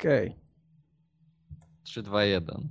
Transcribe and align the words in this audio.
Okej. 0.00 0.28
Okay. 0.28 0.40
3, 1.82 2.02
2, 2.02 2.24
1. 2.24 2.68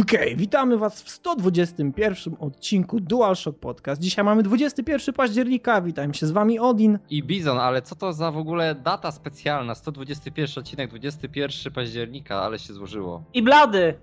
Okej, 0.00 0.02
okay, 0.02 0.36
witamy 0.36 0.78
Was 0.78 1.02
w 1.02 1.10
121 1.10 2.36
odcinku 2.38 3.00
DualShock 3.00 3.58
Podcast. 3.58 4.00
Dzisiaj 4.00 4.24
mamy 4.24 4.42
21 4.42 5.14
października, 5.14 5.82
witam 5.82 6.14
się 6.14 6.26
z 6.26 6.30
Wami 6.30 6.58
Odin. 6.58 6.98
I 7.10 7.22
Bizon, 7.22 7.58
ale 7.58 7.82
co 7.82 7.94
to 7.96 8.12
za 8.12 8.30
w 8.30 8.36
ogóle 8.36 8.74
data 8.74 9.12
specjalna? 9.12 9.74
121 9.74 10.62
odcinek, 10.62 10.90
21 10.90 11.72
października, 11.72 12.42
ale 12.42 12.58
się 12.58 12.74
złożyło. 12.74 13.24
I 13.34 13.42
Blady! 13.42 13.94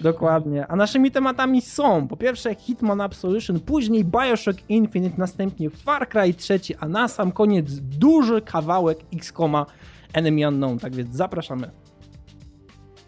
Dokładnie. 0.00 0.66
A 0.66 0.76
naszymi 0.76 1.10
tematami 1.10 1.62
są 1.62 2.08
po 2.08 2.16
pierwsze 2.16 2.54
Hitman 2.54 3.00
Absolution, 3.00 3.60
później 3.60 4.04
Bioshock 4.04 4.58
Infinite, 4.68 5.16
następnie 5.18 5.70
Far 5.70 6.08
Cry 6.08 6.34
3, 6.34 6.60
a 6.80 6.88
na 6.88 7.08
sam 7.08 7.32
koniec 7.32 7.74
duży 7.80 8.40
kawałek 8.42 8.98
X-Koma 9.12 9.66
Enemy 10.12 10.48
Unknown. 10.48 10.78
Tak 10.78 10.94
więc 10.94 11.16
zapraszamy. 11.16 11.70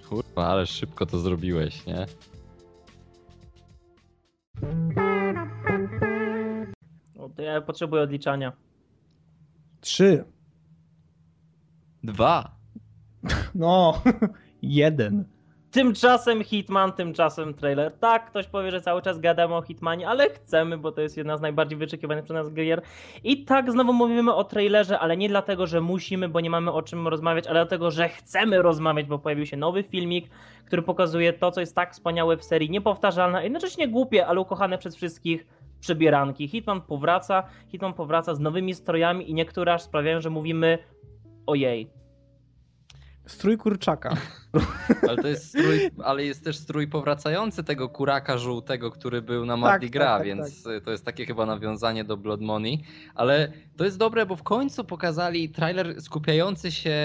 Kurwa, 0.09 0.47
ale 0.47 0.67
szybko 0.67 1.07
to 1.07 1.19
zrobiłeś, 1.19 1.87
nie? 1.87 2.07
O, 7.19 7.29
to 7.29 7.43
ja 7.43 7.61
potrzebuję 7.61 8.03
odliczania. 8.03 8.53
Trzy. 9.81 10.25
Dwa. 12.05 12.51
No, 13.55 14.03
jeden. 14.63 15.25
Tymczasem 15.71 16.45
Hitman, 16.45 16.93
tymczasem 16.93 17.55
trailer. 17.55 17.93
Tak, 17.93 18.27
ktoś 18.31 18.47
powie, 18.47 18.71
że 18.71 18.81
cały 18.81 19.03
czas 19.03 19.19
gadamy 19.19 19.55
o 19.55 19.63
Hitmanie, 19.63 20.09
ale 20.09 20.31
chcemy, 20.31 20.79
bo 20.79 20.93
to 20.93 21.01
jest 21.01 21.17
jedna 21.17 21.37
z 21.37 21.41
najbardziej 21.41 21.79
wyczekiwanych 21.79 22.25
przez 22.25 22.35
nas 22.35 22.53
gier. 22.55 22.83
I 23.25 23.45
tak 23.45 23.73
znowu 23.73 23.93
mówimy 23.93 24.35
o 24.35 24.45
trailerze, 24.45 24.99
ale 24.99 25.17
nie 25.17 25.29
dlatego, 25.29 25.67
że 25.67 25.81
musimy, 25.81 26.29
bo 26.29 26.41
nie 26.41 26.51
mamy 26.51 26.73
o 26.73 26.83
czym 26.83 27.09
rozmawiać, 27.09 27.47
ale 27.47 27.61
dlatego, 27.61 27.91
że 27.91 28.09
chcemy 28.09 28.63
rozmawiać, 28.63 29.07
bo 29.07 29.19
pojawił 29.19 29.47
się 29.47 29.57
nowy 29.57 29.83
filmik, 29.83 30.31
który 30.67 30.83
pokazuje 30.83 31.33
to, 31.33 31.51
co 31.51 31.61
jest 31.61 31.75
tak 31.75 31.93
wspaniałe 31.93 32.37
w 32.37 32.45
serii, 32.45 32.71
niepowtarzalne, 32.71 33.45
jednocześnie 33.45 33.89
głupie, 33.89 34.27
ale 34.27 34.41
ukochane 34.41 34.79
przez 34.79 34.97
wszystkich 34.97 35.47
przebieranki. 35.81 36.49
Hitman 36.49 36.81
powraca, 36.81 37.43
Hitman 37.69 37.93
powraca 37.93 38.35
z 38.35 38.41
nowymi 38.41 38.75
strojami 38.75 39.31
i 39.31 39.35
niektóre 39.35 39.75
aż 39.75 39.83
sprawiają, 39.83 40.21
że 40.21 40.31
mówimy 40.31 40.79
ojej, 41.47 41.91
Strój 43.31 43.59
kurczaka. 43.59 44.17
Ale 45.09 45.17
to 45.23 45.29
jest 45.29 45.49
strój, 45.49 45.91
ale 46.05 46.25
jest 46.25 46.45
też 46.45 46.57
strój 46.57 46.89
powracający 46.89 47.65
tego 47.65 47.89
kuraka 47.89 48.39
żółtego, 48.39 48.91
który 48.91 49.23
był 49.23 49.47
na 49.47 49.57
Mardi 49.57 49.87
tak, 49.87 49.93
Gras, 49.93 50.07
tak, 50.07 50.19
tak, 50.19 50.27
więc 50.27 50.63
tak. 50.63 50.85
to 50.85 50.91
jest 50.91 51.05
takie 51.05 51.27
chyba 51.27 51.47
nawiązanie 51.47 52.05
do 52.05 52.17
Blood 52.17 52.41
Money. 52.41 52.83
Ale 53.15 53.53
to 53.77 53.85
jest 53.85 53.99
dobre, 53.99 54.27
bo 54.27 54.37
w 54.37 54.43
końcu 54.43 54.85
pokazali 54.85 55.49
trailer 55.49 56.03
skupiający 56.03 56.73
się 56.73 56.97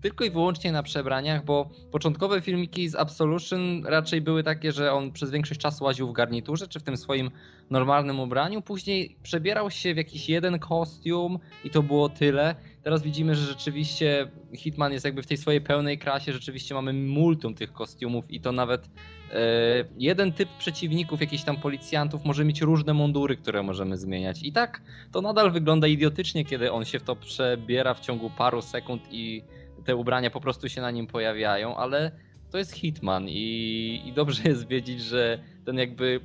tylko 0.00 0.24
i 0.24 0.30
wyłącznie 0.30 0.72
na 0.72 0.82
przebraniach, 0.82 1.44
bo 1.44 1.70
początkowe 1.92 2.40
filmiki 2.40 2.88
z 2.88 2.94
Absolution 2.94 3.86
raczej 3.86 4.20
były 4.20 4.42
takie, 4.42 4.72
że 4.72 4.92
on 4.92 5.12
przez 5.12 5.30
większość 5.30 5.60
czasu 5.60 5.84
łaził 5.84 6.08
w 6.08 6.12
garniturze, 6.12 6.68
czy 6.68 6.80
w 6.80 6.82
tym 6.82 6.96
swoim 6.96 7.30
normalnym 7.70 8.20
ubraniu. 8.20 8.62
Później 8.62 9.16
przebierał 9.22 9.70
się 9.70 9.94
w 9.94 9.96
jakiś 9.96 10.28
jeden 10.28 10.58
kostium 10.58 11.38
i 11.64 11.70
to 11.70 11.82
było 11.82 12.08
tyle. 12.08 12.54
Teraz 12.84 13.02
widzimy, 13.02 13.34
że 13.34 13.46
rzeczywiście 13.46 14.30
Hitman 14.56 14.92
jest 14.92 15.04
jakby 15.04 15.22
w 15.22 15.26
tej 15.26 15.36
swojej 15.36 15.60
pełnej 15.60 15.98
krasie, 15.98 16.32
rzeczywiście 16.32 16.74
mamy 16.74 16.92
multum 16.92 17.54
tych 17.54 17.72
kostiumów 17.72 18.30
i 18.30 18.40
to 18.40 18.52
nawet 18.52 18.90
e, 19.32 19.40
jeden 19.98 20.32
typ 20.32 20.48
przeciwników, 20.58 21.20
jakichś 21.20 21.44
tam 21.44 21.56
policjantów 21.56 22.24
może 22.24 22.44
mieć 22.44 22.60
różne 22.60 22.94
mundury, 22.94 23.36
które 23.36 23.62
możemy 23.62 23.96
zmieniać. 23.96 24.42
I 24.42 24.52
tak 24.52 24.82
to 25.12 25.22
nadal 25.22 25.52
wygląda 25.52 25.86
idiotycznie, 25.86 26.44
kiedy 26.44 26.72
on 26.72 26.84
się 26.84 26.98
w 26.98 27.02
to 27.02 27.16
przebiera 27.16 27.94
w 27.94 28.00
ciągu 28.00 28.30
paru 28.30 28.62
sekund 28.62 29.02
i 29.10 29.42
te 29.84 29.96
ubrania 29.96 30.30
po 30.30 30.40
prostu 30.40 30.68
się 30.68 30.80
na 30.80 30.90
nim 30.90 31.06
pojawiają, 31.06 31.76
ale 31.76 32.10
to 32.50 32.58
jest 32.58 32.72
Hitman 32.72 33.28
i, 33.28 34.02
i 34.06 34.12
dobrze 34.12 34.42
jest 34.48 34.68
wiedzieć, 34.68 35.00
że 35.00 35.38
ten 35.64 35.78
jakby 35.78 36.20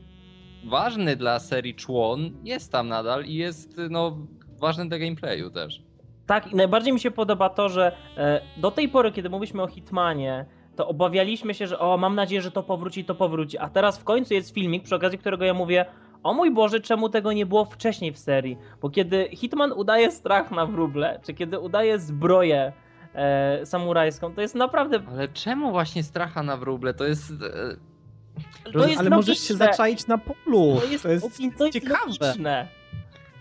ważny 0.66 1.16
dla 1.16 1.40
serii 1.40 1.76
człon 1.76 2.32
jest 2.44 2.72
tam 2.72 2.88
nadal 2.88 3.26
i 3.26 3.34
jest 3.34 3.82
no, 3.90 4.28
ważny 4.58 4.90
dla 4.90 5.00
gameplayu 5.00 5.50
też. 5.52 5.89
Tak, 6.30 6.52
i 6.52 6.56
najbardziej 6.56 6.94
mi 6.94 7.00
się 7.00 7.12
podoba 7.12 7.50
to, 7.50 7.70
że 7.70 7.92
e, 8.18 8.42
do 8.58 8.72
tej 8.72 8.90
pory, 8.90 9.12
kiedy 9.12 9.30
mówiliśmy 9.30 9.64
o 9.64 9.68
Hitmanie, 9.68 10.46
to 10.76 10.88
obawialiśmy 10.88 11.54
się, 11.54 11.68
że 11.68 11.80
o, 11.80 11.98
mam 11.98 12.16
nadzieję, 12.16 12.42
że 12.42 12.52
to 12.52 12.64
powróci, 12.64 13.06
to 13.06 13.16
powróci. 13.16 13.58
A 13.58 13.70
teraz 13.70 13.98
w 13.98 14.04
końcu 14.04 14.34
jest 14.34 14.54
filmik, 14.54 14.84
przy 14.84 14.96
okazji 14.96 15.18
którego 15.18 15.46
ja 15.46 15.54
mówię, 15.54 15.86
o 16.24 16.34
mój 16.34 16.52
Boże, 16.52 16.80
czemu 16.80 17.10
tego 17.10 17.34
nie 17.34 17.46
było 17.46 17.66
wcześniej 17.66 18.12
w 18.12 18.18
serii? 18.18 18.58
Bo 18.82 18.90
kiedy 18.90 19.30
Hitman 19.32 19.72
udaje 19.72 20.12
strach 20.12 20.52
na 20.52 20.66
wróble, 20.66 21.20
czy 21.26 21.34
kiedy 21.34 21.60
udaje 21.60 22.00
zbroję 22.00 22.74
e, 23.14 23.66
samurajską, 23.66 24.34
to 24.34 24.42
jest 24.42 24.56
naprawdę... 24.56 25.00
Ale 25.12 25.28
czemu 25.28 25.72
właśnie 25.72 26.04
stracha 26.04 26.44
na 26.44 26.58
wróble? 26.58 26.94
To 26.94 27.06
jest... 27.06 27.32
E... 27.32 28.72
To 28.72 28.88
jest 28.88 29.00
ale 29.00 29.10
możesz 29.10 29.40
się 29.40 29.54
zaczaić 29.54 30.08
na 30.08 30.18
polu. 30.18 30.82
To 30.82 30.88
jest, 30.88 31.04
to 31.04 31.10
jest, 31.10 31.42
to 31.58 31.66
jest 31.66 31.74
ciekawe. 31.74 32.12
Logiczne. 32.22 32.79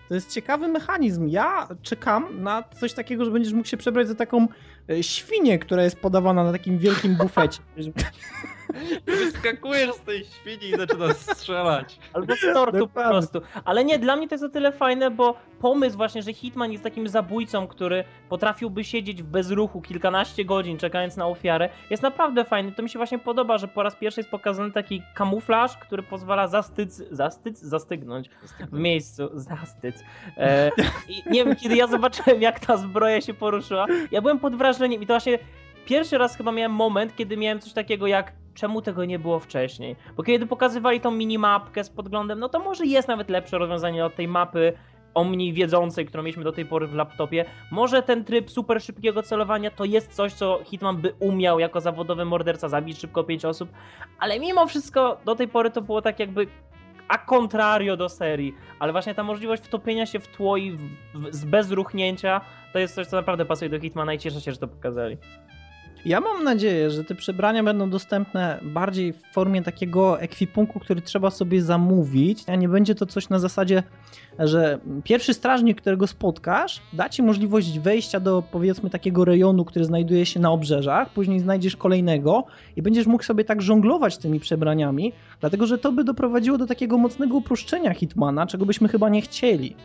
To 0.09 0.15
jest 0.15 0.33
ciekawy 0.33 0.67
mechanizm. 0.67 1.27
Ja 1.27 1.67
czekam 1.81 2.43
na 2.43 2.63
coś 2.79 2.93
takiego, 2.93 3.25
że 3.25 3.31
będziesz 3.31 3.53
mógł 3.53 3.67
się 3.67 3.77
przebrać 3.77 4.07
za 4.07 4.15
taką 4.15 4.47
e, 4.89 5.03
świnię, 5.03 5.59
która 5.59 5.83
jest 5.83 5.99
podawana 5.99 6.43
na 6.43 6.51
takim 6.51 6.77
wielkim 6.77 7.15
bufecie. 7.15 7.59
Wyskakujesz 9.05 9.93
z 9.93 9.99
tej 9.99 10.25
świni 10.25 10.69
i 10.69 10.77
zaczynasz 10.77 11.15
strzelać. 11.15 11.99
Albo 12.13 12.35
z 12.35 12.53
tortu 12.53 12.87
po 12.87 13.01
prostu. 13.01 13.41
Ale 13.65 13.85
nie, 13.85 13.99
dla 13.99 14.15
mnie 14.15 14.27
to 14.27 14.35
jest 14.35 14.43
o 14.43 14.49
tyle 14.49 14.71
fajne, 14.71 15.11
bo 15.11 15.35
pomysł 15.59 15.97
właśnie, 15.97 16.21
że 16.21 16.33
Hitman 16.33 16.71
jest 16.71 16.83
takim 16.83 17.07
zabójcą, 17.07 17.67
który 17.67 18.03
potrafiłby 18.29 18.83
siedzieć 18.83 19.23
w 19.23 19.25
bezruchu 19.25 19.81
kilkanaście 19.81 20.45
godzin 20.45 20.77
czekając 20.77 21.17
na 21.17 21.27
ofiarę, 21.27 21.69
jest 21.89 22.03
naprawdę 22.03 22.45
fajny. 22.45 22.71
To 22.71 22.83
mi 22.83 22.89
się 22.89 22.99
właśnie 22.99 23.19
podoba, 23.19 23.57
że 23.57 23.67
po 23.67 23.83
raz 23.83 23.95
pierwszy 23.95 24.19
jest 24.19 24.29
pokazany 24.29 24.71
taki 24.71 25.03
kamuflaż, 25.15 25.77
który 25.77 26.03
pozwala 26.03 26.47
zastyc, 26.47 27.01
zastyc, 27.11 27.59
zastygnąć 27.59 28.29
w 28.71 28.79
miejscu. 28.79 29.29
Zastyc. 29.33 30.03
E, 30.37 30.71
I 31.09 31.23
nie 31.31 31.45
wiem, 31.45 31.55
kiedy 31.55 31.75
ja 31.75 31.87
zobaczyłem, 31.87 32.41
jak 32.41 32.59
ta 32.59 32.77
zbroja 32.77 33.21
się 33.21 33.33
poruszyła, 33.33 33.85
ja 34.11 34.21
byłem 34.21 34.39
pod 34.39 34.55
wrażeniem 34.55 35.01
i 35.01 35.07
to 35.07 35.13
właśnie 35.13 35.39
pierwszy 35.89 36.17
raz 36.17 36.37
chyba 36.37 36.51
miałem 36.51 36.71
moment, 36.71 37.15
kiedy 37.15 37.37
miałem 37.37 37.59
coś 37.59 37.73
takiego 37.73 38.07
jak 38.07 38.33
czemu 38.53 38.81
tego 38.81 39.05
nie 39.05 39.19
było 39.19 39.39
wcześniej? 39.39 39.95
Bo 40.17 40.23
kiedy 40.23 40.45
pokazywali 40.45 41.01
tą 41.01 41.11
minimapkę 41.11 41.83
z 41.83 41.89
podglądem, 41.89 42.39
no 42.39 42.49
to 42.49 42.59
może 42.59 42.85
jest 42.85 43.07
nawet 43.07 43.29
lepsze 43.29 43.57
rozwiązanie 43.57 44.05
od 44.05 44.15
tej 44.15 44.27
mapy 44.27 44.73
omni 45.13 45.53
wiedzącej, 45.53 46.05
którą 46.05 46.23
mieliśmy 46.23 46.43
do 46.43 46.51
tej 46.51 46.65
pory 46.65 46.87
w 46.87 46.93
laptopie. 46.93 47.45
Może 47.71 48.03
ten 48.03 48.25
tryb 48.25 48.51
super 48.51 48.81
szybkiego 48.81 49.23
celowania 49.23 49.71
to 49.71 49.85
jest 49.85 50.13
coś, 50.13 50.33
co 50.33 50.59
Hitman 50.65 50.97
by 50.97 51.13
umiał 51.19 51.59
jako 51.59 51.81
zawodowy 51.81 52.25
morderca 52.25 52.69
zabić 52.69 52.99
szybko 52.99 53.23
pięć 53.23 53.45
osób, 53.45 53.69
ale 54.19 54.39
mimo 54.39 54.67
wszystko 54.67 55.17
do 55.25 55.35
tej 55.35 55.47
pory 55.47 55.71
to 55.71 55.81
było 55.81 56.01
tak 56.01 56.19
jakby 56.19 56.47
a 57.07 57.17
contrario 57.17 57.97
do 57.97 58.09
serii, 58.09 58.55
ale 58.79 58.91
właśnie 58.91 59.15
ta 59.15 59.23
możliwość 59.23 59.63
wtopienia 59.63 60.05
się 60.05 60.19
w 60.19 60.27
tło 60.27 60.57
i 60.57 60.71
w, 60.71 60.79
w, 61.13 61.35
z 61.35 61.45
bezruchnięcia 61.45 62.41
to 62.73 62.79
jest 62.79 62.95
coś, 62.95 63.07
co 63.07 63.15
naprawdę 63.15 63.45
pasuje 63.45 63.69
do 63.69 63.79
Hitmana 63.79 64.13
i 64.13 64.19
cieszę 64.19 64.41
się, 64.41 64.51
że 64.51 64.57
to 64.57 64.67
pokazali. 64.67 65.17
Ja 66.05 66.19
mam 66.19 66.43
nadzieję, 66.43 66.91
że 66.91 67.03
te 67.03 67.15
przebrania 67.15 67.63
będą 67.63 67.89
dostępne 67.89 68.59
bardziej 68.61 69.13
w 69.13 69.21
formie 69.33 69.63
takiego 69.63 70.21
ekwipunku, 70.21 70.79
który 70.79 71.01
trzeba 71.01 71.29
sobie 71.29 71.61
zamówić, 71.61 72.43
a 72.47 72.55
nie 72.55 72.69
będzie 72.69 72.95
to 72.95 73.05
coś 73.05 73.29
na 73.29 73.39
zasadzie, 73.39 73.83
że 74.39 74.79
pierwszy 75.03 75.33
strażnik, 75.33 75.81
którego 75.81 76.07
spotkasz, 76.07 76.81
da 76.93 77.09
ci 77.09 77.23
możliwość 77.23 77.79
wejścia 77.79 78.19
do 78.19 78.43
powiedzmy 78.51 78.89
takiego 78.89 79.25
rejonu, 79.25 79.65
który 79.65 79.85
znajduje 79.85 80.25
się 80.25 80.39
na 80.39 80.51
obrzeżach, 80.51 81.09
później 81.09 81.39
znajdziesz 81.39 81.75
kolejnego 81.75 82.45
i 82.75 82.81
będziesz 82.81 83.07
mógł 83.07 83.23
sobie 83.23 83.43
tak 83.43 83.61
żonglować 83.61 84.17
tymi 84.17 84.39
przebraniami, 84.39 85.13
dlatego 85.39 85.67
że 85.67 85.77
to 85.77 85.91
by 85.91 86.03
doprowadziło 86.03 86.57
do 86.57 86.67
takiego 86.67 86.97
mocnego 86.97 87.37
uproszczenia 87.37 87.93
Hitmana, 87.93 88.47
czego 88.47 88.65
byśmy 88.65 88.87
chyba 88.87 89.09
nie 89.09 89.21
chcieli. 89.21 89.75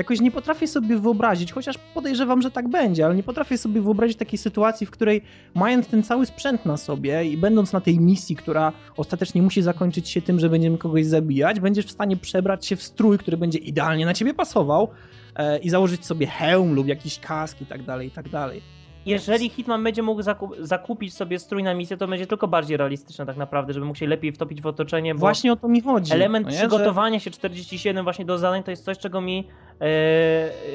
Jakoś 0.00 0.20
nie 0.20 0.30
potrafię 0.30 0.66
sobie 0.66 0.98
wyobrazić, 0.98 1.52
chociaż 1.52 1.78
podejrzewam, 1.94 2.42
że 2.42 2.50
tak 2.50 2.68
będzie, 2.68 3.04
ale 3.04 3.14
nie 3.14 3.22
potrafię 3.22 3.58
sobie 3.58 3.80
wyobrazić 3.80 4.18
takiej 4.18 4.38
sytuacji, 4.38 4.86
w 4.86 4.90
której 4.90 5.22
mając 5.54 5.86
ten 5.86 6.02
cały 6.02 6.26
sprzęt 6.26 6.66
na 6.66 6.76
sobie 6.76 7.24
i 7.24 7.36
będąc 7.36 7.72
na 7.72 7.80
tej 7.80 8.00
misji, 8.00 8.36
która 8.36 8.72
ostatecznie 8.96 9.42
musi 9.42 9.62
zakończyć 9.62 10.08
się 10.08 10.22
tym, 10.22 10.40
że 10.40 10.48
będziemy 10.48 10.78
kogoś 10.78 11.06
zabijać, 11.06 11.60
będziesz 11.60 11.86
w 11.86 11.90
stanie 11.90 12.16
przebrać 12.16 12.66
się 12.66 12.76
w 12.76 12.82
strój, 12.82 13.18
który 13.18 13.36
będzie 13.36 13.58
idealnie 13.58 14.06
na 14.06 14.14
ciebie 14.14 14.34
pasował 14.34 14.88
e, 15.36 15.58
i 15.58 15.70
założyć 15.70 16.06
sobie 16.06 16.26
hełm 16.26 16.74
lub 16.74 16.86
jakiś 16.86 17.18
kask 17.18 17.60
i 17.60 17.66
tak 17.66 17.82
dalej, 17.82 18.08
i 18.08 18.10
tak 18.10 18.28
dalej 18.28 18.79
jeżeli 19.06 19.48
Hitman 19.48 19.84
będzie 19.84 20.02
mógł 20.02 20.22
zakup 20.22 20.56
zakupić 20.58 21.14
sobie 21.14 21.38
strój 21.38 21.62
na 21.62 21.74
misję, 21.74 21.96
to 21.96 22.08
będzie 22.08 22.26
tylko 22.26 22.48
bardziej 22.48 22.76
realistyczne 22.76 23.26
tak 23.26 23.36
naprawdę, 23.36 23.72
żeby 23.72 23.86
mógł 23.86 23.98
się 23.98 24.06
lepiej 24.06 24.32
wtopić 24.32 24.62
w 24.62 24.66
otoczenie. 24.66 25.14
Właśnie 25.14 25.52
o 25.52 25.56
to 25.56 25.68
mi 25.68 25.80
chodzi. 25.80 26.12
Element 26.12 26.46
no 26.46 26.52
przygotowania 26.52 27.18
że... 27.18 27.24
się 27.24 27.30
47 27.30 28.04
właśnie 28.04 28.24
do 28.24 28.38
zadań 28.38 28.62
to 28.62 28.70
jest 28.70 28.84
coś, 28.84 28.98
czego 28.98 29.20
mi 29.20 29.36
yy, 29.80 29.86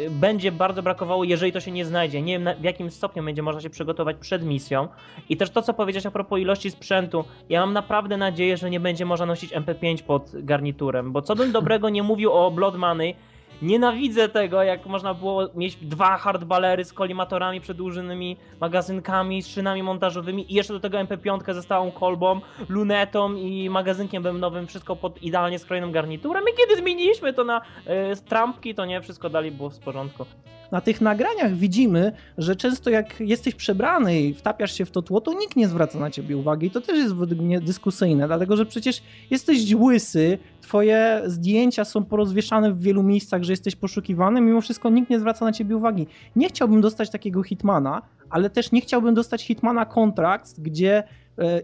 będzie 0.09 0.51
bardzo 0.51 0.83
brakowało, 0.83 1.23
jeżeli 1.23 1.51
to 1.51 1.59
się 1.59 1.71
nie 1.71 1.85
znajdzie. 1.85 2.21
Nie 2.21 2.33
wiem 2.33 2.43
na, 2.43 2.53
w 2.53 2.63
jakim 2.63 2.91
stopniu 2.91 3.23
będzie 3.23 3.41
można 3.41 3.61
się 3.61 3.69
przygotować 3.69 4.17
przed 4.19 4.43
misją. 4.43 4.87
I 5.29 5.37
też 5.37 5.49
to, 5.49 5.61
co 5.61 5.73
powiedziałeś 5.73 6.05
a 6.05 6.11
propos 6.11 6.39
ilości 6.39 6.71
sprzętu, 6.71 7.25
ja 7.49 7.59
mam 7.59 7.73
naprawdę 7.73 8.17
nadzieję, 8.17 8.57
że 8.57 8.69
nie 8.69 8.79
będzie 8.79 9.05
można 9.05 9.25
nosić 9.25 9.53
MP5 9.53 10.03
pod 10.03 10.31
garniturem, 10.33 11.11
bo 11.11 11.21
co 11.21 11.35
bym 11.35 11.51
dobrego 11.51 11.89
nie 11.89 12.03
mówił 12.03 12.33
o 12.33 12.51
Blood 12.51 12.75
Money, 12.75 13.15
Nienawidzę 13.61 14.29
tego, 14.29 14.63
jak 14.63 14.85
można 14.85 15.13
było 15.13 15.49
mieć 15.55 15.75
dwa 15.75 16.17
hardballery 16.17 16.85
z 16.85 16.93
kolimatorami 16.93 17.61
przedłużonymi, 17.61 18.37
magazynkami, 18.61 19.41
z 19.41 19.47
szynami 19.47 19.83
montażowymi 19.83 20.51
i 20.51 20.55
jeszcze 20.55 20.73
do 20.73 20.79
tego 20.79 20.97
MP5 20.97 21.53
ze 21.53 21.61
stałą 21.61 21.91
kolbą, 21.91 22.41
lunetą 22.69 23.35
i 23.35 23.69
magazynkiem 23.69 24.23
bębnowym, 24.23 24.67
wszystko 24.67 24.95
pod 24.95 25.23
idealnie 25.23 25.59
skrojonym 25.59 25.91
garniturem. 25.91 26.43
I 26.43 26.57
kiedy 26.57 26.81
zmieniliśmy 26.81 27.33
to 27.33 27.43
na 27.43 27.61
y, 27.61 28.25
trampki, 28.25 28.75
to 28.75 28.85
nie, 28.85 29.01
wszystko 29.01 29.29
dalej 29.29 29.51
było 29.51 29.69
w 29.69 29.79
porządku. 29.79 30.25
Na 30.71 30.81
tych 30.81 31.01
nagraniach 31.01 31.55
widzimy, 31.55 32.11
że 32.37 32.55
często 32.55 32.89
jak 32.89 33.19
jesteś 33.19 33.55
przebrany 33.55 34.21
i 34.21 34.33
wtapiasz 34.33 34.77
się 34.77 34.85
w 34.85 34.91
to 34.91 35.01
tło, 35.01 35.21
to 35.21 35.33
nikt 35.33 35.55
nie 35.55 35.67
zwraca 35.67 35.99
na 35.99 36.11
ciebie 36.11 36.37
uwagi. 36.37 36.67
I 36.67 36.71
to 36.71 36.81
też 36.81 36.97
jest 36.97 37.15
według 37.15 37.41
mnie 37.41 37.61
dyskusyjne, 37.61 38.27
dlatego 38.27 38.57
że 38.57 38.65
przecież 38.65 39.01
jesteś 39.31 39.73
łysy, 39.73 40.37
twoje 40.65 41.21
zdjęcia 41.25 41.85
są 41.85 42.05
porozwieszane 42.05 42.71
w 42.71 42.81
wielu 42.81 43.03
miejscach, 43.03 43.43
że 43.43 43.53
jesteś 43.53 43.75
poszukiwany, 43.75 44.41
mimo 44.41 44.61
wszystko 44.61 44.89
nikt 44.89 45.09
nie 45.09 45.19
zwraca 45.19 45.45
na 45.45 45.51
ciebie 45.51 45.77
uwagi. 45.77 46.07
Nie 46.35 46.47
chciałbym 46.47 46.81
dostać 46.81 47.09
takiego 47.09 47.43
hitmana, 47.43 48.01
ale 48.29 48.49
też 48.49 48.71
nie 48.71 48.81
chciałbym 48.81 49.13
dostać 49.13 49.43
hitmana 49.43 49.85
kontrakt, 49.85 50.59
gdzie 50.59 51.03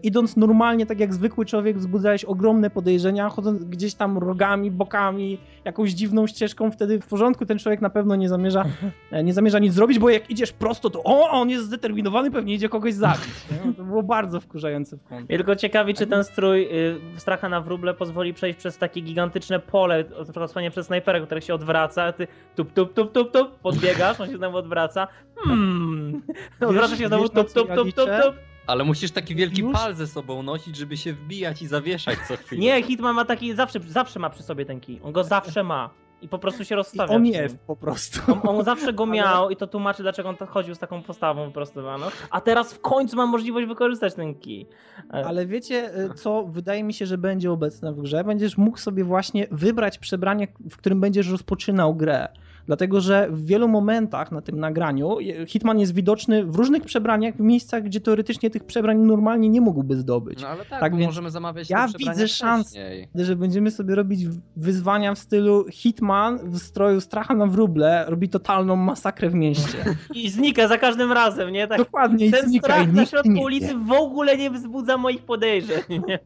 idąc 0.02 0.36
normalnie, 0.36 0.86
tak 0.86 1.00
jak 1.00 1.14
zwykły 1.14 1.46
człowiek, 1.46 1.78
wzbudzałeś 1.78 2.24
ogromne 2.24 2.70
podejrzenia, 2.70 3.28
chodząc 3.28 3.64
gdzieś 3.64 3.94
tam 3.94 4.18
rogami, 4.18 4.70
bokami, 4.70 5.38
jakąś 5.64 5.90
dziwną 5.90 6.26
ścieżką, 6.26 6.70
wtedy 6.70 7.00
w 7.00 7.06
porządku 7.06 7.46
ten 7.46 7.58
człowiek 7.58 7.80
na 7.80 7.90
pewno 7.90 8.16
nie 8.16 8.28
zamierza, 8.28 8.64
e, 9.10 9.24
nie 9.24 9.32
zamierza 9.32 9.58
nic 9.58 9.72
zrobić, 9.74 9.98
bo 9.98 10.10
jak 10.10 10.30
idziesz 10.30 10.52
prosto, 10.52 10.90
to 10.90 11.02
o, 11.04 11.30
on 11.30 11.50
jest 11.50 11.64
zdeterminowany, 11.64 12.30
pewnie 12.30 12.54
idzie 12.54 12.68
kogoś 12.68 12.94
zabić. 12.94 13.30
No, 13.66 13.72
To 13.72 13.84
było 13.84 14.02
bardzo 14.02 14.40
wkurzające 14.40 14.96
w 14.96 15.04
kąt. 15.04 15.28
Tylko 15.28 15.56
ciekawi, 15.56 15.94
czy 15.94 16.06
ten 16.06 16.24
strój 16.24 16.62
y, 16.62 17.00
stracha 17.16 17.48
na 17.48 17.60
wróble 17.60 17.94
pozwoli 17.94 18.34
przejść 18.34 18.58
przez 18.58 18.78
takie 18.78 19.00
gigantyczne 19.00 19.58
pole, 19.58 20.04
na 20.18 20.24
przykład 20.24 20.50
osłanie 20.50 20.70
przez 20.70 20.86
snajpera, 20.86 21.20
które 21.20 21.42
się 21.42 21.54
odwraca, 21.54 22.12
ty 22.12 22.26
tup, 22.56 22.72
tup, 22.72 22.94
tup, 22.94 23.12
tup, 23.12 23.32
tup, 23.32 23.58
podbiegasz, 23.58 24.20
on 24.20 24.30
się 24.30 24.36
znowu 24.36 24.56
odwraca. 24.56 25.08
Hmm. 25.36 26.22
Odwraca 26.60 26.96
się 26.96 27.06
znowu 27.08 27.28
tup, 27.28 27.52
tup, 27.52 27.68
tup, 27.68 27.76
tup, 27.76 27.86
liczę? 27.86 28.22
tup. 28.24 28.51
Ale 28.66 28.84
musisz 28.84 29.10
taki 29.10 29.34
wielki 29.34 29.60
Już? 29.60 29.72
pal 29.72 29.94
ze 29.94 30.06
sobą 30.06 30.42
nosić, 30.42 30.76
żeby 30.76 30.96
się 30.96 31.12
wbijać 31.12 31.62
i 31.62 31.66
zawieszać 31.66 32.18
co 32.28 32.36
chwilę. 32.36 32.62
Nie, 32.62 32.82
Hitman 32.82 33.14
ma 33.14 33.24
taki, 33.24 33.54
zawsze, 33.54 33.80
zawsze 33.88 34.18
ma 34.18 34.30
przy 34.30 34.42
sobie 34.42 34.64
ten 34.66 34.80
kij. 34.80 35.00
On 35.04 35.12
go 35.12 35.24
zawsze 35.24 35.62
ma. 35.62 35.90
I 36.22 36.28
po 36.28 36.38
prostu 36.38 36.64
się 36.64 36.74
I 36.74 36.76
rozstawia. 36.76 37.14
on 37.14 37.22
przy 37.24 37.32
jest 37.32 37.58
po 37.58 37.76
prostu. 37.76 38.20
On, 38.32 38.56
on 38.56 38.64
zawsze 38.64 38.92
go 38.92 39.02
Ale- 39.04 39.12
miał 39.12 39.50
i 39.50 39.56
to 39.56 39.66
tłumaczy, 39.66 40.02
dlaczego 40.02 40.28
on 40.28 40.36
chodził 40.48 40.74
z 40.74 40.78
taką 40.78 41.02
postawą 41.02 41.46
wyprostowaną. 41.46 42.06
A 42.30 42.40
teraz 42.40 42.72
w 42.74 42.80
końcu 42.80 43.16
mam 43.16 43.28
możliwość 43.28 43.66
wykorzystać 43.66 44.14
ten 44.14 44.34
kij. 44.34 44.66
E, 45.14 45.26
Ale 45.26 45.46
wiecie, 45.46 45.90
y, 46.10 46.14
co 46.14 46.44
wydaje 46.44 46.84
mi 46.84 46.94
się, 46.94 47.06
że 47.06 47.18
będzie 47.18 47.52
obecne 47.52 47.92
w 47.92 48.00
grze? 48.02 48.24
Będziesz 48.24 48.58
mógł 48.58 48.78
sobie 48.78 49.04
właśnie 49.04 49.46
wybrać 49.50 49.98
przebranie, 49.98 50.48
w 50.70 50.76
którym 50.76 51.00
będziesz 51.00 51.28
rozpoczynał 51.28 51.94
grę. 51.94 52.28
Dlatego, 52.66 53.00
że 53.00 53.28
w 53.30 53.46
wielu 53.46 53.68
momentach 53.68 54.32
na 54.32 54.40
tym 54.42 54.60
nagraniu 54.60 55.16
Hitman 55.46 55.80
jest 55.80 55.94
widoczny 55.94 56.44
w 56.44 56.56
różnych 56.56 56.82
przebraniach, 56.82 57.36
w 57.36 57.40
miejscach, 57.40 57.82
gdzie 57.82 58.00
teoretycznie 58.00 58.50
tych 58.50 58.64
przebrań 58.64 58.98
normalnie 58.98 59.48
nie 59.48 59.60
mógłby 59.60 59.96
zdobyć. 59.96 60.42
No 60.42 60.48
ale 60.48 60.64
tak, 60.64 60.80
Tak 60.80 60.92
bo 60.92 60.98
więc 60.98 61.08
możemy 61.08 61.30
zamawiać 61.30 61.70
ja 61.70 61.88
widzę 61.98 62.28
szansę. 62.28 62.70
wcześniej. 62.70 63.08
Że 63.14 63.36
będziemy 63.36 63.70
sobie 63.70 63.94
robić 63.94 64.26
wyzwania 64.56 65.14
w 65.14 65.18
stylu 65.18 65.64
Hitman 65.70 66.38
w 66.42 66.58
stroju 66.58 67.00
stracha 67.00 67.34
na 67.34 67.46
wróble 67.46 68.04
robi 68.08 68.28
totalną 68.28 68.76
masakrę 68.76 69.30
w 69.30 69.34
mieście. 69.34 69.78
I 70.14 70.30
znika 70.30 70.68
za 70.68 70.78
każdym 70.78 71.12
razem, 71.12 71.50
nie? 71.50 71.68
Tak, 71.68 71.78
Dokładnie, 71.78 72.26
i 72.26 72.30
ten 72.30 72.48
znika 72.48 72.66
i 72.66 72.70
strach 72.72 72.92
na 72.92 73.00
nikt 73.00 73.10
środku 73.10 73.40
ulicy 73.42 73.74
w 73.74 73.92
ogóle 73.92 74.36
nie 74.36 74.50
wzbudza 74.50 74.96
moich 74.96 75.22
podejrzeń. 75.22 75.82
Nie? 76.08 76.18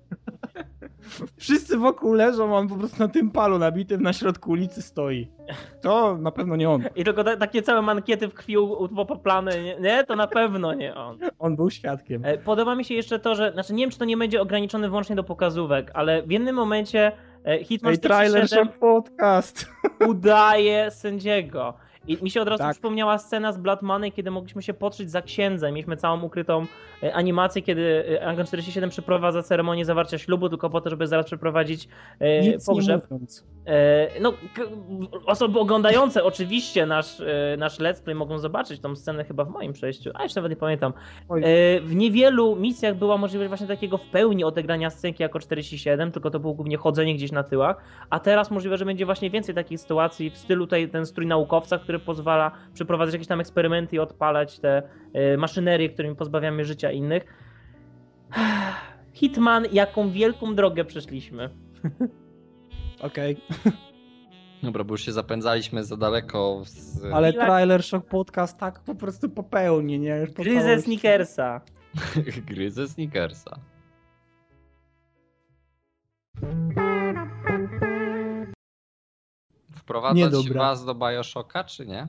Wszyscy 1.37 1.77
wokół 1.79 2.13
leżą, 2.13 2.57
on 2.57 2.69
po 2.69 2.77
prostu 2.77 2.99
na 2.99 3.09
tym 3.09 3.31
palu 3.31 3.59
nabitym 3.59 4.03
na 4.03 4.13
środku 4.13 4.51
ulicy 4.51 4.83
stoi. 4.83 5.31
To 5.81 6.17
na 6.19 6.31
pewno 6.31 6.57
nie 6.57 6.71
on. 6.71 6.83
I 6.97 7.05
tylko 7.05 7.25
ta, 7.25 7.37
takie 7.37 7.63
całe 7.63 7.83
mankiety 7.83 8.29
w 8.29 8.35
krwi 8.35 8.55
poplane, 9.09 9.63
nie? 9.63 9.77
nie? 9.81 10.05
To 10.05 10.17
na 10.17 10.27
pewno 10.27 10.75
nie 10.75 10.95
on. 10.95 11.19
On 11.39 11.57
był 11.57 11.71
świadkiem. 11.71 12.25
E, 12.25 12.39
Podoba 12.39 12.75
mi 12.75 12.85
się 12.85 12.95
jeszcze 12.95 13.19
to, 13.19 13.35
że, 13.35 13.53
znaczy 13.53 13.75
nie 13.75 13.83
wiem, 13.85 13.91
czy 13.91 13.99
to 13.99 14.05
nie 14.05 14.17
będzie 14.17 14.41
ograniczone 14.43 14.89
wyłącznie 14.89 15.17
do 15.17 15.25
pokazówek, 15.25 15.91
ale 15.95 16.23
w 16.23 16.31
jednym 16.31 16.57
momencie 16.57 17.13
e, 17.45 17.65
Hitman 17.65 17.93
Ej, 17.93 17.99
trailer 17.99 18.47
47 18.47 18.67
Shock 18.67 18.79
Podcast. 18.79 19.67
udaje 20.09 20.91
sędziego. 20.91 21.75
I 22.09 22.19
mi 22.23 22.31
się 22.31 22.41
od 22.43 22.49
razu 22.49 22.59
Tak. 22.59 22.73
przypomniała 22.73 23.19
scena 23.19 23.53
z 23.53 23.59
Blood 23.59 23.83
Money, 23.83 24.13
kiedy 24.13 24.31
mogliśmy 24.31 24.63
się 24.63 24.75
podszyć 24.75 25.11
za 25.11 25.23
księdzem. 25.23 25.75
Mieliśmy 25.75 25.97
całą 25.97 26.23
ukrytą 26.23 26.67
e, 27.03 27.15
animację, 27.15 27.63
kiedy 27.63 28.05
e, 28.21 28.27
Angon 28.27 28.47
47 28.47 28.91
przeprowadza 28.91 29.43
ceremonię 29.43 29.85
zawarcia 29.85 30.19
ślubu, 30.19 30.49
tylko 30.49 30.71
po 30.71 30.81
to, 30.81 30.91
żeby 30.91 31.07
zaraz 31.07 31.27
przeprowadzić 31.27 31.89
e, 32.21 32.41
Nic 32.41 32.67
pogrzeb. 32.67 33.07
no, 34.21 34.33
osoby 35.27 35.59
oglądające 35.59 36.25
oczywiście 36.25 36.87
nasz, 36.87 37.23
nasz 37.59 37.79
let's 37.79 38.03
play 38.03 38.15
mogą 38.15 38.39
zobaczyć 38.39 38.81
tą 38.81 38.97
scenę 38.97 39.25
chyba 39.25 39.45
w 39.45 39.51
moim 39.51 39.73
przejściu, 39.73 40.11
a 40.15 40.23
jeszcze 40.23 40.41
nawet 40.41 40.51
nie 40.51 40.61
pamiętam. 40.61 40.93
W 41.83 41.95
niewielu 41.95 42.57
misjach 42.57 42.95
była 42.97 43.17
możliwość 43.19 43.49
właśnie 43.49 43.67
takiego 43.67 43.99
w 43.99 44.07
pełni 44.07 44.45
odegrania 44.45 44.91
scenki 44.91 45.23
jako 45.23 45.39
47, 45.39 46.13
tylko 46.13 46.31
to 46.31 46.41
było 46.41 46.55
głównie 46.55 46.77
chodzenie 46.77 47.15
gdzieś 47.15 47.33
na 47.33 47.43
tyłach, 47.43 47.77
a 48.11 48.21
teraz 48.21 48.51
możliwe, 48.51 48.77
że 48.79 48.85
będzie 48.85 49.07
właśnie 49.07 49.31
więcej 49.31 49.55
takich 49.55 49.81
sytuacji 49.81 50.31
w 50.31 50.37
stylu 50.39 50.67
tutaj 50.67 50.89
ten 50.89 51.07
strój 51.07 51.27
naukowca, 51.27 51.79
który 51.79 51.96
pozwala 51.99 52.51
przeprowadzać 52.75 53.13
jakieś 53.13 53.29
tam 53.29 53.41
eksperymenty 53.41 53.97
i 53.97 53.99
odpalać 53.99 54.59
te 54.59 54.83
e, 55.13 55.37
maszynerie, 55.37 55.89
którymi 55.89 56.17
pozbawiamy 56.17 56.65
życia 56.65 56.93
innych. 56.93 57.25
Hitman, 59.13 59.67
jaką 59.73 60.11
wielką 60.11 60.55
drogę 60.55 60.85
przeszliśmy. 60.85 61.51
Okej, 63.01 63.37
Dobra, 64.63 64.85
bo 64.85 64.95
już 64.95 65.05
się 65.05 65.13
zapędzaliśmy 65.13 65.85
za 65.85 65.97
daleko. 65.97 66.63
Z... 66.65 67.05
ale 67.13 67.33
trailer 67.33 67.83
Shock 67.83 68.07
Podcast 68.07 68.59
tak 68.59 68.81
po 68.81 68.95
prostu 68.95 69.31
popełni, 69.31 69.99
nie? 69.99 70.27
Po 70.37 70.43
Gry 70.43 70.55
ze 70.55 70.61
całości. 70.61 70.83
Snickersa. 70.85 71.61
Gry 72.49 72.71
ze 72.71 72.89
Snickersa. 72.89 73.61
Wprowadzać 79.87 80.17
Niedobra. 80.19 80.61
was 80.61 80.85
do 80.85 80.95
Bioshocka, 80.95 81.65
czy 81.65 81.87
nie? 81.87 82.09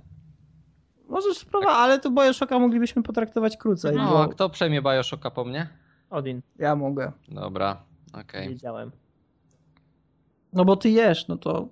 Możesz 1.10 1.38
spróbować, 1.38 1.76
ale 1.78 2.00
tu 2.00 2.12
Bioshocka 2.12 2.60
moglibyśmy 2.60 3.04
potraktować 3.04 3.58
krócej, 3.58 3.96
No, 3.96 4.02
a 4.02 4.28
bo 4.28 4.28
kto 4.34 4.50
przejmie 4.50 4.82
Bioshocka 4.82 5.32
po 5.32 5.46
mnie? 5.46 5.70
Odin, 6.10 6.42
ja 6.60 6.76
mogę. 6.76 7.12
Dobra, 7.30 7.84
okej. 8.14 8.50
wiedziałem. 8.50 8.92
No 10.54 10.66
bo 10.66 10.76
ty 10.76 10.90
jesz, 10.90 11.28
no 11.28 11.38
to... 11.38 11.68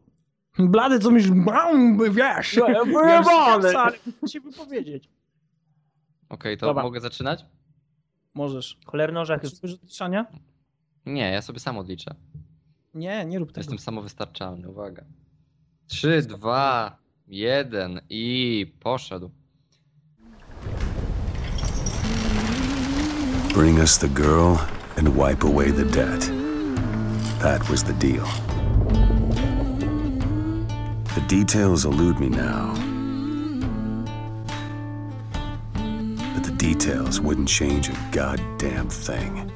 Blady, 0.59 0.99
co 0.99 1.11
myślisz? 1.11 1.31
Bam, 1.31 1.97
wiesz! 2.13 2.53
Ja- 2.53 2.71
ja 2.71 2.83
wyjebane. 2.83 3.63
Wiesz, 3.63 3.75
ale 3.75 3.97
musi 4.21 4.39
wypowiedzieć. 4.39 5.09
Okej, 6.29 6.57
to 6.57 6.65
Dobra. 6.65 6.83
mogę 6.83 6.99
zaczynać? 7.01 7.45
Możesz. 8.33 8.79
Cholerne 8.85 9.19
orzechy. 9.21 9.47
Chcesz 9.47 9.73
odliczania? 9.73 10.25
Nie, 11.05 11.31
ja 11.31 11.41
sobie 11.41 11.59
sam 11.59 11.77
odliczę. 11.77 12.15
Nie, 12.93 13.25
nie 13.25 13.39
rób 13.39 13.49
tego. 13.51 13.59
Jestem 13.59 13.79
samowystarczalny, 13.79 14.69
uwaga. 14.69 15.03
3, 15.87 16.21
2, 16.27 16.97
1 17.27 18.01
i 18.09 18.73
poszedł. 18.79 19.31
Bring 23.53 23.79
us 23.79 23.97
the 23.97 24.07
girl 24.07 24.59
and 24.97 25.07
wipe 25.15 25.43
away 25.43 25.71
the 25.71 25.85
debt. 25.85 26.29
That 27.39 27.69
was 27.69 27.83
the 27.83 27.93
deal. 27.93 28.25
The 31.15 31.21
details 31.27 31.85
elude 31.85 32.19
me 32.19 32.29
now. 32.29 32.73
But 36.33 36.43
the 36.43 36.55
details 36.57 37.21
wouldn't 37.21 37.47
change 37.47 37.89
a 37.89 37.95
goddamn 38.11 38.89
thing. 38.89 39.54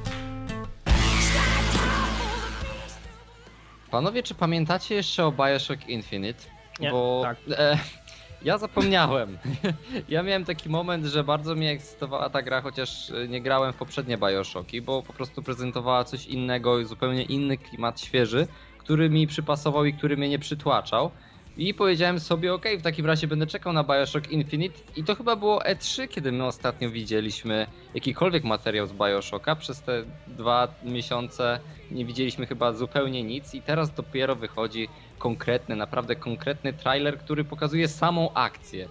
Panowie, 3.90 4.22
czy 4.22 4.34
pamiętacie 4.34 4.94
jeszcze 4.94 5.26
o 5.26 5.32
Bioshock 5.32 5.88
Infinite? 5.88 6.42
Nie, 6.80 6.90
Bo 6.90 7.20
tak. 7.24 7.38
e, 7.58 7.78
ja 8.42 8.58
zapomniałem. 8.58 9.38
ja 10.08 10.22
miałem 10.22 10.44
taki 10.44 10.68
moment, 10.68 11.04
że 11.04 11.24
bardzo 11.24 11.54
mnie 11.54 11.70
ekscytowała 11.70 12.30
ta 12.30 12.42
gra, 12.42 12.60
chociaż 12.60 13.10
e, 13.10 13.28
nie 13.28 13.40
grałem 13.40 13.72
w 13.72 13.76
poprzednie 13.76 14.18
Bioshocki, 14.18 14.82
bo 14.82 15.02
po 15.02 15.12
prostu 15.12 15.42
prezentowała 15.42 16.04
coś 16.04 16.26
innego, 16.26 16.84
zupełnie 16.84 17.22
inny 17.22 17.58
klimat 17.58 18.00
świeży, 18.00 18.46
który 18.78 19.10
mi 19.10 19.26
przypasował 19.26 19.84
i 19.84 19.92
który 19.92 20.16
mnie 20.16 20.28
nie 20.28 20.38
przytłaczał. 20.38 21.10
I 21.56 21.74
powiedziałem 21.74 22.20
sobie, 22.20 22.54
ok, 22.54 22.64
w 22.78 22.82
takim 22.82 23.06
razie 23.06 23.26
będę 23.26 23.46
czekał 23.46 23.72
na 23.72 23.84
Bioshock 23.84 24.30
Infinite 24.30 24.80
i 24.96 25.04
to 25.04 25.14
chyba 25.14 25.36
było 25.36 25.58
E3, 25.58 26.08
kiedy 26.08 26.32
my 26.32 26.46
ostatnio 26.46 26.90
widzieliśmy 26.90 27.66
jakikolwiek 27.94 28.44
materiał 28.44 28.86
z 28.86 28.92
Bioshocka. 28.92 29.56
Przez 29.56 29.82
te 29.82 30.04
dwa 30.26 30.68
miesiące 30.84 31.60
nie 31.90 32.04
widzieliśmy 32.04 32.46
chyba 32.46 32.72
zupełnie 32.72 33.22
nic 33.22 33.54
i 33.54 33.62
teraz 33.62 33.94
dopiero 33.94 34.36
wychodzi 34.36 34.88
konkretny, 35.18 35.76
naprawdę 35.76 36.16
konkretny 36.16 36.72
trailer, 36.72 37.18
który 37.18 37.44
pokazuje 37.44 37.88
samą 37.88 38.32
akcję. 38.34 38.88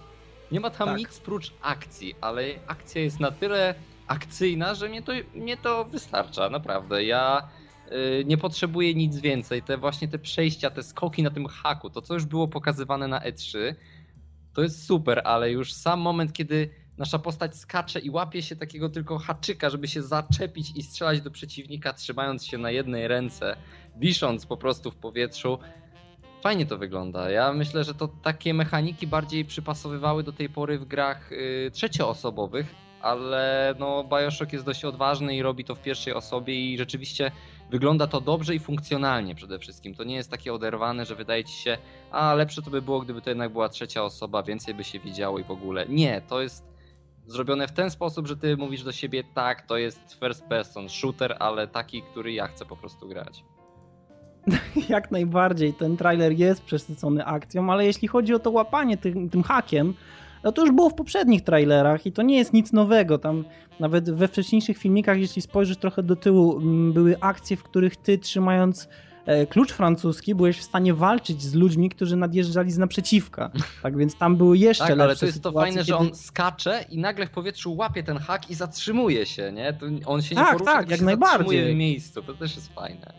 Nie 0.52 0.60
ma 0.60 0.70
tam 0.70 0.88
Tak. 0.88 0.98
nic 0.98 1.20
prócz 1.20 1.52
akcji, 1.62 2.14
ale 2.20 2.44
akcja 2.66 3.02
jest 3.02 3.20
na 3.20 3.30
tyle 3.30 3.74
akcyjna, 4.06 4.74
że 4.74 4.88
mnie 4.88 5.02
to, 5.02 5.12
mnie 5.34 5.56
to 5.56 5.84
wystarcza, 5.84 6.50
naprawdę. 6.50 7.04
Ja 7.04 7.48
y, 7.92 8.24
nie 8.24 8.38
potrzebuje 8.38 8.94
nic 8.94 9.18
więcej. 9.18 9.62
Te 9.62 9.78
właśnie 9.78 10.08
te 10.08 10.18
przejścia, 10.18 10.70
te 10.70 10.82
skoki 10.82 11.22
na 11.22 11.30
tym 11.30 11.46
haku, 11.46 11.90
to 11.90 12.02
co 12.02 12.14
już 12.14 12.24
było 12.24 12.48
pokazywane 12.48 13.08
na 13.08 13.20
E3, 13.20 13.74
to 14.54 14.62
jest 14.62 14.86
super, 14.86 15.22
ale 15.24 15.50
już 15.50 15.72
sam 15.72 16.00
moment, 16.00 16.32
kiedy 16.32 16.70
nasza 17.00 17.18
postać 17.18 17.56
skacze 17.56 18.00
i 18.00 18.10
łapie 18.10 18.42
się 18.42 18.56
takiego 18.56 18.88
tylko 18.88 19.18
haczyka, 19.18 19.70
żeby 19.70 19.88
się 19.88 20.02
zaczepić 20.02 20.72
i 20.76 20.82
strzelać 20.82 21.20
do 21.20 21.30
przeciwnika, 21.30 21.92
trzymając 21.92 22.46
się 22.46 22.58
na 22.58 22.70
jednej 22.70 23.08
ręce, 23.08 23.56
wisząc 23.96 24.46
po 24.46 24.56
prostu 24.56 24.90
w 24.90 24.96
powietrzu. 24.96 25.58
Fajnie 26.42 26.66
to 26.66 26.78
wygląda. 26.78 27.30
Ja 27.30 27.52
myślę, 27.52 27.84
że 27.84 27.94
to 27.94 28.08
takie 28.08 28.54
mechaniki 28.54 29.06
bardziej 29.06 29.44
przypasowywały 29.44 30.22
do 30.22 30.32
tej 30.32 30.48
pory 30.48 30.78
w 30.78 30.84
grach 30.84 31.30
yy, 31.30 31.70
trzecioosobowych, 31.70 32.74
ale 33.02 33.74
no 33.78 34.04
Bioshock 34.04 34.52
jest 34.52 34.64
dość 34.64 34.84
odważny 34.84 35.36
i 35.36 35.42
robi 35.42 35.64
to 35.64 35.74
w 35.74 35.82
pierwszej 35.82 36.14
osobie 36.14 36.72
i 36.72 36.78
rzeczywiście 36.78 37.30
wygląda 37.70 38.06
to 38.06 38.20
dobrze 38.20 38.54
i 38.54 38.58
funkcjonalnie 38.58 39.34
przede 39.34 39.58
wszystkim. 39.58 39.94
To 39.94 40.04
nie 40.04 40.14
jest 40.14 40.30
takie 40.30 40.54
oderwane, 40.54 41.06
że 41.06 41.14
wydaje 41.14 41.44
ci 41.44 41.52
się, 41.52 41.78
a 42.10 42.34
lepsze 42.34 42.62
to 42.62 42.70
by 42.70 42.82
było, 42.82 43.00
gdyby 43.00 43.22
to 43.22 43.30
jednak 43.30 43.52
była 43.52 43.68
trzecia 43.68 44.04
osoba, 44.04 44.42
więcej 44.42 44.74
by 44.74 44.84
się 44.84 44.98
widziało 44.98 45.38
i 45.38 45.44
w 45.44 45.50
ogóle. 45.50 45.86
Nie, 45.88 46.20
to 46.28 46.42
jest 46.42 46.69
zrobione 47.30 47.68
w 47.68 47.72
ten 47.72 47.90
sposób, 47.90 48.26
że 48.26 48.36
ty 48.36 48.56
mówisz 48.56 48.82
do 48.82 48.92
siebie, 48.92 49.24
tak, 49.34 49.66
to 49.66 49.76
jest 49.76 50.16
first 50.20 50.44
person 50.44 50.88
shooter, 50.88 51.36
ale 51.38 51.68
taki, 51.68 52.02
który 52.02 52.32
ja 52.32 52.46
chcę 52.46 52.64
po 52.64 52.76
prostu 52.76 53.08
grać. 53.08 53.44
Jak 54.88 55.10
najbardziej, 55.10 55.74
ten 55.74 55.96
trailer 55.96 56.32
jest 56.32 56.62
przesycony 56.62 57.24
akcją, 57.24 57.72
ale 57.72 57.86
jeśli 57.86 58.08
chodzi 58.08 58.34
o 58.34 58.38
to 58.38 58.50
łapanie 58.50 58.96
tym, 58.96 59.30
tym 59.30 59.42
hakiem, 59.42 59.94
no 60.44 60.52
to 60.52 60.62
już 60.62 60.70
było 60.70 60.90
w 60.90 60.94
poprzednich 60.94 61.44
trailerach 61.44 62.06
i 62.06 62.12
to 62.12 62.22
nie 62.22 62.38
jest 62.38 62.52
nic 62.52 62.72
nowego. 62.72 63.18
Tam 63.18 63.44
nawet 63.80 64.10
we 64.10 64.28
wcześniejszych 64.28 64.78
filmikach, 64.78 65.18
jeśli 65.18 65.42
spojrzysz 65.42 65.76
trochę 65.76 66.02
do 66.02 66.16
tyłu, 66.16 66.58
mm, 66.58 66.92
były 66.92 67.20
akcje, 67.20 67.56
w 67.56 67.62
których 67.62 67.96
ty 67.96 68.18
trzymając 68.18 68.88
klucz 69.50 69.72
francuski, 69.72 70.34
byłeś 70.34 70.58
w 70.58 70.62
stanie 70.62 70.94
walczyć 70.94 71.42
z 71.42 71.54
ludźmi, 71.54 71.90
którzy 71.90 72.16
nadjeżdżali 72.16 72.70
z 72.70 72.78
naprzeciwka. 72.78 73.50
Tak 73.82 73.96
więc 73.96 74.14
tam 74.14 74.36
były 74.36 74.58
jeszcze 74.58 74.84
tak, 74.84 74.90
lepsze 74.90 75.04
ale 75.04 75.16
to 75.16 75.26
jest 75.26 75.42
to 75.42 75.52
fajne, 75.52 75.72
kiedy... 75.72 75.84
że 75.84 75.96
on 75.96 76.14
skacze 76.14 76.84
i 76.90 76.98
nagle 76.98 77.26
w 77.26 77.30
powietrzu 77.30 77.76
łapie 77.76 78.02
ten 78.02 78.18
hak 78.18 78.50
i 78.50 78.54
zatrzymuje 78.54 79.26
się, 79.26 79.52
nie? 79.52 79.72
To 79.72 79.86
on 80.06 80.22
się 80.22 80.34
nie 80.34 80.42
tak, 80.42 80.52
porusza, 80.52 80.72
tak, 80.72 80.80
jak 80.80 80.90
jak 80.90 80.98
się 80.98 81.04
najbardziej. 81.04 81.74
w 81.74 81.76
miejscu. 81.76 82.22
To 82.22 82.34
też 82.34 82.56
jest 82.56 82.74
fajne. 82.74 83.12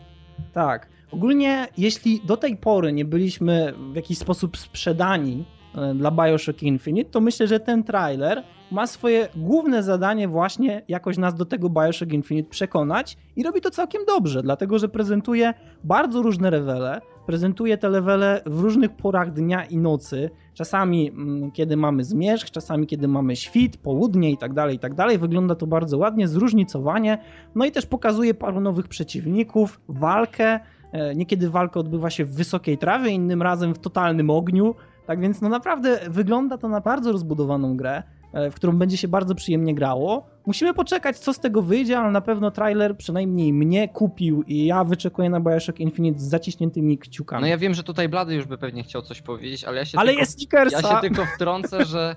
Tak. 0.52 0.88
Ogólnie, 1.10 1.68
jeśli 1.78 2.20
do 2.24 2.36
tej 2.36 2.56
pory 2.56 2.92
nie 2.92 3.04
byliśmy 3.04 3.74
w 3.92 3.96
jakiś 3.96 4.18
sposób 4.18 4.56
sprzedani 4.56 5.44
e, 5.74 5.94
dla 5.94 6.10
Bioshock 6.10 6.62
Infinite, 6.62 7.10
to 7.10 7.20
myślę, 7.20 7.48
że 7.48 7.60
ten 7.60 7.84
trailer 7.84 8.42
ma 8.72 8.86
swoje 8.86 9.28
główne 9.36 9.82
zadanie 9.82 10.28
właśnie 10.28 10.82
jakoś 10.88 11.18
nas 11.18 11.34
do 11.34 11.44
tego 11.44 11.68
Bioshock 11.70 12.12
Infinite 12.12 12.50
przekonać 12.50 13.16
i 13.36 13.42
robi 13.42 13.60
to 13.60 13.70
całkiem 13.70 14.02
dobrze, 14.06 14.42
dlatego 14.42 14.78
że 14.78 14.88
prezentuje 14.88 15.54
bardzo 15.84 16.22
różne 16.22 16.50
levele, 16.50 17.00
prezentuje 17.26 17.78
te 17.78 17.88
levele 17.88 18.42
w 18.46 18.60
różnych 18.60 18.96
porach 18.96 19.32
dnia 19.32 19.64
i 19.64 19.76
nocy, 19.76 20.30
czasami 20.54 21.08
mm, 21.10 21.50
kiedy 21.50 21.76
mamy 21.76 22.04
zmierzch, 22.04 22.50
czasami 22.50 22.86
kiedy 22.86 23.08
mamy 23.08 23.36
świt, 23.36 23.76
południe 23.76 24.30
i 24.30 24.38
tak 24.38 24.54
dalej, 24.54 24.76
i 24.76 24.78
tak 24.78 24.94
dalej. 24.94 25.18
Wygląda 25.18 25.54
to 25.54 25.66
bardzo 25.66 25.98
ładnie, 25.98 26.28
zróżnicowanie, 26.28 27.18
no 27.54 27.64
i 27.64 27.70
też 27.70 27.86
pokazuje 27.86 28.34
paru 28.34 28.60
nowych 28.60 28.88
przeciwników, 28.88 29.80
walkę, 29.88 30.60
E, 30.92 31.14
niekiedy 31.14 31.50
walka 31.50 31.80
odbywa 31.80 32.10
się 32.10 32.24
w 32.24 32.34
wysokiej 32.34 32.78
trawie, 32.78 33.10
innym 33.10 33.42
razem 33.42 33.74
w 33.74 33.78
totalnym 33.78 34.30
ogniu. 34.30 34.74
Tak 35.06 35.20
więc 35.20 35.40
no 35.40 35.48
naprawdę 35.48 36.00
wygląda 36.10 36.58
to 36.58 36.68
na 36.68 36.80
bardzo 36.80 37.12
rozbudowaną 37.12 37.76
grę, 37.76 38.02
w 38.32 38.54
którą 38.54 38.78
będzie 38.78 38.96
się 38.96 39.08
bardzo 39.08 39.34
przyjemnie 39.34 39.74
grało. 39.74 40.26
Musimy 40.46 40.74
poczekać, 40.74 41.18
co 41.18 41.32
z 41.32 41.40
tego 41.40 41.62
wyjdzie, 41.62 41.98
ale 41.98 42.10
na 42.10 42.20
pewno 42.20 42.50
trailer 42.50 42.96
przynajmniej 42.96 43.52
mnie 43.52 43.88
kupił 43.88 44.42
i 44.42 44.66
ja 44.66 44.84
wyczekuję 44.84 45.30
na 45.30 45.40
Bioshock 45.40 45.80
Infinite 45.80 46.18
z 46.18 46.22
zaciśniętymi 46.22 46.98
kciukami. 46.98 47.40
No 47.40 47.46
ja 47.46 47.58
wiem, 47.58 47.74
że 47.74 47.82
tutaj 47.82 48.08
Blady 48.08 48.34
już 48.34 48.46
by 48.46 48.58
pewnie 48.58 48.82
chciał 48.82 49.02
coś 49.02 49.22
powiedzieć, 49.22 49.64
ale 49.64 49.76
ja 49.76 49.84
się 49.84 49.98
ale 49.98 50.08
tylko, 50.08 50.20
jest 50.20 50.32
Snickersa! 50.32 50.80
Ja 50.82 50.94
się 50.94 51.00
tylko 51.00 51.26
wtrącę, 51.34 51.84
że 51.84 52.16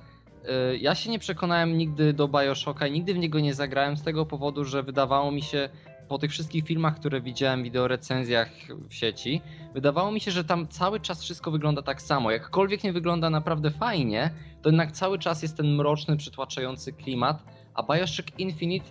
y, 0.73 0.77
ja 0.77 0.95
się 0.95 1.09
nie 1.09 1.19
przekonałem 1.19 1.77
nigdy 1.77 2.13
do 2.13 2.27
Bioshocka 2.27 2.87
i 2.87 2.91
nigdy 2.91 3.13
w 3.13 3.17
niego 3.17 3.39
nie 3.39 3.53
zagrałem 3.53 3.97
z 3.97 4.03
tego 4.03 4.25
powodu, 4.25 4.65
że 4.65 4.83
wydawało 4.83 5.31
mi 5.31 5.41
się, 5.41 5.69
po 6.07 6.17
tych 6.17 6.31
wszystkich 6.31 6.65
filmach, 6.65 6.95
które 6.95 7.21
widziałem, 7.21 7.63
wideorecenzjach 7.63 8.49
w 8.89 8.93
sieci, 8.93 9.41
wydawało 9.73 10.11
mi 10.11 10.21
się, 10.21 10.31
że 10.31 10.43
tam 10.43 10.67
cały 10.67 10.99
czas 10.99 11.23
wszystko 11.23 11.51
wygląda 11.51 11.81
tak 11.81 12.01
samo. 12.01 12.31
Jakkolwiek 12.31 12.83
nie 12.83 12.93
wygląda 12.93 13.29
naprawdę 13.29 13.71
fajnie, 13.71 14.31
to 14.61 14.69
jednak 14.69 14.91
cały 14.91 15.19
czas 15.19 15.41
jest 15.41 15.57
ten 15.57 15.75
mroczny, 15.75 16.17
przytłaczający 16.17 16.93
klimat, 16.93 17.43
a 17.73 17.83
Bioshock 17.83 18.39
Infinite 18.39 18.85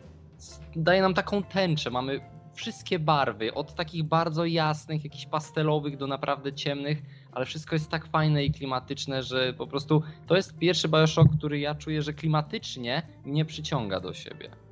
daje 0.77 1.03
nam 1.03 1.15
taką 1.15 1.43
tęczę. 1.43 1.91
Mamy 1.91 2.21
wszystkie 2.55 2.99
barwy, 2.99 3.55
od 3.55 3.75
takich 3.75 4.05
bardzo 4.05 4.45
jasnych, 4.45 5.05
jakichś 5.05 5.27
pastelowych 5.27 5.97
do 5.97 6.07
naprawdę 6.07 6.53
ciemnych, 6.53 7.03
ale 7.33 7.47
wszystko 7.47 7.75
jest 7.75 7.91
tak 7.91 8.07
fajne 8.07 8.45
i 8.45 8.53
klimatyczne, 8.53 9.23
że 9.23 9.53
po 9.53 9.67
prostu 9.67 10.03
to 10.27 10.37
jest 10.37 10.59
pierwszy 10.59 10.89
Bioshock, 10.89 11.29
który 11.39 11.59
ja 11.59 11.75
czuję, 11.75 12.03
że 12.03 12.13
klimatycznie 12.13 13.03
mnie 13.25 13.45
przyciąga 13.45 14.01
do 14.01 14.15
siebie. 14.15 14.64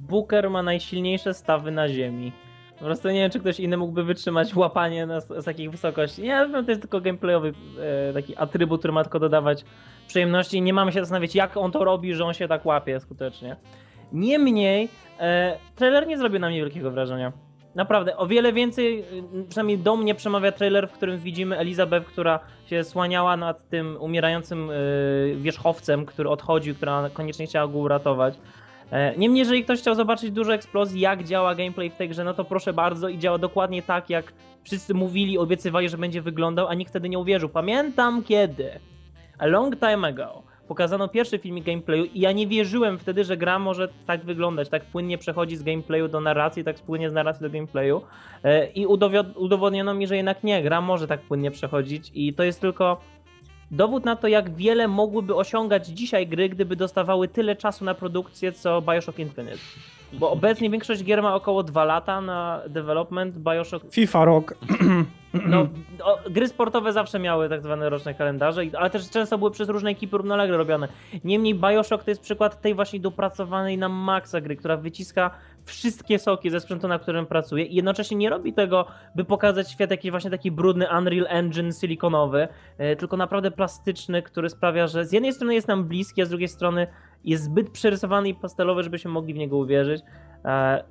Booker 0.00 0.50
ma 0.50 0.62
najsilniejsze 0.62 1.34
stawy 1.34 1.70
na 1.70 1.88
ziemi. 1.88 2.32
Po 2.78 2.84
prostu 2.84 3.08
nie 3.08 3.20
wiem, 3.20 3.30
czy 3.30 3.40
ktoś 3.40 3.60
inny 3.60 3.76
mógłby 3.76 4.04
wytrzymać 4.04 4.54
łapanie 4.54 5.06
na, 5.06 5.20
z 5.20 5.44
takich 5.44 5.70
wysokości. 5.70 6.22
Nie, 6.22 6.48
to 6.52 6.70
jest 6.70 6.80
tylko 6.80 7.00
gameplayowy 7.00 7.52
e, 7.80 8.12
taki 8.12 8.36
atrybut, 8.36 8.80
który 8.80 8.92
ma 8.92 9.02
tylko 9.02 9.18
dodawać 9.18 9.64
przyjemności. 10.06 10.62
Nie 10.62 10.72
mamy 10.72 10.92
się 10.92 11.00
zastanawiać, 11.00 11.34
jak 11.34 11.56
on 11.56 11.72
to 11.72 11.84
robi, 11.84 12.14
że 12.14 12.24
on 12.24 12.34
się 12.34 12.48
tak 12.48 12.66
łapie 12.66 13.00
skutecznie. 13.00 13.56
Niemniej, 14.12 14.88
e, 15.18 15.58
trailer 15.76 16.06
nie 16.06 16.18
zrobił 16.18 16.40
na 16.40 16.48
mnie 16.48 16.60
wielkiego 16.60 16.90
wrażenia. 16.90 17.32
Naprawdę, 17.74 18.16
o 18.16 18.26
wiele 18.26 18.52
więcej, 18.52 19.00
e, 19.00 19.04
przynajmniej 19.48 19.78
do 19.78 19.96
mnie 19.96 20.14
przemawia 20.14 20.52
trailer, 20.52 20.88
w 20.88 20.92
którym 20.92 21.18
widzimy 21.18 21.58
Elizabeth, 21.58 22.06
która 22.06 22.40
się 22.66 22.84
słaniała 22.84 23.36
nad 23.36 23.68
tym 23.68 23.96
umierającym 24.00 24.70
e, 24.70 24.74
wierzchowcem, 25.36 26.06
który 26.06 26.28
odchodził, 26.28 26.74
która 26.74 27.10
koniecznie 27.12 27.46
chciała 27.46 27.68
go 27.68 27.78
uratować. 27.78 28.38
E, 28.90 29.16
niemniej, 29.16 29.38
jeżeli 29.38 29.64
ktoś 29.64 29.80
chciał 29.80 29.94
zobaczyć 29.94 30.30
dużo 30.30 30.54
eksplozji, 30.54 31.00
jak 31.00 31.24
działa 31.24 31.54
gameplay 31.54 31.90
w 31.90 31.96
tej 31.96 32.08
grze, 32.08 32.24
no 32.24 32.34
to 32.34 32.44
proszę 32.44 32.72
bardzo 32.72 33.08
i 33.08 33.18
działa 33.18 33.38
dokładnie 33.38 33.82
tak, 33.82 34.10
jak 34.10 34.32
wszyscy 34.64 34.94
mówili, 34.94 35.38
obiecywali, 35.38 35.88
że 35.88 35.98
będzie 35.98 36.22
wyglądał, 36.22 36.68
a 36.68 36.74
nikt 36.74 36.90
wtedy 36.90 37.08
nie 37.08 37.18
uwierzył. 37.18 37.48
Pamiętam 37.48 38.22
kiedy, 38.22 38.70
a 39.38 39.46
long 39.46 39.76
time 39.76 40.08
ago, 40.08 40.42
pokazano 40.68 41.08
pierwszy 41.08 41.38
filmik 41.38 41.64
gameplayu 41.64 42.04
i 42.04 42.20
ja 42.20 42.32
nie 42.32 42.46
wierzyłem 42.46 42.98
wtedy, 42.98 43.24
że 43.24 43.36
gra 43.36 43.58
może 43.58 43.88
tak 44.06 44.24
wyglądać, 44.24 44.68
tak 44.68 44.84
płynnie 44.84 45.18
przechodzi 45.18 45.56
z 45.56 45.62
gameplayu 45.62 46.08
do 46.08 46.20
narracji, 46.20 46.64
tak 46.64 46.76
płynnie 46.76 47.10
z 47.10 47.12
narracji 47.12 47.42
do 47.42 47.50
gameplayu 47.50 48.02
e, 48.44 48.66
i 48.66 48.86
udowodniono 49.36 49.94
mi, 49.94 50.06
że 50.06 50.16
jednak 50.16 50.44
nie, 50.44 50.62
gra 50.62 50.80
może 50.80 51.06
tak 51.06 51.20
płynnie 51.20 51.50
przechodzić 51.50 52.10
i 52.14 52.34
to 52.34 52.42
jest 52.42 52.60
tylko 52.60 53.00
dowód 53.70 54.04
na 54.04 54.16
to, 54.16 54.28
jak 54.28 54.54
wiele 54.54 54.88
mogłyby 54.88 55.34
osiągać 55.34 55.86
dzisiaj 55.86 56.26
gry, 56.26 56.48
gdyby 56.48 56.76
dostawały 56.76 57.28
tyle 57.28 57.56
czasu 57.56 57.84
na 57.84 57.94
produkcję, 57.94 58.52
co 58.52 58.82
Bioshock 58.82 59.18
Infinite. 59.18 59.58
Bo 60.12 60.30
obecnie 60.30 60.70
większość 60.70 61.04
gier 61.04 61.22
ma 61.22 61.34
około 61.34 61.62
2 61.62 61.84
lata 61.84 62.20
na 62.20 62.60
development, 62.68 63.38
Bioshock... 63.38 63.84
FIFA 63.90 64.24
rok. 64.24 64.54
No, 65.46 65.66
gry 66.30 66.48
sportowe 66.48 66.92
zawsze 66.92 67.18
miały 67.18 67.48
tak 67.48 67.62
zwane 67.62 67.90
roczne 67.90 68.14
kalendarze, 68.14 68.62
ale 68.78 68.90
też 68.90 69.10
często 69.10 69.38
były 69.38 69.50
przez 69.50 69.68
różne 69.68 69.90
ekipy 69.90 70.16
równolegle 70.16 70.56
robione. 70.56 70.88
Niemniej 71.24 71.54
Bioshock 71.54 72.04
to 72.04 72.10
jest 72.10 72.22
przykład 72.22 72.60
tej 72.60 72.74
właśnie 72.74 73.00
dopracowanej 73.00 73.78
na 73.78 73.88
maksa 73.88 74.40
gry, 74.40 74.56
która 74.56 74.76
wyciska 74.76 75.30
wszystkie 75.64 76.18
soki 76.18 76.50
ze 76.50 76.60
sprzętu, 76.60 76.88
na 76.88 76.98
którym 76.98 77.26
pracuje 77.26 77.64
i 77.64 77.74
jednocześnie 77.74 78.16
nie 78.16 78.30
robi 78.30 78.52
tego, 78.52 78.86
by 79.14 79.24
pokazać 79.24 79.70
świat 79.70 79.90
jakiś 79.90 80.10
właśnie 80.10 80.30
taki 80.30 80.50
brudny 80.50 80.86
Unreal 80.98 81.26
Engine 81.28 81.72
silikonowy, 81.72 82.48
e, 82.78 82.96
tylko 82.96 83.16
naprawdę 83.16 83.50
plastyczny, 83.50 84.22
który 84.22 84.50
sprawia, 84.50 84.86
że 84.86 85.04
z 85.04 85.12
jednej 85.12 85.32
strony 85.32 85.54
jest 85.54 85.68
nam 85.68 85.84
bliski, 85.84 86.22
a 86.22 86.24
z 86.24 86.28
drugiej 86.28 86.48
strony 86.48 86.86
jest 87.24 87.44
zbyt 87.44 87.70
przerysowany 87.70 88.28
i 88.28 88.34
pastelowy, 88.34 88.82
żebyśmy 88.82 89.10
mogli 89.10 89.34
w 89.34 89.36
niego 89.36 89.56
uwierzyć. 89.56 90.02
E, 90.44 90.84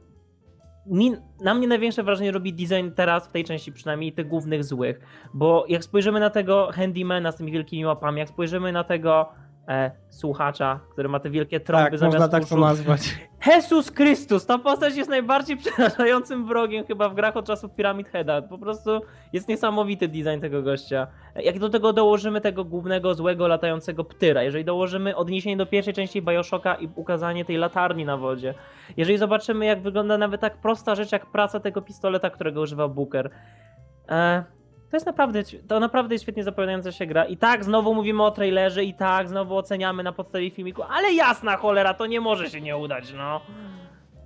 mi, 0.85 1.11
na 1.41 1.53
mnie 1.53 1.67
największe 1.67 2.03
wrażenie 2.03 2.31
robi 2.31 2.53
design 2.53 2.91
teraz, 2.95 3.27
w 3.27 3.31
tej 3.31 3.43
części 3.43 3.71
przynajmniej, 3.71 4.13
tych 4.13 4.27
głównych 4.27 4.63
złych. 4.63 4.99
Bo 5.33 5.65
jak 5.67 5.83
spojrzymy 5.83 6.19
na 6.19 6.29
tego 6.29 6.69
handymana 6.73 7.31
z 7.31 7.35
tymi 7.35 7.51
wielkimi 7.51 7.85
łapami, 7.85 8.19
jak 8.19 8.29
spojrzymy 8.29 8.71
na 8.71 8.83
tego 8.83 9.29
e, 9.69 9.91
słuchacza, 10.09 10.79
który 10.91 11.09
ma 11.09 11.19
te 11.19 11.29
wielkie 11.29 11.59
trąby 11.59 11.83
tak, 11.83 11.97
zamiast 11.97 12.17
można 12.17 12.29
tak 12.29 12.43
uszu. 12.43 12.55
to 12.55 12.61
nazwać. 12.61 13.15
Jesus 13.47 13.91
Chrystus! 13.91 14.45
Ta 14.45 14.57
postać 14.57 14.95
jest 14.95 15.09
najbardziej 15.09 15.57
przerażającym 15.57 16.45
wrogiem 16.45 16.85
chyba 16.85 17.09
w 17.09 17.15
grach 17.15 17.37
od 17.37 17.45
czasów 17.45 17.71
Pyramid 17.71 18.09
Heada. 18.09 18.41
Po 18.41 18.57
prostu 18.57 19.01
jest 19.33 19.47
niesamowity 19.47 20.07
design 20.07 20.41
tego 20.41 20.61
gościa. 20.61 21.07
Jak 21.35 21.59
do 21.59 21.69
tego 21.69 21.93
dołożymy 21.93 22.41
tego 22.41 22.65
głównego, 22.65 23.13
złego, 23.13 23.47
latającego 23.47 24.03
ptyra, 24.03 24.43
jeżeli 24.43 24.65
dołożymy 24.65 25.15
odniesienie 25.15 25.57
do 25.57 25.65
pierwszej 25.65 25.93
części 25.93 26.21
Bioshocka 26.21 26.75
i 26.75 26.89
ukazanie 26.95 27.45
tej 27.45 27.57
latarni 27.57 28.05
na 28.05 28.17
wodzie, 28.17 28.53
jeżeli 28.97 29.17
zobaczymy 29.17 29.65
jak 29.65 29.81
wygląda 29.81 30.17
nawet 30.17 30.41
tak 30.41 30.57
prosta 30.57 30.95
rzecz 30.95 31.11
jak 31.11 31.25
praca 31.25 31.59
tego 31.59 31.81
pistoleta, 31.81 32.29
którego 32.29 32.61
używa 32.61 32.87
Booker, 32.87 33.29
e, 34.09 34.43
to 34.91 34.97
jest 34.97 35.05
naprawdę, 35.05 35.43
to 35.67 35.79
naprawdę 35.79 36.15
jest 36.15 36.23
świetnie 36.23 36.43
zapowiadająca 36.43 36.91
się 36.91 37.05
gra. 37.05 37.25
I 37.25 37.37
tak, 37.37 37.65
znowu 37.65 37.95
mówimy 37.95 38.23
o 38.23 38.31
trailerze, 38.31 38.83
i 38.83 38.93
tak, 38.93 39.29
znowu 39.29 39.57
oceniamy 39.57 40.03
na 40.03 40.11
podstawie 40.11 40.51
filmiku, 40.51 40.83
ale 40.83 41.13
jasna 41.13 41.57
cholera, 41.57 41.93
to 41.93 42.05
nie 42.05 42.21
może 42.21 42.49
się 42.49 42.61
nie 42.61 42.77
udać, 42.77 43.13
no. 43.17 43.41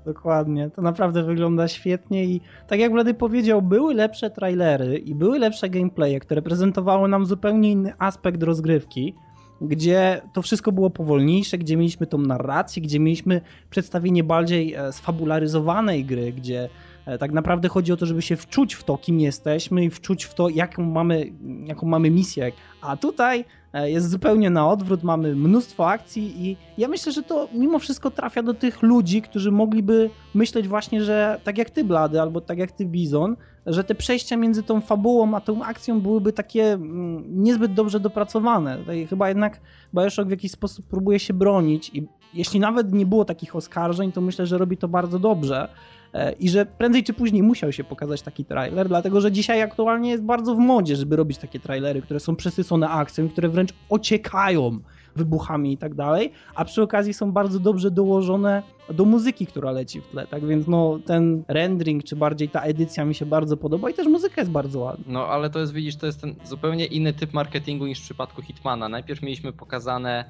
Dokładnie, 0.06 0.70
to 0.70 0.82
naprawdę 0.82 1.24
wygląda 1.24 1.68
świetnie 1.68 2.26
i 2.26 2.42
tak 2.68 2.80
jak 2.80 2.92
Wlady 2.92 3.14
powiedział, 3.14 3.62
były 3.62 3.94
lepsze 3.94 4.30
trailery 4.30 4.98
i 4.98 5.16
były 5.16 5.40
lepsze 5.40 5.70
gameplaye, 5.70 6.20
które 6.20 6.42
prezentowały 6.42 7.10
nam 7.10 7.26
zupełnie 7.26 7.72
inny 7.72 7.94
aspekt 8.00 8.44
rozgrywki, 8.44 9.14
gdzie 9.62 10.22
to 10.34 10.42
wszystko 10.42 10.72
było 10.72 10.90
powolniejsze, 10.90 11.58
gdzie 11.58 11.78
mieliśmy 11.78 12.08
tą 12.08 12.18
narrację, 12.18 12.82
gdzie 12.82 13.00
mieliśmy 13.00 13.42
przedstawienie 13.70 14.24
bardziej 14.24 14.74
e, 14.74 14.92
sfabularyzowanej 14.92 16.06
gry, 16.06 16.34
gdzie 16.34 16.70
tak 17.20 17.32
naprawdę 17.32 17.70
chodzi 17.70 17.94
o 17.94 17.98
to, 17.98 18.06
żeby 18.06 18.22
się 18.22 18.36
wczuć 18.36 18.74
w 18.74 18.84
to, 18.84 18.98
kim 18.98 19.20
jesteśmy 19.20 19.86
i 19.86 19.90
wczuć 19.90 20.24
w 20.24 20.34
to, 20.34 20.50
jaką 20.50 20.84
mamy, 20.84 21.34
jaką 21.66 21.88
mamy 21.88 22.12
misję. 22.12 22.52
A 22.82 22.98
tutaj 22.98 23.46
e, 23.74 23.92
jest 23.92 24.10
zupełnie 24.10 24.50
na 24.50 24.68
odwrót, 24.68 25.04
mamy 25.04 25.36
mnóstwo 25.36 25.90
akcji 25.90 26.48
i 26.48 26.58
ja 26.78 26.88
myślę, 26.88 27.12
że 27.12 27.24
to 27.24 27.48
mimo 27.54 27.80
wszystko 27.80 28.12
trafia 28.12 28.44
do 28.44 28.54
tych 28.54 28.82
ludzi, 28.82 29.22
którzy 29.22 29.52
mogliby 29.52 30.10
myśleć 30.34 30.68
właśnie, 30.68 31.04
że 31.04 31.40
tak 31.44 31.58
jak 31.58 31.70
ty 31.70 31.84
Blady, 31.84 32.22
albo 32.22 32.42
tak 32.42 32.58
jak 32.58 32.72
ty 32.72 32.86
Bizon, 32.86 33.36
że 33.66 33.84
te 33.84 33.96
przejścia 33.96 34.38
między 34.38 34.64
tą 34.64 34.82
fabułą 34.82 35.36
a 35.36 35.42
tą 35.42 35.64
akcją 35.64 36.02
byłyby 36.02 36.34
takie 36.34 36.74
mm, 36.74 37.44
niezbyt 37.44 37.74
dobrze 37.74 38.00
dopracowane. 38.00 38.78
Tutaj 38.78 39.08
chyba 39.08 39.30
jednak 39.30 39.60
Bioshock 39.96 40.28
w 40.28 40.32
jakiś 40.32 40.52
sposób 40.52 40.86
próbuje 40.88 41.20
się 41.20 41.34
bronić 41.34 41.92
i 41.94 42.08
jeśli 42.34 42.60
nawet 42.60 42.94
nie 42.94 43.06
było 43.06 43.26
takich 43.26 43.56
oskarżeń, 43.56 44.12
to 44.12 44.22
myślę, 44.22 44.46
że 44.46 44.58
robi 44.58 44.78
to 44.78 44.88
bardzo 44.88 45.20
dobrze 45.20 45.64
e, 45.64 46.03
i 46.40 46.50
że 46.50 46.66
prędzej 46.66 47.04
czy 47.04 47.14
później 47.14 47.44
musiał 47.44 47.72
się 47.72 47.84
pokazać 47.84 48.22
taki 48.22 48.46
trailer, 48.46 48.88
dlatego 48.88 49.22
że 49.22 49.32
dzisiaj 49.32 49.62
aktualnie 49.62 50.10
jest 50.10 50.24
bardzo 50.24 50.56
w 50.56 50.58
modzie, 50.58 50.96
żeby 50.96 51.16
robić 51.16 51.38
takie 51.38 51.60
trailery, 51.60 52.02
które 52.02 52.20
są 52.20 52.36
przesycone 52.36 52.90
akcją, 52.90 53.30
które 53.30 53.50
wręcz 53.50 53.74
ociekają 53.90 54.80
wybuchami 55.16 55.74
i 55.74 55.78
tak 55.78 55.94
dalej, 55.94 56.32
a 56.56 56.66
przy 56.66 56.82
okazji 56.82 57.14
są 57.14 57.32
bardzo 57.32 57.60
dobrze 57.60 57.92
dołożone 57.92 58.64
do 58.94 59.06
muzyki, 59.06 59.48
która 59.48 59.72
leci 59.72 60.02
w 60.02 60.08
tle, 60.08 60.28
tak 60.28 60.46
więc 60.46 60.68
no 60.68 61.00
ten 61.06 61.44
rendering, 61.48 62.04
czy 62.04 62.16
bardziej 62.16 62.50
ta 62.50 62.62
edycja 62.62 63.06
mi 63.06 63.16
się 63.16 63.26
bardzo 63.26 63.58
podoba 63.58 63.90
i 63.90 63.94
też 63.94 64.08
muzyka 64.08 64.42
jest 64.42 64.52
bardzo 64.52 64.80
ładna. 64.80 65.06
No 65.08 65.28
ale 65.28 65.50
to 65.50 65.60
jest, 65.60 65.74
widzisz, 65.74 65.96
to 65.96 66.06
jest 66.06 66.22
ten 66.22 66.36
zupełnie 66.46 66.86
inny 66.86 67.14
typ 67.14 67.34
marketingu 67.34 67.86
niż 67.86 68.00
w 68.00 68.04
przypadku 68.04 68.42
Hitmana. 68.42 68.90
Najpierw 68.90 69.22
mieliśmy 69.22 69.54
pokazane 69.54 70.20
e, 70.20 70.26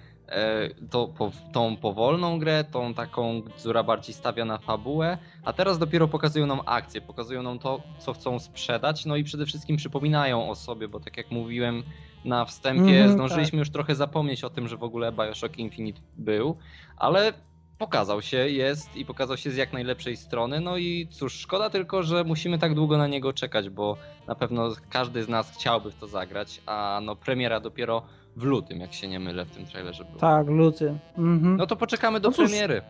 to, 0.90 1.08
po, 1.08 1.32
tą 1.52 1.78
powolną 1.78 2.40
grę, 2.40 2.64
tą 2.64 2.94
taką, 2.94 3.42
która 3.42 3.84
bardziej 3.84 4.16
stawia 4.16 4.46
na 4.46 4.58
fabułę, 4.58 5.18
a 5.44 5.54
teraz 5.54 5.80
dopiero 5.80 6.08
pokazują 6.08 6.46
nam 6.46 6.62
akcję, 6.66 7.02
pokazują 7.02 7.44
nam 7.44 7.60
to, 7.60 7.82
co 8.00 8.14
chcą 8.14 8.40
sprzedać, 8.40 9.06
no 9.06 9.16
i 9.16 9.24
przede 9.24 9.46
wszystkim 9.46 9.78
przypominają 9.78 10.50
o 10.50 10.56
sobie, 10.56 10.88
bo 10.88 11.00
tak 11.00 11.18
jak 11.18 11.32
mówiłem, 11.32 11.84
na 12.26 12.46
wstępie 12.46 12.98
Mhm, 12.98 13.12
zdążyliśmy 13.12 13.52
tak. 13.52 13.60
już 13.60 13.70
trochę 13.70 13.96
zapomnieć 13.96 14.44
o 14.44 14.50
tym, 14.50 14.68
że 14.68 14.78
w 14.78 14.84
ogóle 14.84 15.12
Bioshock 15.12 15.58
Infinite 15.58 16.02
był, 16.18 16.58
ale 16.98 17.34
pokazał 17.78 18.22
się, 18.22 18.50
jest 18.50 18.96
i 18.96 19.06
pokazał 19.06 19.38
się 19.38 19.52
z 19.52 19.56
jak 19.56 19.74
najlepszej 19.74 20.18
strony. 20.18 20.60
No 20.60 20.78
i 20.78 21.08
cóż, 21.12 21.34
szkoda 21.34 21.70
tylko, 21.70 22.04
że 22.04 22.24
musimy 22.24 22.60
tak 22.60 22.76
długo 22.76 22.98
na 22.98 23.08
niego 23.08 23.34
czekać, 23.34 23.70
bo 23.70 23.98
na 24.28 24.36
pewno 24.36 24.72
każdy 24.90 25.24
z 25.24 25.30
nas 25.30 25.52
chciałby 25.52 25.92
w 25.92 25.96
to 25.96 26.08
zagrać, 26.08 26.62
a 26.66 27.00
no 27.04 27.16
premiera 27.16 27.60
dopiero 27.60 28.04
w 28.36 28.44
lutym, 28.44 28.80
jak 28.80 28.94
się 28.94 29.08
nie 29.08 29.20
mylę, 29.20 29.46
w 29.46 29.52
tym 29.52 29.66
trailerze 29.66 30.06
była. 30.06 30.20
Tak, 30.20 30.48
luty. 30.48 30.98
Mhm. 31.18 31.58
No 31.58 31.68
to 31.68 31.76
poczekamy 31.76 32.20
do 32.20 32.30
No 32.30 32.36
cóż. 32.36 32.50
premiery. 32.52 32.82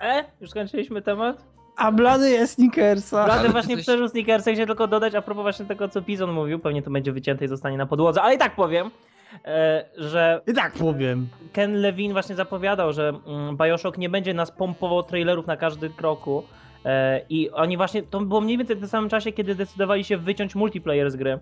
E? 0.00 0.24
Już 0.40 0.50
skończyliśmy 0.50 1.02
temat? 1.02 1.44
A 1.76 1.92
blady 1.92 2.30
jest 2.30 2.54
Snickersa. 2.54 3.24
Blady 3.24 3.40
Ale 3.40 3.48
właśnie 3.48 3.74
coś- 3.76 3.82
przeżył 3.84 4.08
Snickersa, 4.08 4.50
chciałem 4.50 4.66
tylko 4.66 4.86
dodać 4.86 5.14
a 5.14 5.22
propos 5.22 5.42
właśnie 5.42 5.66
tego, 5.66 5.88
co 5.88 6.02
Pizon 6.02 6.32
mówił, 6.32 6.58
pewnie 6.58 6.82
to 6.82 6.90
będzie 6.90 7.12
wycięte 7.12 7.44
i 7.44 7.48
zostanie 7.48 7.76
na 7.78 7.86
podłodze, 7.86 8.22
ale 8.22 8.34
i 8.34 8.38
tak 8.38 8.54
powiem, 8.56 8.90
e, 9.44 9.84
że 9.96 10.40
I 10.46 10.52
tak 10.54 10.72
powiem. 10.72 11.28
Ken 11.52 11.74
Levine 11.80 12.12
właśnie 12.12 12.34
zapowiadał, 12.34 12.92
że 12.92 13.12
mm, 13.26 13.56
Bioshock 13.56 13.98
nie 13.98 14.08
będzie 14.08 14.34
nas 14.34 14.50
pompował 14.50 15.02
trailerów 15.02 15.46
na 15.46 15.56
każdy 15.56 15.90
kroku 15.90 16.42
e, 16.84 17.20
i 17.28 17.50
oni 17.50 17.76
właśnie, 17.76 18.02
to 18.02 18.20
było 18.20 18.40
mniej 18.40 18.58
więcej 18.58 18.76
w 18.76 18.80
tym 18.80 18.88
samym 18.88 19.10
czasie, 19.10 19.32
kiedy 19.32 19.54
decydowali 19.54 20.04
się 20.04 20.16
wyciąć 20.16 20.54
multiplayer 20.54 21.10
z 21.10 21.16
gry. 21.16 21.38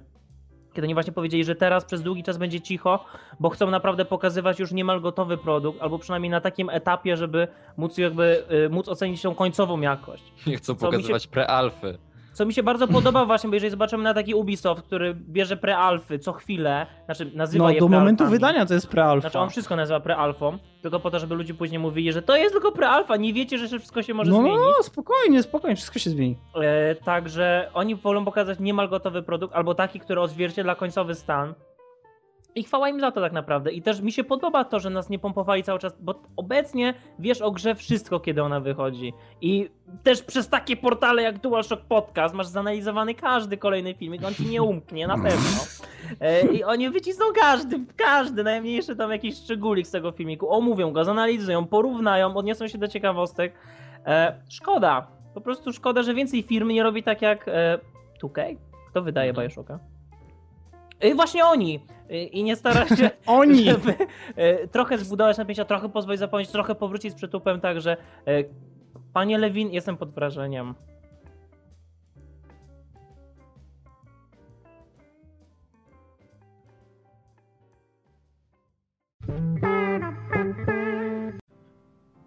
Kiedy 0.74 0.86
oni 0.86 0.94
właśnie 0.94 1.12
powiedzieli, 1.12 1.44
że 1.44 1.54
teraz 1.54 1.84
przez 1.84 2.02
długi 2.02 2.22
czas 2.22 2.38
będzie 2.38 2.60
cicho, 2.60 3.04
bo 3.40 3.48
chcą 3.50 3.70
naprawdę 3.70 4.04
pokazywać 4.04 4.60
już 4.60 4.72
niemal 4.72 5.00
gotowy 5.00 5.36
produkt, 5.38 5.82
albo 5.82 5.98
przynajmniej 5.98 6.30
na 6.30 6.40
takim 6.40 6.70
etapie, 6.70 7.16
żeby 7.16 7.48
móc 7.76 7.98
jakby 7.98 8.44
y, 8.66 8.68
móc 8.70 8.88
ocenić 8.88 9.22
tą 9.22 9.34
końcową 9.34 9.80
jakość. 9.80 10.32
Nie 10.46 10.56
chcą 10.56 10.74
Co 10.74 10.86
mi 10.86 10.92
się- 10.92 10.96
pokazywać 10.96 11.26
prealfy. 11.26 11.98
Co 12.42 12.46
mi 12.46 12.54
się 12.54 12.62
bardzo 12.62 12.88
podoba 12.88 13.24
właśnie, 13.24 13.50
bo 13.50 13.54
jeżeli 13.54 13.70
zobaczymy 13.70 14.04
na 14.04 14.14
taki 14.14 14.34
Ubisoft, 14.34 14.82
który 14.82 15.14
bierze 15.14 15.56
prealfy 15.56 16.18
co 16.18 16.32
chwilę, 16.32 16.86
znaczy 17.04 17.30
nazywa 17.34 17.64
No 17.64 17.70
je 17.70 17.80
do 17.80 17.88
momentu 17.88 18.26
wydania 18.26 18.66
to 18.66 18.74
jest 18.74 18.88
prealfa. 18.88 19.20
Znaczy 19.20 19.38
on 19.38 19.50
wszystko 19.50 19.76
nazywa 19.76 20.00
prealfą, 20.00 20.58
tylko 20.82 21.00
po 21.00 21.10
to, 21.10 21.18
żeby 21.18 21.34
ludzie 21.34 21.54
później 21.54 21.78
mówili, 21.78 22.12
że 22.12 22.22
to 22.22 22.36
jest 22.36 22.52
tylko 22.52 22.72
prealfa, 22.72 23.16
nie 23.16 23.32
wiecie, 23.32 23.58
że 23.58 23.78
wszystko 23.78 24.02
się 24.02 24.14
może 24.14 24.30
no, 24.30 24.36
zmienić. 24.36 24.60
no, 24.60 24.82
spokojnie, 24.82 25.42
spokojnie, 25.42 25.76
wszystko 25.76 25.98
się 25.98 26.10
zmieni. 26.10 26.36
E, 26.54 26.94
także 26.94 27.70
oni 27.74 27.94
wolą 27.94 28.24
pokazać 28.24 28.58
niemal 28.60 28.88
gotowy 28.88 29.22
produkt, 29.22 29.54
albo 29.54 29.74
taki, 29.74 30.00
który 30.00 30.20
odzwierciedla 30.20 30.74
końcowy 30.74 31.14
stan. 31.14 31.54
I 32.54 32.64
chwała 32.64 32.88
im 32.88 33.00
za 33.00 33.10
to 33.10 33.20
tak 33.20 33.32
naprawdę. 33.32 33.72
I 33.72 33.82
też 33.82 34.00
mi 34.00 34.12
się 34.12 34.24
podoba 34.24 34.64
to, 34.64 34.80
że 34.80 34.90
nas 34.90 35.10
nie 35.10 35.18
pompowali 35.18 35.62
cały 35.62 35.78
czas, 35.78 35.96
bo 36.00 36.22
obecnie 36.36 36.94
wiesz 37.18 37.40
o 37.40 37.50
grze 37.50 37.74
wszystko, 37.74 38.20
kiedy 38.20 38.42
ona 38.42 38.60
wychodzi. 38.60 39.12
I 39.40 39.70
też 40.02 40.22
przez 40.22 40.48
takie 40.48 40.76
portale 40.76 41.22
jak 41.22 41.38
DualShock 41.38 41.82
Podcast 41.82 42.34
masz 42.34 42.46
zanalizowany 42.46 43.14
każdy 43.14 43.56
kolejny 43.56 43.94
filmik, 43.94 44.24
on 44.24 44.34
ci 44.34 44.46
nie 44.46 44.62
umknie, 44.62 45.06
na 45.06 45.14
pewno. 45.14 45.60
E, 46.20 46.46
I 46.46 46.64
oni 46.64 46.90
wycisną 46.90 47.24
każdy, 47.40 47.80
każdy, 47.96 48.44
najmniejszy 48.44 48.96
tam 48.96 49.10
jakiś 49.10 49.36
szczególik 49.36 49.86
z 49.86 49.90
tego 49.90 50.12
filmiku, 50.12 50.50
omówią 50.50 50.92
go, 50.92 51.04
zanalizują, 51.04 51.66
porównają, 51.66 52.36
odniosą 52.36 52.68
się 52.68 52.78
do 52.78 52.88
ciekawostek. 52.88 53.54
E, 54.06 54.42
szkoda, 54.48 55.06
po 55.34 55.40
prostu 55.40 55.72
szkoda, 55.72 56.02
że 56.02 56.14
więcej 56.14 56.42
firm 56.42 56.68
nie 56.68 56.82
robi 56.82 57.02
tak 57.02 57.22
jak 57.22 57.48
e, 57.48 57.78
2K. 58.22 58.56
Kto 58.90 59.02
wydaje. 59.02 59.32
Bioshocka? 59.32 59.91
E, 61.02 61.14
właśnie 61.14 61.44
oni! 61.44 61.80
E, 62.10 62.24
I 62.24 62.42
nie 62.44 62.56
stara 62.56 62.88
się 62.96 63.10
Oni! 63.26 63.64
żeby 63.64 63.94
e, 64.36 64.68
trochę 64.68 64.98
zbudować 64.98 65.38
napięcia, 65.38 65.64
trochę 65.64 65.88
pozwolić 65.88 66.20
zapomnieć, 66.20 66.50
trochę 66.50 66.74
powrócić 66.74 67.12
z 67.12 67.16
przytupem, 67.16 67.60
także 67.60 67.96
panie 69.12 69.38
Lewin, 69.38 69.70
jestem 69.70 69.96
pod 69.96 70.14
wrażeniem. 70.14 70.74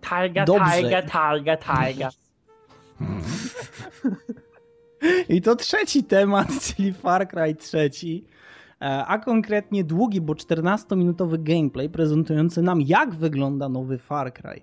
Targa, 0.01 0.45
Dobrze. 0.45 0.65
targa, 0.65 1.01
targa, 1.01 1.57
targa. 1.57 2.09
I 5.29 5.41
to 5.41 5.55
trzeci 5.55 6.03
temat, 6.03 6.47
czyli 6.61 6.93
Far 6.93 7.27
Cry 7.27 7.55
trzeci. 7.55 8.25
E, 8.81 9.05
A 9.05 9.19
konkretnie 9.19 9.83
długi, 9.83 10.21
bo 10.21 10.33
14-minutowy 10.33 11.43
gameplay 11.43 11.89
prezentujący 11.89 12.61
nam, 12.61 12.81
jak 12.81 13.15
wygląda 13.15 13.69
nowy 13.69 13.97
Far 13.97 14.33
Cry. 14.33 14.61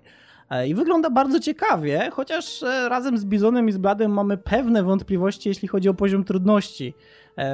E, 0.49 0.67
I 0.67 0.75
wygląda 0.75 1.09
bardzo 1.09 1.39
ciekawie, 1.39 2.09
chociaż 2.11 2.63
e, 2.63 2.89
razem 2.89 3.17
z 3.17 3.25
Bizonem 3.25 3.69
i 3.69 3.71
z 3.71 3.77
Bladem 3.77 4.11
mamy 4.11 4.37
pewne 4.37 4.83
wątpliwości, 4.83 5.49
jeśli 5.49 5.67
chodzi 5.67 5.89
o 5.89 5.93
poziom 5.93 6.23
trudności, 6.23 6.93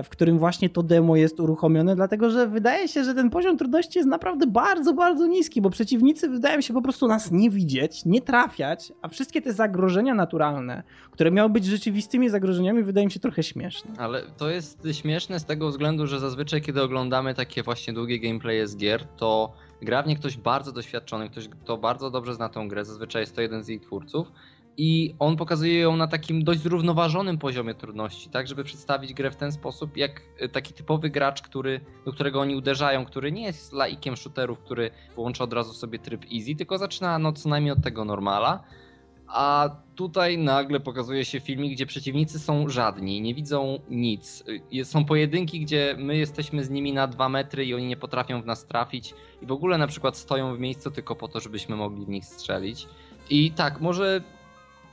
w 0.04 0.10
którym 0.10 0.40
właśnie 0.40 0.70
to 0.70 0.84
demo 0.84 1.16
jest 1.16 1.40
uruchomione, 1.40 1.96
dlatego 1.96 2.30
że 2.30 2.48
wydaje 2.48 2.88
się, 2.88 3.04
że 3.04 3.16
ten 3.16 3.30
poziom 3.30 3.58
trudności 3.58 4.00
jest 4.00 4.10
naprawdę 4.10 4.48
bardzo, 4.48 4.94
bardzo 4.94 5.28
niski, 5.28 5.62
bo 5.62 5.70
przeciwnicy 5.70 6.30
wydają 6.30 6.62
się 6.62 6.74
po 6.74 6.82
prostu 6.82 7.08
nas 7.08 7.32
nie 7.32 7.50
widzieć, 7.50 8.06
nie 8.06 8.22
trafiać, 8.22 8.94
a 9.02 9.08
wszystkie 9.08 9.42
te 9.42 9.54
zagrożenia 9.54 10.14
naturalne, 10.14 10.84
które 11.12 11.32
miały 11.32 11.50
być 11.50 11.66
rzeczywistymi 11.66 12.30
zagrożeniami, 12.30 12.84
wydają 12.84 13.10
się 13.10 13.20
trochę 13.20 13.44
śmieszne. 13.44 13.92
Ale 13.98 14.22
to 14.38 14.50
jest 14.50 14.88
śmieszne 14.92 15.40
z 15.40 15.46
tego 15.46 15.70
względu, 15.70 16.08
że 16.08 16.20
zazwyczaj 16.20 16.62
kiedy 16.62 16.82
oglądamy 16.82 17.34
takie 17.34 17.64
właśnie 17.64 17.94
długie 17.94 18.20
gameplaye 18.20 18.68
z 18.68 18.78
gier, 18.78 19.04
to 19.18 19.54
gra 19.82 20.04
w 20.04 20.08
nie 20.08 20.16
ktoś 20.16 20.38
bardzo 20.38 20.72
doświadczony, 20.72 21.30
ktoś 21.30 21.48
kto 21.48 21.78
bardzo 21.78 22.12
dobrze 22.12 22.36
zna 22.36 22.50
tą 22.50 22.68
grę, 22.68 22.86
zazwyczaj 22.86 23.22
jest 23.22 23.36
to 23.36 23.42
jeden 23.42 23.64
z 23.64 23.68
jej 23.68 23.80
twórców 23.80 24.32
i 24.82 25.16
on 25.20 25.38
pokazuje 25.38 25.80
ją 25.80 25.96
na 25.96 26.08
takim 26.08 26.44
dość 26.44 26.60
zrównoważonym 26.60 27.38
poziomie 27.38 27.74
trudności, 27.74 28.30
tak 28.30 28.48
żeby 28.48 28.64
przedstawić 28.64 29.14
grę 29.14 29.32
w 29.32 29.36
ten 29.36 29.52
sposób, 29.52 29.98
jak 29.98 30.22
y, 30.42 30.50
taki 30.50 30.74
typowy 30.74 31.10
gracz, 31.10 31.42
który, 31.42 31.82
do 32.06 32.14
którego 32.14 32.40
oni 32.40 32.56
uderzają, 32.56 33.06
który 33.06 33.32
nie 33.32 33.44
jest 33.44 33.74
laikiem 33.74 34.18
shooterów, 34.18 34.60
który 34.60 34.92
włącza 35.16 35.44
od 35.44 35.54
razu 35.54 35.74
sobie 35.74 36.00
tryb 36.00 36.26
easy, 36.36 36.56
tylko 36.56 36.78
zaczyna 36.78 37.20
no 37.20 37.34
co 37.34 37.50
najmniej 37.50 37.72
od 37.72 37.84
tego 37.84 38.06
normala, 38.06 38.64
a 39.28 39.70
tutaj 39.96 40.38
nagle 40.38 40.80
pokazuje 40.80 41.26
się 41.26 41.40
filmik, 41.40 41.74
gdzie 41.74 41.86
przeciwnicy 41.86 42.40
są 42.40 42.70
żadni, 42.70 43.22
nie 43.22 43.36
widzą 43.36 43.80
nic. 43.90 44.44
Y, 44.74 44.86
Są 44.86 45.06
pojedynki, 45.06 45.60
gdzie 45.60 45.96
my 45.98 46.18
jesteśmy 46.18 46.64
z 46.64 46.70
nimi 46.70 46.94
na 46.94 47.08
dwa 47.08 47.30
metry 47.30 47.66
i 47.66 47.74
oni 47.74 47.86
nie 47.88 47.98
potrafią 47.98 48.42
w 48.42 48.46
nas 48.46 48.66
trafić 48.66 49.14
i 49.42 49.46
w 49.46 49.52
ogóle 49.52 49.78
na 49.78 49.88
przykład 49.88 50.18
stoją 50.18 50.56
w 50.56 50.60
miejscu 50.60 50.92
tylko 50.92 51.16
po 51.16 51.28
to, 51.28 51.40
żebyśmy 51.40 51.76
mogli 51.76 52.06
w 52.06 52.10
nich 52.10 52.26
strzelić. 52.26 52.88
I 53.30 53.52
tak, 53.52 53.82
może, 53.82 54.22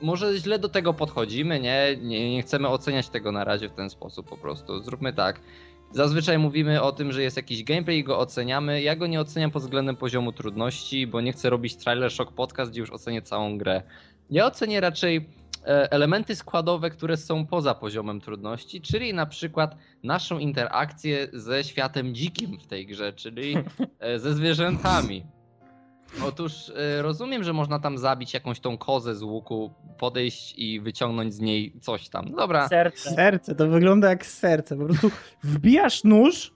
może 0.01 0.37
źle 0.37 0.59
do 0.59 0.69
tego 0.69 0.93
podchodzimy, 0.93 1.59
nie? 1.59 1.97
nie? 2.01 2.35
Nie 2.35 2.41
chcemy 2.41 2.67
oceniać 2.67 3.09
tego 3.09 3.31
na 3.31 3.43
razie 3.43 3.69
w 3.69 3.73
ten 3.73 3.89
sposób 3.89 4.29
po 4.29 4.37
prostu. 4.37 4.79
Zróbmy 4.79 5.13
tak. 5.13 5.41
Zazwyczaj 5.91 6.37
mówimy 6.37 6.81
o 6.81 6.91
tym, 6.91 7.11
że 7.11 7.23
jest 7.23 7.37
jakiś 7.37 7.63
gameplay 7.63 7.97
i 7.97 8.03
go 8.03 8.19
oceniamy. 8.19 8.81
Ja 8.81 8.95
go 8.95 9.07
nie 9.07 9.21
oceniam 9.21 9.51
pod 9.51 9.61
względem 9.63 9.95
poziomu 9.95 10.31
trudności, 10.31 11.07
bo 11.07 11.21
nie 11.21 11.33
chcę 11.33 11.49
robić 11.49 11.75
trailer 11.75 12.11
shock 12.11 12.31
podcast, 12.31 12.71
gdzie 12.71 12.81
już 12.81 12.89
ocenię 12.89 13.21
całą 13.21 13.57
grę. 13.57 13.81
Ja 14.29 14.45
ocenię 14.45 14.81
raczej 14.81 15.29
e, 15.65 15.91
elementy 15.91 16.35
składowe, 16.35 16.89
które 16.89 17.17
są 17.17 17.45
poza 17.45 17.75
poziomem 17.75 18.21
trudności, 18.21 18.81
czyli 18.81 19.13
na 19.13 19.25
przykład 19.25 19.75
naszą 20.03 20.39
interakcję 20.39 21.27
ze 21.33 21.63
światem 21.63 22.15
dzikim 22.15 22.59
w 22.59 22.67
tej 22.67 22.85
grze, 22.85 23.13
czyli 23.13 23.57
e, 23.99 24.19
ze 24.19 24.33
zwierzętami. 24.33 25.36
Otóż 26.25 26.69
e, 26.69 27.01
rozumiem, 27.01 27.43
że 27.43 27.53
można 27.53 27.79
tam 27.79 27.97
zabić 27.97 28.33
jakąś 28.33 28.59
tą 28.59 28.77
kozę 28.77 29.15
z 29.15 29.23
łuku, 29.23 29.73
podejść 29.97 30.53
i 30.57 30.79
wyciągnąć 30.81 31.33
z 31.33 31.39
niej 31.39 31.73
coś 31.81 32.09
tam. 32.09 32.25
No 32.29 32.37
Dobra, 32.37 32.67
Serce. 32.67 33.09
Serce, 33.11 33.55
to 33.55 33.67
wygląda 33.67 34.09
jak 34.09 34.25
serce. 34.25 34.77
Po 34.77 34.85
prostu 34.85 35.11
wbijasz 35.43 36.03
nóż, 36.03 36.53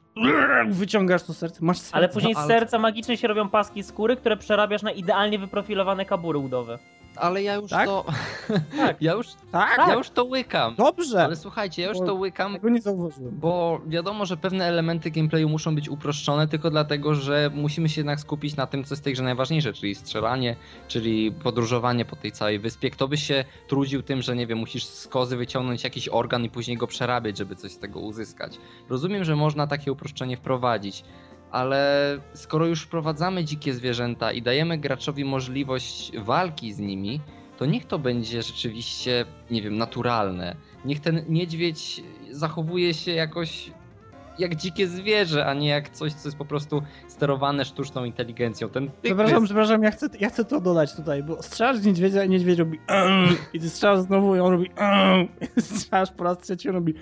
wyciągasz 0.70 1.24
to 1.24 1.34
serce, 1.34 1.60
masz 1.66 1.78
serce. 1.78 1.96
Ale 1.96 2.10
później 2.10 2.34
No, 2.34 2.40
z 2.40 2.44
ale- 2.44 2.54
serca 2.54 2.80
magicznie 2.80 3.18
się 3.18 3.28
robią 3.28 3.50
paski 3.50 3.84
skóry, 3.84 4.18
które 4.18 4.38
przerabiasz 4.38 4.82
na 4.82 4.92
idealnie 4.92 5.40
wyprofilowane 5.40 6.06
kabury 6.06 6.40
udowe. 6.40 6.80
Ale 7.16 7.44
ja 7.44 7.56
już 7.56 7.70
Tak? 7.72 7.86
to. 7.88 8.06
Tak. 8.78 9.02
ja, 9.02 9.14
już, 9.14 9.28
Tak, 9.52 9.78
ja 9.88 9.94
już 9.94 10.10
to 10.10 10.24
łykam. 10.24 10.76
dobrze. 10.76 11.24
Ale 11.24 11.36
słuchajcie, 11.36 11.82
ja 11.82 11.90
już 11.90 11.98
to 11.98 12.14
łykam, 12.14 12.54
Tego 12.54 12.70
nie 12.70 12.82
zauważyłem. 12.82 13.40
bo 13.40 13.82
wiadomo, 13.88 14.26
że 14.26 14.38
pewne 14.38 14.66
elementy 14.66 15.12
gameplayu 15.12 15.50
muszą 15.50 15.76
być 15.76 15.90
uproszczone 15.90 16.48
tylko 16.48 16.70
dlatego, 16.70 17.16
że 17.16 17.52
musimy 17.54 17.90
się 17.90 18.02
jednak 18.02 18.20
skupić 18.20 18.56
na 18.56 18.68
tym, 18.68 18.84
co 18.84 18.94
jest 18.94 19.02
w 19.02 19.04
tej 19.04 19.14
grze 19.14 19.24
najważniejsze, 19.24 19.74
czyli 19.74 19.96
strzelanie, 19.96 20.56
czyli 20.88 21.32
podróżowanie 21.32 22.06
po 22.06 22.16
tej 22.16 22.32
całej 22.32 22.60
wyspie. 22.60 22.90
Kto 22.92 23.08
by 23.08 23.18
się 23.18 23.46
trudził 23.68 24.02
tym, 24.04 24.22
że 24.22 24.36
nie 24.36 24.48
wiem, 24.48 24.58
musisz 24.58 24.86
z 24.86 25.08
kozy 25.08 25.38
wyciągnąć 25.38 25.84
jakiś 25.84 26.08
organ 26.10 26.44
i 26.46 26.50
później 26.50 26.78
go 26.78 26.88
przerabiać, 26.88 27.38
żeby 27.38 27.56
coś 27.56 27.72
z 27.72 27.78
tego 27.80 28.00
uzyskać. 28.00 28.58
Rozumiem, 28.90 29.24
że 29.24 29.36
można 29.36 29.68
takie 29.68 29.92
uproszczenie 29.92 30.38
wprowadzić, 30.38 31.04
ale 31.52 32.18
skoro 32.34 32.66
już 32.66 32.82
wprowadzamy 32.82 33.44
dzikie 33.44 33.74
zwierzęta 33.74 34.32
i 34.32 34.42
dajemy 34.42 34.78
graczowi 34.78 35.26
możliwość 35.26 36.12
walki 36.18 36.74
z 36.74 36.80
nimi, 36.80 37.22
to 37.58 37.66
niech 37.66 37.86
to 37.86 38.00
będzie 38.00 38.42
rzeczywiście, 38.42 39.26
nie 39.52 39.62
wiem, 39.62 39.78
naturalne. 39.78 40.56
Niech 40.86 41.00
ten 41.00 41.26
niedźwiedź 41.30 42.04
zachowuje 42.32 42.94
się 42.94 43.12
jakoś 43.12 43.72
jak 44.40 44.56
dzikie 44.56 44.88
zwierzę, 44.88 45.46
a 45.46 45.54
nie 45.54 45.68
jak 45.68 45.90
coś, 45.90 46.14
co 46.14 46.28
jest 46.28 46.38
po 46.38 46.46
prostu 46.46 46.82
sterowane 47.08 47.66
sztuczną 47.66 48.04
inteligencją. 48.04 48.70
Ten 48.70 48.88
tygrys- 48.88 48.92
Przepraszam, 49.04 49.46
przepraszam, 49.46 49.84
ja 49.84 49.92
chcę, 49.92 50.08
ja 50.20 50.30
chcę 50.30 50.46
to 50.46 50.62
dodać 50.62 50.96
tutaj, 50.96 51.24
bo 51.24 51.44
strzelasz 51.44 51.78
z 51.78 51.86
niedźwiedzia 51.86 52.24
i 52.24 52.30
niedźwiedź 52.30 52.60
robi 52.60 52.80
i 53.54 53.60
ty 53.60 53.70
strzelasz 53.70 54.00
znowu 54.00 54.36
i 54.36 54.40
on 54.40 54.52
robi 54.52 54.70
i 55.58 55.62
strzelasz 55.62 56.12
po 56.12 56.24
raz 56.24 56.38
trzeci 56.38 56.70
on 56.70 56.76
robi 56.76 56.94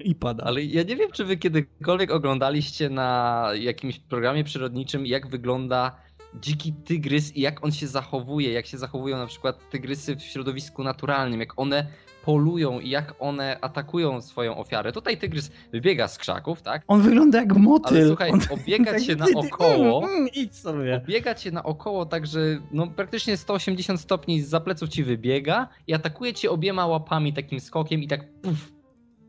i 0.00 0.14
pada. 0.14 0.44
Ale 0.44 0.64
ja 0.64 0.82
nie 0.82 0.96
wiem, 0.96 1.12
czy 1.12 1.24
wy 1.24 1.36
kiedykolwiek 1.36 2.10
oglądaliście 2.10 2.90
na 2.90 3.50
jakimś 3.54 3.98
programie 3.98 4.44
przyrodniczym, 4.44 5.06
jak 5.06 5.26
wygląda 5.26 5.96
dziki 6.40 6.72
tygrys 6.72 7.36
i 7.36 7.40
jak 7.40 7.64
on 7.64 7.72
się 7.72 7.86
zachowuje, 7.86 8.52
jak 8.52 8.66
się 8.66 8.78
zachowują 8.78 9.16
na 9.16 9.26
przykład 9.26 9.70
tygrysy 9.70 10.16
w 10.16 10.22
środowisku 10.22 10.84
naturalnym, 10.84 11.40
jak 11.40 11.52
one 11.56 11.86
polują 12.26 12.80
i 12.80 12.90
jak 12.90 13.14
one 13.18 13.58
atakują 13.60 14.20
swoją 14.20 14.56
ofiarę. 14.56 14.92
Tutaj 14.92 15.18
tygrys 15.18 15.50
wybiega 15.72 16.08
z 16.08 16.18
krzaków, 16.18 16.62
tak? 16.62 16.82
On 16.88 17.02
wygląda 17.02 17.38
jak 17.38 17.56
motyl. 17.56 17.96
Ale 17.96 18.06
słuchaj, 18.06 18.30
on, 18.30 18.40
obiegać 18.62 18.94
tak, 18.94 19.02
się 19.02 19.16
ty, 19.16 19.24
ty, 19.24 19.32
naokoło, 19.32 20.08
mm, 20.08 20.28
idź 20.34 20.56
sobie. 20.56 20.96
obiega 21.04 21.34
cię 21.34 21.50
naokoło 21.50 22.06
tak, 22.06 22.26
że 22.26 22.40
no 22.72 22.86
praktycznie 22.86 23.36
180 23.36 24.00
stopni 24.00 24.42
z 24.42 24.64
pleców 24.64 24.88
ci 24.88 25.04
wybiega 25.04 25.68
i 25.86 25.94
atakuje 25.94 26.34
cię 26.34 26.50
obiema 26.50 26.86
łapami 26.86 27.32
takim 27.32 27.60
skokiem 27.60 28.02
i 28.02 28.08
tak 28.08 28.40
puf, 28.40 28.72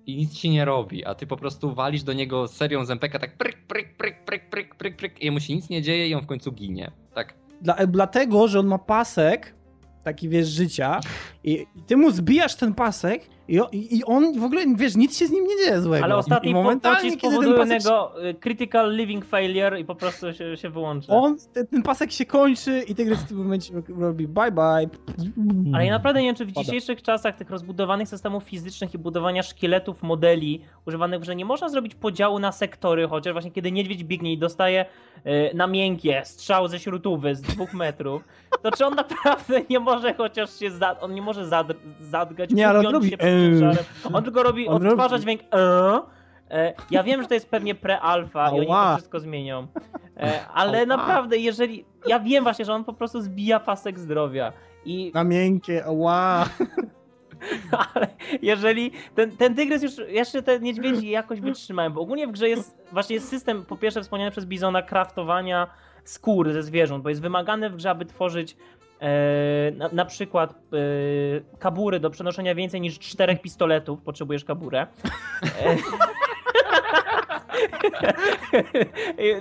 i 0.07 0.15
nic 0.15 0.33
ci 0.33 0.49
nie 0.49 0.65
robi, 0.65 1.05
a 1.05 1.15
ty 1.15 1.27
po 1.27 1.37
prostu 1.37 1.73
walisz 1.73 2.03
do 2.03 2.13
niego 2.13 2.47
serią 2.47 2.85
z 2.85 2.91
MPK 2.91 3.19
tak 3.19 3.37
pryk, 3.37 3.67
pryk, 3.67 3.97
pryk, 3.97 4.25
pryk, 4.25 4.49
pryk, 4.49 4.75
pryk, 4.75 4.95
pryk 4.97 5.21
i 5.21 5.25
jemu 5.25 5.39
się 5.39 5.55
nic 5.55 5.69
nie 5.69 5.81
dzieje 5.81 6.07
i 6.07 6.15
on 6.15 6.21
w 6.21 6.25
końcu 6.25 6.51
ginie. 6.51 6.91
Tak. 7.13 7.33
Dla, 7.61 7.75
dlatego, 7.87 8.47
że 8.47 8.59
on 8.59 8.67
ma 8.67 8.77
pasek, 8.77 9.55
taki 10.03 10.29
wiesz, 10.29 10.47
życia 10.47 10.99
i 11.43 11.65
ty 11.87 11.97
mu 11.97 12.11
zbijasz 12.11 12.55
ten 12.55 12.73
pasek 12.73 13.29
i, 13.47 13.97
i, 13.97 14.03
on 14.05 14.39
w 14.39 14.43
ogóle, 14.43 14.61
wiesz, 14.75 14.95
nic 14.95 15.17
się 15.17 15.27
z 15.27 15.31
nim 15.31 15.43
nie 15.47 15.55
dzieje 15.57 15.81
złego. 15.81 16.05
Ale 16.05 16.15
ostatni 16.15 16.51
I 16.51 16.53
momentalnie, 16.53 16.99
pocisk 16.99 17.21
kiedy 17.21 17.37
ten 17.39 17.55
pasek 17.55 17.93
y, 18.23 18.33
critical 18.33 18.95
living 18.95 19.25
failure 19.25 19.79
i 19.79 19.85
po 19.85 19.95
prostu 19.95 20.33
się, 20.33 20.57
się 20.57 20.69
wyłącza. 20.69 21.13
On, 21.13 21.37
ten, 21.53 21.67
ten 21.67 21.83
pasek 21.83 22.11
się 22.11 22.25
kończy 22.25 22.83
i 22.87 22.95
tygrys 22.95 23.19
w 23.19 23.27
tym 23.27 23.37
momencie 23.37 23.73
robi 23.99 24.27
bye 24.27 24.51
bye. 24.51 24.89
Ale 25.73 25.85
ja 25.85 25.91
naprawdę 25.91 26.21
nie 26.21 26.27
wiem, 26.27 26.35
czy 26.35 26.45
w 26.45 26.51
dzisiejszych 26.51 27.01
czasach 27.01 27.35
tych 27.35 27.49
rozbudowanych 27.49 28.07
systemów 28.07 28.43
fizycznych 28.43 28.93
i 28.93 28.97
budowania 28.97 29.43
szkieletów, 29.43 30.03
modeli 30.03 30.61
używanych 30.85 31.19
grze 31.19 31.35
nie 31.35 31.45
można 31.45 31.69
zrobić 31.69 31.95
podziału 31.95 32.39
na 32.39 32.51
sektory, 32.51 33.07
chociaż 33.07 33.33
właśnie 33.33 33.51
kiedy 33.51 33.71
niedźwiedź 33.71 34.03
biegnie 34.03 34.33
i 34.33 34.37
dostaje 34.37 34.85
y, 35.25 35.55
na 35.55 35.67
miękkie 35.67 36.21
strzał 36.25 36.67
ze 36.67 36.79
śrutówy 36.79 37.35
z 37.35 37.41
dwóch 37.41 37.73
metrów, 37.83 38.23
to 38.61 38.71
czy 38.71 38.85
on 38.85 38.95
naprawdę 38.95 39.61
nie 39.69 39.79
może 39.79 40.13
chociaż 40.13 40.59
się 40.59 40.71
zad... 40.71 41.03
on 41.03 41.13
nie 41.13 41.21
może 41.21 41.45
zadr- 41.45 41.75
zadgać, 42.01 42.49
Nie, 42.49 42.69
ale 42.69 42.79
on 42.79 42.85
robi, 42.85 43.09
się. 43.09 43.17
On 44.13 44.23
tylko 44.23 44.43
robi, 44.43 44.67
On 44.67 44.87
odtwarza 44.87 45.15
robi. 45.15 45.21
dźwięk 45.23 45.41
eee. 45.51 45.99
E, 46.51 46.73
Ja 46.91 47.03
wiem, 47.03 47.21
że 47.21 47.27
to 47.27 47.33
jest 47.33 47.49
pewnie 47.49 47.75
pre-alfa 47.75 48.47
i 48.55 48.57
oni 48.59 48.67
to 48.67 48.95
wszystko 48.95 49.19
zmienią. 49.19 49.67
E, 50.17 50.47
Ale 50.47 50.77
Ała. 50.77 50.85
naprawdę, 50.85 51.37
jeżeli. 51.37 51.85
Ja 52.07 52.19
wiem 52.19 52.43
właśnie, 52.43 52.65
że 52.65 52.73
on 52.73 52.83
po 52.83 52.93
prostu 52.93 53.21
zbija 53.21 53.59
pasek 53.59 53.99
zdrowia. 53.99 54.53
I 54.85 55.11
Na 55.15 55.23
miękkie, 55.23 55.83
ła. 55.87 56.45
ale 57.95 58.07
jeżeli 58.41 58.91
ten, 59.15 59.37
ten 59.37 59.55
tygrys 59.55 59.83
już, 59.83 59.91
jeszcze 60.07 60.43
te 60.43 60.59
niedźwiedzi 60.59 61.09
jakoś 61.09 61.41
wytrzymają, 61.41 61.89
bo 61.89 62.01
ogólnie 62.01 62.27
w 62.27 62.31
grze 62.31 62.49
jest 62.49 62.77
właśnie 62.91 63.13
jest 63.15 63.29
system, 63.29 63.65
po 63.65 63.77
pierwsze 63.77 64.01
wspomniany 64.01 64.31
przez 64.31 64.45
Bizona, 64.45 64.81
kraftowania 64.81 65.67
skór 66.03 66.51
ze 66.53 66.63
zwierząt, 66.63 67.03
bo 67.03 67.09
jest 67.09 67.21
wymagane 67.21 67.69
w 67.69 67.75
grze, 67.75 67.89
aby 67.89 68.05
tworzyć 68.05 68.53
e, 68.53 68.57
na, 69.75 69.89
na 69.91 70.05
przykład 70.05 70.53
e, 70.53 70.55
kabury 71.59 71.99
do 71.99 72.09
przenoszenia 72.09 72.55
więcej 72.55 72.81
niż 72.81 72.99
czterech 72.99 73.41
pistoletów, 73.41 74.01
potrzebujesz 74.01 74.45
kaburę. 74.45 74.87
E, 75.61 75.77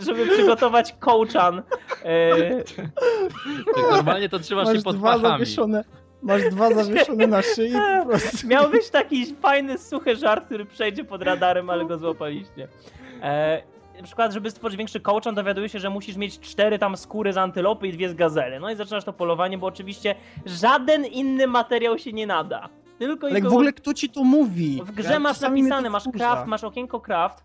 żeby 0.06 0.26
przygotować 0.26 0.94
kołczan. 0.98 1.62
E, 2.04 2.62
Tak 2.64 3.90
normalnie 3.90 4.28
to 4.28 4.38
trzymasz 4.38 4.66
Masz 4.66 4.76
się 4.76 4.82
pod 4.82 4.96
dwa 4.96 5.08
pachami. 5.12 5.28
zawieszone, 5.28 5.84
masz 6.22 6.42
dwa 6.50 6.74
zawieszone 6.74 7.26
na 7.26 7.42
szyi 7.42 7.72
po 8.00 8.06
prostu. 8.08 8.46
Miał 8.48 8.70
być 8.70 8.90
taki 8.90 9.34
fajny, 9.34 9.78
suchy 9.78 10.16
żart, 10.16 10.46
który 10.46 10.64
przejdzie 10.64 11.04
pod 11.04 11.22
radarem, 11.22 11.70
ale 11.70 11.84
go 11.84 11.98
złapaliście. 11.98 12.68
Na 13.96 14.02
przykład, 14.02 14.32
żeby 14.32 14.50
stworzyć 14.50 14.78
większy 14.78 15.00
kołczan, 15.00 15.34
dowiaduje 15.34 15.68
się, 15.68 15.78
że 15.78 15.90
musisz 15.90 16.16
mieć 16.16 16.40
cztery 16.40 16.78
tam 16.78 16.96
skóry 16.96 17.32
z 17.32 17.36
antylopy 17.36 17.88
i 17.88 17.92
dwie 17.92 18.08
z 18.08 18.14
gazely. 18.14 18.60
No 18.60 18.70
i 18.70 18.76
zaczynasz 18.76 19.04
to 19.04 19.12
polowanie, 19.12 19.58
bo 19.58 19.66
oczywiście 19.66 20.14
żaden 20.46 21.04
inny 21.04 21.46
materiał 21.46 21.98
się 21.98 22.12
nie 22.12 22.26
nada. 22.26 22.68
Tylko 22.98 23.26
Ale 23.26 23.38
i 23.38 23.42
w 23.42 23.46
ogóle 23.46 23.72
kto 23.72 23.94
ci 23.94 24.08
to 24.10 24.24
mówi? 24.24 24.82
w 24.84 24.92
grze 24.92 25.12
Ja 25.12 25.18
masz 25.18 25.40
napisane, 25.40 25.90
masz 25.90 26.04
craft, 26.16 26.46
masz 26.46 26.64
okienko 26.64 27.00
craft 27.00 27.44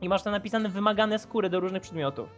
i 0.00 0.08
masz 0.08 0.22
tam 0.22 0.32
napisane 0.32 0.68
wymagane 0.68 1.18
skóry 1.18 1.50
do 1.50 1.60
różnych 1.60 1.82
przedmiotów. 1.82 2.28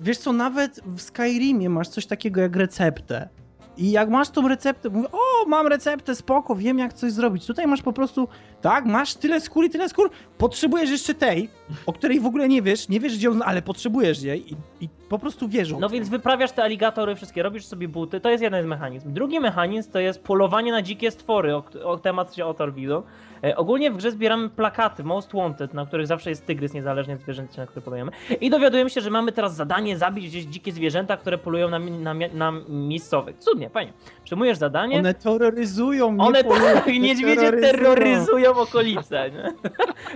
Wiesz 0.00 0.18
co, 0.18 0.32
nawet 0.32 0.80
w 0.86 1.00
Skyrimie 1.00 1.70
masz 1.70 1.88
coś 1.88 2.06
takiego 2.06 2.40
jak 2.40 2.56
receptę. 2.56 3.28
I 3.76 3.90
jak 3.90 4.08
masz 4.08 4.30
tą 4.30 4.48
receptę, 4.48 4.90
mówię, 4.90 5.08
o, 5.12 5.18
mam 5.46 5.66
receptę, 5.66 6.14
spoko, 6.14 6.54
wiem 6.54 6.78
jak 6.78 6.92
coś 6.92 7.12
zrobić. 7.12 7.46
Tutaj 7.46 7.66
masz 7.66 7.82
po 7.82 7.92
prostu, 7.92 8.28
tak, 8.60 8.84
masz 8.84 9.14
tyle 9.14 9.40
skór 9.40 9.64
i 9.64 9.70
tyle 9.70 9.88
skór, 9.88 10.10
potrzebujesz 10.38 10.90
jeszcze 10.90 11.14
tej, 11.14 11.48
o 11.86 11.92
której 11.92 12.20
w 12.20 12.26
ogóle 12.26 12.48
nie 12.48 12.62
wiesz, 12.62 12.88
nie 12.88 13.00
wiesz 13.00 13.16
gdzie 13.16 13.30
on, 13.30 13.42
ale 13.42 13.62
potrzebujesz 13.62 14.22
jej 14.22 14.52
i, 14.52 14.56
i 14.80 14.88
po 15.08 15.18
prostu 15.18 15.48
wiesz. 15.48 15.72
o 15.72 15.80
No 15.80 15.88
więc 15.88 16.08
wyprawiasz 16.08 16.52
te 16.52 16.62
aligatory 16.62 17.14
wszystkie, 17.16 17.42
robisz 17.42 17.66
sobie 17.66 17.88
buty, 17.88 18.20
to 18.20 18.30
jest 18.30 18.42
jeden 18.42 18.64
z 18.64 18.66
mechanizmów. 18.66 19.14
Drugi 19.14 19.40
mechanizm 19.40 19.92
to 19.92 19.98
jest 19.98 20.22
polowanie 20.22 20.72
na 20.72 20.82
dzikie 20.82 21.10
stwory, 21.10 21.54
o, 21.56 21.64
o 21.84 21.96
temat 21.96 22.34
się 22.34 22.46
otarł 22.46 22.72
widzą. 22.72 23.02
E, 23.44 23.56
ogólnie 23.56 23.90
w 23.90 23.96
grze 23.96 24.10
zbieramy 24.10 24.48
plakaty 24.48 25.04
Most 25.04 25.32
Wanted, 25.32 25.74
na 25.74 25.86
których 25.86 26.06
zawsze 26.06 26.30
jest 26.30 26.46
tygrys, 26.46 26.74
niezależnie 26.74 27.14
od 27.14 27.20
zwierzęcia, 27.20 27.62
na 27.62 27.66
które 27.66 27.82
polujemy. 27.82 28.10
I 28.40 28.50
dowiadujemy 28.50 28.90
się, 28.90 29.00
że 29.00 29.10
mamy 29.10 29.32
teraz 29.32 29.56
zadanie 29.56 29.98
zabić 29.98 30.26
gdzieś 30.26 30.44
dzikie 30.44 30.72
zwierzęta, 30.72 31.16
które 31.16 31.38
polują 31.38 31.68
na, 31.68 31.78
na, 31.78 32.14
na 32.34 32.52
miejscowych. 32.68 33.38
Cudnie, 33.38 33.70
fajnie. 33.70 33.92
Przyjmujesz 34.24 34.58
zadanie. 34.58 34.98
One 34.98 35.14
terroryzują 35.32 36.10
mnie. 36.10 36.24
One 36.24 36.44
tak, 36.44 36.86
niedźwiedzie 36.86 37.52
terroryzują. 37.52 38.54
okolice. 38.54 39.30
Nie? 39.30 39.52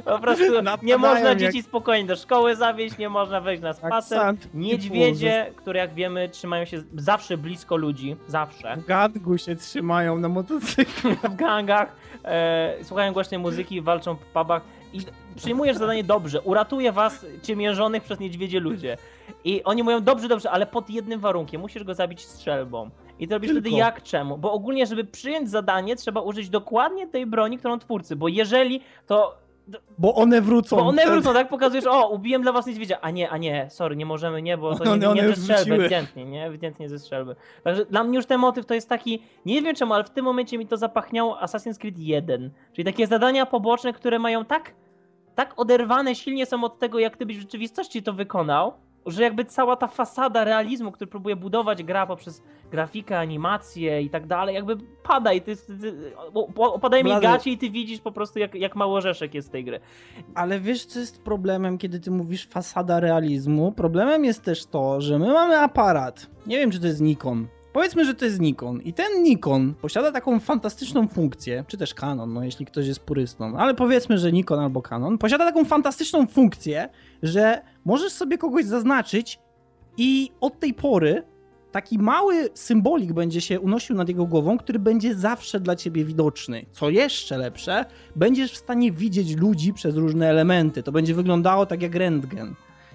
Po 0.04 0.18
prostu 0.18 0.44
nie 0.82 0.96
można 0.98 1.28
jak- 1.28 1.38
dzieci 1.38 1.62
spokojnie 1.62 2.08
do 2.08 2.16
szkoły 2.16 2.56
zawieźć, 2.56 2.98
nie 2.98 3.08
można 3.08 3.40
wejść 3.40 3.62
na 3.62 3.72
spacer. 3.72 4.34
Niedźwiedzie, 4.54 5.46
które 5.56 5.80
jak 5.80 5.94
wiemy 5.94 6.28
trzymają 6.28 6.64
się 6.64 6.82
zawsze 6.96 7.36
blisko 7.38 7.76
ludzi, 7.76 8.16
zawsze, 8.28 8.76
W 8.76 8.86
gangu 8.86 9.38
się 9.38 9.56
trzymają 9.56 10.18
na 10.18 10.28
motocyklu. 10.28 11.10
w 11.30 11.36
gangach, 11.36 11.96
e, 12.24 12.74
słuchają 12.82 13.12
głośnej 13.12 13.40
muzyki, 13.40 13.80
walczą 13.80 14.14
w 14.14 14.24
pubach 14.24 14.62
i 14.92 15.00
przyjmujesz 15.36 15.76
zadanie 15.76 16.04
dobrze, 16.04 16.40
uratuje 16.40 16.92
was 16.92 17.26
ciemiężonych 17.42 18.02
przez 18.02 18.20
niedźwiedzie 18.20 18.60
ludzie. 18.60 18.96
I 19.44 19.62
oni 19.64 19.82
mówią 19.82 20.00
dobrze, 20.00 20.28
dobrze, 20.28 20.50
ale 20.50 20.66
pod 20.66 20.90
jednym 20.90 21.20
warunkiem, 21.20 21.60
musisz 21.60 21.84
go 21.84 21.94
zabić 21.94 22.20
strzelbą. 22.24 22.90
I 23.22 23.28
to 23.28 23.34
robisz 23.34 23.50
Tylko. 23.50 23.60
wtedy 23.60 23.76
jak 23.76 24.02
czemu? 24.02 24.38
Bo 24.38 24.52
ogólnie, 24.52 24.86
żeby 24.86 25.04
przyjąć 25.04 25.50
zadanie, 25.50 25.96
trzeba 25.96 26.20
użyć 26.20 26.48
dokładnie 26.50 27.06
tej 27.06 27.26
broni, 27.26 27.58
którą 27.58 27.78
twórcy, 27.78 28.16
bo 28.16 28.28
jeżeli 28.28 28.80
to 29.06 29.38
Bo 29.98 30.14
one 30.14 30.40
wrócą. 30.40 30.76
Bo 30.76 30.82
one 30.86 31.06
wrócą, 31.06 31.32
tak? 31.32 31.48
Pokazujesz, 31.48 31.86
o, 31.86 32.08
ubiłem 32.08 32.42
dla 32.42 32.52
was 32.52 32.66
niedźwiedzia. 32.66 32.98
A 33.00 33.10
nie, 33.10 33.30
a 33.30 33.38
nie, 33.38 33.66
sorry, 33.70 33.96
nie 33.96 34.06
możemy, 34.06 34.42
nie, 34.42 34.58
bo 34.58 34.74
to 34.74 34.84
One- 34.84 34.98
nie, 34.98 35.10
one 35.10 35.22
nie 35.22 35.26
już 35.28 35.36
ze 35.36 35.42
strzelby, 35.42 35.64
wróciły. 35.64 35.84
ewidentnie, 35.84 36.24
nie? 36.24 36.46
Ewidentnie 36.46 36.88
ze 36.88 36.98
strzelby. 36.98 37.36
Także 37.64 37.84
dla 37.84 38.04
mnie 38.04 38.16
już 38.16 38.26
ten 38.26 38.40
motyw 38.40 38.66
to 38.66 38.74
jest 38.74 38.88
taki, 38.88 39.22
nie 39.46 39.62
wiem 39.62 39.74
czemu, 39.74 39.94
ale 39.94 40.04
w 40.04 40.10
tym 40.10 40.24
momencie 40.24 40.58
mi 40.58 40.66
to 40.66 40.76
zapachniało 40.76 41.38
Assassin's 41.42 41.78
Creed 41.78 41.98
1. 41.98 42.50
Czyli 42.72 42.84
takie 42.84 43.06
zadania 43.06 43.46
poboczne, 43.46 43.92
które 43.92 44.18
mają 44.18 44.44
tak, 44.44 44.74
tak 45.34 45.54
oderwane 45.56 46.14
silnie 46.14 46.46
są 46.46 46.64
od 46.64 46.78
tego, 46.78 46.98
jak 46.98 47.16
ty 47.16 47.26
byś 47.26 47.36
w 47.38 47.40
rzeczywistości 47.40 48.02
to 48.02 48.12
wykonał, 48.12 48.72
że 49.06 49.22
jakby 49.22 49.44
cała 49.44 49.76
ta 49.76 49.86
fasada 49.86 50.44
realizmu, 50.44 50.92
który 50.92 51.10
próbuje 51.10 51.36
budować 51.36 51.82
gra 51.82 52.06
poprzez 52.06 52.42
grafikę, 52.70 53.18
animację 53.18 54.02
i 54.02 54.10
tak 54.10 54.26
dalej, 54.26 54.54
jakby 54.54 54.76
pada 55.02 55.32
i 55.32 55.40
ty, 55.40 55.56
ty, 55.56 55.78
ty 55.78 56.12
opadają 56.56 57.04
mi 57.04 57.20
gacie 57.20 57.50
i 57.50 57.58
ty 57.58 57.70
widzisz 57.70 58.00
po 58.00 58.12
prostu 58.12 58.38
jak, 58.38 58.54
jak 58.54 58.76
mały 58.76 58.92
orzeszek 58.92 59.34
jest 59.34 59.52
tej 59.52 59.64
gry. 59.64 59.80
Ale 60.34 60.60
wiesz, 60.60 60.84
co 60.84 60.98
jest 60.98 61.22
problemem, 61.22 61.78
kiedy 61.78 62.00
ty 62.00 62.10
mówisz 62.10 62.46
fasada 62.46 63.00
realizmu? 63.00 63.72
Problemem 63.72 64.24
jest 64.24 64.42
też 64.42 64.66
to, 64.66 65.00
że 65.00 65.18
my 65.18 65.32
mamy 65.32 65.58
aparat. 65.58 66.30
Nie 66.46 66.58
wiem, 66.58 66.70
czy 66.70 66.80
to 66.80 66.86
jest 66.86 67.00
Nikon. 67.00 67.46
Powiedzmy, 67.72 68.04
że 68.04 68.14
to 68.14 68.24
jest 68.24 68.40
Nikon. 68.40 68.80
I 68.80 68.92
ten 68.92 69.22
Nikon 69.22 69.74
posiada 69.74 70.12
taką 70.12 70.40
fantastyczną 70.40 71.08
funkcję, 71.08 71.64
czy 71.68 71.76
też 71.76 71.94
Canon, 71.94 72.32
no 72.32 72.44
jeśli 72.44 72.66
ktoś 72.66 72.86
jest 72.86 73.00
purystą, 73.00 73.58
ale 73.58 73.74
powiedzmy, 73.74 74.18
że 74.18 74.32
Nikon 74.32 74.60
albo 74.60 74.82
Canon 74.82 75.18
posiada 75.18 75.44
taką 75.44 75.64
fantastyczną 75.64 76.26
funkcję, 76.26 76.88
że 77.22 77.62
możesz 77.84 78.12
sobie 78.12 78.38
kogoś 78.38 78.64
zaznaczyć 78.64 79.38
i 79.96 80.30
od 80.40 80.60
tej 80.60 80.74
pory 80.74 81.22
taki 81.72 81.98
mały 81.98 82.48
symbolik 82.54 83.12
będzie 83.12 83.40
się 83.40 83.60
unosił 83.60 83.96
nad 83.96 84.08
jego 84.08 84.26
głową, 84.26 84.58
który 84.58 84.78
będzie 84.78 85.14
zawsze 85.14 85.60
dla 85.60 85.76
ciebie 85.76 86.04
widoczny. 86.04 86.66
Co 86.72 86.90
jeszcze 86.90 87.38
lepsze, 87.38 87.84
będziesz 88.16 88.52
w 88.52 88.56
stanie 88.56 88.92
widzieć 88.92 89.36
ludzi 89.36 89.72
przez 89.72 89.96
różne 89.96 90.28
elementy. 90.28 90.82
To 90.82 90.92
będzie 90.92 91.14
wyglądało 91.14 91.66
tak 91.66 91.82
jak 91.82 91.94
rentgen. 91.94 92.54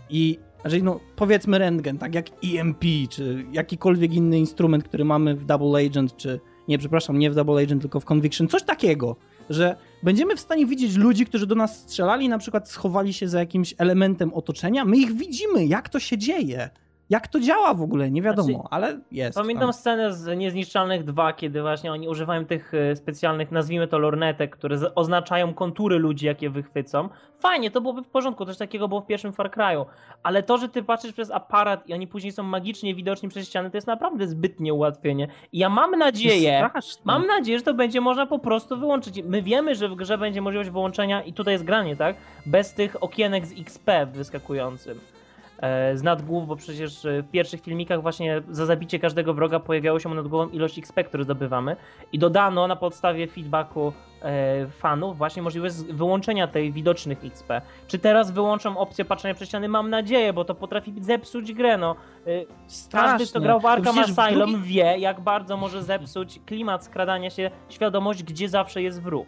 I 0.09 0.39
znaczy, 0.61 0.81
no, 0.83 0.99
powiedzmy 1.15 1.57
rentgen, 1.59 1.97
tak 1.97 2.15
jak 2.15 2.25
EMP, 2.43 2.85
czy 3.09 3.45
jakikolwiek 3.51 4.13
inny 4.13 4.39
instrument, 4.39 4.83
który 4.83 5.05
mamy 5.05 5.35
w 5.35 5.45
Double 5.45 5.85
Agent, 5.85 6.17
czy 6.17 6.39
nie, 6.67 6.77
przepraszam, 6.77 7.19
nie 7.19 7.31
w 7.31 7.35
Double 7.35 7.63
Agent, 7.63 7.81
tylko 7.81 7.99
w 7.99 8.05
Conviction, 8.05 8.47
coś 8.47 8.63
takiego, 8.63 9.15
że 9.49 9.75
będziemy 10.03 10.35
w 10.35 10.39
stanie 10.39 10.65
widzieć 10.65 10.95
ludzi, 10.95 11.25
którzy 11.25 11.47
do 11.47 11.55
nas 11.55 11.79
strzelali, 11.79 12.29
na 12.29 12.37
przykład 12.37 12.69
schowali 12.69 13.13
się 13.13 13.27
za 13.27 13.39
jakimś 13.39 13.75
elementem 13.77 14.33
otoczenia, 14.33 14.85
my 14.85 14.97
ich 14.97 15.13
widzimy, 15.13 15.65
jak 15.65 15.89
to 15.89 15.99
się 15.99 16.17
dzieje. 16.17 16.69
Jak 17.09 17.27
to 17.27 17.39
działa 17.39 17.73
w 17.73 17.81
ogóle, 17.81 18.11
nie 18.11 18.21
wiadomo, 18.21 18.49
Znaczy, 18.49 18.67
ale 18.71 18.99
jest. 19.11 19.37
Pamiętam 19.37 19.67
tam. 19.67 19.73
scenę 19.73 20.13
z 20.13 20.37
Niezniszczalnych 20.37 21.03
2, 21.03 21.33
kiedy 21.33 21.61
właśnie 21.61 21.91
oni 21.91 22.09
używają 22.09 22.45
tych 22.45 22.73
e, 22.73 22.95
specjalnych, 22.95 23.51
nazwijmy 23.51 23.87
to 23.87 23.97
lornetek, 23.97 24.55
które 24.55 24.95
oznaczają 24.95 25.53
kontury 25.53 25.99
ludzi, 25.99 26.25
jakie 26.25 26.49
wychwycą. 26.49 27.09
Fajnie, 27.39 27.71
to 27.71 27.81
byłoby 27.81 28.03
w 28.03 28.07
porządku, 28.07 28.45
coś 28.45 28.57
takiego 28.57 28.87
było 28.87 29.01
w 29.01 29.05
pierwszym 29.05 29.33
Far 29.33 29.49
Cry'u. 29.49 29.85
Ale 30.23 30.43
to, 30.43 30.57
że 30.57 30.69
ty 30.69 30.83
patrzysz 30.83 31.13
przez 31.13 31.31
aparat 31.31 31.89
i 31.89 31.93
oni 31.93 32.07
później 32.07 32.31
są 32.31 32.43
magicznie 32.43 32.95
widoczni 32.95 33.29
przez 33.29 33.47
ściany, 33.47 33.71
to 33.71 33.77
jest 33.77 33.87
naprawdę 33.87 34.27
zbytnie 34.27 34.73
ułatwienie. 34.73 35.27
I 35.51 35.57
ja 35.57 35.69
mam 35.69 35.91
nadzieję, 35.91 36.69
mam 37.03 37.27
nadzieję, 37.27 37.57
że 37.59 37.65
to 37.65 37.73
będzie 37.73 38.01
można 38.01 38.25
po 38.25 38.39
prostu 38.39 38.77
wyłączyć. 38.77 39.23
My 39.23 39.41
wiemy, 39.41 39.75
że 39.75 39.89
w 39.89 39.95
grze 39.95 40.17
będzie 40.17 40.41
możliwość 40.41 40.69
wyłączenia, 40.69 41.23
i 41.23 41.33
tutaj 41.33 41.53
jest 41.53 41.63
granie, 41.63 41.95
tak? 41.95 42.15
Bez 42.45 42.73
tych 42.73 43.03
okienek 43.03 43.45
z 43.45 43.59
XP 43.59 43.89
wyskakującym 44.13 44.99
z 45.95 46.03
nad 46.03 46.21
głów, 46.21 46.47
bo 46.47 46.55
przecież 46.55 47.05
e, 47.05 47.21
w 47.23 47.31
pierwszych 47.31 47.61
filmikach 47.61 48.01
właśnie 48.01 48.41
za 48.49 48.65
zabicie 48.65 48.99
każdego 48.99 49.33
wroga 49.33 49.59
pojawiało 49.59 49.99
się 49.99 50.09
nad 50.09 50.27
głową 50.27 50.49
ilość 50.51 50.79
XP, 50.79 51.03
który 51.03 51.23
zdobywamy 51.23 51.75
i 52.11 52.19
dodano 52.19 52.67
na 52.67 52.75
podstawie 52.75 53.27
feedbacku 53.27 53.93
e, 54.21 54.67
fanów 54.67 55.17
właśnie 55.17 55.41
możliwość 55.41 55.75
z- 55.75 55.83
wyłączenia 55.83 56.47
tej 56.47 56.71
widocznych 56.71 57.25
XP. 57.25 57.61
Czy 57.87 57.99
teraz 57.99 58.31
wyłączą 58.31 58.77
opcję 58.77 59.05
patrzenia 59.05 59.33
przez 59.35 59.47
ściany? 59.47 59.67
Mam 59.67 59.89
nadzieję, 59.89 60.33
bo 60.33 60.45
to 60.45 60.55
potrafi 60.55 60.93
zepsuć 61.01 61.53
grę, 61.53 61.77
no. 61.77 61.95
E, 62.27 62.29
Każdy, 62.91 63.27
kto 63.27 63.41
grał 63.41 63.59
w 63.59 63.65
Arkham 63.65 63.95
Asylum 63.99 64.49
drugi- 64.51 64.63
wie, 64.67 64.97
jak 64.97 65.21
bardzo 65.21 65.57
może 65.57 65.83
zepsuć 65.83 66.39
klimat 66.45 66.85
skradania 66.85 67.29
się, 67.29 67.51
świadomość, 67.69 68.23
gdzie 68.23 68.49
zawsze 68.49 68.81
jest 68.81 69.01
wróg. 69.01 69.27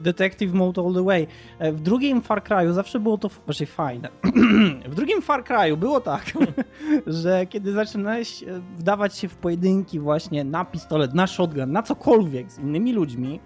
Detective 0.00 0.54
Mode 0.54 0.82
All 0.82 0.94
the 0.94 1.04
Way. 1.04 1.26
E, 1.58 1.72
W 1.72 1.80
drugim 1.80 2.22
Far 2.22 2.42
Cry'u 2.42 2.72
zawsze 2.72 3.00
było 3.00 3.18
to 3.18 3.30
właśnie 3.46 3.66
fajne. 3.66 4.08
w 4.90 4.94
drugim 4.94 5.22
Far 5.22 5.44
Cry'u 5.44 5.76
było 5.76 6.00
tak, 6.00 6.24
że 7.06 7.46
kiedy 7.46 7.72
zaczynałeś 7.72 8.42
e, 8.42 8.46
wdawać 8.78 9.18
się 9.18 9.28
w 9.28 9.36
pojedynki 9.36 10.00
właśnie 10.00 10.44
na 10.44 10.64
pistolet, 10.64 11.14
na 11.14 11.26
shotgun, 11.26 11.72
na 11.72 11.82
cokolwiek 11.82 12.52
z 12.52 12.58
innymi 12.58 12.92
ludźmi, 12.92 13.40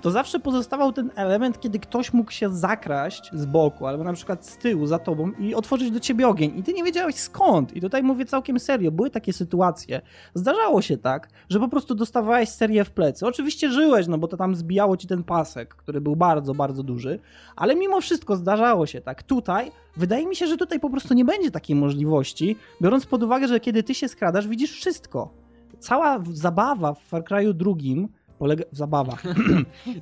to 0.00 0.10
zawsze 0.10 0.40
pozostawał 0.40 0.92
ten 0.92 1.10
element, 1.14 1.60
kiedy 1.60 1.78
ktoś 1.78 2.12
mógł 2.12 2.30
się 2.30 2.56
zakraść 2.56 3.30
z 3.32 3.46
boku, 3.46 3.86
albo 3.86 4.04
na 4.04 4.12
przykład 4.12 4.46
z 4.46 4.56
tyłu 4.56 4.86
za 4.86 4.98
tobą 4.98 5.32
i 5.38 5.54
otworzyć 5.54 5.90
do 5.90 6.00
ciebie 6.00 6.28
ogień. 6.28 6.58
I 6.58 6.62
ty 6.62 6.72
nie 6.72 6.84
wiedziałeś 6.84 7.14
skąd. 7.14 7.76
I 7.76 7.80
tutaj 7.80 8.02
mówię 8.02 8.24
całkiem 8.24 8.58
serio, 8.58 8.90
były 8.90 9.10
takie 9.10 9.32
sytuacje. 9.32 10.00
Zdarzało 10.34 10.82
się 10.82 10.96
tak, 10.96 11.28
że 11.48 11.60
po 11.60 11.68
prostu 11.68 11.94
dostawałeś 11.94 12.48
serię 12.48 12.84
w 12.84 12.90
plecy. 12.90 13.26
Oczywiście 13.26 13.70
żyłeś, 13.70 14.06
no 14.06 14.18
bo 14.18 14.28
to 14.28 14.36
tam 14.36 14.54
zbijało 14.54 14.96
ci 14.96 15.06
ten 15.06 15.24
pasek, 15.24 15.74
który 15.74 16.00
był 16.00 16.16
bardzo, 16.16 16.54
bardzo 16.54 16.82
duży, 16.82 17.18
ale 17.56 17.76
mimo 17.76 18.00
wszystko 18.00 18.36
zdarzało 18.36 18.86
się 18.86 19.00
tak. 19.00 19.22
Tutaj, 19.22 19.72
wydaje 19.96 20.26
mi 20.26 20.36
się, 20.36 20.46
że 20.46 20.56
tutaj 20.56 20.80
po 20.80 20.90
prostu 20.90 21.14
nie 21.14 21.24
będzie 21.24 21.50
takiej 21.50 21.76
możliwości, 21.76 22.56
biorąc 22.82 23.06
pod 23.06 23.22
uwagę, 23.22 23.48
że 23.48 23.60
kiedy 23.60 23.82
ty 23.82 23.94
się 23.94 24.08
skradasz, 24.08 24.48
widzisz 24.48 24.72
wszystko. 24.72 25.30
Cała 25.78 26.22
zabawa 26.32 26.94
w 26.94 27.02
Far 27.02 27.22
Cry'u 27.22 27.52
drugim 27.52 28.08
polega... 28.38 28.64
Zabawa. 28.72 29.16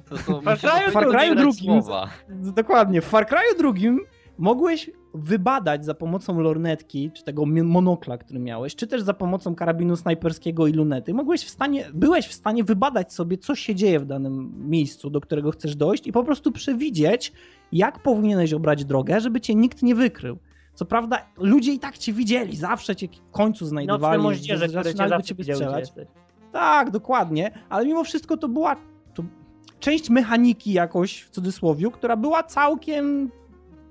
To, 0.08 0.16
to 0.26 0.40
Far 0.40 0.58
Cry'u 1.06 1.36
drugim. 1.36 1.82
Dokładnie. 2.54 3.00
W 3.00 3.04
Far 3.04 3.26
Cry'u 3.26 3.58
drugim 3.58 4.00
mogłeś 4.38 4.90
wybadać 5.14 5.84
za 5.84 5.94
pomocą 5.94 6.40
lornetki, 6.40 7.10
czy 7.14 7.24
tego 7.24 7.46
monokla, 7.46 8.18
który 8.18 8.38
miałeś, 8.38 8.76
czy 8.76 8.86
też 8.86 9.02
za 9.02 9.14
pomocą 9.14 9.54
karabinu 9.54 9.96
snajperskiego 9.96 10.66
i 10.66 10.72
lunety, 10.72 11.14
mogłeś 11.14 11.44
w 11.44 11.50
stanie, 11.50 11.84
byłeś 11.94 12.26
w 12.26 12.32
stanie 12.32 12.64
wybadać 12.64 13.12
sobie, 13.12 13.38
co 13.38 13.54
się 13.54 13.74
dzieje 13.74 14.00
w 14.00 14.06
danym 14.06 14.52
miejscu, 14.68 15.10
do 15.10 15.20
którego 15.20 15.50
chcesz 15.50 15.76
dojść 15.76 16.06
i 16.06 16.12
po 16.12 16.24
prostu 16.24 16.52
przewidzieć, 16.52 17.32
jak 17.72 18.02
powinieneś 18.02 18.52
obrać 18.52 18.84
drogę, 18.84 19.20
żeby 19.20 19.40
cię 19.40 19.54
nikt 19.54 19.82
nie 19.82 19.94
wykrył. 19.94 20.38
Co 20.74 20.84
prawda, 20.84 21.26
ludzie 21.38 21.72
i 21.72 21.78
tak 21.78 21.98
cię 21.98 22.12
widzieli, 22.12 22.56
zawsze 22.56 22.96
cię 22.96 23.08
w 23.08 23.30
końcu 23.30 23.64
Nocne 23.64 23.68
znajdowali, 23.68 24.22
moździerze, 24.22 24.68
które 24.68 24.82
cię 24.82 24.88
zaczynali 24.88 25.10
do 25.10 25.16
zawsze 25.16 25.28
ciebie 25.28 25.44
gdzie 25.44 25.54
strzelać. 25.54 25.80
jesteś. 25.80 26.08
Tak, 26.56 26.90
dokładnie, 26.90 27.50
ale 27.68 27.86
mimo 27.86 28.04
wszystko 28.04 28.36
to 28.36 28.48
była 28.48 28.76
to 29.14 29.22
część 29.80 30.10
mechaniki 30.10 30.72
jakoś, 30.72 31.22
w 31.22 31.30
cudzysłowie, 31.30 31.90
która 31.92 32.16
była 32.16 32.42
całkiem 32.42 33.30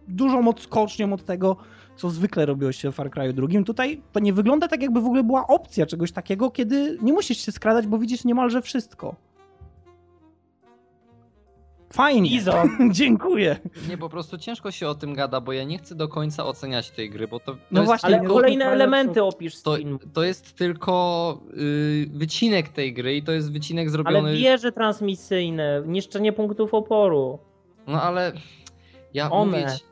dużą 0.08 0.47
odskocznią 0.47 1.13
od 1.13 1.25
tego, 1.25 1.58
co 1.95 2.10
zwykle 2.10 2.45
robiło 2.45 2.71
się 2.71 2.91
w 2.91 2.95
Far 2.95 3.12
Cry 3.12 3.34
drugim. 3.34 3.63
Tutaj 3.63 4.01
to 4.12 4.19
nie 4.19 4.34
wygląda 4.34 4.67
tak, 4.67 4.82
jakby 4.82 5.01
w 5.01 5.06
ogóle 5.06 5.23
była 5.23 5.47
opcja 5.47 5.86
czegoś 5.86 6.12
takiego, 6.12 6.51
kiedy 6.51 6.97
nie 7.01 7.13
musisz 7.13 7.38
się 7.38 7.51
skradać, 7.51 7.88
bo 7.88 7.97
widzisz 7.97 8.25
niemalże 8.25 8.62
wszystko. 8.62 9.15
Fajnie. 11.96 12.30
Izo. 12.30 12.64
Dziękuję. 12.92 13.60
Nie, 13.90 13.98
po 13.98 14.10
prostu 14.10 14.38
ciężko 14.38 14.72
się 14.72 14.88
o 14.88 14.96
tym 14.96 15.14
gada, 15.14 15.42
bo 15.42 15.54
ja 15.54 15.64
nie 15.64 15.78
chcę 15.78 15.96
do 15.96 16.08
końca 16.08 16.46
oceniać 16.46 16.92
tej 16.92 17.10
gry, 17.10 17.28
bo 17.28 17.40
to, 17.40 17.52
to 17.52 17.58
No 17.72 17.82
jest 17.82 17.90
właśnie, 17.90 18.20
Ale 18.20 18.28
kolejne 18.28 18.66
elementy 18.66 19.24
opisz 19.24 19.62
to, 19.62 19.78
to 20.14 20.24
jest 20.24 20.56
tylko 20.56 21.42
y, 21.58 22.10
wycinek 22.14 22.70
tej 22.70 22.94
gry 22.94 23.16
i 23.16 23.24
to 23.24 23.32
jest 23.32 23.52
wycinek 23.52 23.90
zrobiony... 23.90 24.30
Ale 24.30 24.38
wieże 24.38 24.72
transmisyjne, 24.72 25.84
niszczenie 25.86 26.34
punktów 26.34 26.74
oporu. 26.74 27.40
No 27.88 28.02
ale 28.02 28.32
ja 29.14 29.32
One. 29.32 29.52
mówię 29.52 29.74
ci, 29.78 29.84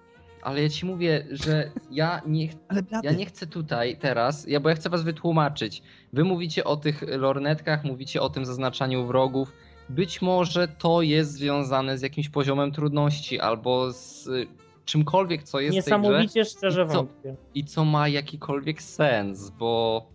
ale 0.41 0.63
ja 0.63 0.69
ci 0.69 0.85
mówię, 0.85 1.25
że 1.31 1.71
ja 1.91 2.21
nie, 2.27 2.47
ja 3.03 3.11
nie 3.11 3.25
chcę 3.25 3.47
tutaj 3.47 3.97
teraz, 3.97 4.47
ja, 4.47 4.59
bo 4.59 4.69
ja 4.69 4.75
chcę 4.75 4.89
was 4.89 5.03
wytłumaczyć. 5.03 5.83
Wy 6.13 6.23
mówicie 6.23 6.63
o 6.63 6.77
tych 6.77 7.03
lornetkach, 7.07 7.83
mówicie 7.83 8.21
o 8.21 8.29
tym 8.29 8.45
zaznaczaniu 8.45 9.05
wrogów. 9.05 9.51
Być 9.89 10.21
może 10.21 10.67
to 10.67 11.01
jest 11.01 11.31
związane 11.31 11.97
z 11.97 12.01
jakimś 12.01 12.29
poziomem 12.29 12.71
trudności 12.71 13.39
albo 13.39 13.93
z 13.93 14.27
y, 14.27 14.47
czymkolwiek, 14.85 15.43
co 15.43 15.59
jest 15.59 15.77
w 15.77 15.83
tej 15.85 15.93
grze 15.93 16.01
Niesamowicie 16.01 16.45
szczerze 16.45 16.83
I 16.83 16.87
co? 16.87 16.93
wątpię. 16.93 17.35
i 17.55 17.65
co 17.65 17.85
ma 17.85 18.07
jakikolwiek 18.07 18.81
sens, 18.81 19.49
bo 19.49 20.13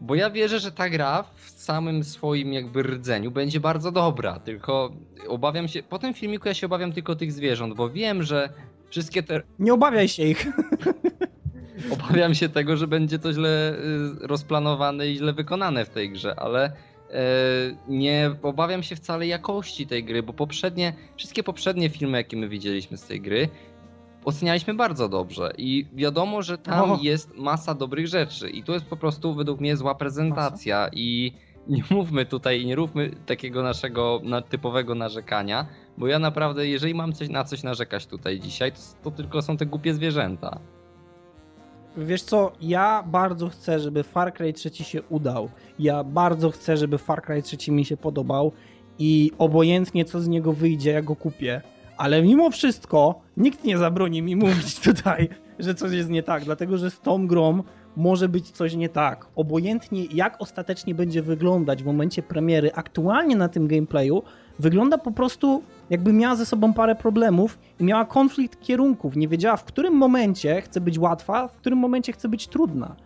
bo 0.00 0.14
ja 0.14 0.30
wierzę, 0.30 0.60
że 0.60 0.72
ta 0.72 0.88
gra 0.90 1.24
w 1.34 1.50
samym 1.50 2.04
swoim 2.04 2.52
jakby 2.52 2.82
rdzeniu 2.82 3.30
będzie 3.30 3.60
bardzo 3.60 3.92
dobra, 3.92 4.40
tylko 4.40 4.92
obawiam 5.28 5.68
się, 5.68 5.82
po 5.82 5.98
tym 5.98 6.14
filmiku 6.14 6.48
ja 6.48 6.54
się 6.54 6.66
obawiam 6.66 6.92
tylko 6.92 7.16
tych 7.16 7.32
zwierząt, 7.32 7.74
bo 7.74 7.90
wiem, 7.90 8.22
że 8.22 8.48
wszystkie 8.90 9.22
te 9.22 9.42
nie 9.58 9.74
obawiaj 9.74 10.08
się 10.08 10.22
ich. 10.22 10.46
obawiam 12.00 12.34
się 12.34 12.48
tego, 12.48 12.76
że 12.76 12.86
będzie 12.86 13.18
to 13.18 13.32
źle 13.32 13.74
y, 14.22 14.26
rozplanowane 14.26 15.08
i 15.08 15.16
źle 15.16 15.32
wykonane 15.32 15.84
w 15.84 15.90
tej 15.90 16.10
grze, 16.10 16.40
ale 16.40 16.72
nie 17.88 18.30
obawiam 18.42 18.82
się 18.82 18.96
wcale 18.96 19.26
jakości 19.26 19.86
tej 19.86 20.04
gry, 20.04 20.22
bo 20.22 20.32
poprzednie, 20.32 20.92
wszystkie 21.16 21.42
poprzednie 21.42 21.88
filmy, 21.88 22.18
jakie 22.18 22.36
my 22.36 22.48
widzieliśmy 22.48 22.96
z 22.96 23.02
tej 23.02 23.20
gry, 23.20 23.48
ocenialiśmy 24.24 24.74
bardzo 24.74 25.08
dobrze 25.08 25.52
i 25.58 25.86
wiadomo, 25.92 26.42
że 26.42 26.58
tam 26.58 26.98
jest 27.02 27.34
masa 27.34 27.74
dobrych 27.74 28.06
rzeczy 28.06 28.50
i 28.50 28.62
to 28.62 28.72
jest 28.72 28.86
po 28.86 28.96
prostu 28.96 29.34
według 29.34 29.60
mnie 29.60 29.76
zła 29.76 29.94
prezentacja 29.94 30.88
i 30.92 31.32
nie 31.68 31.82
mówmy 31.90 32.26
tutaj, 32.26 32.66
nie 32.66 32.74
róbmy 32.74 33.10
takiego 33.26 33.62
naszego 33.62 34.20
na, 34.24 34.42
typowego 34.42 34.94
narzekania, 34.94 35.66
bo 35.98 36.06
ja 36.06 36.18
naprawdę, 36.18 36.68
jeżeli 36.68 36.94
mam 36.94 37.12
coś 37.12 37.28
na 37.28 37.44
coś 37.44 37.62
narzekać 37.62 38.06
tutaj 38.06 38.40
dzisiaj, 38.40 38.72
to, 38.72 38.78
to 39.02 39.10
tylko 39.10 39.42
są 39.42 39.56
te 39.56 39.66
głupie 39.66 39.94
zwierzęta. 39.94 40.60
Wiesz 41.96 42.22
co, 42.22 42.52
ja 42.60 43.04
bardzo 43.06 43.48
chcę, 43.48 43.80
żeby 43.80 44.02
Far 44.02 44.34
Cry 44.34 44.52
3 44.52 44.70
się 44.70 45.02
udał. 45.02 45.48
Ja 45.78 46.04
bardzo 46.04 46.50
chcę, 46.50 46.76
żeby 46.76 46.98
Far 46.98 47.22
Cry 47.22 47.42
3 47.42 47.72
mi 47.72 47.84
się 47.84 47.96
podobał 47.96 48.52
i 48.98 49.32
obojętnie 49.38 50.04
co 50.04 50.20
z 50.20 50.28
niego 50.28 50.52
wyjdzie, 50.52 50.90
ja 50.90 51.02
go 51.02 51.16
kupię. 51.16 51.60
Ale 51.96 52.22
mimo 52.22 52.50
wszystko 52.50 53.20
nikt 53.36 53.64
nie 53.64 53.78
zabroni 53.78 54.22
mi 54.22 54.36
mówić 54.46 54.80
tutaj, 54.80 55.28
że 55.58 55.74
coś 55.74 55.92
jest 55.92 56.10
nie 56.10 56.22
tak, 56.22 56.44
dlatego 56.44 56.78
że 56.78 56.90
z 56.90 57.00
tą 57.00 57.26
grą 57.26 57.62
może 57.96 58.28
być 58.28 58.50
coś 58.50 58.74
nie 58.74 58.88
tak. 58.88 59.26
Obojętnie 59.36 60.04
jak 60.04 60.36
ostatecznie 60.42 60.94
będzie 60.94 61.22
wyglądać 61.22 61.82
w 61.82 61.86
momencie 61.86 62.22
premiery, 62.22 62.72
aktualnie 62.74 63.36
na 63.36 63.48
tym 63.48 63.68
gameplayu, 63.68 64.22
wygląda 64.58 64.98
po 64.98 65.12
prostu 65.12 65.62
jakby 65.90 66.12
miała 66.12 66.36
ze 66.36 66.46
sobą 66.46 66.72
parę 66.72 66.94
problemów 66.94 67.58
i 67.80 67.84
miała 67.84 68.04
konflikt 68.04 68.60
kierunków. 68.60 69.16
Nie 69.16 69.28
wiedziała 69.28 69.56
w 69.56 69.64
którym 69.64 69.94
momencie 69.94 70.62
chce 70.62 70.80
być 70.80 70.98
łatwa, 70.98 71.48
w 71.48 71.52
którym 71.52 71.78
momencie 71.78 72.12
chce 72.12 72.28
być 72.28 72.46
trudna. 72.46 72.96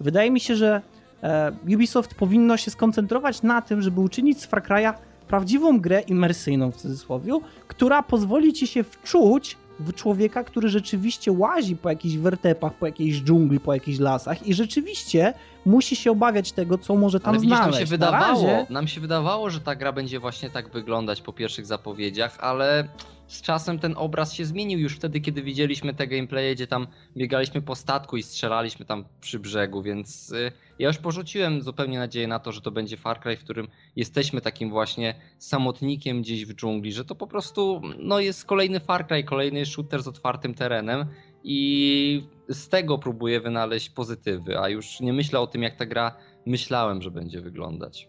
Wydaje 0.00 0.30
mi 0.30 0.40
się, 0.40 0.56
że 0.56 0.82
e, 1.22 1.52
Ubisoft 1.74 2.14
powinno 2.14 2.56
się 2.56 2.70
skoncentrować 2.70 3.42
na 3.42 3.62
tym, 3.62 3.82
żeby 3.82 4.00
uczynić 4.00 4.40
z 4.40 4.46
Far 4.46 4.62
Cry'a 4.62 4.94
prawdziwą 5.28 5.80
grę 5.80 6.00
imersyjną 6.00 6.72
w 6.72 6.76
cudzysłowie, 6.76 7.32
która 7.68 8.02
pozwoli 8.02 8.52
ci 8.52 8.66
się 8.66 8.84
wczuć 8.84 9.56
w 9.80 9.92
człowieka, 9.92 10.44
który 10.44 10.68
rzeczywiście 10.68 11.32
łazi 11.32 11.76
po 11.76 11.88
jakichś 11.90 12.16
wertepach, 12.16 12.74
po 12.74 12.86
jakiejś 12.86 13.22
dżungli, 13.22 13.60
po 13.60 13.74
jakichś 13.74 13.98
lasach 13.98 14.46
i 14.46 14.54
rzeczywiście 14.54 15.34
musi 15.66 15.96
się 15.96 16.10
obawiać 16.10 16.52
tego, 16.52 16.78
co 16.78 16.94
może 16.96 17.20
tam 17.20 17.30
Ale 17.30 17.40
widzisz, 17.40 17.56
znaleźć. 17.56 17.78
nam 17.78 17.86
się 17.86 17.90
wydawało, 17.90 18.46
razie- 18.46 18.66
nam 18.70 18.88
się 18.88 19.00
wydawało, 19.00 19.50
że 19.50 19.60
ta 19.60 19.74
gra 19.74 19.92
będzie 19.92 20.20
właśnie 20.20 20.50
tak 20.50 20.68
wyglądać 20.72 21.22
po 21.22 21.32
pierwszych 21.32 21.66
zapowiedziach, 21.66 22.36
ale 22.40 22.88
z 23.26 23.42
czasem 23.42 23.78
ten 23.78 23.94
obraz 23.96 24.32
się 24.32 24.44
zmienił 24.44 24.78
już 24.78 24.96
wtedy, 24.96 25.20
kiedy 25.20 25.42
widzieliśmy 25.42 25.94
te 25.94 26.06
gameplaye, 26.06 26.54
gdzie 26.54 26.66
tam 26.66 26.86
biegaliśmy 27.16 27.62
po 27.62 27.74
statku 27.74 28.16
i 28.16 28.22
strzelaliśmy 28.22 28.86
tam 28.86 29.04
przy 29.20 29.38
brzegu, 29.38 29.82
więc 29.82 30.30
y, 30.32 30.52
ja 30.78 30.88
już 30.88 30.98
porzuciłem 30.98 31.62
zupełnie 31.62 31.98
nadzieję 31.98 32.28
na 32.28 32.38
to, 32.38 32.52
że 32.52 32.60
to 32.60 32.70
będzie 32.70 32.96
Far 32.96 33.20
Cry, 33.20 33.36
w 33.36 33.44
którym 33.44 33.68
jesteśmy 33.96 34.40
takim 34.40 34.70
właśnie 34.70 35.14
samotnikiem 35.38 36.22
gdzieś 36.22 36.46
w 36.46 36.54
dżungli, 36.54 36.92
że 36.92 37.04
to 37.04 37.14
po 37.14 37.26
prostu 37.26 37.82
no, 37.98 38.20
jest 38.20 38.44
kolejny 38.44 38.80
Far 38.80 39.06
Cry, 39.06 39.24
kolejny 39.24 39.66
shooter 39.66 40.02
z 40.02 40.08
otwartym 40.08 40.54
terenem 40.54 41.04
i 41.44 42.28
z 42.48 42.68
tego 42.68 42.98
próbuję 42.98 43.40
wynaleźć 43.40 43.90
pozytywy, 43.90 44.58
a 44.58 44.68
już 44.68 45.00
nie 45.00 45.12
myślę 45.12 45.40
o 45.40 45.46
tym, 45.46 45.62
jak 45.62 45.76
ta 45.76 45.86
gra 45.86 46.16
myślałem, 46.46 47.02
że 47.02 47.10
będzie 47.10 47.40
wyglądać. 47.40 48.08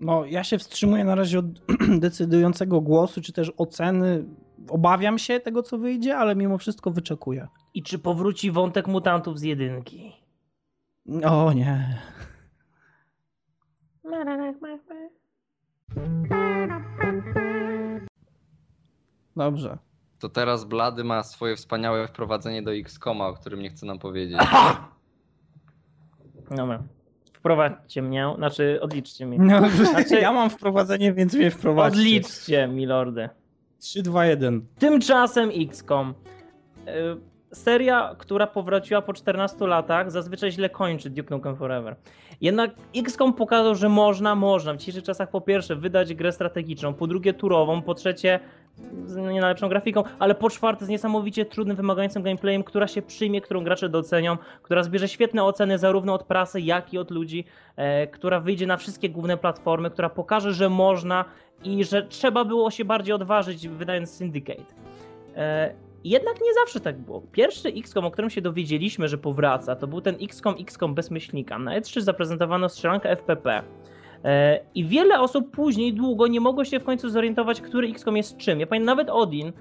No, 0.00 0.24
ja 0.24 0.44
się 0.44 0.58
wstrzymuję 0.58 1.04
na 1.04 1.14
razie 1.14 1.38
od 1.38 1.46
decydującego 2.06 2.80
głosu, 2.80 3.20
czy 3.20 3.32
też 3.32 3.52
oceny. 3.56 4.24
Obawiam 4.68 5.18
się 5.18 5.40
tego, 5.40 5.62
co 5.62 5.78
wyjdzie, 5.78 6.16
ale 6.16 6.36
mimo 6.36 6.58
wszystko 6.58 6.90
wyczekuję. 6.90 7.48
I 7.74 7.82
czy 7.82 7.98
powróci 7.98 8.50
wątek 8.50 8.86
mutantów 8.86 9.38
z 9.38 9.42
jedynki? 9.42 10.12
O 11.24 11.52
nie. 11.52 11.98
Dobrze. 19.36 19.78
To 20.24 20.28
teraz 20.28 20.64
Blady 20.64 21.04
ma 21.04 21.22
swoje 21.22 21.56
wspaniałe 21.56 22.08
wprowadzenie 22.08 22.62
do 22.62 22.74
X-Koma, 22.74 23.26
o 23.26 23.34
którym 23.34 23.62
nie 23.62 23.70
chce 23.70 23.86
nam 23.86 23.98
powiedzieć. 23.98 24.38
Dobra. 26.50 26.82
Wprowadźcie 27.32 28.02
mnie, 28.02 28.34
znaczy 28.36 28.78
odliczcie 28.82 29.26
mi. 29.26 29.38
No, 29.38 29.68
Znaczy- 29.70 30.20
ja 30.20 30.32
mam 30.32 30.50
wprowadzenie, 30.50 31.12
więc 31.12 31.34
mnie 31.34 31.50
wprowadźcie. 31.50 31.98
Odliczcie, 32.00 32.68
milordy. 32.68 33.28
3, 33.78 34.02
2, 34.02 34.26
1. 34.26 34.66
Tymczasem 34.78 35.50
XCOM. 35.70 36.14
Y, 36.88 37.54
Seria, 37.54 38.14
która 38.18 38.46
powróciła 38.46 39.02
po 39.02 39.12
14 39.12 39.66
latach, 39.66 40.10
zazwyczaj 40.10 40.52
źle 40.52 40.70
kończy 40.70 41.10
Duke 41.10 41.34
Nukem 41.34 41.56
Forever. 41.56 41.96
Jednak 42.40 42.70
XCOM 42.96 43.32
pokazał, 43.32 43.74
że 43.74 43.88
można, 43.88 44.34
można 44.34 44.74
w 44.74 44.76
dzisiejszych 44.76 45.04
czasach 45.04 45.30
po 45.30 45.40
pierwsze 45.40 45.76
wydać 45.76 46.14
grę 46.14 46.32
strategiczną, 46.32 46.94
po 46.94 47.06
drugie 47.06 47.34
turową, 47.34 47.82
po 47.82 47.94
trzecie 47.94 48.40
z 49.06 49.16
nie 49.16 49.40
najlepszą 49.40 49.68
grafiką, 49.68 50.02
ale 50.18 50.34
po 50.34 50.50
czwarte 50.50 50.84
z 50.84 50.88
niesamowicie 50.88 51.44
trudnym, 51.44 51.76
wymagającym 51.76 52.22
gameplayem, 52.22 52.64
która 52.64 52.88
się 52.88 53.02
przyjmie, 53.02 53.40
którą 53.40 53.64
gracze 53.64 53.88
docenią, 53.88 54.36
która 54.62 54.82
zbierze 54.82 55.08
świetne 55.08 55.44
oceny 55.44 55.78
zarówno 55.78 56.14
od 56.14 56.24
prasy, 56.24 56.60
jak 56.60 56.92
i 56.94 56.98
od 56.98 57.10
ludzi, 57.10 57.44
e, 57.76 58.06
która 58.06 58.40
wyjdzie 58.40 58.66
na 58.66 58.76
wszystkie 58.76 59.10
główne 59.10 59.36
platformy, 59.36 59.90
która 59.90 60.10
pokaże, 60.10 60.52
że 60.52 60.68
można 60.68 61.24
i 61.64 61.84
że 61.84 62.02
trzeba 62.02 62.44
było 62.44 62.70
się 62.70 62.84
bardziej 62.84 63.14
odważyć 63.14 63.68
wydając 63.68 64.10
Syndicate. 64.10 64.74
E, 65.36 65.74
jednak 66.04 66.34
nie 66.42 66.54
zawsze 66.54 66.80
tak 66.80 66.98
było. 66.98 67.20
Pierwszy 67.32 67.68
XCOM, 67.68 68.04
o 68.04 68.10
którym 68.10 68.30
się 68.30 68.40
dowiedzieliśmy, 68.40 69.08
że 69.08 69.18
powraca, 69.18 69.76
to 69.76 69.86
był 69.86 70.00
ten 70.00 70.16
XCOM 70.20 70.54
XCOM 70.60 70.94
bez 70.94 71.10
myślnika. 71.10 71.58
Na 71.58 71.80
E3 71.80 72.00
zaprezentowano 72.00 72.68
strzelankę 72.68 73.10
FPP. 73.10 73.62
E, 74.24 74.60
I 74.74 74.84
wiele 74.84 75.20
osób 75.20 75.50
później 75.50 75.92
długo 75.92 76.26
nie 76.26 76.40
mogło 76.40 76.64
się 76.64 76.80
w 76.80 76.84
końcu 76.84 77.08
zorientować, 77.08 77.60
który 77.60 77.88
XCOM 77.88 78.16
jest 78.16 78.36
czym. 78.36 78.60
Ja 78.60 78.66
pamiętam, 78.66 78.86
nawet 78.86 79.10
Odin 79.10 79.52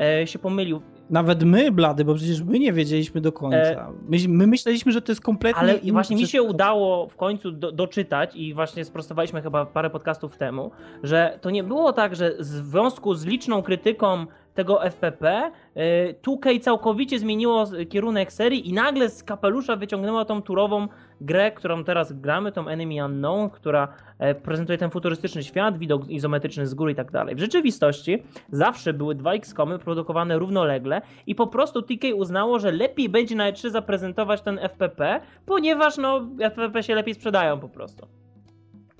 e, 0.00 0.26
się 0.26 0.38
pomylił. 0.38 0.80
Nawet 1.10 1.44
my, 1.44 1.70
Blady, 1.70 2.04
bo 2.04 2.14
przecież 2.14 2.42
my 2.42 2.58
nie 2.58 2.72
wiedzieliśmy 2.72 3.20
do 3.20 3.32
końca. 3.32 3.92
My, 4.08 4.18
my 4.28 4.46
myśleliśmy, 4.46 4.92
że 4.92 5.02
to 5.02 5.12
jest 5.12 5.20
kompletnie 5.20 5.60
Ale 5.60 5.78
właśnie 5.92 6.16
mi 6.16 6.26
się 6.26 6.42
udało 6.42 7.08
w 7.08 7.16
końcu 7.16 7.52
do, 7.52 7.72
doczytać 7.72 8.36
i 8.36 8.54
właśnie 8.54 8.84
sprostowaliśmy 8.84 9.42
chyba 9.42 9.66
parę 9.66 9.90
podcastów 9.90 10.36
temu, 10.36 10.70
że 11.02 11.38
to 11.40 11.50
nie 11.50 11.64
było 11.64 11.92
tak, 11.92 12.16
że 12.16 12.34
w 12.38 12.44
związku 12.44 13.14
z 13.14 13.24
liczną 13.24 13.62
krytyką 13.62 14.26
tego 14.54 14.84
FPP 14.84 15.50
y, 15.76 16.14
2K 16.26 16.60
całkowicie 16.60 17.18
zmieniło 17.18 17.64
kierunek 17.90 18.32
serii 18.32 18.68
i 18.68 18.72
nagle 18.72 19.08
z 19.08 19.22
kapelusza 19.22 19.76
wyciągnęło 19.76 20.24
tą 20.24 20.42
turową 20.42 20.88
grę, 21.20 21.52
którą 21.52 21.84
teraz 21.84 22.12
gramy, 22.12 22.52
tą 22.52 22.68
Enemy 22.68 23.04
Unknown, 23.04 23.50
która 23.50 23.88
e, 24.18 24.34
prezentuje 24.34 24.78
ten 24.78 24.90
futurystyczny 24.90 25.42
świat, 25.42 25.78
widok 25.78 26.08
izometryczny 26.08 26.66
z 26.66 26.74
góry 26.74 26.92
i 26.92 26.94
tak 26.94 27.10
dalej. 27.10 27.34
W 27.34 27.38
rzeczywistości 27.38 28.22
zawsze 28.52 28.92
były 28.92 29.14
dwa 29.14 29.32
XCOMy 29.32 29.78
produkowane 29.78 30.38
równolegle 30.38 31.02
i 31.26 31.34
po 31.34 31.46
prostu 31.46 31.82
TK 31.82 32.14
uznało, 32.14 32.58
że 32.58 32.72
lepiej 32.72 33.08
będzie 33.08 33.36
na 33.36 33.52
E3 33.52 33.70
zaprezentować 33.70 34.42
ten 34.42 34.58
FPP, 34.58 35.20
ponieważ 35.46 35.96
no 35.96 36.20
FPP 36.40 36.82
się 36.82 36.94
lepiej 36.94 37.14
sprzedają 37.14 37.60
po 37.60 37.68
prostu. 37.68 38.06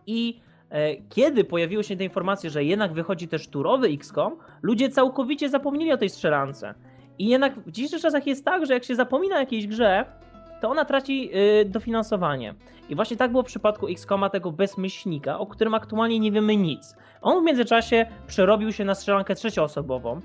I 0.07 0.41
kiedy 1.09 1.45
pojawiły 1.45 1.85
się 1.85 1.97
te 1.97 2.05
informacje, 2.05 2.51
że 2.51 2.65
jednak 2.65 2.93
wychodzi 2.93 3.29
też 3.29 3.49
turowy 3.49 3.89
XCOM, 3.89 4.37
ludzie 4.63 4.89
całkowicie 4.89 5.49
zapomnieli 5.49 5.93
o 5.93 5.97
tej 5.97 6.11
strzelance. 6.11 6.75
I 7.19 7.27
jednak 7.27 7.61
w 7.61 7.71
dzisiejszych 7.71 8.01
czasach 8.01 8.27
jest 8.27 8.45
tak, 8.45 8.67
że 8.67 8.75
jak 8.75 8.85
się 8.85 8.95
zapomina 8.95 9.37
o 9.37 9.39
jakiejś 9.39 9.67
grze, 9.67 10.05
to 10.61 10.71
ona 10.71 10.85
traci 10.85 11.31
y, 11.61 11.65
dofinansowanie. 11.65 12.55
I 12.89 12.95
właśnie 12.95 13.17
tak 13.17 13.31
było 13.31 13.43
w 13.43 13.47
przypadku 13.47 13.89
XCOMa 13.89 14.31
tego 14.31 14.53
bezmyślnika, 14.53 15.39
o 15.39 15.47
którym 15.47 15.75
aktualnie 15.75 16.19
nie 16.19 16.33
wiemy 16.33 16.57
nic. 16.57 16.97
On 17.23 17.43
w 17.43 17.47
międzyczasie 17.47 18.07
przerobił 18.27 18.73
się 18.73 18.85
na 18.85 18.95
strzelankę 18.95 19.35
trzecioosobową. 19.35 20.21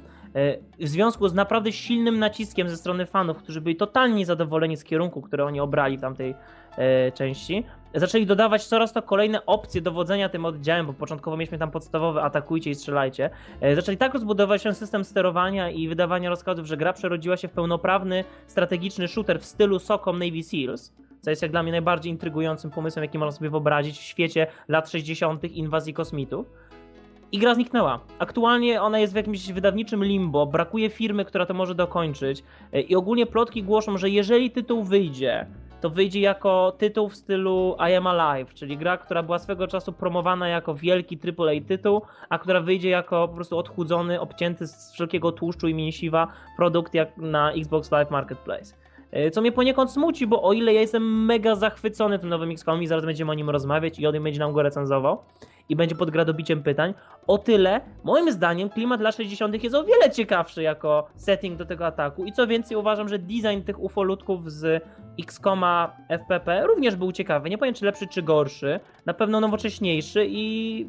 y, 0.81 0.86
W 0.86 0.88
związku 0.88 1.27
z 1.27 1.33
naprawdę 1.33 1.71
silnym 1.71 2.19
naciskiem 2.19 2.69
ze 2.69 2.77
strony 2.77 3.05
fanów, 3.05 3.38
którzy 3.38 3.62
byli 3.62 3.75
totalnie 3.75 4.15
niezadowoleni 4.15 4.77
z 4.77 4.83
kierunku, 4.83 5.21
który 5.21 5.43
oni 5.43 5.60
obrali 5.60 5.97
w 5.97 6.01
tamtej 6.01 6.31
y, 6.31 7.12
części, 7.12 7.63
zaczęli 7.95 8.26
dodawać 8.26 8.67
coraz 8.67 8.93
to 8.93 9.02
kolejne 9.02 9.45
opcje 9.45 9.82
dowodzenia 9.82 10.30
tym 10.30 10.45
oddziałem, 10.45 10.86
bo 10.86 10.93
początkowo 10.93 11.38
mieliśmy 11.38 11.58
tam 11.58 11.71
podstawowe 11.71 12.21
atakujcie 12.21 12.69
i 12.69 12.76
strzelajcie. 12.76 13.30
E, 13.62 13.76
Zaczęli 13.76 13.97
tak 13.97 14.13
rozbudować 14.13 14.63
ten 14.63 14.76
system 14.76 15.06
sterowania 15.06 15.69
i 15.69 15.88
wydawania 15.88 16.30
rozkazów, 16.30 16.67
że 16.67 16.78
gra 16.78 16.93
przerodziła 16.93 17.38
się 17.38 17.47
w 17.47 17.52
pełnoprawny, 17.52 18.23
strategiczny 18.47 19.08
shooter 19.08 19.39
w 19.39 19.45
stylu 19.45 19.80
SOCOM 19.80 20.19
Navy 20.19 20.43
Seals, 20.43 20.93
co 21.21 21.30
jest 21.30 21.41
jak 21.41 21.52
dla 21.52 21.63
mnie 21.63 21.71
najbardziej 21.71 22.12
intrygującym 22.12 22.71
pomysłem, 22.71 23.04
jaki 23.04 23.17
można 23.17 23.38
sobie 23.38 23.50
wyobrazić 23.50 23.97
w 23.97 24.04
świecie 24.04 24.47
lat 24.67 24.89
60. 24.89 25.43
inwazji 25.43 25.93
kosmitów. 25.93 26.45
I 27.32 27.38
gra 27.38 27.56
zniknęła. 27.56 28.00
Aktualnie 28.19 28.82
ona 28.82 29.00
jest 29.00 29.13
w 29.13 29.15
jakimś 29.15 29.52
wydawniczym 29.52 30.04
limbo, 30.04 30.45
brakuje 30.45 30.89
firmy, 30.89 31.26
która 31.26 31.45
to 31.45 31.54
może 31.54 31.76
dokończyć. 31.76 32.43
E, 32.73 32.82
I 32.82 32.95
ogólnie 32.95 33.26
plotki 33.26 33.63
głoszą, 33.63 33.97
że 33.97 34.10
jeżeli 34.10 34.52
tytuł 34.52 34.84
wyjdzie, 34.84 35.47
to 35.82 35.90
wyjdzie 35.90 36.20
jako 36.20 36.76
tytuł 36.78 37.10
w 37.10 37.16
stylu 37.16 37.78
I 37.90 37.96
Am 37.96 38.08
Alive, 38.08 38.54
czyli 38.54 38.78
gra, 38.78 38.98
która 38.98 39.24
była 39.24 39.40
swego 39.40 39.68
czasu 39.68 39.94
promowana 39.94 40.48
jako 40.48 40.76
wielki 40.76 41.20
AAA 41.38 41.68
tytuł, 41.68 42.02
a 42.30 42.40
która 42.40 42.62
wyjdzie 42.62 42.90
jako 42.90 43.28
po 43.28 43.36
prostu 43.36 43.58
odchudzony, 43.58 44.20
obcięty 44.20 44.68
z 44.68 44.94
wszelkiego 44.94 45.32
tłuszczu 45.32 45.68
i 45.68 45.74
mięsiwa 45.74 46.28
produkt 46.58 46.94
jak 46.94 47.17
na 47.17 47.52
Xbox 47.52 47.92
Live 47.92 48.12
Marketplace. 48.12 48.87
E, 49.12 49.31
Co 49.31 49.41
mnie 49.41 49.51
poniekąd 49.51 49.91
smuci, 49.91 50.27
bo 50.27 50.43
o 50.43 50.53
ile 50.53 50.73
ja 50.73 50.81
jestem 50.81 51.25
mega 51.25 51.55
zachwycony 51.55 52.19
tym 52.19 52.29
nowym 52.29 52.51
XCOM 52.51 52.83
i 52.83 52.87
zaraz 52.87 53.05
będziemy 53.05 53.31
o 53.31 53.33
nim 53.33 53.49
rozmawiać 53.49 53.99
i 53.99 54.08
Odin 54.08 54.23
będzie 54.23 54.39
nam 54.39 54.53
go 54.53 54.62
recenzował, 54.62 55.23
i 55.69 55.75
będzie 55.75 55.95
pod 55.95 56.12
gradobiciem 56.12 56.63
pytań. 56.63 56.93
O 57.27 57.37
tyle, 57.37 57.81
moim 58.03 58.31
zdaniem, 58.31 58.69
klimat 58.69 58.99
dla 58.99 59.12
60. 59.12 59.63
jest 59.63 59.75
o 59.75 59.83
wiele 59.83 60.12
ciekawszy 60.12 60.63
jako 60.63 61.08
setting 61.15 61.58
do 61.58 61.65
tego 61.65 61.85
ataku. 61.85 62.25
I 62.25 62.31
co 62.31 62.47
więcej, 62.47 62.77
uważam, 62.77 63.10
że 63.10 63.19
design 63.19 63.62
tych 63.65 63.79
ufolutków 63.79 64.51
z 64.51 64.83
XCOMa 65.19 65.95
FPP 66.10 66.67
również 66.67 66.95
był 66.95 67.12
ciekawy. 67.12 67.49
Nie 67.49 67.58
powiem, 67.58 67.73
czy 67.73 67.85
lepszy, 67.85 68.08
czy 68.08 68.21
gorszy. 68.21 68.79
Na 69.05 69.13
pewno 69.13 69.39
nowocześniejszy 69.39 70.25
i 70.29 70.87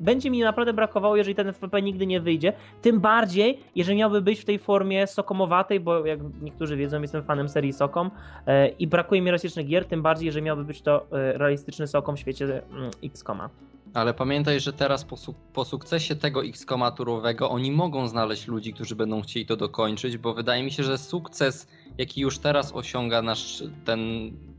będzie 0.00 0.30
mi 0.30 0.40
naprawdę 0.40 0.72
brakowało, 0.72 1.16
jeżeli 1.16 1.34
ten 1.34 1.48
FPP 1.48 1.82
nigdy 1.82 2.06
nie 2.06 2.20
wyjdzie. 2.20 2.52
Tym 2.82 3.00
bardziej, 3.00 3.60
jeżeli 3.74 3.98
miałby 3.98 4.22
być 4.22 4.40
w 4.40 4.44
tej 4.44 4.58
formie 4.58 5.06
sokomowatej, 5.06 5.80
bo 5.80 6.06
jak 6.06 6.20
niektórzy 6.42 6.76
wiedzą, 6.76 7.02
jestem 7.02 7.22
fanem 7.22 7.48
serii 7.48 7.59
Sokom 7.72 8.10
e, 8.46 8.68
i 8.68 8.86
brakuje 8.86 9.20
mi 9.20 9.26
realistycznych 9.26 9.66
gier, 9.66 9.84
tym 9.84 10.02
bardziej, 10.02 10.26
jeżeli 10.26 10.44
miałby 10.44 10.64
być 10.64 10.82
to 10.82 11.06
e, 11.12 11.38
realistyczny 11.38 11.86
Sokom 11.86 12.16
w 12.16 12.20
świecie 12.20 12.62
mm, 12.70 12.90
XCOMa. 13.04 13.50
Ale 13.94 14.14
pamiętaj, 14.14 14.60
że 14.60 14.72
teraz 14.72 15.04
po, 15.04 15.16
su 15.16 15.34
po 15.52 15.64
sukcesie 15.64 16.16
tego 16.16 16.44
X-Koma 16.44 16.90
turowego 16.90 17.50
oni 17.50 17.72
mogą 17.72 18.08
znaleźć 18.08 18.46
ludzi, 18.46 18.72
którzy 18.72 18.96
będą 18.96 19.22
chcieli 19.22 19.46
to 19.46 19.56
dokończyć, 19.56 20.18
bo 20.18 20.34
wydaje 20.34 20.62
mi 20.62 20.70
się, 20.70 20.84
że 20.84 20.98
sukces, 20.98 21.68
jaki 21.98 22.20
już 22.20 22.38
teraz 22.38 22.72
osiąga 22.74 23.22
nasz 23.22 23.62
ten 23.84 24.00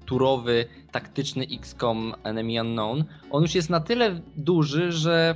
turowy, 0.06 0.66
taktyczny 0.92 1.46
XCOM 1.52 2.14
Enemy 2.24 2.62
Unknown, 2.62 3.04
on 3.32 3.42
już 3.42 3.56
jest 3.56 3.70
na 3.70 3.80
tyle 3.80 4.22
duży, 4.38 4.92
że 4.92 5.36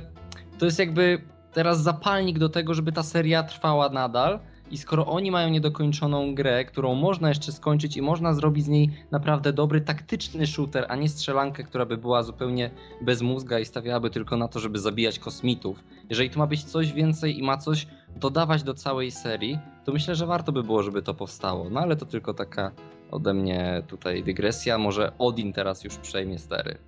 to 0.58 0.64
jest 0.64 0.78
jakby 0.78 1.22
teraz 1.52 1.82
zapalnik 1.82 2.38
do 2.38 2.48
tego, 2.48 2.74
żeby 2.74 2.92
ta 2.92 3.02
seria 3.02 3.42
trwała 3.42 3.88
nadal 3.88 4.40
i 4.70 4.78
skoro 4.78 5.06
oni 5.06 5.30
mają 5.30 5.48
niedokończoną 5.48 6.34
grę, 6.34 6.64
którą 6.64 6.94
można 6.94 7.28
jeszcze 7.28 7.52
skończyć 7.52 7.96
i 7.96 8.02
można 8.02 8.34
zrobić 8.34 8.64
z 8.64 8.68
niej 8.68 8.90
naprawdę 9.10 9.52
dobry 9.52 9.80
taktyczny 9.80 10.46
shooter, 10.46 10.86
a 10.88 10.96
nie 10.96 11.08
strzelankę, 11.08 11.64
która 11.64 11.86
by 11.86 11.96
była 11.96 12.22
zupełnie 12.22 12.70
bez 13.00 13.22
mózga 13.22 13.58
i 13.58 13.64
stawiałaby 13.64 14.10
tylko 14.10 14.36
na 14.36 14.48
to, 14.48 14.60
żeby 14.60 14.78
zabijać 14.78 15.18
kosmitów. 15.18 15.84
Jeżeli 16.10 16.30
to 16.30 16.38
ma 16.38 16.46
być 16.46 16.64
coś 16.64 16.92
więcej 16.92 17.38
i 17.38 17.42
ma 17.42 17.56
coś 17.56 17.86
dodawać 18.16 18.62
do 18.62 18.74
całej 18.74 19.10
serii, 19.10 19.58
to 19.84 19.92
myślę, 19.92 20.14
że 20.14 20.26
warto 20.26 20.52
by 20.52 20.62
było, 20.62 20.82
żeby 20.82 21.02
to 21.02 21.14
powstało. 21.14 21.70
No 21.70 21.80
ale 21.80 21.96
to 21.96 22.06
tylko 22.06 22.34
taka 22.34 22.72
ode 23.10 23.34
mnie 23.34 23.82
tutaj 23.86 24.22
dygresja. 24.22 24.78
Może 24.78 25.12
Odin 25.18 25.52
teraz 25.52 25.84
już 25.84 25.96
przejmie 25.96 26.38
stery. 26.38 26.78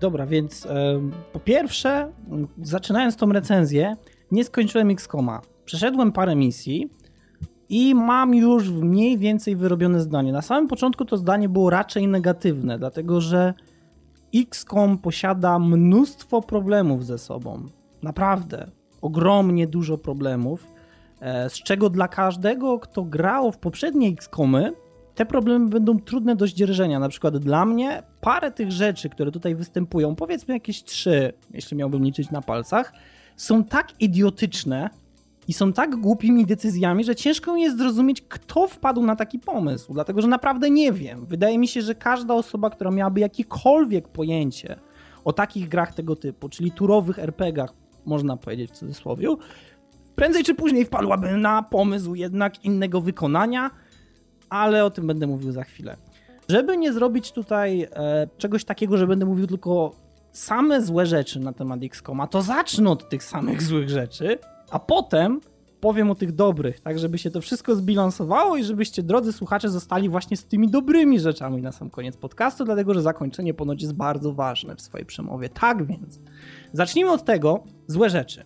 Dobra, 0.00 0.26
więc 0.26 0.66
e, 0.66 1.00
po 1.32 1.40
pierwsze, 1.40 2.12
zaczynając 2.62 3.16
tą 3.16 3.32
recenzję, 3.32 3.96
nie 4.30 4.44
skończyłem 4.44 4.90
X-Koma 4.90 5.40
przeszedłem 5.68 6.12
parę 6.12 6.36
misji 6.36 6.90
i 7.68 7.94
mam 7.94 8.34
już 8.34 8.70
mniej 8.70 9.18
więcej 9.18 9.56
wyrobione 9.56 10.00
zdanie. 10.00 10.32
Na 10.32 10.42
samym 10.42 10.68
początku 10.68 11.04
to 11.04 11.16
zdanie 11.16 11.48
było 11.48 11.70
raczej 11.70 12.08
negatywne, 12.08 12.78
dlatego 12.78 13.20
że 13.20 13.54
XCOM 14.34 14.98
posiada 14.98 15.58
mnóstwo 15.58 16.42
problemów 16.42 17.06
ze 17.06 17.18
sobą. 17.18 17.66
Naprawdę, 18.02 18.70
ogromnie 19.02 19.66
dużo 19.66 19.98
problemów, 19.98 20.66
e, 21.20 21.50
z 21.50 21.54
czego 21.54 21.90
dla 21.90 22.08
każdego, 22.08 22.78
kto 22.78 23.04
grał 23.04 23.52
w 23.52 23.58
poprzednie 23.58 24.08
XCOMy, 24.08 24.72
te 25.14 25.26
problemy 25.26 25.68
będą 25.68 25.98
trudne 25.98 26.36
do 26.36 26.46
zdzierżenia. 26.46 26.98
Na 26.98 27.08
przykład 27.08 27.38
dla 27.38 27.64
mnie 27.64 28.02
parę 28.20 28.50
tych 28.50 28.72
rzeczy, 28.72 29.08
które 29.08 29.32
tutaj 29.32 29.54
występują, 29.54 30.14
powiedzmy 30.14 30.54
jakieś 30.54 30.84
trzy, 30.84 31.32
jeśli 31.50 31.76
miałbym 31.76 32.04
liczyć 32.04 32.30
na 32.30 32.42
palcach, 32.42 32.92
są 33.36 33.64
tak 33.64 34.02
idiotyczne, 34.02 34.90
i 35.48 35.52
są 35.52 35.72
tak 35.72 35.96
głupimi 35.96 36.46
decyzjami, 36.46 37.04
że 37.04 37.16
ciężko 37.16 37.56
jest 37.56 37.78
zrozumieć, 37.78 38.22
kto 38.28 38.68
wpadł 38.68 39.02
na 39.02 39.16
taki 39.16 39.38
pomysł, 39.38 39.92
dlatego 39.94 40.20
że 40.20 40.28
naprawdę 40.28 40.70
nie 40.70 40.92
wiem. 40.92 41.26
Wydaje 41.26 41.58
mi 41.58 41.68
się, 41.68 41.82
że 41.82 41.94
każda 41.94 42.34
osoba, 42.34 42.70
która 42.70 42.90
miałaby 42.90 43.20
jakiekolwiek 43.20 44.08
pojęcie 44.08 44.76
o 45.24 45.32
takich 45.32 45.68
grach 45.68 45.94
tego 45.94 46.16
typu, 46.16 46.48
czyli 46.48 46.72
turowych 46.72 47.18
RPGach, 47.18 47.74
można 48.06 48.36
powiedzieć 48.36 48.70
w 48.70 48.74
cudzysłowie, 48.74 49.28
prędzej 50.16 50.44
czy 50.44 50.54
później 50.54 50.84
wpadłaby 50.84 51.36
na 51.36 51.62
pomysł 51.62 52.14
jednak 52.14 52.64
innego 52.64 53.00
wykonania, 53.00 53.70
ale 54.50 54.84
o 54.84 54.90
tym 54.90 55.06
będę 55.06 55.26
mówił 55.26 55.52
za 55.52 55.64
chwilę. 55.64 55.96
Żeby 56.48 56.76
nie 56.76 56.92
zrobić 56.92 57.32
tutaj 57.32 57.82
e, 57.82 58.28
czegoś 58.38 58.64
takiego, 58.64 58.96
że 58.96 59.06
będę 59.06 59.26
mówił 59.26 59.46
tylko 59.46 59.92
same 60.32 60.82
złe 60.82 61.06
rzeczy 61.06 61.40
na 61.40 61.52
temat 61.52 61.80
XCOMa, 61.82 62.26
to 62.26 62.42
zacznę 62.42 62.90
od 62.90 63.08
tych 63.08 63.24
samych 63.24 63.62
złych 63.62 63.88
rzeczy, 63.90 64.38
a 64.70 64.78
potem 64.78 65.40
powiem 65.80 66.10
o 66.10 66.14
tych 66.14 66.32
dobrych, 66.32 66.80
tak 66.80 66.98
żeby 66.98 67.18
się 67.18 67.30
to 67.30 67.40
wszystko 67.40 67.76
zbilansowało 67.76 68.56
i 68.56 68.64
żebyście, 68.64 69.02
drodzy 69.02 69.32
słuchacze, 69.32 69.68
zostali 69.68 70.08
właśnie 70.08 70.36
z 70.36 70.44
tymi 70.44 70.70
dobrymi 70.70 71.20
rzeczami 71.20 71.62
na 71.62 71.72
sam 71.72 71.90
koniec 71.90 72.16
podcastu, 72.16 72.64
dlatego 72.64 72.94
że 72.94 73.02
zakończenie 73.02 73.54
ponoć 73.54 73.82
jest 73.82 73.94
bardzo 73.94 74.32
ważne 74.32 74.76
w 74.76 74.80
swojej 74.80 75.06
przemowie. 75.06 75.48
Tak 75.48 75.86
więc, 75.86 76.20
zacznijmy 76.72 77.10
od 77.10 77.24
tego, 77.24 77.64
złe 77.86 78.10
rzeczy. 78.10 78.44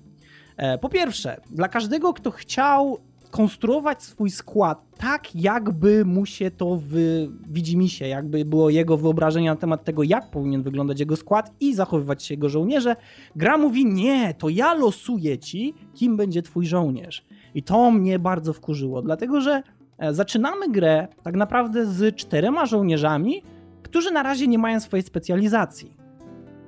E, 0.57 0.79
po 0.79 0.89
pierwsze, 0.89 1.41
dla 1.51 1.68
każdego, 1.68 2.12
kto 2.12 2.31
chciał 2.31 2.99
konstruować 3.33 4.03
swój 4.03 4.30
skład 4.30 4.85
tak, 4.99 5.35
jakby 5.37 6.05
mu 6.05 6.26
się 6.26 6.51
to 6.51 6.76
wy... 6.76 7.30
widzi 7.49 7.76
mi 7.76 7.89
się, 7.89 8.09
jakby 8.09 8.45
było 8.45 8.70
jego 8.70 8.97
wyobrażenie 8.97 9.51
na 9.51 9.57
temat 9.57 9.85
tego, 9.85 10.03
jak 10.03 10.30
powinien 10.30 10.62
wyglądać 10.62 11.01
jego 11.01 11.16
skład 11.16 11.53
i 11.61 11.74
zachowywać 11.74 12.24
się 12.24 12.35
jego 12.35 12.49
żołnierze. 12.49 12.97
Gra 13.37 13.59
mówi, 13.59 13.87
nie, 13.87 14.35
to 14.35 14.49
ja 14.49 14.74
losuję 14.74 15.39
ci, 15.39 15.74
kim 15.95 16.16
będzie 16.16 16.43
twój 16.43 16.66
żołnierz. 16.66 17.24
I 17.55 17.62
to 17.62 17.91
mnie 17.91 18.18
bardzo 18.18 18.53
wkurzyło, 18.53 19.03
dlatego 19.03 19.41
że 19.41 19.62
e, 19.99 20.14
zaczynamy 20.14 20.68
grę 20.68 21.09
tak 21.22 21.37
naprawdę 21.37 21.87
z 21.87 22.16
czterema 22.16 22.66
żołnierzami, 22.66 23.43
którzy 23.83 24.11
na 24.11 24.22
razie 24.22 24.47
nie 24.47 24.59
mają 24.59 24.80
swojej 24.80 25.03
specjalizacji. 25.03 25.97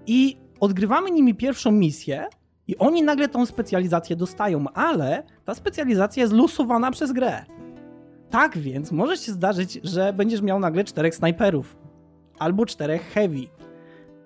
I 0.06 0.36
odgrywamy 0.60 1.10
nimi 1.10 1.34
pierwszą 1.34 1.72
misję, 1.72 2.26
i 2.68 2.78
oni 2.78 3.02
nagle 3.02 3.28
tą 3.28 3.46
specjalizację 3.46 4.16
dostają, 4.16 4.64
ale 4.74 5.22
ta 5.44 5.54
specjalizacja 5.54 6.22
jest 6.22 6.32
losowana 6.32 6.90
przez 6.90 7.12
grę. 7.12 7.44
Tak 8.30 8.58
więc 8.58 8.92
może 8.92 9.16
się 9.16 9.32
zdarzyć, 9.32 9.80
że 9.82 10.12
będziesz 10.12 10.42
miał 10.42 10.60
nagle 10.60 10.84
czterech 10.84 11.14
snajperów 11.14 11.76
albo 12.38 12.66
czterech 12.66 13.02
heavy 13.12 13.46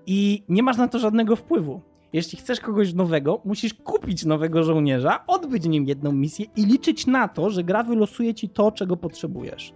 i 0.07 0.43
nie 0.49 0.63
masz 0.63 0.77
na 0.77 0.89
to 0.89 0.99
żadnego 0.99 1.37
wpływu. 1.37 1.81
Jeśli 2.13 2.39
chcesz 2.39 2.61
kogoś 2.61 2.95
nowego, 2.95 3.41
musisz 3.45 3.75
kupić 3.75 4.25
nowego 4.25 4.63
żołnierza, 4.63 5.25
odbyć 5.27 5.65
nim 5.67 5.85
jedną 5.85 6.13
misję 6.13 6.47
i 6.57 6.65
liczyć 6.65 7.07
na 7.07 7.29
to, 7.29 7.51
że 7.51 7.65
gra 7.65 7.83
wylosuje 7.83 8.35
ci 8.35 8.49
to, 8.49 8.73
czego 8.73 8.97
potrzebujesz. 8.97 9.73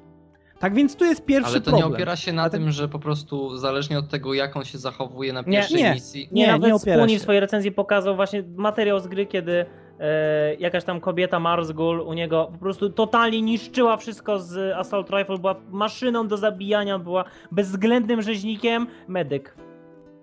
Tak 0.62 0.74
więc 0.74 0.96
tu 0.96 1.04
jest 1.04 1.24
pierwszy 1.24 1.42
problem. 1.42 1.54
Ale 1.54 1.64
to 1.64 1.70
problem. 1.70 1.90
nie 1.90 1.96
opiera 1.96 2.16
się 2.16 2.32
na 2.32 2.50
tym, 2.50 2.70
że 2.70 2.88
po 2.88 2.98
prostu 2.98 3.58
zależnie 3.58 3.98
od 3.98 4.08
tego, 4.08 4.34
jak 4.34 4.56
on 4.56 4.64
się 4.64 4.78
zachowuje 4.78 5.32
na 5.32 5.44
pierwszej 5.44 5.82
nie, 5.82 5.94
misji. 5.94 6.28
Nie, 6.32 6.42
nie, 6.42 6.52
nawet 6.52 6.68
nie 6.68 6.74
opiera 6.74 7.08
się. 7.08 7.18
w 7.18 7.22
swojej 7.22 7.40
recenzji 7.40 7.72
pokazał 7.72 8.16
właśnie 8.16 8.42
materiał 8.56 9.00
z 9.00 9.06
gry, 9.06 9.26
kiedy 9.26 9.66
e, 10.00 10.54
jakaś 10.54 10.84
tam 10.84 11.00
kobieta 11.00 11.40
Marsgul 11.40 12.00
u 12.00 12.12
niego 12.12 12.48
po 12.52 12.58
prostu 12.58 12.90
totalnie 12.90 13.42
niszczyła 13.42 13.96
wszystko 13.96 14.38
z 14.38 14.76
Assault 14.76 15.10
Rifle, 15.10 15.38
była 15.38 15.54
maszyną 15.70 16.28
do 16.28 16.36
zabijania, 16.36 16.98
była 16.98 17.24
bezwzględnym 17.52 18.22
rzeźnikiem, 18.22 18.86
medyk. 19.08 19.56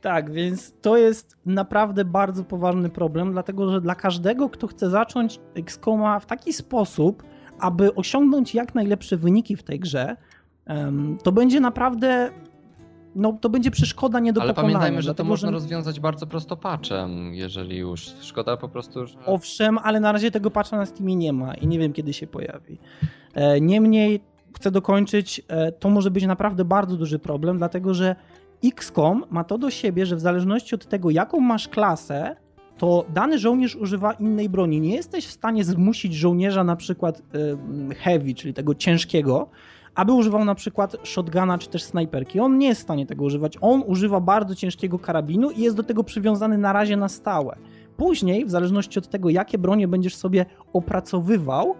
Tak, 0.00 0.32
więc 0.32 0.80
to 0.80 0.96
jest 0.96 1.36
naprawdę 1.46 2.04
bardzo 2.04 2.44
poważny 2.44 2.90
problem, 2.90 3.32
dlatego 3.32 3.72
że 3.72 3.80
dla 3.80 3.94
każdego, 3.94 4.48
kto 4.48 4.66
chce 4.66 4.90
zacząć 4.90 5.40
XCOMa 5.56 6.20
w 6.20 6.26
taki 6.26 6.52
sposób, 6.52 7.22
aby 7.58 7.94
osiągnąć 7.94 8.54
jak 8.54 8.74
najlepsze 8.74 9.16
wyniki 9.16 9.56
w 9.56 9.62
tej 9.62 9.80
grze, 9.80 10.16
to 11.22 11.32
będzie 11.32 11.60
naprawdę 11.60 12.30
no 13.14 13.38
to 13.40 13.48
będzie 13.48 13.70
przeszkoda 13.70 14.20
nie 14.20 14.32
do 14.32 14.42
Ale 14.42 14.54
pokonania. 14.54 14.74
pamiętajmy, 14.74 15.02
że 15.02 15.14
to 15.14 15.24
można 15.24 15.48
że... 15.48 15.52
rozwiązać 15.52 16.00
bardzo 16.00 16.26
prosto 16.26 16.56
patchem, 16.56 17.34
jeżeli 17.34 17.76
już. 17.76 18.12
Szkoda 18.20 18.56
po 18.56 18.68
prostu, 18.68 19.06
że... 19.06 19.14
Owszem, 19.26 19.78
ale 19.78 20.00
na 20.00 20.12
razie 20.12 20.30
tego 20.30 20.50
patcha 20.50 20.76
na 20.76 20.86
Steamie 20.86 21.16
nie 21.16 21.32
ma 21.32 21.54
i 21.54 21.66
nie 21.66 21.78
wiem 21.78 21.92
kiedy 21.92 22.12
się 22.12 22.26
pojawi. 22.26 22.78
E, 23.34 23.60
niemniej 23.60 24.20
chcę 24.56 24.70
dokończyć, 24.70 25.42
e, 25.48 25.72
to 25.72 25.90
może 25.90 26.10
być 26.10 26.26
naprawdę 26.26 26.64
bardzo 26.64 26.96
duży 26.96 27.18
problem, 27.18 27.58
dlatego 27.58 27.94
że 27.94 28.16
XCOM 28.64 29.24
ma 29.30 29.44
to 29.44 29.58
do 29.58 29.70
siebie, 29.70 30.06
że 30.06 30.16
w 30.16 30.20
zależności 30.20 30.74
od 30.74 30.86
tego 30.86 31.10
jaką 31.10 31.40
masz 31.40 31.68
klasę, 31.68 32.36
to 32.78 33.04
dany 33.14 33.38
żołnierz 33.38 33.76
używa 33.76 34.12
innej 34.12 34.48
broni. 34.48 34.80
Nie 34.80 34.94
jesteś 34.94 35.26
w 35.26 35.32
stanie 35.32 35.64
zmusić 35.64 36.14
żołnierza 36.14 36.64
na 36.64 36.76
przykład 36.76 37.22
heavy, 37.96 38.34
czyli 38.34 38.54
tego 38.54 38.74
ciężkiego, 38.74 39.48
aby 39.94 40.12
używał 40.12 40.44
na 40.44 40.54
przykład 40.54 40.96
shotguna 41.02 41.58
czy 41.58 41.68
też 41.68 41.82
snajperki. 41.82 42.40
On 42.40 42.58
nie 42.58 42.66
jest 42.66 42.80
w 42.80 42.84
stanie 42.84 43.06
tego 43.06 43.24
używać. 43.24 43.58
On 43.60 43.82
używa 43.86 44.20
bardzo 44.20 44.54
ciężkiego 44.54 44.98
karabinu 44.98 45.50
i 45.50 45.60
jest 45.60 45.76
do 45.76 45.82
tego 45.82 46.04
przywiązany 46.04 46.58
na 46.58 46.72
razie 46.72 46.96
na 46.96 47.08
stałe. 47.08 47.56
Później, 47.96 48.44
w 48.44 48.50
zależności 48.50 48.98
od 48.98 49.08
tego, 49.08 49.30
jakie 49.30 49.58
bronie 49.58 49.88
będziesz 49.88 50.16
sobie 50.16 50.46
opracowywał, 50.72 51.74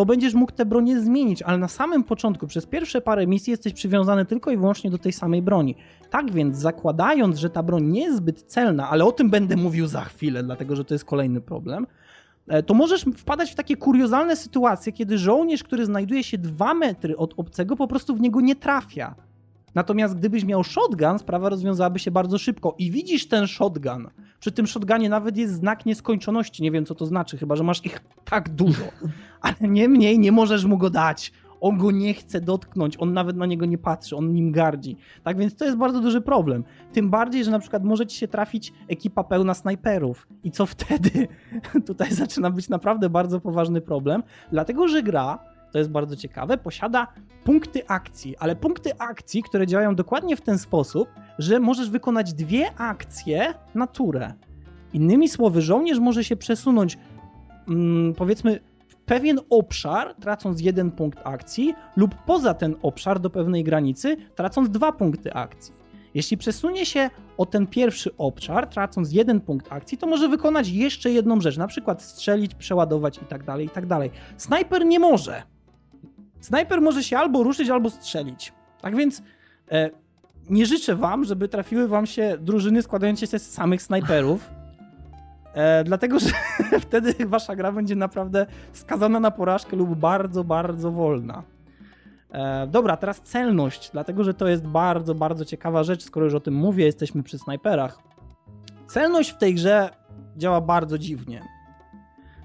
to 0.00 0.04
będziesz 0.06 0.34
mógł 0.34 0.52
te 0.52 0.66
bronie 0.66 1.00
zmienić, 1.00 1.42
ale 1.42 1.58
na 1.58 1.68
samym 1.68 2.04
początku, 2.04 2.46
przez 2.46 2.66
pierwsze 2.66 3.00
parę 3.00 3.26
misji 3.26 3.50
jesteś 3.50 3.72
przywiązany 3.72 4.24
tylko 4.24 4.50
i 4.50 4.56
wyłącznie 4.56 4.90
do 4.90 4.98
tej 4.98 5.12
samej 5.12 5.42
broni. 5.42 5.76
Tak 6.10 6.32
więc, 6.32 6.58
zakładając, 6.58 7.38
że 7.38 7.50
ta 7.50 7.62
broń 7.62 7.84
nie 7.84 8.00
jest 8.00 8.16
zbyt 8.16 8.42
celna, 8.42 8.90
ale 8.90 9.04
o 9.04 9.12
tym 9.12 9.30
będę 9.30 9.56
mówił 9.56 9.86
za 9.86 10.00
chwilę, 10.00 10.42
dlatego 10.42 10.76
że 10.76 10.84
to 10.84 10.94
jest 10.94 11.04
kolejny 11.04 11.40
problem, 11.40 11.86
e, 12.48 12.62
to 12.62 12.74
możesz 12.74 13.04
wpadać 13.16 13.52
w 13.52 13.54
takie 13.54 13.76
kuriozalne 13.76 14.36
sytuacje, 14.36 14.92
kiedy 14.92 15.18
żołnierz, 15.18 15.62
który 15.62 15.86
znajduje 15.86 16.24
się 16.24 16.38
dwa 16.38 16.74
metry 16.74 17.16
od 17.16 17.34
obcego, 17.36 17.76
po 17.76 17.88
prostu 17.88 18.16
w 18.16 18.20
niego 18.20 18.40
nie 18.40 18.56
trafia. 18.56 19.14
Natomiast 19.74 20.16
gdybyś 20.16 20.44
miał 20.44 20.64
shotgun, 20.64 21.18
sprawa 21.18 21.48
rozwiązałaby 21.48 21.98
się 21.98 22.10
bardzo 22.10 22.38
szybko. 22.38 22.74
I 22.78 22.90
widzisz 22.90 23.28
ten 23.28 23.46
shotgun. 23.46 24.08
Przy 24.40 24.52
tym 24.52 24.66
shotgunie 24.66 25.08
nawet 25.08 25.36
jest 25.36 25.54
znak 25.54 25.86
nieskończoności. 25.86 26.62
Nie 26.62 26.70
wiem, 26.70 26.86
co 26.86 26.94
to 26.94 27.06
znaczy, 27.06 27.38
chyba 27.38 27.56
że 27.56 27.64
masz 27.64 27.84
ich 27.84 28.00
tak 28.24 28.48
dużo. 28.48 28.84
Ale 29.40 29.56
niemniej 29.60 30.18
nie 30.18 30.32
możesz 30.32 30.64
mu 30.64 30.78
go 30.78 30.90
dać. 30.90 31.32
On 31.60 31.78
go 31.78 31.90
nie 31.90 32.14
chce 32.14 32.40
dotknąć, 32.40 32.96
on 33.00 33.12
nawet 33.12 33.36
na 33.36 33.46
niego 33.46 33.66
nie 33.66 33.78
patrzy, 33.78 34.16
on 34.16 34.32
nim 34.32 34.52
gardzi. 34.52 34.96
Tak 35.22 35.38
więc 35.38 35.56
to 35.56 35.64
jest 35.64 35.76
bardzo 35.76 36.00
duży 36.00 36.20
problem. 36.20 36.64
Tym 36.92 37.10
bardziej, 37.10 37.44
że 37.44 37.50
na 37.50 37.58
przykład 37.58 37.84
może 37.84 38.06
ci 38.06 38.18
się 38.18 38.28
trafić 38.28 38.72
ekipa 38.88 39.24
pełna 39.24 39.54
snajperów. 39.54 40.28
I 40.44 40.50
co 40.50 40.66
wtedy? 40.66 41.28
Tutaj 41.86 42.12
zaczyna 42.12 42.50
być 42.50 42.68
naprawdę 42.68 43.10
bardzo 43.10 43.40
poważny 43.40 43.80
problem, 43.80 44.22
dlatego 44.52 44.88
że 44.88 45.02
gra 45.02 45.38
to 45.72 45.78
jest 45.78 45.90
bardzo 45.90 46.16
ciekawe, 46.16 46.58
posiada 46.58 47.06
punkty 47.44 47.88
akcji, 47.88 48.36
ale 48.36 48.56
punkty 48.56 48.98
akcji, 48.98 49.42
które 49.42 49.66
działają 49.66 49.94
dokładnie 49.94 50.36
w 50.36 50.40
ten 50.40 50.58
sposób, 50.58 51.08
że 51.38 51.60
możesz 51.60 51.90
wykonać 51.90 52.34
dwie 52.34 52.74
akcje 52.76 53.54
na 53.74 53.86
turę. 53.86 54.32
Innymi 54.92 55.28
słowy, 55.28 55.62
żołnierz 55.62 55.98
może 55.98 56.24
się 56.24 56.36
przesunąć, 56.36 56.98
mm, 57.68 58.14
powiedzmy, 58.14 58.60
w 58.88 58.96
pewien 58.96 59.40
obszar, 59.50 60.14
tracąc 60.14 60.60
jeden 60.60 60.90
punkt 60.90 61.18
akcji, 61.24 61.74
lub 61.96 62.14
poza 62.14 62.54
ten 62.54 62.74
obszar 62.82 63.20
do 63.20 63.30
pewnej 63.30 63.64
granicy, 63.64 64.16
tracąc 64.34 64.70
dwa 64.70 64.92
punkty 64.92 65.34
akcji. 65.34 65.80
Jeśli 66.14 66.36
przesunie 66.36 66.86
się 66.86 67.10
o 67.38 67.46
ten 67.46 67.66
pierwszy 67.66 68.16
obszar, 68.18 68.66
tracąc 68.66 69.12
jeden 69.12 69.40
punkt 69.40 69.72
akcji, 69.72 69.98
to 69.98 70.06
może 70.06 70.28
wykonać 70.28 70.68
jeszcze 70.68 71.10
jedną 71.10 71.40
rzecz, 71.40 71.56
na 71.56 71.66
przykład 71.66 72.02
strzelić, 72.02 72.54
przeładować 72.54 73.18
i 73.18 73.24
tak 73.24 73.44
dalej, 73.44 73.66
i 73.66 73.70
tak. 73.70 73.84
Snajper 74.36 74.86
nie 74.86 74.98
może. 74.98 75.42
Snajper 76.40 76.80
może 76.80 77.02
się 77.02 77.18
albo 77.18 77.42
ruszyć, 77.42 77.70
albo 77.70 77.90
strzelić. 77.90 78.52
Tak 78.80 78.96
więc 78.96 79.22
e, 79.72 79.90
nie 80.50 80.66
życzę 80.66 80.96
wam, 80.96 81.24
żeby 81.24 81.48
trafiły 81.48 81.88
wam 81.88 82.06
się 82.06 82.36
drużyny 82.40 82.82
składające 82.82 83.26
się 83.26 83.38
z 83.38 83.52
samych 83.52 83.82
snajperów. 83.82 84.50
E, 85.54 85.84
dlatego, 85.84 86.18
że 86.18 86.30
wtedy 86.80 87.26
wasza 87.26 87.56
gra 87.56 87.72
będzie 87.72 87.96
naprawdę 87.96 88.46
skazana 88.72 89.20
na 89.20 89.30
porażkę 89.30 89.76
lub 89.76 89.94
bardzo, 89.94 90.44
bardzo 90.44 90.92
wolna. 90.92 91.42
E, 92.32 92.66
dobra, 92.66 92.96
teraz 92.96 93.20
celność, 93.20 93.90
dlatego 93.92 94.24
że 94.24 94.34
to 94.34 94.48
jest 94.48 94.66
bardzo, 94.66 95.14
bardzo 95.14 95.44
ciekawa 95.44 95.84
rzecz, 95.84 96.02
skoro 96.04 96.26
już 96.26 96.34
o 96.34 96.40
tym 96.40 96.54
mówię, 96.54 96.84
jesteśmy 96.84 97.22
przy 97.22 97.38
snajperach. 97.38 97.98
Celność 98.86 99.30
w 99.30 99.38
tej 99.38 99.54
grze 99.54 99.90
działa 100.36 100.60
bardzo 100.60 100.98
dziwnie. 100.98 101.42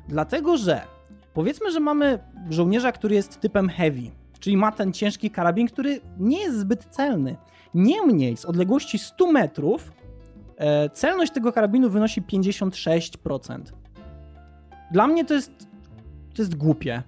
Dlatego, 0.08 0.58
że 0.58 0.82
Powiedzmy, 1.36 1.72
że 1.72 1.80
mamy 1.80 2.20
żołnierza, 2.50 2.92
który 2.92 3.16
jest 3.16 3.40
typem 3.40 3.70
heavy, 3.70 4.12
czyli 4.40 4.58
ma 4.58 4.72
ten 4.72 4.94
ciężki 4.94 5.32
karabin, 5.32 5.68
który 5.68 6.02
nie 6.20 6.40
jest 6.40 6.60
zbyt 6.60 6.86
celny. 6.86 7.36
Niemniej 7.74 8.38
z 8.38 8.46
odległości 8.46 9.00
100 9.00 9.32
metrów 9.32 9.92
e, 10.58 10.90
celność 10.90 11.32
tego 11.32 11.52
karabinu 11.54 11.90
wynosi 11.90 12.22
56%. 12.22 13.60
Dla 14.92 15.08
mnie 15.08 15.26
to 15.26 15.34
jest, 15.34 15.52
to 16.36 16.42
jest 16.42 16.56
głupie. 16.56 17.04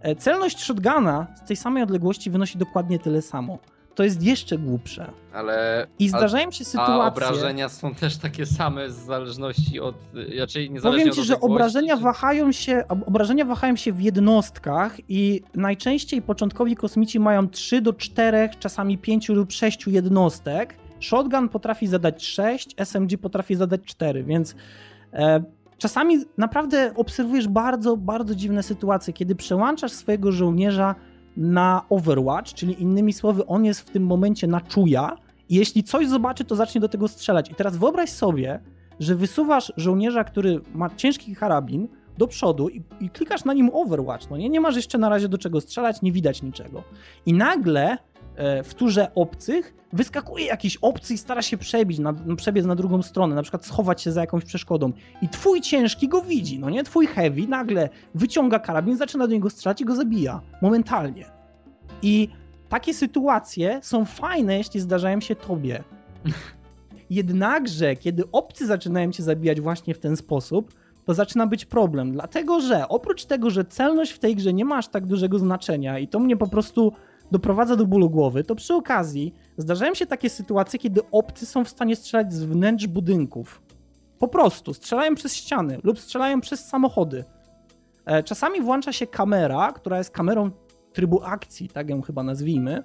E, 0.00 0.16
celność 0.16 0.58
shotguna 0.58 1.26
z 1.44 1.48
tej 1.48 1.56
samej 1.56 1.82
odległości 1.82 2.30
wynosi 2.30 2.58
dokładnie 2.58 2.98
tyle 2.98 3.22
samo 3.22 3.58
to 3.94 4.04
jest 4.04 4.22
jeszcze 4.22 4.58
głupsze. 4.58 5.10
Ale. 5.32 5.86
I 5.98 6.08
zdarzają 6.08 6.50
się 6.50 6.64
sytuacje. 6.64 6.94
A 6.94 7.08
obrażenia 7.08 7.68
są 7.68 7.94
też 7.94 8.16
takie 8.16 8.46
same 8.46 8.88
w 8.88 8.92
zależności 8.92 9.80
od. 9.80 9.94
Raczej 10.38 10.70
niezależnie 10.70 11.04
Powiem 11.04 11.14
ci, 11.14 11.28
że 11.28 11.40
obrażenia 11.40 11.96
czy... 11.96 12.02
wahają 12.02 12.52
się. 12.52 12.84
Obrażenia 12.88 13.44
wahają 13.44 13.76
się 13.76 13.92
w 13.92 14.00
jednostkach 14.02 14.96
i 15.08 15.42
najczęściej 15.54 16.22
początkowi 16.22 16.76
kosmici 16.76 17.20
mają 17.20 17.48
3 17.48 17.80
do 17.80 17.92
4, 17.92 18.48
czasami 18.58 18.98
5 18.98 19.28
lub 19.28 19.52
6 19.52 19.86
jednostek. 19.86 20.76
Shotgun 21.00 21.48
potrafi 21.48 21.86
zadać 21.86 22.26
6, 22.26 22.74
SMG 22.78 23.18
potrafi 23.18 23.54
zadać 23.54 23.80
4, 23.84 24.24
więc. 24.24 24.54
E, 25.12 25.44
czasami 25.78 26.18
naprawdę 26.38 26.92
obserwujesz 26.96 27.48
bardzo, 27.48 27.96
bardzo 27.96 28.34
dziwne 28.34 28.62
sytuacje, 28.62 29.12
kiedy 29.12 29.34
przełączasz 29.34 29.92
swojego 29.92 30.32
żołnierza 30.32 30.94
na 31.36 31.82
Overwatch, 31.88 32.54
czyli 32.54 32.82
innymi 32.82 33.12
słowy, 33.12 33.46
on 33.46 33.64
jest 33.64 33.80
w 33.80 33.90
tym 33.90 34.06
momencie 34.06 34.46
na 34.46 34.60
czuja 34.60 35.16
i 35.48 35.54
jeśli 35.54 35.84
coś 35.84 36.08
zobaczy, 36.08 36.44
to 36.44 36.56
zacznie 36.56 36.80
do 36.80 36.88
tego 36.88 37.08
strzelać. 37.08 37.50
I 37.50 37.54
teraz 37.54 37.76
wyobraź 37.76 38.10
sobie, 38.10 38.60
że 39.00 39.14
wysuwasz 39.14 39.72
żołnierza, 39.76 40.24
który 40.24 40.60
ma 40.74 40.90
ciężki 40.90 41.36
karabin 41.36 41.88
do 42.18 42.26
przodu 42.26 42.68
i, 42.68 42.82
i 43.00 43.10
klikasz 43.10 43.44
na 43.44 43.54
nim 43.54 43.70
Overwatch, 43.72 44.30
no 44.30 44.36
nie? 44.36 44.48
Nie 44.48 44.60
masz 44.60 44.76
jeszcze 44.76 44.98
na 44.98 45.08
razie 45.08 45.28
do 45.28 45.38
czego 45.38 45.60
strzelać, 45.60 46.02
nie 46.02 46.12
widać 46.12 46.42
niczego. 46.42 46.82
I 47.26 47.32
nagle 47.32 47.98
w 48.64 48.74
turze 48.74 49.14
obcych 49.14 49.74
wyskakuje 49.92 50.46
jakiś 50.46 50.76
obcy 50.76 51.14
i 51.14 51.18
stara 51.18 51.42
się 51.42 51.58
przebić, 51.58 51.98
na, 51.98 52.14
no, 52.26 52.36
przebiec 52.36 52.66
na 52.66 52.74
drugą 52.74 53.02
stronę, 53.02 53.34
na 53.34 53.42
przykład 53.42 53.66
schować 53.66 54.02
się 54.02 54.12
za 54.12 54.20
jakąś 54.20 54.44
przeszkodą. 54.44 54.92
I 55.22 55.28
twój 55.28 55.60
ciężki 55.60 56.08
go 56.08 56.22
widzi, 56.22 56.58
no 56.58 56.70
nie? 56.70 56.84
Twój 56.84 57.06
heavy 57.06 57.48
nagle 57.48 57.88
wyciąga 58.14 58.58
karabin, 58.58 58.96
zaczyna 58.96 59.26
do 59.26 59.32
niego 59.32 59.50
strzelać 59.50 59.80
i 59.80 59.84
go 59.84 59.96
zabija. 59.96 60.40
Momentalnie. 60.62 61.26
I 62.02 62.28
takie 62.68 62.94
sytuacje 62.94 63.80
są 63.82 64.04
fajne, 64.04 64.58
jeśli 64.58 64.80
zdarzają 64.80 65.20
się 65.20 65.36
tobie. 65.36 65.84
Jednakże, 67.10 67.96
kiedy 67.96 68.24
obcy 68.32 68.66
zaczynają 68.66 69.12
cię 69.12 69.22
zabijać 69.22 69.60
właśnie 69.60 69.94
w 69.94 69.98
ten 69.98 70.16
sposób, 70.16 70.74
to 71.04 71.14
zaczyna 71.14 71.46
być 71.46 71.64
problem. 71.64 72.12
Dlatego, 72.12 72.60
że 72.60 72.88
oprócz 72.88 73.24
tego, 73.24 73.50
że 73.50 73.64
celność 73.64 74.12
w 74.12 74.18
tej 74.18 74.36
grze 74.36 74.52
nie 74.52 74.64
ma 74.64 74.76
aż 74.76 74.88
tak 74.88 75.06
dużego 75.06 75.38
znaczenia 75.38 75.98
i 75.98 76.08
to 76.08 76.18
mnie 76.20 76.36
po 76.36 76.46
prostu 76.46 76.92
doprowadza 77.34 77.76
do 77.76 77.86
bólu 77.86 78.10
głowy, 78.10 78.44
to 78.44 78.54
przy 78.54 78.74
okazji 78.74 79.34
zdarzają 79.58 79.94
się 79.94 80.06
takie 80.06 80.30
sytuacje, 80.30 80.78
kiedy 80.78 81.00
obcy 81.10 81.46
są 81.46 81.64
w 81.64 81.68
stanie 81.68 81.96
strzelać 81.96 82.32
z 82.32 82.44
wnętrz 82.44 82.86
budynków. 82.86 83.62
Po 84.18 84.28
prostu 84.28 84.74
strzelają 84.74 85.14
przez 85.14 85.34
ściany 85.34 85.78
lub 85.82 86.00
strzelają 86.00 86.40
przez 86.40 86.66
samochody. 86.68 87.24
E, 88.06 88.22
czasami 88.22 88.60
włącza 88.60 88.92
się 88.92 89.06
kamera, 89.06 89.72
która 89.72 89.98
jest 89.98 90.10
kamerą 90.10 90.50
trybu 90.92 91.22
akcji, 91.22 91.68
tak 91.68 91.90
ją 91.90 92.02
chyba 92.02 92.22
nazwijmy, 92.22 92.82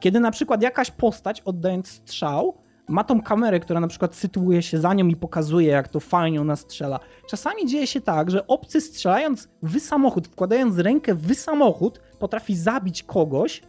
kiedy 0.00 0.20
na 0.20 0.30
przykład 0.30 0.62
jakaś 0.62 0.90
postać 0.90 1.40
oddając 1.40 1.88
strzał 1.88 2.54
ma 2.88 3.04
tą 3.04 3.22
kamerę, 3.22 3.60
która 3.60 3.80
na 3.80 3.88
przykład 3.88 4.14
sytuuje 4.14 4.62
się 4.62 4.78
za 4.78 4.94
nią 4.94 5.06
i 5.06 5.16
pokazuje, 5.16 5.68
jak 5.68 5.88
to 5.88 6.00
fajnie 6.00 6.40
ona 6.40 6.56
strzela. 6.56 7.00
Czasami 7.28 7.66
dzieje 7.66 7.86
się 7.86 8.00
tak, 8.00 8.30
że 8.30 8.46
obcy 8.46 8.80
strzelając 8.80 9.48
w 9.62 9.80
samochód, 9.80 10.28
wkładając 10.28 10.78
rękę 10.78 11.14
w 11.14 11.34
samochód, 11.34 12.00
potrafi 12.18 12.56
zabić 12.56 13.02
kogoś, 13.02 13.62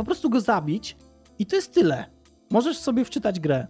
po 0.00 0.04
prostu 0.04 0.30
go 0.30 0.40
zabić 0.40 0.96
i 1.38 1.46
to 1.46 1.56
jest 1.56 1.74
tyle. 1.74 2.04
Możesz 2.50 2.78
sobie 2.78 3.04
wczytać 3.04 3.40
grę. 3.40 3.66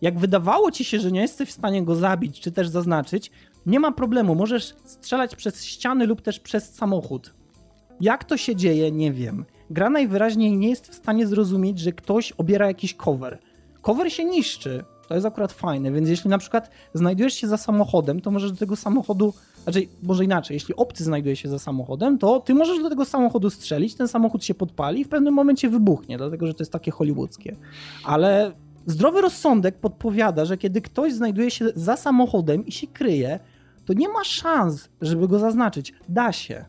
Jak 0.00 0.18
wydawało 0.18 0.70
ci 0.70 0.84
się, 0.84 1.00
że 1.00 1.12
nie 1.12 1.20
jesteś 1.20 1.48
w 1.48 1.52
stanie 1.52 1.84
go 1.84 1.94
zabić, 1.94 2.40
czy 2.40 2.52
też 2.52 2.68
zaznaczyć, 2.68 3.30
nie 3.66 3.80
ma 3.80 3.92
problemu. 3.92 4.34
Możesz 4.34 4.74
strzelać 4.84 5.36
przez 5.36 5.64
ściany 5.64 6.06
lub 6.06 6.22
też 6.22 6.40
przez 6.40 6.74
samochód. 6.74 7.34
Jak 8.00 8.24
to 8.24 8.36
się 8.36 8.56
dzieje, 8.56 8.92
nie 8.92 9.12
wiem. 9.12 9.44
Gra 9.70 9.90
najwyraźniej 9.90 10.56
nie 10.56 10.68
jest 10.68 10.88
w 10.88 10.94
stanie 10.94 11.26
zrozumieć, 11.26 11.78
że 11.78 11.92
ktoś 11.92 12.32
obiera 12.32 12.66
jakiś 12.66 12.94
cover. 12.94 13.38
Cover 13.82 14.12
się 14.12 14.24
niszczy. 14.24 14.84
To 15.08 15.14
jest 15.14 15.26
akurat 15.26 15.52
fajne, 15.52 15.92
więc 15.92 16.08
jeśli 16.08 16.30
na 16.30 16.38
przykład 16.38 16.70
znajdujesz 16.94 17.34
się 17.34 17.48
za 17.48 17.56
samochodem, 17.56 18.20
to 18.20 18.30
możesz 18.30 18.52
do 18.52 18.58
tego 18.58 18.76
samochodu, 18.76 19.34
znaczy, 19.72 19.88
może 20.02 20.24
inaczej, 20.24 20.54
jeśli 20.54 20.76
obcy 20.76 21.04
znajduje 21.04 21.36
się 21.36 21.48
za 21.48 21.58
samochodem, 21.58 22.18
to 22.18 22.40
ty 22.40 22.54
możesz 22.54 22.82
do 22.82 22.88
tego 22.88 23.04
samochodu 23.04 23.50
strzelić, 23.50 23.94
ten 23.94 24.08
samochód 24.08 24.44
się 24.44 24.54
podpali 24.54 25.00
i 25.00 25.04
w 25.04 25.08
pewnym 25.08 25.34
momencie 25.34 25.68
wybuchnie, 25.68 26.18
dlatego 26.18 26.46
że 26.46 26.54
to 26.54 26.62
jest 26.62 26.72
takie 26.72 26.90
hollywoodzkie. 26.90 27.56
Ale 28.04 28.52
zdrowy 28.86 29.20
rozsądek 29.20 29.78
podpowiada, 29.78 30.44
że 30.44 30.58
kiedy 30.58 30.80
ktoś 30.80 31.12
znajduje 31.12 31.50
się 31.50 31.68
za 31.74 31.96
samochodem 31.96 32.66
i 32.66 32.72
się 32.72 32.86
kryje, 32.86 33.40
to 33.84 33.92
nie 33.92 34.08
ma 34.08 34.24
szans, 34.24 34.88
żeby 35.00 35.28
go 35.28 35.38
zaznaczyć. 35.38 35.94
Da 36.08 36.32
się. 36.32 36.64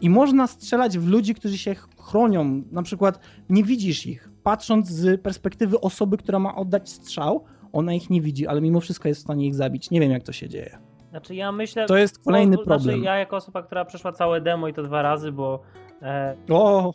I 0.00 0.10
można 0.10 0.46
strzelać 0.46 0.98
w 0.98 1.08
ludzi, 1.08 1.34
którzy 1.34 1.58
się 1.58 1.74
chronią. 1.98 2.62
Na 2.72 2.82
przykład 2.82 3.20
nie 3.50 3.64
widzisz 3.64 4.06
ich. 4.06 4.30
Patrząc 4.42 4.88
z 4.88 5.20
perspektywy 5.20 5.80
osoby, 5.80 6.16
która 6.16 6.38
ma 6.38 6.56
oddać 6.56 6.90
strzał, 6.90 7.44
ona 7.72 7.94
ich 7.94 8.10
nie 8.10 8.20
widzi, 8.20 8.46
ale 8.46 8.60
mimo 8.60 8.80
wszystko 8.80 9.08
jest 9.08 9.20
w 9.20 9.24
stanie 9.24 9.46
ich 9.46 9.54
zabić. 9.54 9.90
Nie 9.90 10.00
wiem, 10.00 10.10
jak 10.10 10.22
to 10.22 10.32
się 10.32 10.48
dzieje. 10.48 10.91
Znaczy 11.12 11.34
ja 11.34 11.52
myślę... 11.52 11.86
To 11.86 11.96
jest 11.96 12.24
kolejny 12.24 12.56
to, 12.56 12.62
problem. 12.62 12.80
Znaczy 12.80 12.98
ja 12.98 13.16
jako 13.16 13.36
osoba, 13.36 13.62
która 13.62 13.84
przeszła 13.84 14.12
całe 14.12 14.40
demo 14.40 14.68
i 14.68 14.72
to 14.72 14.82
dwa 14.82 15.02
razy, 15.02 15.32
bo... 15.32 15.62
E, 16.02 16.36
o! 16.50 16.92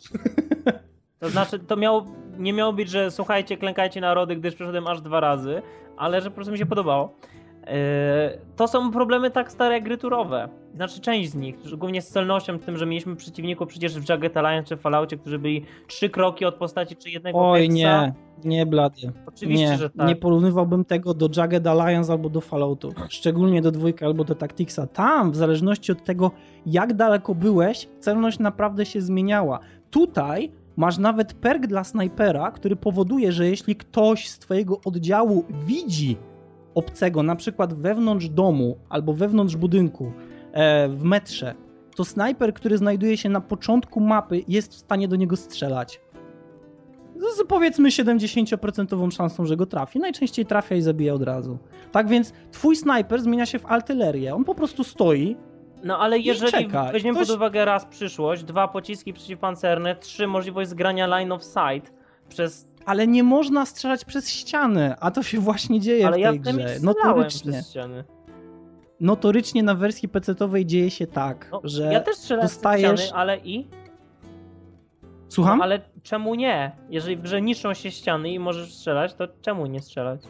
To 1.20 1.30
znaczy, 1.30 1.60
to 1.60 1.76
miało, 1.76 2.06
nie 2.38 2.54
miało 2.54 2.74
być, 2.74 2.90
że 2.90 3.12
słuchajcie, 3.12 3.58
klękajcie 3.58 4.02
narody, 4.02 4.36
gdyż 4.36 4.56
przeszedłem 4.56 4.88
aż 4.88 5.02
dwa 5.02 5.20
razy, 5.20 5.62
ale 5.98 6.22
że 6.22 6.30
po 6.30 6.36
prostu 6.36 6.52
mi 6.52 6.58
się 6.58 6.66
podobało. 6.66 7.14
Yy, 7.68 8.40
to 8.56 8.68
są 8.68 8.92
problemy 8.92 9.32
tak 9.32 9.52
stare 9.52 9.74
jak 9.74 9.84
gry 9.84 9.98
turowe. 9.98 10.50
Znaczy 10.76 11.02
część 11.02 11.30
z 11.30 11.36
nich, 11.36 11.56
głównie 11.78 12.02
z 12.02 12.08
celnością, 12.08 12.60
tym, 12.60 12.78
że 12.78 12.86
mieliśmy 12.86 13.16
przeciwników 13.16 13.68
przecież 13.68 14.00
w 14.00 14.10
Jagged 14.10 14.38
Alliance 14.38 14.68
czy 14.68 14.78
Falloutie, 14.78 15.18
którzy 15.18 15.40
byli 15.40 15.66
trzy 15.88 16.10
kroki 16.10 16.46
od 16.46 16.56
postaci 16.56 16.96
czy 16.96 17.10
jednego 17.10 17.50
Oj 17.50 17.62
pieca. 17.62 17.74
nie, 17.74 18.14
nie 18.44 18.66
blady. 18.66 19.12
Oczywiście, 19.26 19.70
nie, 19.70 19.78
że 19.78 19.90
tak. 19.90 20.08
Nie 20.08 20.16
porównywałbym 20.16 20.86
tego 20.86 21.14
do 21.14 21.30
Jagged 21.38 21.68
Alliance 21.68 22.12
albo 22.12 22.30
do 22.30 22.42
Falloutu. 22.42 22.94
Szczególnie 23.10 23.62
do 23.62 23.72
dwójki 23.72 24.06
albo 24.06 24.24
do 24.24 24.36
Tacticsa. 24.36 24.88
Tam, 24.88 25.32
w 25.32 25.36
zależności 25.36 25.92
od 25.92 26.04
tego 26.04 26.32
jak 26.66 26.94
daleko 26.94 27.36
byłeś, 27.36 27.88
celność 28.00 28.40
naprawdę 28.40 28.86
się 28.86 29.02
zmieniała. 29.02 29.60
Tutaj 29.92 30.52
Masz 30.78 30.98
nawet 30.98 31.34
perk 31.34 31.68
dla 31.68 31.84
snajpera, 31.84 32.52
który 32.52 32.76
powoduje, 32.76 33.32
że 33.32 33.48
jeśli 33.50 33.76
ktoś 33.76 34.30
z 34.30 34.40
twojego 34.40 34.80
oddziału 34.86 35.46
widzi 35.66 36.18
obcego, 36.78 37.24
na 37.24 37.36
przykład 37.36 37.74
wewnątrz 37.74 38.30
domu 38.30 38.78
albo 38.90 39.14
wewnątrz 39.14 39.56
budynku, 39.56 40.12
e, 40.52 40.90
w 40.90 41.04
metrze, 41.04 41.56
to 41.96 42.06
snajper, 42.06 42.54
który 42.54 42.78
znajduje 42.78 43.18
się 43.18 43.30
na 43.30 43.42
początku 43.42 44.00
mapy, 44.00 44.42
jest 44.48 44.72
w 44.74 44.78
stanie 44.78 45.08
do 45.08 45.16
niego 45.16 45.36
strzelać. 45.36 46.02
Z, 47.16 47.38
z 47.38 47.48
powiedzmy 47.48 47.90
70% 47.90 49.12
szansą, 49.12 49.46
że 49.46 49.58
go 49.58 49.66
trafi. 49.66 50.00
Najczęściej 50.00 50.46
trafia 50.46 50.76
i 50.76 50.82
zabija 50.82 51.14
od 51.14 51.24
razu. 51.24 51.58
Tak 51.92 52.08
więc 52.08 52.34
twój 52.52 52.76
snajper 52.76 53.22
zmienia 53.22 53.46
się 53.46 53.60
w 53.60 53.66
artylerię. 53.66 54.36
On 54.36 54.44
po 54.44 54.56
prostu 54.56 54.84
stoi, 54.84 55.38
No 55.84 56.00
ale 56.00 56.20
jeżeli 56.20 56.52
czeka. 56.52 56.90
weźmiemy 56.92 57.18
Ktoś- 57.18 57.28
pod 57.28 57.36
uwagę 57.38 57.66
raz 57.66 57.86
przyszłość, 57.86 58.44
dwa 58.44 58.68
pociski 58.68 59.14
przeciwpancerne, 59.14 59.96
trzy 59.96 60.28
możliwość 60.28 60.70
zgrania 60.70 61.08
line 61.08 61.32
of 61.32 61.44
sight 61.44 61.94
przez... 62.30 62.67
ale 62.88 63.08
nie 63.08 63.24
można 63.24 63.66
strzelać 63.66 64.06
przez 64.06 64.30
ściany, 64.30 64.96
a 65.00 65.12
to 65.12 65.24
się 65.24 65.40
właśnie 65.40 65.80
dzieje 65.80 66.08
Ale 66.08 66.18
w 66.18 66.20
ja 66.20 66.30
tej 66.30 66.40
w 66.40 66.44
tym 66.44 66.56
grze. 66.56 66.76
Notorycznie. 66.84 67.52
przez 67.52 67.70
ściany. 67.70 68.04
Notorycznie 69.00 69.64
na 69.64 69.76
wersji 69.76 70.10
PC-owej 70.10 70.66
dzieje 70.66 70.90
się 70.90 71.08
tak, 71.08 71.50
No, 71.52 71.62
że 71.64 71.84
ja 71.94 72.00
też 72.00 72.16
dostajesz- 72.16 72.94
przez 72.94 73.06
ściany, 73.06 73.20
ale 73.22 73.38
i? 73.38 73.68
Słucham? 75.30 75.58
No, 75.58 75.64
ale 75.64 75.82
czemu 76.04 76.36
nie? 76.36 76.72
Jeżeli 76.90 77.18
w 77.18 77.22
grze 77.22 77.42
niszczą 77.42 77.74
się 77.74 77.92
ściany 77.92 78.30
i 78.32 78.40
możesz 78.40 78.74
strzelać, 78.74 79.14
to 79.14 79.28
czemu 79.42 79.66
nie 79.66 79.82
strzelać? 79.82 80.22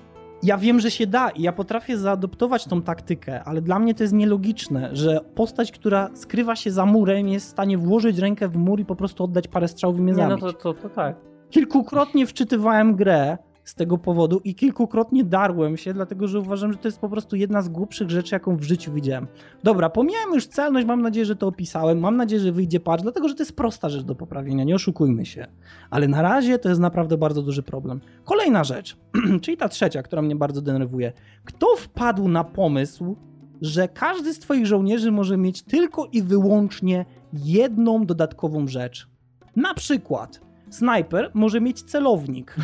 Ja 0.44 0.58
wiem, 0.58 0.80
że 0.80 0.92
się 0.92 1.08
da 1.08 1.30
i 1.30 1.42
ja 1.42 1.52
potrafię 1.52 1.98
zaadoptować 1.98 2.66
tą 2.66 2.82
taktykę, 2.82 3.44
ale 3.44 3.62
dla 3.62 3.80
mnie 3.80 3.94
to 3.96 4.04
jest 4.04 4.14
nielogiczne, 4.14 4.90
że 4.94 5.20
postać, 5.36 5.72
która 5.72 6.10
skrywa 6.14 6.56
się 6.56 6.72
za 6.72 6.86
murem, 6.86 7.28
jest 7.28 7.48
w 7.48 7.50
stanie 7.50 7.78
włożyć 7.78 8.18
rękę 8.18 8.48
w 8.48 8.58
mur 8.58 8.80
i 8.80 8.86
po 8.86 8.96
prostu 8.96 9.24
oddać 9.24 9.48
parę 9.48 9.68
strzałów 9.68 9.98
i 9.98 10.02
mnie 10.02 10.14
Nie, 10.14 10.28
no 10.28 10.38
to, 10.38 10.54
to, 10.54 10.74
to 10.74 10.90
tak. 10.90 11.16
Kilkukrotnie 11.50 12.28
wczytywałem 12.28 12.96
grę 12.96 13.38
z 13.64 13.76
tego 13.76 13.98
powodu 13.98 14.42
i 14.44 14.56
kilkukrotnie 14.56 15.24
darłem 15.24 15.78
się, 15.78 15.94
dlatego 15.94 16.28
że 16.28 16.40
uważam, 16.40 16.72
że 16.72 16.78
to 16.78 16.88
jest 16.88 17.00
po 17.00 17.10
prostu 17.10 17.36
jedna 17.36 17.62
z 17.62 17.70
głupszych 17.70 18.10
rzeczy, 18.10 18.36
jaką 18.36 18.58
w 18.58 18.64
życiu 18.64 18.94
widziałem. 18.94 19.28
Dobra, 19.64 19.90
pomijałem 19.90 20.34
już 20.34 20.48
celność, 20.48 20.88
mam 20.88 21.02
nadzieję, 21.02 21.26
że 21.26 21.36
to 21.36 21.48
opisałem, 21.48 22.00
mam 22.00 22.18
nadzieję, 22.18 22.42
że 22.42 22.52
wyjdzie 22.52 22.80
patch, 22.80 23.04
dlatego 23.04 23.30
że 23.30 23.36
to 23.36 23.42
jest 23.42 23.56
prosta 23.56 23.90
rzecz 23.90 24.04
do 24.04 24.16
poprawienia, 24.16 24.64
nie 24.64 24.76
oszukujmy 24.76 25.26
się. 25.26 25.48
Ale 25.90 26.08
na 26.08 26.22
razie 26.22 26.60
to 26.60 26.70
jest 26.70 26.82
naprawdę 26.82 27.18
bardzo 27.18 27.42
duży 27.42 27.64
problem. 27.64 28.02
Kolejna 28.24 28.64
rzecz, 28.64 28.98
czyli 29.42 29.58
ta 29.58 29.70
trzecia, 29.70 30.04
która 30.04 30.22
mnie 30.22 30.36
bardzo 30.36 30.62
denerwuje. 30.62 31.14
Kto 31.44 31.76
wpadł 31.76 32.28
na 32.28 32.44
pomysł, 32.44 33.16
że 33.62 33.88
każdy 33.88 34.34
z 34.34 34.40
twoich 34.40 34.66
żołnierzy 34.66 35.12
może 35.12 35.38
mieć 35.38 35.62
tylko 35.62 36.06
i 36.12 36.22
wyłącznie 36.22 37.06
jedną 37.34 38.06
dodatkową 38.06 38.68
rzecz? 38.68 39.08
Na 39.56 39.74
przykład 39.74 40.47
snajper 40.70 41.32
może 41.34 41.62
mieć 41.62 41.84
celownik. 41.84 42.56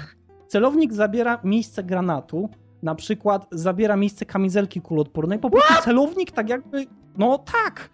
Celownik 0.47 0.93
zabiera 0.93 1.39
miejsce 1.43 1.83
granatu, 1.83 2.49
na 2.83 2.95
przykład 2.95 3.47
zabiera 3.51 3.95
miejsce 3.95 4.25
kamizelki 4.25 4.81
kuloodpornej. 4.81 5.39
Po 5.39 5.49
prostu 5.49 5.73
celownik 5.83 6.31
tak 6.31 6.49
jakby, 6.49 6.85
no 7.17 7.37
tak. 7.37 7.89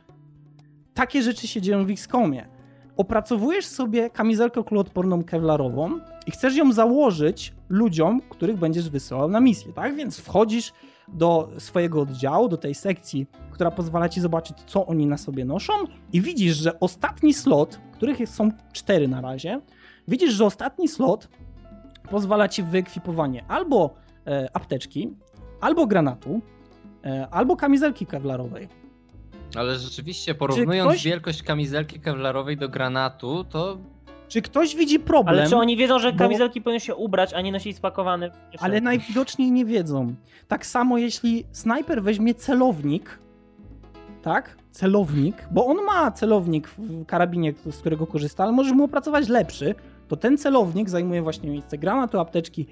Takie 0.94 1.22
rzeczy 1.22 1.48
się 1.48 1.62
dzieją 1.62 1.86
w 1.86 1.90
XCOMie. 1.90 2.46
Opracowujesz 2.98 3.66
sobie 3.66 4.10
kamizelkę 4.10 4.64
kuloodporną 4.64 5.24
kevlarową 5.24 6.00
i 6.28 6.32
chcesz 6.32 6.56
ją 6.56 6.74
założyć 6.74 7.54
ludziom, 7.70 8.22
których 8.30 8.58
będziesz 8.58 8.90
wysyłał 8.90 9.30
na 9.30 9.40
misję, 9.40 9.74
tak? 9.74 9.96
Więc 9.96 10.18
wchodzisz 10.18 10.74
do 11.08 11.50
swojego 11.58 12.02
oddziału, 12.02 12.50
do 12.50 12.58
tej 12.58 12.76
sekcji, 12.76 13.28
która 13.52 13.72
pozwala 13.72 14.10
ci 14.10 14.22
zobaczyć, 14.22 14.58
co 14.66 14.86
oni 14.86 15.06
na 15.06 15.18
sobie 15.18 15.46
noszą 15.46 15.74
i 16.14 16.22
widzisz, 16.22 16.56
że 16.56 16.80
ostatni 16.80 17.34
slot, 17.34 17.80
których 17.92 18.30
są 18.30 18.52
cztery 18.74 19.08
na 19.08 19.22
razie, 19.22 19.62
widzisz, 20.10 20.34
że 20.34 20.46
ostatni 20.46 20.88
slot 20.88 21.28
pozwala 22.10 22.48
ci 22.48 22.64
wyekwipowanie 22.64 23.44
albo 23.48 23.94
e, 24.28 24.50
apteczki, 24.54 25.10
albo 25.62 25.88
granatu, 25.88 26.42
e, 27.06 27.28
albo 27.32 27.56
kamizelki 27.56 28.06
kevlarowej. 28.06 28.68
Ale 29.56 29.76
rzeczywiście, 29.80 30.36
porównując 30.36 30.90
ktoś- 30.92 31.04
wielkość 31.04 31.44
kamizelki 31.44 32.00
kevlarowej 32.00 32.58
do 32.58 32.70
granatu, 32.70 33.44
to 33.44 33.78
Czy 34.28 34.42
ktoś 34.42 34.76
widzi 34.76 35.00
problem? 35.00 35.36
Ale 35.40 35.50
czy 35.50 35.56
oni 35.56 35.78
wiedzą, 35.78 36.00
że 36.00 36.12
bo- 36.12 36.18
kamizelki 36.20 36.62
powinny 36.62 36.80
się 36.80 36.96
ubrać, 36.96 37.34
a 37.34 37.42
nie 37.42 37.52
nosić 37.52 37.78
spakowane? 37.78 38.32
Ale 38.60 38.82
najwidoczniej 38.82 39.52
nie 39.52 39.66
wiedzą. 39.66 40.16
Tak 40.48 40.66
samo 40.66 40.98
jeśli 40.98 41.46
snajper 41.52 42.04
weźmie 42.04 42.34
celownik, 42.36 43.20
tak? 44.22 44.58
Celownik, 44.72 45.48
bo 45.52 45.66
on 45.66 45.78
ma 45.86 46.12
celownik 46.12 46.68
w 46.68 47.06
karabinie, 47.06 47.54
z 47.72 47.78
którego 47.78 48.08
korzysta, 48.08 48.44
ale 48.44 48.52
możesz 48.52 48.74
mu 48.74 48.84
opracować 48.84 49.28
lepszy, 49.30 49.76
to 50.10 50.16
ten 50.18 50.38
celownik 50.38 50.90
zajmuje 50.90 51.22
właśnie 51.22 51.50
miejsce 51.50 51.78
granatu, 51.78 52.20
apteczki 52.20 52.68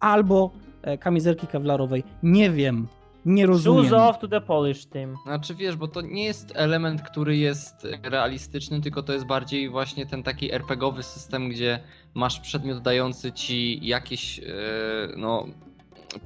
albo 0.00 0.50
e, 0.82 0.98
kamizelki 0.98 1.46
kevlarowej. 1.46 2.04
Nie 2.22 2.50
wiem, 2.50 2.88
nie 3.26 3.46
rozumiem. 3.46 3.84
Shoes 3.84 4.00
off 4.02 4.18
to 4.18 4.28
the 4.28 4.40
Polish 4.40 4.86
team. 4.86 5.16
Znaczy 5.24 5.54
wiesz, 5.54 5.76
bo 5.76 5.88
to 5.88 6.00
nie 6.00 6.24
jest 6.24 6.52
element, 6.54 7.02
który 7.02 7.36
jest 7.36 7.86
realistyczny, 8.02 8.80
tylko 8.80 9.02
to 9.02 9.12
jest 9.12 9.26
bardziej 9.26 9.68
właśnie 9.70 10.06
ten 10.06 10.22
taki 10.22 10.52
RPGowy 10.52 11.02
system, 11.02 11.48
gdzie 11.48 11.78
masz 12.14 12.40
przedmiot 12.40 12.82
dający 12.82 13.32
ci 13.32 13.86
jakieś 13.86 14.38
e, 14.38 14.42
no 15.16 15.46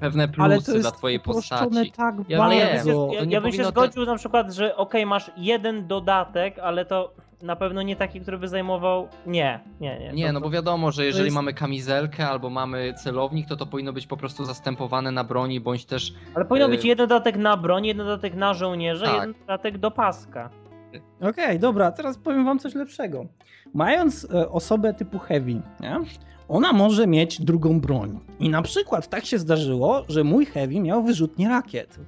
pewne 0.01 0.29
Ale 0.39 0.55
plusy 0.55 0.67
to 0.67 0.73
jest 0.73 0.85
dla 0.85 0.91
twojej 0.91 1.21
postaci. 1.21 1.93
tak 1.97 2.15
Ja 2.29 2.45
Ale 2.45 2.57
ja 2.57 2.67
wiem, 2.67 2.77
bym 2.77 2.85
się, 2.85 2.99
bardzo. 2.99 3.11
ja, 3.15 3.25
nie 3.25 3.33
ja 3.35 3.41
bym 3.41 3.53
się 3.53 3.65
zgodził 3.65 4.05
na 4.07 4.17
przykład, 4.17 4.53
że 4.55 4.77
okej, 4.77 5.07
masz 5.07 5.31
jeden 5.37 5.87
dodatek, 5.87 6.59
ale 6.59 6.85
to 6.85 7.15
na 7.43 7.57
pewno 7.57 7.83
nie 7.83 7.97
taki, 7.97 8.21
który 8.21 8.39
by 8.39 8.49
zajmował... 8.49 9.09
Nie, 9.27 9.61
nie, 9.81 9.99
nie. 9.99 10.13
Nie, 10.13 10.27
to, 10.27 10.33
no 10.33 10.41
bo 10.41 10.51
wiadomo, 10.51 10.93
że 10.93 11.05
jeżeli 11.05 11.25
jest- 11.25 11.35
mamy 11.35 11.55
kamizelkę 11.55 12.29
albo 12.29 12.51
mamy 12.51 12.95
celownik, 12.95 13.49
to 13.49 13.57
to 13.57 13.67
powinno 13.67 13.93
być 13.93 14.07
po 14.07 14.17
prostu 14.17 14.45
zastępowane 14.45 15.11
na 15.11 15.25
broni, 15.25 15.61
bądź 15.61 15.85
też 15.85 16.15
Ale 16.35 16.45
powinno 16.45 16.67
y- 16.67 16.71
być 16.71 16.85
jeden 16.85 17.09
dodatek 17.09 17.37
na 17.37 17.57
broń, 17.57 17.87
jeden 17.87 18.07
dodatek 18.07 18.35
na 18.35 18.55
żołnierza, 18.55 19.07
Tak. 19.07 19.15
jeden 19.15 19.35
dodatek 19.41 19.79
do 19.79 19.91
paska. 19.91 20.51
Okej, 21.21 21.59
dobra, 21.59 21.93
teraz 21.93 22.19
powiem 22.19 22.45
wam 22.45 22.59
coś 22.59 22.75
lepszego. 22.75 23.27
Mając 23.75 24.27
e, 24.35 24.49
osobę 24.51 24.95
typu 24.95 25.19
heavy, 25.19 25.53
nie? 25.81 25.97
ona 26.49 26.73
może 26.73 27.07
mieć 27.07 27.41
drugą 27.41 27.81
broń. 27.81 28.21
I 28.41 28.49
na 28.49 28.63
przykład 28.63 29.09
tak 29.09 29.25
się 29.25 29.39
zdarzyło, 29.39 30.03
że 30.09 30.25
mój 30.25 30.47
heavy 30.47 30.81
miał 30.81 31.03
wyrzutnię 31.03 31.49
rakiet. 31.49 31.99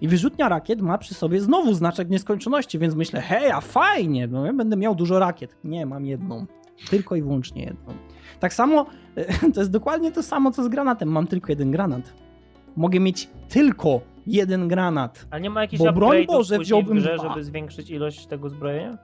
I 0.00 0.08
wyrzutnia 0.08 0.48
rakiet 0.48 0.80
ma 0.80 0.98
przy 0.98 1.14
sobie 1.14 1.40
znowu 1.40 1.74
znaczek 1.74 2.10
nieskończoności, 2.10 2.78
więc 2.78 2.94
myślę, 2.94 3.20
hej, 3.20 3.50
a 3.50 3.60
fajnie, 3.60 4.26
no 4.26 4.46
ja 4.46 4.52
będę 4.52 4.76
miał 4.76 4.94
dużo 4.94 5.18
rakiet. 5.18 5.56
Nie, 5.64 5.86
mam 5.86 6.06
jedną. 6.06 6.46
Tylko 6.90 7.16
i 7.16 7.22
wyłącznie 7.22 7.64
jedną. 7.64 7.94
Tak 8.40 8.54
samo, 8.54 8.86
e, 9.16 9.50
to 9.54 9.60
jest 9.60 9.70
dokładnie 9.70 10.12
to 10.12 10.22
samo 10.22 10.50
co 10.50 10.64
z 10.64 10.68
granatem. 10.68 11.08
Mam 11.08 11.26
tylko 11.26 11.52
jeden 11.52 11.70
granat. 11.70 12.14
Mogę 12.76 13.00
mieć 13.00 13.28
tylko 13.48 14.00
jeden 14.26 14.68
granat. 14.68 15.26
Ale 15.30 15.40
nie 15.40 15.50
ma 15.50 15.62
jakichś 15.62 15.82
Bo 15.82 15.92
broń 15.92 16.26
Boże, 16.26 16.58
wziąłbym 16.58 16.96
grze, 16.98 17.14
dwa. 17.16 17.28
żeby 17.28 17.44
zwiększyć 17.44 17.90
ilość 17.90 18.26
tego 18.26 18.48
zbrojenia? 18.48 18.98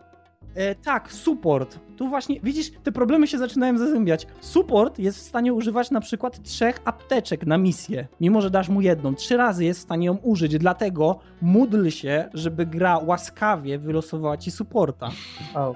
E, 0.55 0.74
tak, 0.74 1.12
support. 1.12 1.78
Tu 1.96 2.09
właśnie, 2.09 2.40
widzisz, 2.40 2.70
te 2.82 2.92
problemy 2.92 3.26
się 3.26 3.38
zaczynają 3.38 3.78
zazębiać. 3.78 4.26
Support 4.40 4.98
jest 4.98 5.18
w 5.18 5.22
stanie 5.22 5.55
używać 5.55 5.90
na 5.90 6.00
przykład 6.00 6.42
trzech 6.42 6.80
apteczek 6.84 7.46
na 7.46 7.59
misję, 7.59 8.07
mimo 8.20 8.40
że 8.40 8.50
dasz 8.50 8.68
mu 8.68 8.80
jedną. 8.80 9.14
Trzy 9.14 9.36
razy 9.36 9.64
jest 9.64 9.80
w 9.80 9.82
stanie 9.82 10.07
ją 10.07 10.16
użyć, 10.16 10.59
dlatego 10.59 11.18
módl 11.42 11.88
się, 11.88 12.28
żeby 12.34 12.66
gra 12.66 12.98
łaskawie 12.98 13.78
wylosowała 13.78 14.36
ci 14.36 14.50
supporta. 14.50 15.11
O. 15.55 15.74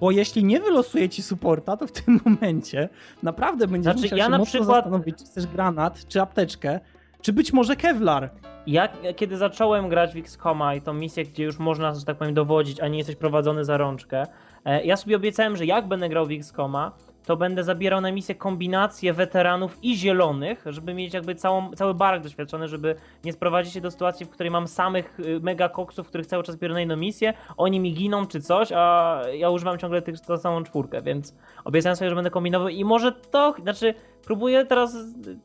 Bo 0.00 0.10
jeśli 0.10 0.44
nie 0.44 0.60
wylosuje 0.60 1.08
ci 1.08 1.22
supporta, 1.22 1.76
to 1.76 1.86
w 1.86 1.92
tym 1.92 2.20
momencie 2.24 2.88
naprawdę 3.22 3.66
będziesz 3.68 3.92
Znaczy, 3.92 4.02
musiał 4.04 4.18
ja 4.18 4.24
się 4.24 4.30
na 4.30 4.38
mocno 4.38 4.60
przykład- 4.60 4.84
zastanowić, 4.84 5.18
czy 5.18 5.24
chcesz 5.24 5.46
granat, 5.46 6.06
czy 6.08 6.20
apteczkę, 6.20 6.80
czy 7.26 7.32
być 7.32 7.52
może 7.52 7.76
kevlar. 7.76 8.30
Ja 8.66 8.88
kiedy 9.16 9.36
zacząłem 9.36 9.88
grać 9.88 10.14
w 10.14 10.16
XCOMa 10.16 10.74
i 10.74 10.80
tą 10.80 10.94
misję, 10.94 11.24
gdzie 11.24 11.44
już 11.44 11.58
można, 11.58 11.94
że 11.94 12.04
tak 12.04 12.16
powiem, 12.16 12.34
dowodzić, 12.34 12.80
a 12.80 12.88
nie 12.88 12.98
jesteś 12.98 13.16
prowadzony 13.16 13.64
za 13.64 13.76
rączkę, 13.76 14.26
e, 14.64 14.84
ja 14.84 14.96
sobie 14.96 15.16
obiecałem, 15.16 15.56
że 15.56 15.66
jak 15.66 15.88
będę 15.88 16.08
grał 16.08 16.26
w 16.26 16.30
XCOMa, 16.30 16.92
to 17.26 17.36
będę 17.36 17.64
zabierał 17.64 18.00
na 18.00 18.12
misję 18.12 18.34
kombinację 18.34 19.12
weteranów 19.12 19.78
i 19.82 19.96
zielonych, 19.96 20.64
żeby 20.66 20.94
mieć 20.94 21.14
jakby 21.14 21.34
całą, 21.34 21.72
cały 21.72 21.94
bark 21.94 22.22
doświadczony, 22.22 22.68
żeby 22.68 22.94
nie 23.24 23.32
sprowadzić 23.32 23.74
się 23.74 23.80
do 23.80 23.90
sytuacji, 23.90 24.26
w 24.26 24.30
której 24.30 24.50
mam 24.50 24.68
samych 24.68 25.20
y, 25.20 25.40
mega 25.40 25.68
koksów, 25.68 26.08
których 26.08 26.26
cały 26.26 26.42
czas 26.42 26.56
biorę 26.56 26.74
na 26.74 26.80
jedną 26.80 26.96
misję, 26.96 27.34
oni 27.56 27.80
mi 27.80 27.94
giną 27.94 28.26
czy 28.26 28.40
coś, 28.40 28.68
a 28.74 29.22
ja 29.32 29.50
używam 29.50 29.78
ciągle 29.78 30.02
tych, 30.02 30.20
tą 30.20 30.38
samą 30.38 30.64
czwórkę, 30.64 31.02
więc 31.02 31.34
obiecałem 31.64 31.96
sobie, 31.96 32.08
że 32.08 32.14
będę 32.14 32.30
kombinował 32.30 32.68
i 32.68 32.84
może 32.84 33.12
to, 33.12 33.54
znaczy 33.62 33.94
próbuję 34.26 34.66
teraz 34.66 34.96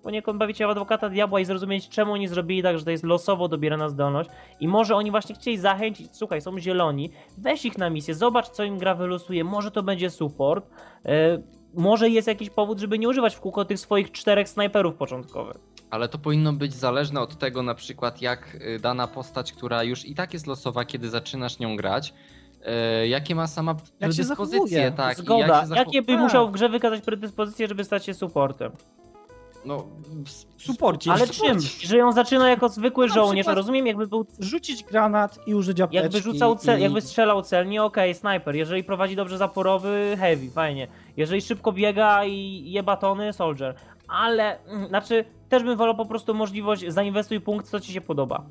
poniekąd 0.04 0.40
bawić 0.40 0.58
się 0.58 0.68
w 0.68 0.70
adwokata 0.70 1.10
diabła 1.10 1.40
i 1.40 1.46
zrozumieć, 1.46 1.90
czemu 1.90 2.14
oni 2.14 2.28
zrobili 2.28 2.64
tak, 2.64 2.78
że 2.78 2.86
to 2.86 2.92
jest 2.92 3.04
losowo 3.04 3.48
dobierana 3.48 3.90
zdolność 3.90 4.30
i 4.60 4.68
może 4.68 4.96
oni 4.96 5.12
właśnie 5.12 5.36
chcieli 5.36 5.58
zachęcić, 5.58 6.10
słuchaj, 6.12 6.42
są 6.42 6.60
zieloni, 6.60 7.12
weź 7.38 7.66
ich 7.66 7.78
na 7.78 7.90
misję, 7.90 8.16
zobacz 8.16 8.50
co 8.50 8.64
im 8.64 8.78
gra 8.78 8.96
wylosuje, 8.96 9.44
może 9.44 9.72
to 9.72 9.84
będzie 9.84 10.10
support, 10.10 10.66
y, 11.06 11.10
może 11.74 12.10
jest 12.10 12.28
jakiś 12.28 12.50
powód, 12.50 12.80
żeby 12.80 13.00
nie 13.00 13.10
używać 13.10 13.36
w 13.36 13.40
kółko 13.40 13.66
tych 13.66 13.80
swoich 13.80 14.12
czterech 14.12 14.50
snajperów 14.50 14.96
początkowych. 14.96 15.58
Ale 15.90 16.10
to 16.10 16.18
powinno 16.18 16.54
być 16.54 16.74
zależne 16.74 17.22
od 17.22 17.38
tego, 17.38 17.64
na 17.64 17.76
przykład, 17.76 18.22
jak 18.22 18.56
y, 18.56 18.80
dana 18.80 19.08
postać, 19.08 19.54
która 19.54 19.84
już 19.84 20.06
i 20.06 20.16
tak 20.16 20.34
jest 20.34 20.48
losowa, 20.48 20.86
kiedy 20.86 21.10
zaczynasz 21.10 21.60
nią 21.60 21.76
grać, 21.76 22.14
e, 22.66 23.08
jakie 23.08 23.36
ma 23.36 23.48
sama 23.48 23.72
Jak 23.72 24.12
się 24.12 24.16
predyspozycje, 24.18 24.92
tak. 24.92 25.18
Zgoda. 25.18 25.58
jak 25.58 25.68
zachow- 25.68 25.78
Jakie 25.78 26.02
by 26.02 26.14
Tak. 26.14 26.22
musiał 26.22 26.48
w 26.48 26.52
grze 26.52 26.70
wykazać 26.70 27.02
predyspozycje, 27.02 27.68
żeby 27.68 27.84
stać 27.84 28.06
się 28.06 28.14
supportem? 28.14 28.72
No, 29.66 29.84
s- 30.28 30.48
Suporcie. 30.58 31.12
Ale 31.12 31.28
czym? 31.28 31.60
Że 31.60 31.98
ją 31.98 32.12
zaczyna 32.12 32.50
jako 32.50 32.70
zwykły 32.70 33.08
Na 33.08 33.14
żołnierz, 33.14 33.44
przykład- 33.46 33.58
rozumiem, 33.58 33.88
jakby 33.88 34.08
był 34.08 34.26
Rzucić 34.40 34.84
granat 34.84 35.40
i 35.48 35.56
użyć 35.56 35.82
apteczki. 35.82 36.04
Jakby 36.04 36.22
rzucał 36.22 36.56
cel, 36.56 36.80
i... 36.80 36.84
jakby 36.84 37.02
strzelał 37.02 37.42
celnie, 37.42 37.84
okej, 37.84 38.16
snajper. 38.16 38.56
Jeżeli 38.56 38.84
prowadzi 38.84 39.16
dobrze 39.16 39.38
zaporowy, 39.38 40.18
heavy, 40.20 40.50
fajnie. 40.50 40.88
Jeżeli 41.18 41.42
szybko 41.42 41.72
biega 41.72 42.26
i 42.26 42.64
je 42.72 42.84
batony, 42.84 43.34
soldier. 43.34 43.76
Ale, 44.08 44.64
mm, 44.66 44.88
znaczy, 44.88 45.26
też 45.50 45.64
bym 45.64 45.78
wolał 45.78 45.96
po 45.96 46.06
prostu 46.06 46.34
możliwość 46.34 46.84
zainwestuj 46.88 47.42
punkt, 47.42 47.68
co 47.70 47.80
ci 47.80 47.94
się 47.94 48.02
podoba. 48.02 48.46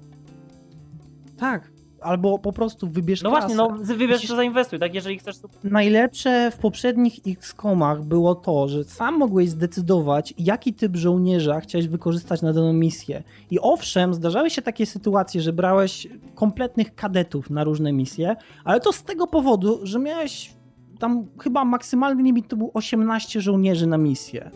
Tak. 1.39 1.71
Albo 2.03 2.39
po 2.39 2.53
prostu 2.53 2.89
wybierz 2.89 3.23
No 3.23 3.31
klasę. 3.31 3.55
właśnie, 3.55 3.57
no 3.79 3.85
wybierz 3.95 4.23
Musisz- 4.23 4.37
zainwestuj, 4.37 4.79
tak? 4.79 4.95
Jeżeli 4.95 5.19
chcesz... 5.19 5.37
Najlepsze 5.65 6.51
w 6.51 6.57
poprzednich 6.57 7.15
X-komach 7.27 8.03
było 8.05 8.35
to, 8.35 8.69
że 8.69 8.85
sam 8.85 9.19
mogłeś 9.19 9.49
zdecydować, 9.49 10.35
jaki 10.39 10.75
typ 10.75 10.97
żołnierza 10.97 11.61
chciałeś 11.61 11.89
wykorzystać 11.89 12.43
na 12.43 12.53
daną 12.53 12.73
misję. 12.73 13.23
I 13.51 13.61
owszem, 13.61 14.15
zdarzały 14.15 14.51
się 14.51 14.63
takie 14.63 14.87
sytuacje, 14.87 15.41
że 15.41 15.53
brałeś 15.53 16.07
kompletnych 16.35 16.95
kadetów 16.95 17.51
na 17.51 17.65
różne 17.65 17.93
misje, 17.93 18.37
ale 18.65 18.81
to 18.81 18.93
z 18.93 19.03
tego 19.03 19.27
powodu, 19.27 19.81
że 19.83 19.99
miałeś 19.99 20.55
tam 20.99 21.27
chyba 21.43 21.65
maksymalny 21.65 22.23
limit 22.23 22.49
to 22.49 22.57
był 22.57 22.71
18 22.75 23.41
żołnierzy 23.41 23.87
na 23.87 23.99
misję. 23.99 24.51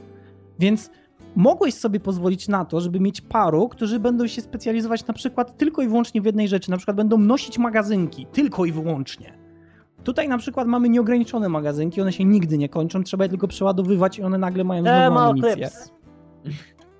Więc 0.58 0.90
mogłeś 1.36 1.74
sobie 1.74 2.00
pozwolić 2.00 2.48
na 2.48 2.64
to, 2.64 2.80
żeby 2.80 3.00
mieć 3.00 3.20
paru, 3.20 3.68
którzy 3.68 4.00
będą 4.00 4.26
się 4.26 4.42
specjalizować 4.42 5.06
na 5.06 5.14
przykład 5.14 5.56
tylko 5.56 5.82
i 5.82 5.88
wyłącznie 5.88 6.20
w 6.22 6.24
jednej 6.24 6.48
rzeczy, 6.48 6.70
na 6.70 6.76
przykład 6.76 6.96
będą 6.96 7.18
nosić 7.18 7.58
magazynki, 7.58 8.26
tylko 8.32 8.64
i 8.64 8.72
wyłącznie. 8.72 9.44
Tutaj 10.04 10.28
na 10.28 10.38
przykład 10.38 10.68
mamy 10.68 10.88
nieograniczone 10.88 11.48
magazynki, 11.48 12.00
one 12.00 12.12
się 12.12 12.24
nigdy 12.24 12.58
nie 12.58 12.68
kończą, 12.68 13.02
trzeba 13.02 13.24
je 13.24 13.30
tylko 13.30 13.48
przeładowywać 13.48 14.18
i 14.18 14.22
one 14.22 14.38
nagle 14.38 14.64
mają 14.64 14.82
znowu 14.82 14.96
Thermal 14.96 15.28
amunicję. 15.28 15.70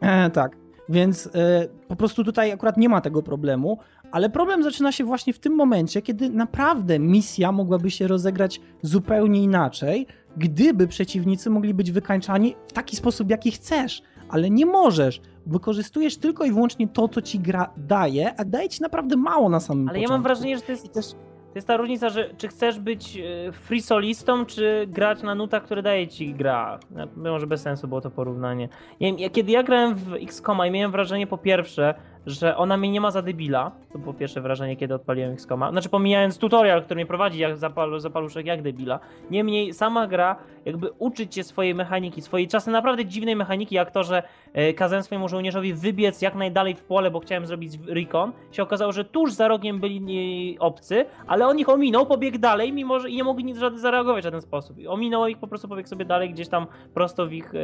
E, 0.01 0.31
tak, 0.31 0.57
więc 0.89 1.27
e, 1.35 1.69
po 1.89 1.97
prostu 1.97 2.25
tutaj 2.25 2.53
akurat 2.53 2.77
nie 2.77 2.89
ma 2.89 3.01
tego 3.01 3.23
problemu, 3.23 3.79
ale 4.13 4.31
problem 4.31 4.63
zaczyna 4.63 4.93
się 4.93 5.05
właśnie 5.05 5.33
w 5.33 5.39
tym 5.39 5.55
momencie, 5.55 6.03
kiedy 6.03 6.31
naprawdę 6.31 6.99
misja 6.99 7.53
mogłaby 7.53 7.91
się 7.91 8.07
rozegrać 8.07 8.61
zupełnie 8.83 9.43
inaczej, 9.43 10.07
gdyby 10.37 10.89
przeciwnicy 10.89 11.51
mogli 11.51 11.75
być 11.75 11.93
wykańczani 11.93 12.57
w 12.67 12.73
taki 12.73 12.97
sposób, 12.97 13.31
jaki 13.31 13.51
chcesz, 13.51 14.03
ale 14.29 14.51
nie 14.51 14.67
możesz. 14.67 15.21
Wykorzystujesz 15.47 16.17
tylko 16.17 16.45
i 16.45 16.53
wyłącznie 16.53 16.89
to, 16.89 17.09
co 17.09 17.23
ci 17.23 17.39
gra 17.39 17.71
daje, 17.77 18.35
a 18.41 18.45
daje 18.45 18.69
ci 18.69 18.83
naprawdę 18.83 19.17
mało 19.17 19.49
na 19.49 19.61
samym 19.61 19.89
Ale 19.89 19.99
ja 19.99 20.03
początku. 20.03 20.13
mam 20.13 20.23
wrażenie, 20.23 20.57
że 20.57 20.63
to 20.63 20.73
jest, 20.73 20.93
to 20.93 21.59
jest 21.59 21.67
ta 21.67 21.77
różnica, 21.77 22.09
że 22.09 22.31
czy 22.37 22.49
chcesz 22.49 22.79
być 22.79 23.17
e, 23.49 23.53
free 23.53 23.83
solistą, 23.83 24.47
czy 24.47 24.87
grać 24.89 25.23
na 25.23 25.35
nutach, 25.35 25.63
które 25.63 25.83
daje 25.83 26.09
ci 26.09 26.35
gra. 26.35 26.79
No, 26.91 27.31
Może 27.31 27.47
bez 27.47 27.61
sensu 27.63 27.89
było 27.89 28.01
to 28.01 28.11
porównanie. 28.11 28.69
Ja, 29.01 29.31
kiedy 29.31 29.53
ja 29.53 29.63
grałem 29.63 29.95
w 29.95 30.13
XCOMa 30.15 30.67
i 30.67 30.71
miałem 30.71 30.93
wrażenie 30.93 31.27
po 31.27 31.39
pierwsze, 31.39 31.95
że 32.27 32.57
ona 32.57 32.77
mnie 32.77 32.91
nie 32.91 33.01
ma 33.01 33.11
za 33.11 33.23
debila. 33.23 33.71
To 33.93 33.99
było 33.99 34.15
pierwsze 34.15 34.41
wrażenie, 34.41 34.77
kiedy 34.77 34.95
odpaliłem 34.95 35.33
XCOMa. 35.33 35.71
Znaczy 35.71 35.89
pomijając 35.89 36.39
tutorial, 36.39 36.83
który 36.83 36.99
mnie 36.99 37.07
prowadzi 37.07 37.39
jak 37.39 37.57
zapal, 37.57 38.01
zapaluszek 38.01 38.47
jak 38.47 38.63
debila. 38.63 39.01
Niemniej 39.31 39.75
sama 39.75 40.07
gra 40.07 40.37
jakby 40.65 40.91
uczyć 40.99 41.35
cię 41.35 41.45
swojej 41.45 41.75
mechaniki, 41.75 42.23
swojej 42.23 42.49
czasem 42.49 42.73
naprawdę 42.73 43.05
dziwnej 43.05 43.37
mechaniki, 43.37 43.75
jak 43.75 43.91
to, 43.91 44.05
że 44.05 44.23
e, 44.53 44.73
kazałem 44.73 45.03
swojemu 45.03 45.29
żołnierzowi 45.29 45.75
wybiec 45.75 46.23
jak 46.23 46.35
najdalej 46.35 46.75
w 46.75 46.83
pole, 46.83 47.11
bo 47.11 47.21
chciałem 47.21 47.47
zrobić 47.47 47.79
recon. 47.89 48.33
Się 48.53 48.63
okazało, 48.63 48.93
że 48.93 49.05
tuż 49.05 49.33
za 49.33 49.49
rogiem 49.49 49.81
byli 49.81 50.57
e, 50.57 50.61
obcy, 50.61 51.05
ale 51.27 51.47
on 51.47 51.59
ich 51.59 51.69
ominął, 51.69 52.07
pobiegł 52.07 52.39
dalej, 52.39 52.73
mimo 52.73 53.01
że 53.01 53.11
i 53.11 53.17
nie 53.17 53.25
mogli 53.25 53.45
nic 53.45 53.59
zareagować 53.75 54.23
w 54.23 54.25
żaden 54.25 54.41
sposób. 54.41 54.79
I 54.79 54.89
Ominął 54.89 55.27
ich, 55.27 55.39
po 55.39 55.47
prostu 55.47 55.69
pobiegł 55.69 55.89
sobie 55.89 56.05
dalej 56.05 56.31
gdzieś 56.31 56.49
tam 56.49 56.67
prosto 56.95 57.27
w 57.27 57.33
ich, 57.33 57.55
e, 57.55 57.59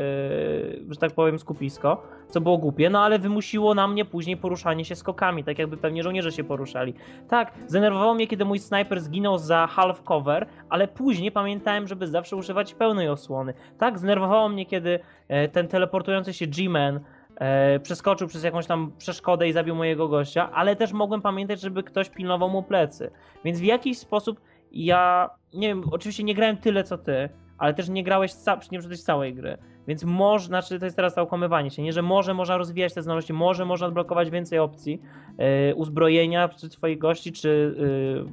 że 0.90 0.96
tak 1.00 1.12
powiem, 1.12 1.38
skupisko, 1.38 2.02
co 2.28 2.40
było 2.40 2.58
głupie, 2.58 2.90
no 2.90 3.00
ale 3.00 3.18
wymusiło 3.18 3.74
na 3.74 3.88
mnie 3.88 4.04
później 4.04 4.36
poruszanie 4.51 4.84
się 4.84 4.96
skokami, 4.96 5.44
tak 5.44 5.59
jakby 5.59 5.76
pewnie 5.76 6.03
żołnierze 6.03 6.32
się 6.32 6.44
poruszali. 6.44 6.94
Tak, 7.28 7.53
zdenerwowało 7.66 8.14
mnie, 8.14 8.26
kiedy 8.26 8.44
mój 8.44 8.59
snajper 8.59 9.01
zginął 9.01 9.38
za 9.38 9.66
half 9.66 10.03
cover, 10.03 10.46
ale 10.68 10.88
później 10.88 11.32
pamiętałem, 11.32 11.88
żeby 11.88 12.07
zawsze 12.07 12.36
używać 12.36 12.74
pełnej 12.74 13.09
osłony. 13.09 13.55
Tak, 13.78 13.98
zdenerwowało 13.98 14.48
mnie, 14.48 14.66
kiedy 14.66 15.01
e, 15.28 15.48
ten 15.48 15.68
teleportujący 15.68 16.32
się 16.32 16.46
G-Man 16.46 17.01
e, 17.36 17.80
przeskoczył 17.80 18.28
przez 18.28 18.44
jakąś 18.44 18.66
tam 18.66 18.92
przeszkodę 18.98 19.48
i 19.48 19.53
zabił 19.53 19.74
mojego 19.74 20.09
gościa, 20.09 20.51
ale 20.53 20.76
też 20.76 20.92
mogłem 20.92 21.22
pamiętać, 21.22 21.61
żeby 21.61 21.82
ktoś 21.82 22.11
pilnował 22.11 22.51
mu 22.51 22.62
plecy. 22.62 23.11
Więc 23.44 23.61
w 23.61 23.64
jakiś 23.64 23.98
sposób 23.98 24.40
ja, 24.72 25.30
nie 25.55 25.68
wiem, 25.68 25.82
oczywiście 25.90 26.22
nie 26.24 26.34
grałem 26.34 26.57
tyle 26.57 26.84
co 26.84 26.98
ty, 26.98 27.28
ale 27.59 27.74
też 27.74 27.88
nie 27.88 28.05
grałeś, 28.05 28.32
nie 28.72 28.78
przeszedłeś 28.78 29.03
całej 29.03 29.34
gry. 29.34 29.59
Więc 29.91 30.05
może, 30.05 30.47
znaczy 30.47 30.78
to 30.78 30.84
jest 30.84 30.97
teraz 30.97 31.14
to 31.14 31.22
okłamywanie 31.22 31.70
się, 31.70 31.82
nie, 31.82 31.93
że 31.93 32.03
może 32.03 32.34
można 32.34 32.57
rozwijać 32.57 32.95
te 32.95 33.03
zdolności, 33.03 33.32
może 33.32 33.64
można 33.64 33.86
odblokować 33.86 34.30
więcej 34.30 34.59
opcji 34.59 35.03
e, 35.38 35.74
uzbrojenia 35.74 36.49
czy 36.49 36.68
twoich 36.68 36.99
gości, 36.99 37.32
czy 37.32 37.74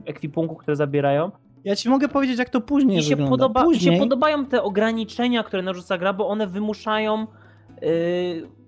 e, 0.06 0.10
ekwipunku, 0.10 0.56
które 0.56 0.76
zabierają. 0.76 1.32
Ja 1.64 1.76
ci 1.76 1.90
mogę 1.90 2.08
powiedzieć, 2.08 2.40
jak 2.40 2.50
to 2.50 2.62
później 2.62 2.98
Mi 2.98 3.04
się, 3.04 3.10
wygląda. 3.10 3.30
podoba, 3.30 3.62
mi 3.62 3.66
później... 3.66 3.96
się 3.96 4.00
podobają 4.00 4.46
te 4.46 4.64
ograniczenia, 4.64 5.44
które 5.44 5.64
narzuca 5.64 5.98
gra, 5.98 6.14
bo 6.14 6.28
one 6.28 6.48
wymuszają 6.48 7.28
yy, 7.82 7.88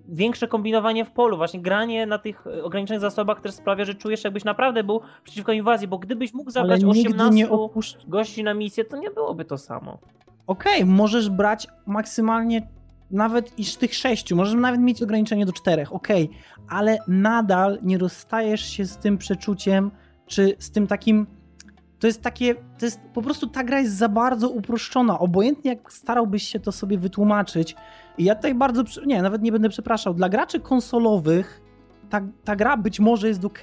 większe 0.08 0.48
kombinowanie 0.48 1.04
w 1.04 1.10
polu. 1.10 1.36
Właśnie 1.36 1.60
granie 1.60 2.06
na 2.06 2.18
tych 2.18 2.44
ograniczonych 2.62 3.00
zasobach 3.00 3.40
też 3.40 3.54
sprawia, 3.54 3.84
że 3.84 3.94
czujesz, 3.94 4.24
jakbyś 4.24 4.44
naprawdę 4.44 4.84
był 4.84 5.00
przeciwko 5.24 5.52
inwazji, 5.52 5.88
bo 5.88 5.98
gdybyś 5.98 6.34
mógł 6.34 6.50
zabrać 6.50 6.82
nigdy 6.82 7.00
18 7.00 7.34
nie 7.34 7.50
opuszcz... 7.50 8.06
gości 8.06 8.44
na 8.44 8.54
misję, 8.54 8.84
to 8.84 8.96
nie 8.96 9.10
byłoby 9.10 9.44
to 9.44 9.58
samo. 9.58 9.98
Okej, 10.46 10.84
możesz 10.84 11.30
brać 11.30 11.68
maksymalnie 11.86 12.68
nawet 13.10 13.58
iż 13.58 13.76
tych 13.76 13.94
sześciu, 13.94 14.36
możesz 14.36 14.54
nawet 14.54 14.80
mieć 14.80 15.02
ograniczenie 15.02 15.46
do 15.46 15.52
czterech, 15.52 15.92
okej, 15.92 16.30
ale 16.68 16.98
nadal 17.08 17.78
nie 17.82 17.98
rozstajesz 17.98 18.60
się 18.60 18.84
z 18.84 18.96
tym 18.96 19.18
przeczuciem, 19.18 19.90
czy 20.26 20.56
z 20.58 20.70
tym 20.70 20.86
takim. 20.86 21.26
To 21.98 22.06
jest 22.06 22.22
takie, 22.22 22.54
to 22.54 22.84
jest 22.84 23.00
po 23.14 23.22
prostu 23.22 23.46
ta 23.46 23.64
gra 23.64 23.80
jest 23.80 23.96
za 23.96 24.08
bardzo 24.08 24.48
uproszczona. 24.48 25.18
Obojętnie 25.18 25.70
jak 25.70 25.92
starałbyś 25.92 26.42
się 26.42 26.60
to 26.60 26.72
sobie 26.72 26.98
wytłumaczyć. 26.98 27.76
I 28.18 28.24
ja 28.24 28.34
tutaj 28.34 28.54
bardzo, 28.54 28.82
nie, 29.06 29.22
nawet 29.22 29.42
nie 29.42 29.52
będę 29.52 29.68
przepraszał. 29.68 30.14
Dla 30.14 30.28
graczy 30.28 30.60
konsolowych 30.60 31.60
ta, 32.10 32.20
ta 32.44 32.56
gra 32.56 32.76
być 32.76 33.00
może 33.00 33.28
jest 33.28 33.44
ok, 33.44 33.60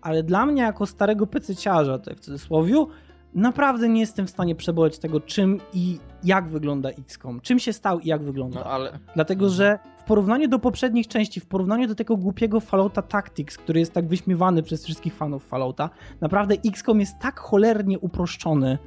ale 0.00 0.22
dla 0.22 0.46
mnie 0.46 0.62
jako 0.62 0.86
starego 0.86 1.26
pececiarza, 1.26 1.98
tak 1.98 2.16
w 2.16 2.20
cudzysłowie, 2.20 2.86
naprawdę 3.34 3.88
nie 3.88 4.00
jestem 4.00 4.26
w 4.26 4.30
stanie 4.30 4.54
przeboleć 4.54 4.98
tego, 4.98 5.20
czym 5.20 5.60
i 5.74 5.98
jak 6.24 6.48
wygląda 6.48 6.88
XCOM. 6.88 7.40
Czym 7.40 7.58
się 7.58 7.72
stał 7.72 8.00
i 8.00 8.08
jak 8.08 8.22
wygląda. 8.22 8.60
No 8.60 8.66
ale 8.66 8.98
Dlatego, 9.14 9.48
że 9.48 9.78
w 9.98 10.04
porównaniu 10.04 10.48
do 10.48 10.58
poprzednich 10.58 11.08
części, 11.08 11.40
w 11.40 11.46
porównaniu 11.46 11.88
do 11.88 11.94
tego 11.94 12.16
głupiego 12.16 12.60
Fallouta 12.60 13.02
Tactics, 13.02 13.58
który 13.58 13.80
jest 13.80 13.92
tak 13.92 14.08
wyśmiewany 14.08 14.62
przez 14.62 14.84
wszystkich 14.84 15.14
fanów 15.14 15.46
Fallouta, 15.46 15.90
naprawdę 16.20 16.54
XCOM 16.66 17.00
jest 17.00 17.18
tak 17.18 17.40
cholernie 17.40 17.98
uproszczony. 17.98 18.78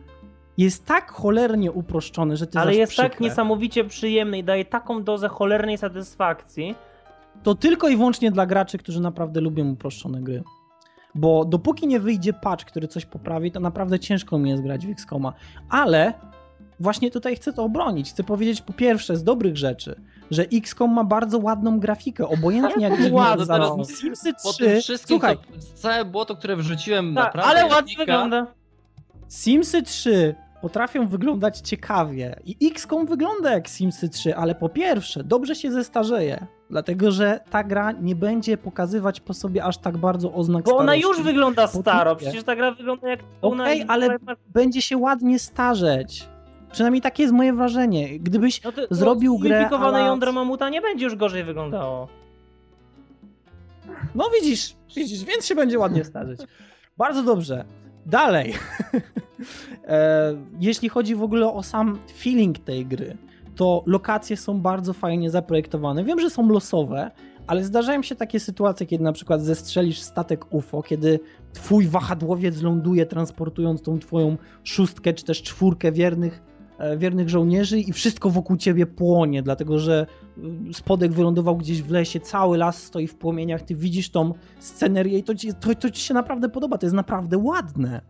Jest 0.57 0.85
tak 0.85 1.11
cholernie 1.11 1.71
uproszczony, 1.71 2.37
że 2.37 2.47
ty 2.47 2.59
Ale 2.59 2.75
jest 2.75 2.95
tak 2.95 3.11
przykre. 3.11 3.29
niesamowicie 3.29 3.83
przyjemny 3.85 4.37
i 4.37 4.43
daje 4.43 4.65
taką 4.65 5.03
dozę 5.03 5.27
cholernej 5.27 5.77
satysfakcji. 5.77 6.75
To 7.43 7.55
tylko 7.55 7.89
i 7.89 7.97
wyłącznie 7.97 8.31
dla 8.31 8.45
graczy, 8.45 8.77
którzy 8.77 9.01
naprawdę 9.01 9.41
lubią 9.41 9.71
uproszczone 9.71 10.21
gry. 10.21 10.43
Bo 11.15 11.45
dopóki 11.45 11.87
nie 11.87 11.99
wyjdzie 11.99 12.33
patch, 12.33 12.65
który 12.65 12.87
coś 12.87 13.05
poprawi, 13.05 13.51
to 13.51 13.59
naprawdę 13.59 13.99
ciężko 13.99 14.37
mi 14.37 14.49
jest 14.49 14.63
grać 14.63 14.87
w 14.87 14.89
XCOMa. 14.89 15.33
Ale 15.69 16.13
właśnie 16.79 17.11
tutaj 17.11 17.35
chcę 17.35 17.53
to 17.53 17.63
obronić. 17.63 18.09
Chcę 18.09 18.23
powiedzieć 18.23 18.61
po 18.61 18.73
pierwsze 18.73 19.17
z 19.17 19.23
dobrych 19.23 19.57
rzeczy, 19.57 20.01
że 20.31 20.43
XCOM 20.53 20.91
ma 20.91 21.03
bardzo 21.03 21.39
ładną 21.39 21.79
grafikę, 21.79 22.27
obojętnie 22.27 22.89
jak 22.89 23.13
Ładną. 23.13 23.45
zaraz 23.45 23.71
Simsy 23.99 24.33
po 24.43 24.53
3, 24.53 24.65
tym 24.65 24.81
wszystkim, 24.81 25.17
słuchaj, 25.17 25.37
to 25.37 25.43
całe 25.75 26.05
błoto, 26.05 26.35
które 26.35 26.55
wrzuciłem 26.55 27.15
Tak, 27.15 27.35
naprawdę 27.35 27.61
ale 27.61 27.65
ładnie 27.75 27.95
wygląda. 27.97 28.47
Simsy 29.29 29.83
3 29.83 30.35
potrafią 30.65 31.07
wyglądać 31.07 31.59
ciekawie 31.59 32.35
i 32.45 32.69
XCOM 32.71 33.05
wygląda 33.05 33.51
jak 33.51 33.69
Simsy 33.69 34.09
3, 34.09 34.35
ale 34.35 34.55
po 34.55 34.69
pierwsze 34.69 35.23
dobrze 35.23 35.55
się 35.55 35.71
zestarzeje, 35.71 36.45
dlatego 36.69 37.11
że 37.11 37.39
ta 37.49 37.63
gra 37.63 37.91
nie 37.91 38.15
będzie 38.15 38.57
pokazywać 38.57 39.19
po 39.19 39.33
sobie 39.33 39.63
aż 39.63 39.77
tak 39.77 39.97
bardzo 39.97 40.33
oznak 40.33 40.65
Bo 40.65 40.77
ona 40.77 40.83
starości. 40.83 41.07
już 41.07 41.21
wygląda 41.21 41.67
Po 41.67 41.81
staro, 41.81 42.15
przecież 42.15 42.43
ta 42.43 42.55
gra 42.55 42.71
wygląda 42.71 43.09
jak 43.09 43.19
Okej, 43.41 43.85
ale 43.87 44.17
będzie 44.53 44.81
się 44.81 44.97
ładnie 44.97 45.39
starzeć. 45.39 46.27
Przynajmniej 46.71 47.01
takie 47.01 47.23
jest 47.23 47.35
moje 47.35 47.53
wrażenie. 47.53 48.19
Gdybyś 48.19 48.63
no 48.63 48.71
to, 48.71 48.81
zrobił 48.91 49.33
no, 49.33 49.39
grę 49.39 49.57
Zunifikowane 49.57 49.97
a 49.97 50.01
la- 50.01 50.07
jądro 50.07 50.31
mamuta 50.31 50.69
nie 50.69 50.81
będzie 50.81 51.05
już 51.05 51.15
gorzej 51.15 51.43
wyglądało. 51.43 52.07
No 54.15 54.25
widzisz, 54.41 54.75
widzisz, 54.95 55.23
więc 55.23 55.45
się 55.45 55.55
będzie 55.55 55.79
ładnie 55.79 56.03
starzeć. 56.03 56.39
Bardzo 56.97 57.23
dobrze. 57.23 57.65
Dalej. 58.05 58.53
e, 59.87 60.35
jeśli 60.59 60.89
chodzi 60.89 61.15
w 61.15 61.23
ogóle 61.23 61.53
o 61.53 61.63
sam 61.63 61.99
feeling 62.17 62.59
tej 62.59 62.85
gry, 62.85 63.17
to 63.55 63.83
lokacje 63.85 64.37
są 64.37 64.61
bardzo 64.61 64.93
fajnie 64.93 65.29
zaprojektowane. 65.29 66.03
Wiem, 66.03 66.19
że 66.19 66.29
są 66.29 66.49
losowe, 66.49 67.11
ale 67.47 67.63
zdarzają 67.63 68.03
się 68.03 68.15
takie 68.15 68.39
sytuacje, 68.39 68.85
kiedy 68.85 69.03
na 69.03 69.13
przykład 69.13 69.41
zestrzelisz 69.41 69.99
statek 69.99 70.53
UFO, 70.53 70.83
kiedy 70.83 71.19
twój 71.53 71.87
wahadłowiec 71.87 72.61
ląduje 72.61 73.05
transportując 73.05 73.81
tą 73.81 73.99
twoją 73.99 74.37
szóstkę 74.63 75.13
czy 75.13 75.25
też 75.25 75.43
czwórkę 75.43 75.91
wiernych, 75.91 76.41
wiernych 76.97 77.29
żołnierzy 77.29 77.79
i 77.79 77.93
wszystko 77.93 78.29
wokół 78.29 78.57
ciebie 78.57 78.85
płonie, 78.85 79.43
dlatego 79.43 79.79
że 79.79 80.07
y, 80.69 80.73
spodek 80.73 81.13
wylądował 81.13 81.57
gdzieś 81.57 81.81
w 81.81 81.91
lesie, 81.91 82.19
cały 82.19 82.57
las 82.57 82.83
stoi 82.83 83.07
w 83.07 83.15
płomieniach, 83.15 83.61
ty 83.61 83.75
widzisz 83.75 84.09
tą 84.09 84.33
scenerię 84.59 85.17
i 85.17 85.23
to 85.23 85.35
ci, 85.35 85.53
to, 85.53 85.75
to 85.75 85.89
ci 85.89 86.01
się 86.01 86.13
naprawdę 86.13 86.49
podoba, 86.49 86.77
to 86.77 86.85
jest 86.85 86.95
naprawdę 86.95 87.37
ładne. 87.37 88.01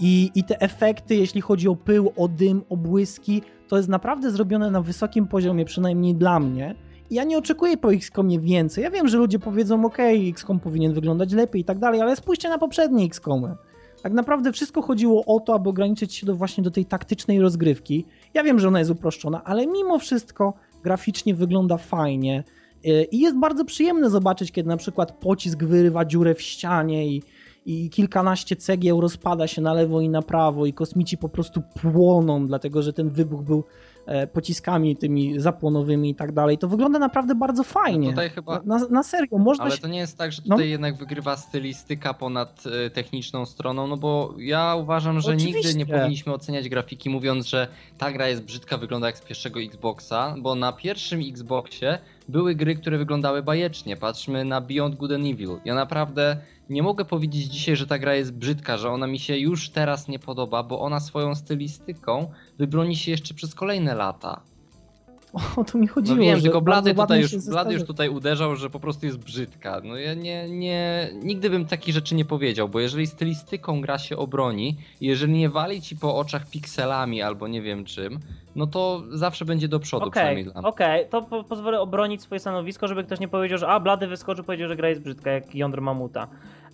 I, 0.00 0.30
I 0.34 0.44
te 0.44 0.60
efekty, 0.60 1.14
jeśli 1.14 1.40
chodzi 1.40 1.68
o 1.68 1.76
pył, 1.76 2.12
o 2.16 2.28
dym, 2.28 2.62
o 2.68 2.76
błyski, 2.76 3.42
to 3.68 3.76
jest 3.76 3.88
naprawdę 3.88 4.30
zrobione 4.30 4.70
na 4.70 4.82
wysokim 4.82 5.26
poziomie, 5.26 5.64
przynajmniej 5.64 6.14
dla 6.14 6.40
mnie. 6.40 6.74
I 7.10 7.14
ja 7.14 7.24
nie 7.24 7.38
oczekuję 7.38 7.76
po 7.76 7.92
XCOMie 7.92 8.40
więcej. 8.40 8.84
Ja 8.84 8.90
wiem, 8.90 9.08
że 9.08 9.18
ludzie 9.18 9.38
powiedzą, 9.38 9.84
ok, 9.84 9.98
XCOM 10.28 10.60
powinien 10.60 10.92
wyglądać 10.92 11.32
lepiej 11.32 11.62
i 11.62 11.64
tak 11.64 11.78
dalej, 11.78 12.00
ale 12.00 12.16
spójrzcie 12.16 12.48
na 12.48 12.58
poprzednie 12.58 13.04
XCOMy. 13.04 13.56
Tak 14.02 14.12
naprawdę 14.12 14.52
wszystko 14.52 14.82
chodziło 14.82 15.24
o 15.24 15.40
to, 15.40 15.54
aby 15.54 15.68
ograniczyć 15.68 16.14
się 16.14 16.26
do 16.26 16.34
właśnie 16.34 16.64
do 16.64 16.70
tej 16.70 16.84
taktycznej 16.84 17.40
rozgrywki. 17.40 18.04
Ja 18.34 18.42
wiem, 18.42 18.58
że 18.58 18.68
ona 18.68 18.78
jest 18.78 18.90
uproszczona, 18.90 19.44
ale 19.44 19.66
mimo 19.66 19.98
wszystko 19.98 20.54
graficznie 20.82 21.34
wygląda 21.34 21.76
fajnie. 21.76 22.44
Y, 22.86 23.04
I 23.12 23.18
jest 23.18 23.36
bardzo 23.36 23.64
przyjemne 23.64 24.10
zobaczyć, 24.10 24.52
kiedy 24.52 24.68
na 24.68 24.76
przykład 24.76 25.12
pocisk 25.12 25.64
wyrywa 25.64 26.04
dziurę 26.04 26.34
w 26.34 26.42
ścianie 26.42 27.06
i, 27.08 27.22
i 27.66 27.90
kilkanaście 27.90 28.56
cegieł 28.56 29.00
rozpada 29.00 29.46
się 29.46 29.62
na 29.62 29.72
lewo 29.72 30.00
i 30.00 30.08
na 30.08 30.22
prawo 30.22 30.66
i 30.66 30.72
kosmici 30.72 31.18
po 31.18 31.28
prostu 31.28 31.62
płoną, 31.82 32.46
dlatego 32.46 32.82
że 32.82 32.92
ten 32.92 33.10
wybuch 33.10 33.42
był 33.42 33.58
e, 33.58 33.62
pociskami 34.32 34.96
tymi 34.96 35.40
zapłonowymi 35.40 36.10
i 36.10 36.14
tak 36.14 36.32
dalej. 36.32 36.58
To 36.58 36.68
wygląda 36.68 36.98
naprawdę 36.98 37.34
bardzo 37.34 37.64
fajnie. 37.64 38.06
No 38.06 38.12
tutaj 38.12 38.30
chyba... 38.30 38.60
Na, 38.64 38.78
na 38.90 39.02
serio, 39.02 39.38
można 39.38 39.64
Ale 39.64 39.74
się... 39.74 39.82
to 39.82 39.88
nie 39.88 39.98
jest 39.98 40.18
tak, 40.18 40.32
że 40.32 40.42
No. 40.46 40.56
tutaj 40.56 40.70
jednak 40.70 40.96
wygrywa 40.96 41.36
stylistyka 41.36 42.14
ponad 42.14 42.64
e, 42.86 42.90
techniczną 42.90 43.46
stroną, 43.46 43.86
no 43.86 43.96
bo 43.96 44.34
ja 44.38 44.74
uważam, 44.74 45.20
że 45.20 45.36
nigdy 45.36 45.50
Oczywiście. 45.50 45.78
nie 45.78 45.86
powinniśmy 45.86 46.32
oceniać 46.32 46.68
grafiki 46.68 47.10
mówiąc, 47.10 47.46
że 47.46 47.68
ta 47.98 48.12
gra 48.12 48.28
jest 48.28 48.42
brzydka, 48.44 48.78
wygląda 48.78 49.06
jak 49.06 49.18
z 49.18 49.22
pierwszego 49.22 49.60
Xboxa, 49.60 50.34
bo 50.38 50.54
na 50.54 50.72
pierwszym 50.72 51.20
Xboxie 51.28 51.98
były 52.28 52.54
gry, 52.54 52.76
które 52.76 52.98
wyglądały 52.98 53.42
bajecznie. 53.42 53.96
Patrzmy 53.96 54.44
na 54.44 54.60
Beyond 54.60 54.94
Good 54.94 55.12
and 55.12 55.26
Evil. 55.26 55.58
Ja 55.64 55.74
naprawdę 55.74 56.36
nie 56.70 56.82
mogę 56.82 57.04
powiedzieć 57.04 57.44
dzisiaj, 57.44 57.76
że 57.76 57.86
ta 57.86 57.98
gra 57.98 58.14
jest 58.14 58.32
brzydka, 58.32 58.78
że 58.78 58.90
ona 58.90 59.06
mi 59.06 59.18
się 59.18 59.36
już 59.36 59.70
teraz 59.70 60.08
nie 60.08 60.18
podoba, 60.18 60.62
bo 60.62 60.80
ona 60.80 61.00
swoją 61.00 61.34
stylistyką 61.34 62.30
wybroni 62.58 62.96
się 62.96 63.10
jeszcze 63.10 63.34
przez 63.34 63.54
kolejne 63.54 63.94
lata. 63.94 64.40
O 65.56 65.64
to 65.64 65.78
mi 65.78 65.86
chodziło. 65.86 66.16
No 66.16 66.22
wiem, 66.22 66.36
że 66.36 66.42
tylko 66.42 66.60
Blady 66.60 66.94
tutaj, 66.94 67.20
już, 67.20 67.36
Blady 67.36 67.74
już 67.74 67.84
tutaj 67.84 68.08
uderzał, 68.08 68.56
że 68.56 68.70
po 68.70 68.80
prostu 68.80 69.06
jest 69.06 69.18
brzydka. 69.18 69.80
No 69.84 69.96
ja 69.96 70.14
nie, 70.14 70.48
nie, 70.48 71.10
nigdy 71.22 71.50
bym 71.50 71.66
takich 71.66 71.94
rzeczy 71.94 72.14
nie 72.14 72.24
powiedział, 72.24 72.68
bo 72.68 72.80
jeżeli 72.80 73.06
stylistyką 73.06 73.80
gra 73.80 73.98
się 73.98 74.16
obroni, 74.16 74.76
i 75.00 75.06
jeżeli 75.06 75.32
nie 75.32 75.48
wali 75.50 75.82
ci 75.82 75.96
po 75.96 76.16
oczach 76.16 76.50
pikselami 76.50 77.22
albo 77.22 77.48
nie 77.48 77.62
wiem 77.62 77.84
czym, 77.84 78.18
no 78.56 78.66
to 78.66 79.02
zawsze 79.10 79.44
będzie 79.44 79.68
do 79.68 79.80
przodu 79.80 80.10
przynajmniej 80.10 80.42
Okej, 80.42 80.52
dla 80.52 80.60
mnie. 80.62 80.68
okej, 80.68 81.06
to 81.10 81.22
po 81.22 81.44
pozwolę 81.44 81.80
obronić 81.80 82.22
swoje 82.22 82.38
stanowisko, 82.38 82.88
żeby 82.88 83.04
ktoś 83.04 83.20
nie 83.20 83.28
powiedział, 83.28 83.58
że 83.58 83.68
a, 83.68 83.80
Blady 83.80 84.06
wyskoczył, 84.06 84.44
powiedział, 84.44 84.68
że 84.68 84.76
gra 84.76 84.88
jest 84.88 85.02
brzydka, 85.02 85.30
jak 85.30 85.54
jądro 85.54 85.82
mamuta. 85.82 86.28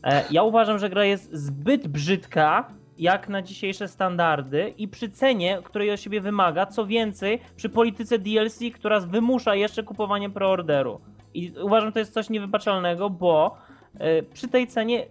E, 0.04 0.24
ja 0.30 0.42
uważam, 0.42 0.78
że 0.78 0.90
gra 0.90 1.04
jest 1.04 1.32
zbyt 1.32 1.88
brzydka, 1.88 2.68
jak 3.02 3.28
na 3.28 3.42
dzisiejsze 3.42 3.88
standardy 3.88 4.74
i 4.78 4.88
przy 4.88 5.10
cenie, 5.10 5.58
której 5.64 5.90
od 5.90 6.00
siebie 6.00 6.20
wymaga, 6.20 6.66
co 6.66 6.86
więcej, 6.86 7.40
przy 7.56 7.68
polityce 7.68 8.18
DLC, 8.18 8.58
która 8.74 9.00
wymusza 9.00 9.54
jeszcze 9.54 9.82
kupowanie 9.82 10.30
preorderu. 10.30 11.00
I 11.34 11.52
uważam, 11.62 11.92
to 11.92 11.98
jest 11.98 12.12
coś 12.12 12.30
niewybaczalnego, 12.30 13.10
bo 13.10 13.56
e, 13.98 14.22
przy 14.22 14.48
tej 14.48 14.66
cenie 14.66 15.06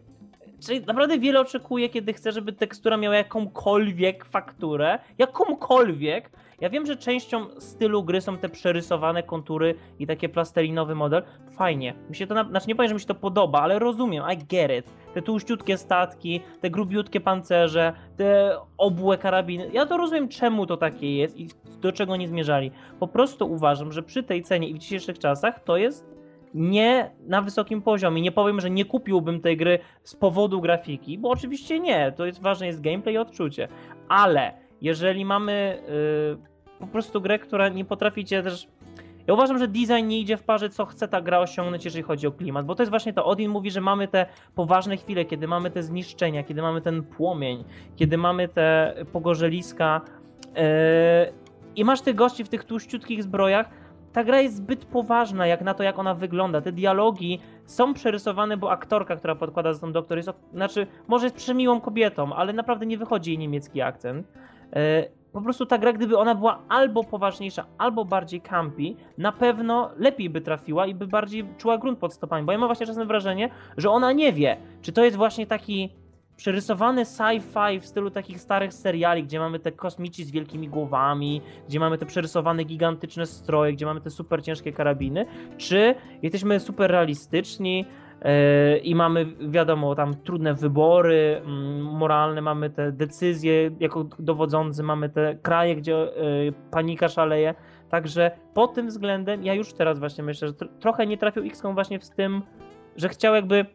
Czyli 0.66 0.82
naprawdę 0.86 1.20
wiele 1.20 1.40
oczekuję, 1.40 1.90
kiedy 1.90 2.14
chcę, 2.14 2.32
żeby 2.32 2.54
tekstura 2.54 2.98
miała 2.98 3.16
jakąkolwiek 3.16 4.26
fakturę, 4.26 5.00
jakąkolwiek. 5.18 6.32
Ja 6.60 6.70
wiem, 6.70 6.86
że 6.86 6.98
częścią 6.98 7.60
stylu 7.60 8.04
gry 8.04 8.22
są 8.22 8.38
te 8.38 8.50
przerysowane 8.50 9.24
kontury 9.24 9.76
i 10.00 10.08
takie 10.08 10.30
plastelinowy 10.30 10.96
model. 10.96 11.24
Fajnie. 11.58 11.94
Mi 12.10 12.16
się 12.16 12.28
to, 12.28 12.34
na... 12.34 12.44
znaczy 12.44 12.68
nie 12.68 12.76
powiem, 12.76 12.90
że 12.90 12.94
mi 12.94 13.00
się 13.00 13.08
to 13.08 13.16
podoba, 13.16 13.62
ale 13.62 13.80
rozumiem, 13.80 14.24
I 14.34 14.38
get 14.38 14.72
it. 14.80 14.94
Te 15.14 15.22
tłuściutkie 15.22 15.78
statki, 15.78 16.42
te 16.62 16.70
grubiutkie 16.70 17.20
pancerze, 17.20 17.94
te 18.18 18.58
obłe 18.78 19.18
karabiny. 19.18 19.70
Ja 19.74 19.86
to 19.86 19.98
rozumiem, 19.98 20.30
czemu 20.30 20.66
to 20.66 20.78
takie 20.78 21.18
jest 21.18 21.40
i 21.40 21.50
do 21.82 21.92
czego 21.92 22.16
nie 22.16 22.28
zmierzali. 22.28 22.72
Po 23.00 23.08
prostu 23.08 23.52
uważam, 23.52 23.92
że 23.92 24.04
przy 24.04 24.24
tej 24.24 24.44
cenie 24.44 24.68
i 24.68 24.74
w 24.74 24.78
dzisiejszych 24.78 25.20
czasach 25.20 25.64
to 25.64 25.78
jest 25.78 26.12
nie 26.54 27.12
na 27.28 27.42
wysokim 27.42 27.82
poziomie. 27.82 28.22
Nie 28.22 28.32
powiem, 28.32 28.62
że 28.62 28.70
nie 28.70 28.86
kupiłbym 28.86 29.42
tej 29.42 29.58
gry 29.58 29.80
z 30.04 30.16
powodu 30.16 30.62
grafiki, 30.62 31.18
bo 31.18 31.30
oczywiście 31.30 31.80
nie. 31.80 32.14
To 32.18 32.26
jest 32.26 32.42
ważne 32.42 32.68
jest 32.68 32.82
gameplay 32.82 33.16
i 33.16 33.18
odczucie. 33.18 33.68
Ale 34.10 34.54
jeżeli 34.82 35.26
mamy 35.26 35.84
yy, 35.88 36.78
po 36.80 36.88
prostu 36.88 37.22
grę, 37.22 37.40
która 37.40 37.70
nie 37.70 37.86
potrafi 37.86 38.26
cię 38.26 38.44
też. 38.44 38.68
Ja 39.32 39.36
uważam, 39.36 39.58
że 39.58 39.68
design 39.68 40.08
nie 40.08 40.20
idzie 40.20 40.38
w 40.38 40.44
parze, 40.44 40.70
co 40.70 40.86
chce 40.86 41.08
ta 41.08 41.22
gra 41.22 41.40
osiągnąć, 41.40 41.86
jeżeli 41.86 42.04
chodzi 42.04 42.28
o 42.28 42.32
klimat, 42.32 42.66
bo 42.66 42.76
to 42.76 42.84
jest 42.84 42.90
właśnie 42.90 43.14
to. 43.14 43.26
Odin 43.26 43.52
mówi, 43.52 43.72
że 43.72 43.82
mamy 43.82 44.08
te 44.08 44.26
poważne 44.56 44.98
chwile, 44.98 45.26
kiedy 45.26 45.48
mamy 45.48 45.72
te 45.72 45.84
zniszczenia, 45.84 46.44
kiedy 46.44 46.62
mamy 46.62 46.82
ten 46.82 47.04
płomień, 47.04 47.64
kiedy 47.96 48.18
mamy 48.18 48.48
te 48.48 48.96
pogorzeliska 49.12 50.02
yy, 50.46 50.62
i 51.76 51.86
masz 51.86 52.02
tych 52.02 52.16
gości 52.16 52.44
w 52.44 52.50
tych 52.50 52.64
tłuściutkich 52.64 53.24
zbrojach, 53.24 53.70
ta 54.14 54.24
gra 54.24 54.42
jest 54.42 54.56
zbyt 54.56 54.86
poważna 54.86 55.48
jak 55.48 55.62
na 55.62 55.74
to, 55.74 55.84
jak 55.84 56.00
ona 56.00 56.16
wygląda. 56.16 56.62
Te 56.62 56.72
dialogi 56.72 57.40
są 57.66 57.94
przerysowane, 57.94 58.58
bo 58.58 58.72
aktorka, 58.72 59.16
która 59.16 59.36
podkłada 59.36 59.74
za 59.74 59.80
tą 59.80 59.92
doktor, 59.92 60.18
jest, 60.18 60.30
znaczy, 60.54 60.88
może 61.08 61.26
jest 61.26 61.36
przemiłą 61.36 61.82
kobietą, 61.82 62.34
ale 62.34 62.54
naprawdę 62.54 62.86
nie 62.86 62.98
wychodzi 62.98 63.32
jej 63.32 63.38
niemiecki 63.38 63.82
akcent. 63.82 64.28
Po 65.34 65.42
prostu 65.42 65.66
ta 65.66 65.78
gra, 65.78 65.94
gdyby 65.94 66.18
ona 66.18 66.36
była 66.36 66.62
albo 66.70 67.04
poważniejsza, 67.04 67.66
albo 67.78 68.06
bardziej 68.06 68.42
campi, 68.42 68.96
na 69.18 69.32
pewno 69.32 69.92
lepiej 69.98 70.30
by 70.30 70.42
trafiła 70.42 70.88
i 70.88 70.96
by 70.96 71.08
bardziej 71.08 71.46
czuła 71.58 71.78
grunt 71.78 72.00
pod 72.00 72.14
stopami. 72.14 72.46
Bo 72.46 72.52
ja 72.52 72.58
mam 72.58 72.68
właśnie 72.68 72.86
czasem 72.86 73.08
wrażenie, 73.08 73.50
że 73.78 73.90
ona 73.90 74.12
nie 74.12 74.34
wie, 74.34 74.58
czy 74.82 74.92
to 74.92 75.04
jest 75.04 75.18
właśnie 75.18 75.48
taki 75.48 75.90
przerysowany 76.36 77.06
sci-fi 77.06 77.80
w 77.80 77.86
stylu 77.86 78.12
takich 78.12 78.42
starych 78.42 78.74
seriali, 78.74 79.24
gdzie 79.24 79.40
mamy 79.40 79.60
te 79.60 79.72
kosmici 79.72 80.24
z 80.24 80.32
wielkimi 80.32 80.70
głowami, 80.70 81.42
gdzie 81.68 81.80
mamy 81.80 81.98
te 81.98 82.06
przerysowane 82.06 82.64
gigantyczne 82.64 83.26
stroje, 83.26 83.74
gdzie 83.74 83.86
mamy 83.86 84.02
te 84.02 84.10
super 84.10 84.44
ciężkie 84.44 84.72
karabiny, 84.72 85.26
czy 85.58 85.96
jesteśmy 86.22 86.60
super 86.60 86.92
realistyczni 86.92 87.86
i 88.84 88.96
mamy, 88.96 89.26
wiadomo, 89.40 89.96
tam 89.96 90.14
trudne 90.14 90.54
wybory 90.54 91.42
mm, 91.46 91.82
moralne, 91.82 92.42
mamy 92.42 92.70
te 92.70 92.92
decyzje 92.92 93.72
jako 93.80 94.04
dowodzący, 94.20 94.84
mamy 94.84 95.10
te 95.10 95.36
kraje, 95.36 95.76
gdzie 95.76 95.92
yy, 95.92 96.54
panika 96.72 97.10
szaleje. 97.10 97.54
Także 97.90 98.32
pod 98.54 98.74
tym 98.74 98.88
względem 98.88 99.44
ja 99.44 99.54
już 99.54 99.74
teraz 99.74 100.00
właśnie 100.00 100.24
myślę, 100.24 100.48
że 100.48 100.54
tr- 100.54 100.70
trochę 100.80 101.08
nie 101.08 101.18
trafił 101.18 101.44
XCOM 101.44 101.74
właśnie 101.74 102.00
w 102.00 102.10
tym, 102.10 102.42
że 102.96 103.10
chciał 103.10 103.36
jakby 103.36 103.66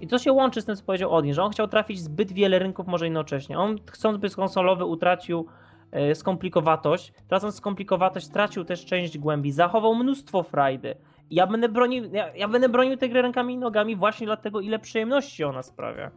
i 0.00 0.06
to 0.06 0.18
się 0.18 0.32
łączy 0.32 0.60
z 0.60 0.64
tym, 0.64 0.76
co 0.76 0.84
powiedział 0.84 1.10
Odin, 1.10 1.34
że 1.34 1.42
on 1.42 1.52
chciał 1.52 1.68
trafić 1.68 2.00
zbyt 2.00 2.32
wiele 2.32 2.58
rynków 2.58 2.86
może 2.86 3.06
jednocześnie. 3.06 3.58
On 3.58 3.76
chcąc 3.90 4.18
być 4.18 4.34
konsolowy 4.34 4.84
utracił 4.84 5.46
e, 5.90 6.14
skomplikowatość, 6.14 7.12
tracąc 7.28 7.54
skomplikowatość 7.54 8.26
stracił 8.26 8.64
też 8.64 8.84
część 8.84 9.18
głębi, 9.18 9.52
zachował 9.52 9.94
mnóstwo 9.94 10.42
frajdy. 10.42 10.94
Ja 11.30 11.46
będę 11.46 11.68
bronił, 11.68 12.04
ja, 12.12 12.34
ja 12.34 12.48
będę 12.48 12.68
bronił 12.68 12.96
tej 12.96 13.10
gry 13.10 13.22
rękami 13.22 13.54
i 13.54 13.58
nogami 13.58 13.96
właśnie 13.96 14.26
dlatego, 14.26 14.60
ile 14.60 14.78
przyjemności 14.78 15.44
ona 15.44 15.62
sprawia. 15.62 16.10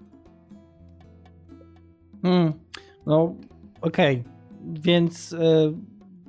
Mm, 2.23 2.53
no, 3.05 3.35
okej. 3.81 4.23
Więc 4.61 5.33
e, 5.33 5.73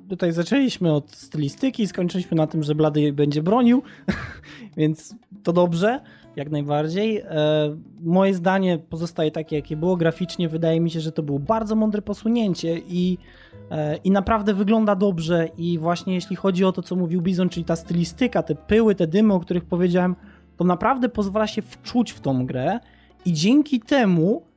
tutaj 0.09 0.31
zaczęliśmy 0.31 0.93
od 0.93 1.11
stylistyki, 1.11 1.87
skończyliśmy 1.87 2.37
na 2.37 2.47
tym, 2.47 2.63
że 2.63 2.75
Blady 2.75 3.13
będzie 3.13 3.43
bronił, 3.43 3.83
więc 4.77 5.15
to 5.43 5.53
dobrze, 5.53 5.99
jak 6.39 6.51
najbardziej. 6.51 7.17
E, 7.17 7.25
moje 8.01 8.33
zdanie 8.33 8.77
pozostaje 8.77 9.31
takie, 9.31 9.55
jakie 9.55 9.77
było 9.77 9.97
graficznie. 9.97 10.49
Wydaje 10.49 10.81
mi 10.81 10.91
się, 10.91 10.99
że 10.99 11.11
to 11.11 11.23
było 11.23 11.39
bardzo 11.39 11.75
mądre 11.75 12.01
posunięcie 12.01 12.77
i, 12.87 13.17
e, 13.71 13.95
i 13.97 14.11
naprawdę 14.11 14.53
wygląda 14.53 14.95
dobrze. 14.95 15.49
I 15.57 15.79
właśnie 15.79 16.13
jeśli 16.13 16.35
chodzi 16.35 16.65
o 16.65 16.71
to, 16.71 16.81
co 16.81 16.95
mówił 16.95 17.21
Bizon, 17.21 17.49
czyli 17.49 17.63
ta 17.63 17.75
stylistyka, 17.75 18.43
te 18.43 18.55
pyły, 18.55 18.95
te 18.95 19.07
dymy, 19.07 19.33
o 19.33 19.39
których 19.39 19.65
powiedziałem, 19.65 20.15
to 20.57 20.63
naprawdę 20.63 21.09
pozwala 21.09 21.47
się 21.47 21.61
wczuć 21.61 22.11
w 22.11 22.19
tą 22.19 22.45
grę 22.45 22.79
i 23.25 23.33
dzięki 23.33 23.79
temu 23.79 24.48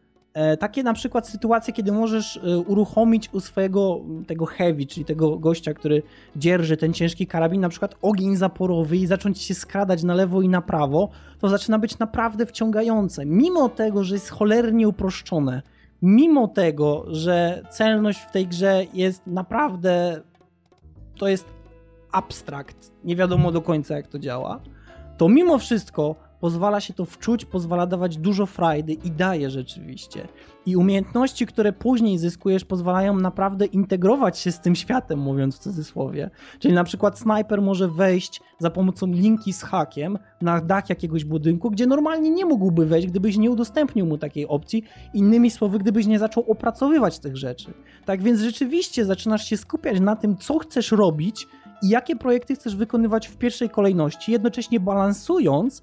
takie 0.59 0.83
na 0.83 0.95
przykład 0.95 1.29
sytuacje, 1.29 1.75
kiedy 1.75 1.93
możesz 1.93 2.37
e, 2.37 2.59
uruchomić 2.59 3.29
u 3.33 3.41
swojego 3.41 4.01
tego 4.27 4.47
heavy, 4.47 4.87
czyli 4.87 5.05
tego 5.05 5.39
gościa, 5.39 5.75
który 5.75 6.03
dzierży 6.37 6.77
ten 6.77 6.93
ciężki 6.93 7.27
karabin, 7.27 7.61
na 7.61 7.69
przykład 7.69 7.95
ogień 8.03 8.37
zaporowy 8.37 8.97
i 8.97 9.07
zacząć 9.07 9.43
się 9.43 9.55
skradać 9.55 10.03
na 10.03 10.15
lewo 10.15 10.43
i 10.43 10.49
na 10.49 10.63
prawo, 10.63 11.09
to 11.39 11.49
zaczyna 11.49 11.79
być 11.79 11.99
naprawdę 11.99 12.47
wciągające. 12.47 13.27
Mimo 13.27 13.69
tego, 13.69 14.05
że 14.05 14.15
jest 14.15 14.31
cholernie 14.31 14.89
uproszczone, 14.89 15.63
mimo 16.03 16.49
tego, 16.49 17.05
że 17.09 17.63
celność 17.71 18.21
w 18.21 18.31
tej 18.31 18.47
grze 18.47 18.87
jest 18.95 19.23
naprawdę 19.27 20.21
to 21.19 21.29
jest 21.29 21.47
abstrakt, 22.13 22.93
nie 23.05 23.17
wiadomo 23.17 23.53
do 23.53 23.63
końca 23.63 23.97
jak 23.97 24.07
to 24.07 24.19
działa, 24.19 24.61
to 25.19 25.29
mimo 25.29 25.59
wszystko 25.59 26.15
pozwala 26.43 26.81
się 26.81 26.95
to 26.95 27.05
wczuć, 27.05 27.45
pozwala 27.45 27.87
dawać 27.87 28.17
dużo 28.17 28.47
frajdy 28.47 28.93
i 28.93 29.11
daje 29.11 29.51
rzeczywiście. 29.51 30.29
I 30.67 30.77
umiejętności, 30.77 31.47
które 31.47 31.73
później 31.73 32.19
zyskujesz, 32.19 32.65
pozwalają 32.65 33.17
naprawdę 33.17 33.67
integrować 33.67 34.39
się 34.39 34.53
z 34.53 34.61
tym 34.61 34.75
światem, 34.75 35.19
mówiąc 35.19 35.57
w 35.57 35.59
cudzysłowie. 35.59 36.31
Czyli 36.59 36.75
na 36.75 36.85
przykład 36.85 37.19
snajper 37.19 37.63
może 37.63 37.89
wejść 37.89 38.41
za 38.59 38.71
pomocą 38.71 39.07
linki 39.07 39.53
z 39.53 39.63
hakiem 39.63 40.19
na 40.41 40.61
dach 40.61 40.89
jakiegoś 40.89 41.25
budynku, 41.25 41.71
gdzie 41.71 41.87
normalnie 41.87 42.31
nie 42.31 42.47
mógłby 42.47 42.87
wejść, 42.87 43.07
gdybyś 43.07 43.37
nie 43.37 43.51
udostępnił 43.51 44.07
mu 44.07 44.19
takiej 44.19 44.49
opcji. 44.49 44.85
Innymi 45.15 45.51
słowy, 45.51 45.79
gdybyś 45.79 46.07
nie 46.07 46.19
zaczął 46.19 46.45
opracowywać 46.51 47.19
tych 47.19 47.37
rzeczy. 47.37 47.75
Tak 48.05 48.23
więc 48.23 48.41
rzeczywiście 48.41 49.05
zaczynasz 49.05 49.45
się 49.45 49.57
skupiać 49.57 50.01
na 50.01 50.17
tym, 50.17 50.37
co 50.37 50.59
chcesz 50.59 50.93
robić 50.93 51.47
i 51.83 51.89
jakie 51.89 52.17
projekty 52.17 52.55
chcesz 52.55 52.77
wykonywać 52.77 53.29
w 53.29 53.37
pierwszej 53.37 53.71
kolejności, 53.71 54.33
jednocześnie 54.33 54.81
balansując 54.81 55.83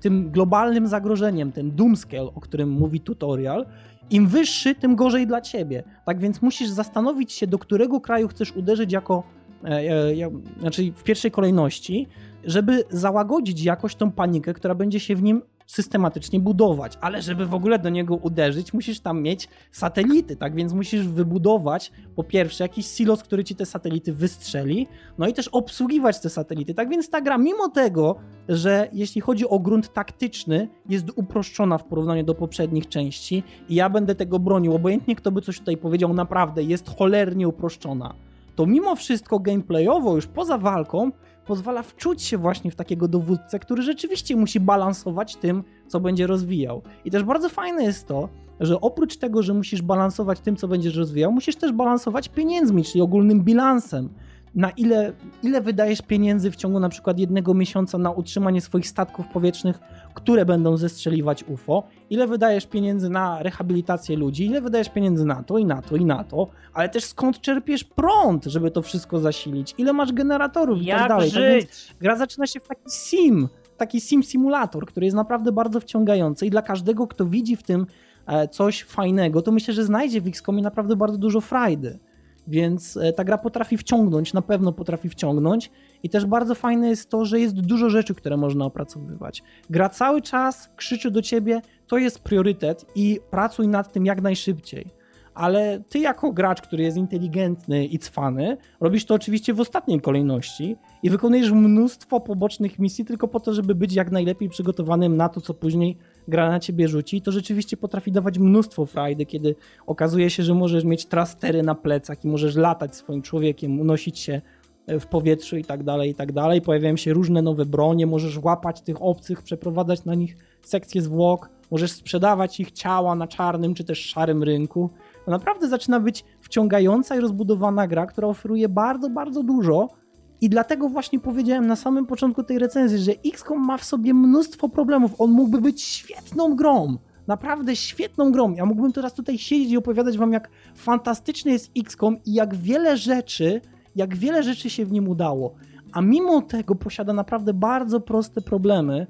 tym 0.00 0.30
globalnym 0.30 0.86
zagrożeniem, 0.86 1.52
ten 1.52 1.76
doomscale, 1.76 2.22
o 2.22 2.40
którym 2.40 2.70
mówi 2.70 3.00
tutorial, 3.00 3.66
im 4.10 4.26
wyższy, 4.26 4.74
tym 4.74 4.96
gorzej 4.96 5.26
dla 5.26 5.40
ciebie. 5.40 5.82
Tak 6.06 6.18
więc 6.18 6.42
musisz 6.42 6.68
zastanowić 6.68 7.32
się, 7.32 7.46
do 7.46 7.58
którego 7.58 8.00
kraju 8.00 8.28
chcesz 8.28 8.52
uderzyć 8.56 8.92
jako, 8.92 9.22
e, 9.64 9.68
e, 9.68 10.30
znaczy 10.60 10.92
w 10.96 11.02
pierwszej 11.02 11.30
kolejności, 11.30 12.08
żeby 12.44 12.84
załagodzić 12.90 13.64
jakoś 13.64 13.94
tą 13.94 14.10
panikę, 14.10 14.54
która 14.54 14.74
będzie 14.74 15.00
się 15.00 15.16
w 15.16 15.22
nim 15.22 15.42
systematycznie 15.72 16.40
budować, 16.40 16.98
ale 17.00 17.22
żeby 17.22 17.46
w 17.46 17.54
ogóle 17.54 17.78
do 17.78 17.88
niego 17.88 18.16
uderzyć, 18.16 18.72
musisz 18.72 19.00
tam 19.00 19.22
mieć 19.22 19.48
satelity, 19.70 20.36
tak 20.36 20.54
więc 20.54 20.72
musisz 20.72 21.08
wybudować 21.08 21.92
po 22.16 22.24
pierwsze 22.24 22.64
jakiś 22.64 22.86
silos, 22.86 23.22
który 23.22 23.44
ci 23.44 23.54
te 23.54 23.66
satelity 23.66 24.12
wystrzeli, 24.12 24.86
no 25.18 25.28
i 25.28 25.32
też 25.32 25.48
obsługiwać 25.48 26.20
te 26.20 26.30
satelity. 26.30 26.74
Tak 26.74 26.88
więc 26.88 27.10
ta 27.10 27.20
gra, 27.20 27.38
mimo 27.38 27.68
tego, 27.68 28.16
że 28.48 28.88
jeśli 28.92 29.20
chodzi 29.20 29.48
o 29.48 29.58
grunt 29.58 29.92
taktyczny, 29.92 30.68
jest 30.88 31.06
uproszczona 31.16 31.78
w 31.78 31.84
porównaniu 31.84 32.24
do 32.24 32.34
poprzednich 32.34 32.88
części 32.88 33.42
i 33.68 33.74
ja 33.74 33.90
będę 33.90 34.14
tego 34.14 34.38
bronił, 34.38 34.74
obojętnie 34.74 35.16
kto 35.16 35.32
by 35.32 35.42
coś 35.42 35.58
tutaj 35.58 35.76
powiedział, 35.76 36.14
naprawdę 36.14 36.62
jest 36.62 36.96
cholernie 36.98 37.48
uproszczona. 37.48 38.14
To 38.56 38.66
mimo 38.66 38.96
wszystko 38.96 39.38
gameplayowo, 39.38 40.16
już 40.16 40.26
poza 40.26 40.58
walką, 40.58 41.12
pozwala 41.46 41.82
wczuć 41.82 42.22
się 42.22 42.38
właśnie 42.38 42.70
w 42.70 42.76
takiego 42.76 43.08
dowódcę, 43.08 43.58
który 43.58 43.82
rzeczywiście 43.82 44.36
musi 44.36 44.60
balansować 44.60 45.36
tym, 45.36 45.64
co 45.88 46.00
będzie 46.00 46.26
rozwijał. 46.26 46.82
I 47.04 47.10
też 47.10 47.24
bardzo 47.24 47.48
fajne 47.48 47.84
jest 47.84 48.08
to, 48.08 48.28
że 48.60 48.80
oprócz 48.80 49.16
tego, 49.16 49.42
że 49.42 49.54
musisz 49.54 49.82
balansować 49.82 50.40
tym, 50.40 50.56
co 50.56 50.68
będziesz 50.68 50.96
rozwijał, 50.96 51.32
musisz 51.32 51.56
też 51.56 51.72
balansować 51.72 52.28
pieniędzmi, 52.28 52.84
czyli 52.84 53.02
ogólnym 53.02 53.44
bilansem 53.44 54.08
na 54.54 54.70
ile, 54.70 55.12
ile 55.42 55.60
wydajesz 55.60 56.02
pieniędzy 56.02 56.50
w 56.50 56.56
ciągu 56.56 56.80
na 56.80 56.88
przykład 56.88 57.18
jednego 57.18 57.54
miesiąca 57.54 57.98
na 57.98 58.10
utrzymanie 58.10 58.60
swoich 58.60 58.88
statków 58.88 59.26
powietrznych, 59.26 59.78
które 60.14 60.44
będą 60.44 60.76
zestrzeliwać 60.76 61.44
UFO, 61.44 61.82
ile 62.10 62.26
wydajesz 62.26 62.66
pieniędzy 62.66 63.08
na 63.08 63.42
rehabilitację 63.42 64.16
ludzi, 64.16 64.46
ile 64.46 64.60
wydajesz 64.60 64.88
pieniędzy 64.88 65.24
na 65.24 65.42
to 65.42 65.58
i 65.58 65.64
na 65.64 65.82
to 65.82 65.96
i 65.96 66.04
na 66.04 66.24
to, 66.24 66.48
ale 66.74 66.88
też 66.88 67.04
skąd 67.04 67.40
czerpiesz 67.40 67.84
prąd, 67.84 68.44
żeby 68.44 68.70
to 68.70 68.82
wszystko 68.82 69.18
zasilić, 69.18 69.74
ile 69.78 69.92
masz 69.92 70.12
generatorów 70.12 70.82
i 70.82 70.86
tak 70.86 71.08
dalej. 71.08 71.30
żyć? 71.30 71.34
Tak 71.34 71.50
więc 71.52 71.94
gra 72.00 72.16
zaczyna 72.16 72.46
się 72.46 72.60
w 72.60 72.68
taki 72.68 72.90
sim, 72.90 73.48
taki 73.76 74.00
sim 74.00 74.22
simulator, 74.22 74.86
który 74.86 75.06
jest 75.06 75.16
naprawdę 75.16 75.52
bardzo 75.52 75.80
wciągający 75.80 76.46
i 76.46 76.50
dla 76.50 76.62
każdego, 76.62 77.06
kto 77.06 77.26
widzi 77.26 77.56
w 77.56 77.62
tym 77.62 77.86
e, 78.26 78.48
coś 78.48 78.82
fajnego, 78.82 79.42
to 79.42 79.52
myślę, 79.52 79.74
że 79.74 79.84
znajdzie 79.84 80.20
w 80.20 80.26
XCOMie 80.26 80.62
naprawdę 80.62 80.96
bardzo 80.96 81.18
dużo 81.18 81.40
frajdy. 81.40 81.98
Więc 82.46 82.96
e, 82.96 83.12
ta 83.12 83.24
gra 83.24 83.38
potrafi 83.38 83.76
wciągnąć, 83.76 84.32
na 84.32 84.42
pewno 84.42 84.72
potrafi 84.72 85.08
wciągnąć. 85.08 85.70
I 86.02 86.08
też 86.08 86.26
bardzo 86.26 86.54
fajne 86.54 86.88
jest 86.88 87.10
to, 87.10 87.24
że 87.24 87.40
jest 87.40 87.60
dużo 87.60 87.90
rzeczy, 87.90 88.14
które 88.14 88.36
można 88.36 88.64
opracowywać. 88.64 89.42
Gra 89.70 89.88
cały 89.88 90.22
czas 90.22 90.70
krzyczy 90.76 91.10
do 91.10 91.22
ciebie, 91.22 91.62
to 91.86 91.98
jest 91.98 92.18
priorytet 92.18 92.86
i 92.94 93.20
pracuj 93.30 93.68
nad 93.68 93.92
tym 93.92 94.06
jak 94.06 94.22
najszybciej. 94.22 95.02
Ale 95.34 95.82
ty, 95.88 95.98
jako 95.98 96.32
gracz, 96.32 96.62
który 96.62 96.82
jest 96.82 96.96
inteligentny 96.96 97.86
i 97.86 97.98
cwany, 97.98 98.56
robisz 98.80 99.04
to 99.04 99.14
oczywiście 99.14 99.54
w 99.54 99.60
ostatniej 99.60 100.00
kolejności 100.00 100.76
i 101.02 101.10
wykonujesz 101.10 101.50
mnóstwo 101.50 102.20
pobocznych 102.20 102.78
misji 102.78 103.04
tylko 103.04 103.28
po 103.28 103.40
to, 103.40 103.54
żeby 103.54 103.74
być 103.74 103.94
jak 103.94 104.10
najlepiej 104.10 104.48
przygotowanym 104.48 105.16
na 105.16 105.28
to, 105.28 105.40
co 105.40 105.54
później 105.54 105.96
gra 106.28 106.48
na 106.48 106.60
ciebie 106.60 106.88
rzuci. 106.88 107.22
To 107.22 107.32
rzeczywiście 107.32 107.76
potrafi 107.76 108.12
dawać 108.12 108.38
mnóstwo 108.38 108.86
frajdy, 108.86 109.26
kiedy 109.26 109.54
okazuje 109.86 110.30
się, 110.30 110.42
że 110.42 110.54
możesz 110.54 110.84
mieć 110.84 111.06
trastery 111.06 111.62
na 111.62 111.74
plecach 111.74 112.24
i 112.24 112.28
możesz 112.28 112.56
latać 112.56 112.96
swoim 112.96 113.22
człowiekiem, 113.22 113.80
unosić 113.80 114.18
się 114.18 114.40
e, 114.86 115.00
w 115.00 115.06
powietrzu 115.06 115.56
i 115.56 115.64
tak 115.64 115.82
dalej, 115.82 116.10
i 116.10 116.14
tak 116.14 116.32
dalej. 116.32 116.62
Pojawiają 116.62 116.96
się 116.96 117.12
różne 117.12 117.42
nowe 117.42 117.66
bronie, 117.66 118.06
możesz 118.06 118.38
łapać 118.38 118.80
tych 118.80 119.02
obcych, 119.02 119.42
przeprowadzać 119.42 120.04
na 120.04 120.14
nich 120.14 120.36
sekcje 120.62 121.02
zwłok, 121.02 121.50
możesz 121.70 121.92
sprzedawać 121.92 122.60
ich 122.60 122.72
ciała 122.72 123.14
na 123.14 123.26
czarnym 123.26 123.74
czy 123.74 123.84
też 123.84 123.98
szarym 123.98 124.42
rynku. 124.42 124.90
To 125.24 125.30
naprawdę 125.30 125.68
zaczyna 125.68 126.00
być 126.00 126.24
wciągająca 126.40 127.16
i 127.16 127.20
rozbudowana 127.20 127.86
gra, 127.86 128.06
która 128.06 128.28
oferuje 128.28 128.68
bardzo, 128.68 129.10
bardzo 129.10 129.42
dużo. 129.42 130.01
I 130.42 130.48
dlatego 130.48 130.88
właśnie 130.88 131.20
powiedziałem 131.20 131.66
na 131.66 131.76
samym 131.76 132.06
początku 132.06 132.42
tej 132.42 132.58
recenzji, 132.58 132.98
że 132.98 133.12
XCOM 133.26 133.66
ma 133.66 133.76
w 133.78 133.84
sobie 133.84 134.14
mnóstwo 134.14 134.68
problemów. 134.68 135.20
On 135.20 135.30
mógłby 135.30 135.60
być 135.60 135.82
świetną 135.82 136.56
grą. 136.56 136.98
Naprawdę 137.26 137.76
świetną 137.76 138.32
grą. 138.32 138.54
Ja 138.54 138.66
mógłbym 138.66 138.92
teraz 138.92 139.14
tutaj 139.14 139.38
siedzieć 139.38 139.72
i 139.72 139.76
opowiadać 139.76 140.18
wam, 140.18 140.32
jak 140.32 140.50
fantastyczny 140.74 141.52
jest 141.52 141.70
XCOM 141.76 142.16
i 142.26 142.34
jak 142.34 142.54
wiele 142.54 142.96
rzeczy, 142.96 143.60
jak 143.96 144.16
wiele 144.16 144.42
rzeczy 144.42 144.70
się 144.70 144.86
w 144.86 144.92
nim 144.92 145.08
udało. 145.08 145.54
A 145.92 146.00
mimo 146.00 146.42
tego 146.42 146.74
posiada 146.74 147.12
naprawdę 147.12 147.54
bardzo 147.54 148.00
proste 148.00 148.40
problemy 148.40 149.06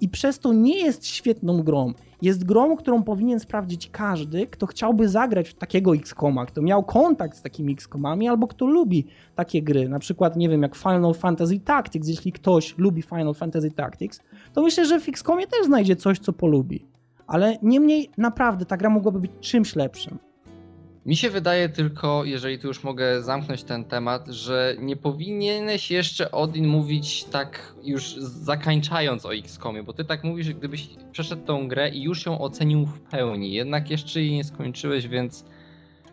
i 0.00 0.08
przez 0.08 0.38
to 0.38 0.52
nie 0.52 0.78
jest 0.78 1.06
świetną 1.06 1.62
grą. 1.62 1.92
Jest 2.22 2.44
grą, 2.44 2.76
którą 2.76 3.02
powinien 3.02 3.40
sprawdzić 3.40 3.90
każdy, 3.90 4.46
kto 4.46 4.66
chciałby 4.66 5.08
zagrać 5.08 5.48
w 5.48 5.54
takiego 5.54 5.94
XCOMa, 5.94 6.46
kto 6.46 6.62
miał 6.62 6.82
kontakt 6.82 7.38
z 7.38 7.42
takimi 7.42 7.72
XCOMami 7.72 8.28
albo 8.28 8.46
kto 8.46 8.66
lubi 8.66 9.06
takie 9.34 9.62
gry. 9.62 9.88
Na 9.88 9.98
przykład, 9.98 10.36
nie 10.36 10.48
wiem, 10.48 10.62
jak 10.62 10.76
Final 10.76 11.14
Fantasy 11.14 11.60
Tactics. 11.60 12.08
Jeśli 12.08 12.32
ktoś 12.32 12.78
lubi 12.78 13.02
Final 13.02 13.34
Fantasy 13.34 13.70
Tactics, 13.70 14.20
to 14.52 14.62
myślę, 14.62 14.86
że 14.86 15.00
w 15.00 15.08
XCOMie 15.08 15.46
też 15.46 15.66
znajdzie 15.66 15.96
coś, 15.96 16.18
co 16.18 16.32
polubi. 16.32 16.86
Ale 17.26 17.56
niemniej, 17.62 18.10
naprawdę, 18.18 18.66
ta 18.66 18.76
gra 18.76 18.90
mogłaby 18.90 19.20
być 19.20 19.30
czymś 19.40 19.76
lepszym. 19.76 20.18
Mi 21.06 21.16
się 21.16 21.30
wydaje 21.30 21.68
tylko, 21.68 22.24
jeżeli 22.24 22.58
tu 22.58 22.66
już 22.66 22.84
mogę 22.84 23.22
zamknąć 23.22 23.62
ten 23.62 23.84
temat, 23.84 24.28
że 24.28 24.76
nie 24.78 24.96
powinieneś 24.96 25.90
jeszcze 25.90 26.30
Odin 26.30 26.66
mówić 26.66 27.24
tak 27.24 27.74
już 27.82 28.16
zakańczając 28.20 29.26
o 29.26 29.34
XCOMie, 29.34 29.82
bo 29.82 29.92
ty 29.92 30.04
tak 30.04 30.24
mówisz, 30.24 30.54
gdybyś 30.54 30.88
przeszedł 31.12 31.44
tą 31.44 31.68
grę 31.68 31.90
i 31.90 32.02
już 32.02 32.26
ją 32.26 32.38
ocenił 32.38 32.86
w 32.86 33.00
pełni, 33.00 33.52
jednak 33.52 33.90
jeszcze 33.90 34.20
jej 34.20 34.32
nie 34.32 34.44
skończyłeś, 34.44 35.08
więc 35.08 35.44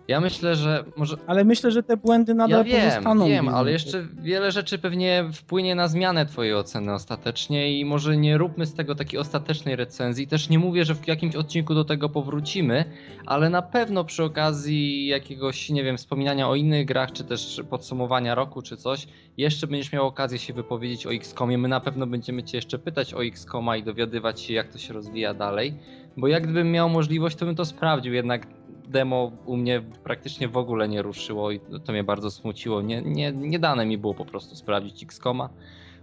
ja 0.08 0.22
myślę, 0.22 0.56
że 0.56 0.84
może. 0.96 1.18
Ale 1.28 1.44
myślę, 1.44 1.72
że 1.72 1.84
te 1.84 1.98
błędy 1.98 2.34
nadal 2.34 2.58
ja 2.58 2.64
wiem, 2.64 2.90
pozostaną. 2.90 3.28
wiem, 3.28 3.50
ale 3.50 3.72
jeszcze 3.72 4.08
wiele 4.22 4.52
rzeczy 4.52 4.80
pewnie 4.80 5.26
wpłynie 5.34 5.76
na 5.76 5.88
zmianę 5.88 6.26
twojej 6.26 6.56
oceny 6.56 6.94
ostatecznie 6.94 7.80
i 7.80 7.86
może 7.86 8.18
nie 8.18 8.38
róbmy 8.38 8.66
z 8.66 8.74
tego 8.74 8.96
takiej 8.96 9.20
ostatecznej 9.20 9.76
recenzji. 9.76 10.28
Też 10.28 10.50
nie 10.50 10.60
mówię, 10.60 10.86
że 10.86 10.96
w 10.96 11.08
jakimś 11.08 11.36
odcinku 11.36 11.74
do 11.74 11.86
tego 11.86 12.10
powrócimy, 12.10 12.86
ale 13.26 13.50
na 13.50 13.62
pewno 13.62 14.04
przy 14.04 14.24
okazji 14.24 15.08
jakiegoś, 15.08 15.70
nie 15.70 15.84
wiem, 15.84 15.98
wspominania 15.98 16.50
o 16.50 16.56
innych 16.56 16.86
grach, 16.86 17.12
czy 17.12 17.24
też 17.24 17.62
podsumowania 17.70 18.36
roku, 18.36 18.62
czy 18.62 18.78
coś, 18.78 19.08
jeszcze 19.38 19.68
będziesz 19.68 19.92
miał 19.92 20.08
okazję 20.08 20.40
się 20.40 20.54
wypowiedzieć 20.54 21.08
o 21.08 21.14
XCOMie. 21.14 21.58
My 21.58 21.68
na 21.68 21.80
pewno 21.80 22.08
będziemy 22.08 22.44
cię 22.44 22.58
jeszcze 22.58 22.80
pytać 22.80 23.14
o 23.14 23.26
XCOMa 23.26 23.78
i 23.78 23.84
dowiadywać 23.84 24.42
się, 24.42 24.54
jak 24.54 24.68
to 24.68 24.78
się 24.78 24.94
rozwija 24.94 25.34
dalej, 25.34 25.74
bo 26.18 26.28
jak 26.28 26.44
gdybym 26.44 26.72
miał 26.72 26.90
możliwość, 26.90 27.36
to 27.36 27.46
bym 27.46 27.56
to 27.56 27.66
sprawdził, 27.66 28.14
jednak 28.14 28.48
demo 28.94 29.32
u 29.46 29.58
mnie 29.58 29.82
praktycznie 30.04 30.48
w 30.48 30.58
ogóle 30.58 30.88
nie 30.88 31.02
ruszyło 31.02 31.52
i 31.52 31.60
to 31.86 31.92
mnie 31.92 32.04
bardzo 32.04 32.32
smuciło. 32.32 32.82
Nie, 32.82 33.02
nie, 33.02 33.32
nie 33.32 33.60
dane 33.60 33.86
mi 33.86 33.98
było 33.98 34.14
po 34.14 34.26
prostu 34.26 34.56
sprawdzić 34.56 35.04
X-Koma. 35.04 35.50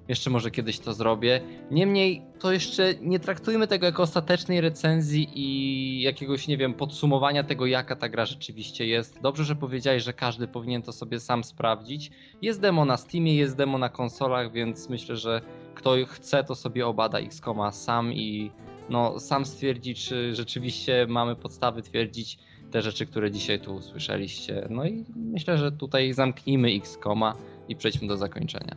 Jeszcze 0.09 0.31
może 0.31 0.51
kiedyś 0.51 0.79
to 0.79 0.93
zrobię. 0.93 1.41
Niemniej 1.71 2.23
to 2.39 2.53
jeszcze 2.53 2.95
nie 3.01 3.21
traktujmy 3.21 3.67
tego 3.67 3.87
jako 3.87 4.03
ostatecznej 4.03 4.61
recenzji 4.61 5.29
i 5.35 6.03
jakiegoś, 6.03 6.49
nie 6.49 6.57
wiem, 6.57 6.75
podsumowania 6.75 7.45
tego, 7.45 7.67
jaka 7.67 7.97
ta 7.97 8.09
gra 8.09 8.27
rzeczywiście 8.27 8.87
jest. 8.87 9.21
Dobrze, 9.21 9.45
że 9.45 9.57
powiedziałeś, 9.57 10.03
że 10.03 10.13
każdy 10.13 10.49
powinien 10.49 10.83
to 10.83 10.93
sobie 10.93 11.21
sam 11.21 11.45
sprawdzić. 11.45 12.11
Jest 12.43 12.61
demo 12.61 12.85
na 12.85 12.97
Steamie, 12.97 13.37
jest 13.37 13.57
demo 13.57 13.79
na 13.79 13.89
konsolach, 13.89 14.53
więc 14.53 14.89
myślę, 14.89 15.17
że 15.17 15.41
kto 15.75 15.95
chce, 16.07 16.45
to 16.45 16.55
sobie 16.55 16.87
obada 16.87 17.19
X-Koma 17.19 17.73
sam 17.73 18.13
i 18.13 18.51
no, 18.89 19.21
sam 19.21 19.47
stwierdzi, 19.47 19.95
czy 19.95 20.35
rzeczywiście 20.35 21.07
mamy 21.09 21.37
podstawy 21.37 21.83
twierdzić, 21.83 22.39
te 22.71 22.83
rzeczy, 22.83 23.07
które 23.07 23.31
dzisiaj 23.31 23.61
tu 23.61 23.75
usłyszeliście. 23.75 24.67
No 24.71 24.85
i 24.85 25.05
myślę, 25.17 25.59
że 25.59 25.73
tutaj 25.73 26.13
zamknijmy 26.13 26.69
X-Koma 26.69 27.35
i 27.69 27.77
przejdźmy 27.77 28.09
do 28.09 28.17
zakończenia. 28.17 28.77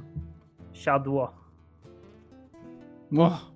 Siadło. 0.74 1.34
Och. 3.18 3.54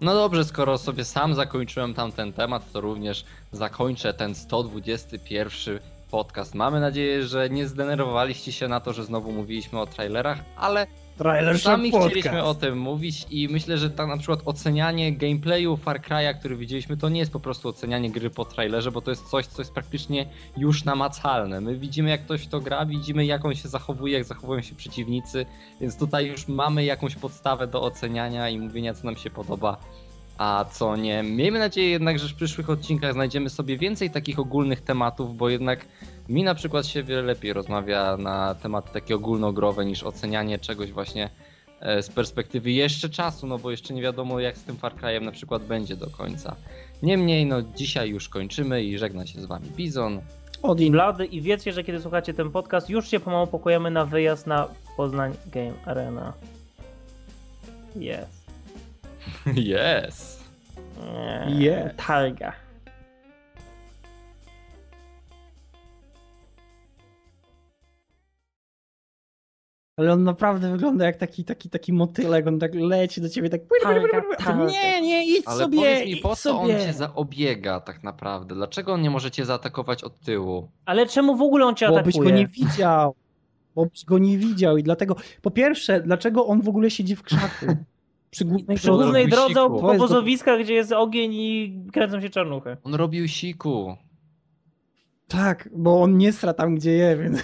No 0.00 0.14
dobrze, 0.14 0.44
skoro 0.44 0.78
sobie 0.78 1.04
sam 1.04 1.34
zakończyłem 1.34 1.94
tamten 1.94 2.32
temat, 2.32 2.72
to 2.72 2.80
również 2.80 3.24
zakończę 3.52 4.14
ten 4.14 4.34
121 4.34 5.78
podcast. 6.10 6.54
Mamy 6.54 6.80
nadzieję, 6.80 7.26
że 7.26 7.50
nie 7.50 7.68
zdenerwowaliście 7.68 8.52
się 8.52 8.68
na 8.68 8.80
to, 8.80 8.92
że 8.92 9.04
znowu 9.04 9.32
mówiliśmy 9.32 9.80
o 9.80 9.86
trailerach, 9.86 10.38
ale 10.56 10.86
Trailer 11.20 11.58
sami 11.58 11.90
chcieliśmy 11.90 12.44
o 12.44 12.54
tym 12.54 12.78
mówić 12.78 13.26
i 13.30 13.48
myślę, 13.48 13.78
że 13.78 13.90
tam 13.90 14.08
na 14.08 14.16
przykład 14.16 14.40
ocenianie 14.44 15.12
gameplayu 15.16 15.76
Far 15.76 16.00
Cry'a, 16.00 16.38
który 16.38 16.56
widzieliśmy, 16.56 16.96
to 16.96 17.08
nie 17.08 17.20
jest 17.20 17.32
po 17.32 17.40
prostu 17.40 17.68
ocenianie 17.68 18.10
gry 18.10 18.30
po 18.30 18.44
trailerze, 18.44 18.92
bo 18.92 19.00
to 19.00 19.10
jest 19.10 19.30
coś, 19.30 19.46
co 19.46 19.62
jest 19.62 19.72
praktycznie 19.72 20.26
już 20.56 20.84
namacalne. 20.84 21.60
My 21.60 21.78
widzimy 21.78 22.10
jak 22.10 22.24
ktoś 22.24 22.46
to 22.46 22.60
gra, 22.60 22.86
widzimy 22.86 23.26
jak 23.26 23.44
on 23.44 23.54
się 23.54 23.68
zachowuje, 23.68 24.14
jak 24.14 24.24
zachowują 24.24 24.62
się 24.62 24.74
przeciwnicy, 24.74 25.46
więc 25.80 25.98
tutaj 25.98 26.26
już 26.26 26.48
mamy 26.48 26.84
jakąś 26.84 27.16
podstawę 27.16 27.66
do 27.66 27.82
oceniania 27.82 28.48
i 28.48 28.58
mówienia 28.58 28.94
co 28.94 29.04
nam 29.04 29.16
się 29.16 29.30
podoba, 29.30 29.76
a 30.38 30.64
co 30.72 30.96
nie. 30.96 31.22
Miejmy 31.22 31.58
nadzieję 31.58 31.90
jednak, 31.90 32.18
że 32.18 32.28
w 32.28 32.34
przyszłych 32.34 32.70
odcinkach 32.70 33.12
znajdziemy 33.12 33.50
sobie 33.50 33.78
więcej 33.78 34.10
takich 34.10 34.38
ogólnych 34.38 34.80
tematów, 34.80 35.36
bo 35.36 35.48
jednak 35.48 35.86
mi 36.30 36.42
na 36.42 36.54
przykład 36.54 36.86
się 36.86 37.02
wiele 37.02 37.22
lepiej 37.22 37.52
rozmawia 37.52 38.16
na 38.16 38.54
tematy 38.54 38.92
takie 38.92 39.14
ogólnogrowe 39.14 39.84
niż 39.84 40.02
ocenianie 40.02 40.58
czegoś 40.58 40.92
właśnie 40.92 41.30
e, 41.80 42.02
z 42.02 42.08
perspektywy 42.08 42.70
jeszcze 42.70 43.08
czasu, 43.08 43.46
no 43.46 43.58
bo 43.58 43.70
jeszcze 43.70 43.94
nie 43.94 44.02
wiadomo 44.02 44.40
jak 44.40 44.58
z 44.58 44.64
tym 44.64 44.76
Far 44.76 44.94
Cry'em 44.94 45.22
na 45.22 45.32
przykład 45.32 45.64
będzie 45.64 45.96
do 45.96 46.10
końca. 46.10 46.56
Niemniej, 47.02 47.46
no 47.46 47.62
dzisiaj 47.62 48.10
już 48.10 48.28
kończymy 48.28 48.84
i 48.84 48.98
żegna 48.98 49.26
się 49.26 49.40
z 49.40 49.44
wami 49.46 49.68
Bizon. 49.76 50.20
Odin. 50.62 50.92
Blady 50.92 51.26
i 51.26 51.40
wiecie, 51.40 51.72
że 51.72 51.84
kiedy 51.84 52.00
słuchacie 52.00 52.34
ten 52.34 52.50
podcast, 52.50 52.90
już 52.90 53.08
się 53.08 53.20
pomału 53.20 53.46
pokujemy 53.46 53.90
na 53.90 54.04
wyjazd 54.04 54.46
na 54.46 54.68
Poznań 54.96 55.34
Game 55.46 55.74
Arena. 55.84 56.32
Jest. 57.96 58.50
Yes! 59.46 60.40
Jest. 61.58 61.96
Targa. 62.06 62.69
Ale 70.00 70.12
on 70.12 70.24
naprawdę 70.24 70.70
wygląda 70.70 71.06
jak 71.06 71.16
taki, 71.16 71.44
taki, 71.44 71.70
taki 71.70 71.92
motylek, 71.92 72.46
on 72.46 72.58
tak 72.58 72.74
leci 72.74 73.20
do 73.20 73.28
ciebie, 73.28 73.50
tak... 73.50 73.60
Nie, 74.68 75.00
nie, 75.00 75.26
idź 75.26 75.42
Ale 75.46 75.64
sobie, 75.64 75.78
powiedz 75.78 76.04
mi, 76.04 76.12
idź 76.12 76.20
po 76.20 76.28
co 76.28 76.36
sobie. 76.36 76.58
on 76.58 76.80
cię 76.80 76.92
zaobiega 76.92 77.80
tak 77.80 78.02
naprawdę? 78.02 78.54
Dlaczego 78.54 78.92
on 78.92 79.02
nie 79.02 79.10
może 79.10 79.30
cię 79.30 79.44
zaatakować 79.44 80.04
od 80.04 80.20
tyłu? 80.20 80.68
Ale 80.84 81.06
czemu 81.06 81.36
w 81.36 81.42
ogóle 81.42 81.66
on 81.66 81.74
cię 81.74 81.88
Bo 81.88 82.02
byś 82.02 82.14
atakuje? 82.14 82.30
go 82.30 82.38
nie 82.38 82.46
widział. 82.46 83.14
Bo 83.74 83.86
byś 83.86 84.04
go 84.04 84.18
nie 84.18 84.38
widział 84.38 84.76
i 84.76 84.82
dlatego... 84.82 85.16
Po 85.42 85.50
pierwsze, 85.50 86.00
dlaczego 86.00 86.46
on 86.46 86.62
w 86.62 86.68
ogóle 86.68 86.90
siedzi 86.90 87.16
w 87.16 87.22
krzaku? 87.22 87.66
Przy 88.30 88.44
głównej 88.44 88.76
Przy 88.76 88.86
drodze. 88.86 89.02
głównej 89.02 89.28
drodze 89.28 89.54
po 89.54 89.92
obozowiskach, 89.92 90.60
gdzie 90.60 90.74
jest 90.74 90.92
ogień 90.92 91.32
i 91.34 91.82
kręcą 91.92 92.20
się 92.20 92.30
czarnuchy. 92.30 92.76
On 92.84 92.94
robił 92.94 93.28
siku. 93.28 93.96
Tak, 95.28 95.68
bo 95.72 96.02
on 96.02 96.16
nie 96.18 96.32
sra 96.32 96.54
tam, 96.54 96.74
gdzie 96.74 96.90
je, 96.90 97.16
więc... 97.16 97.42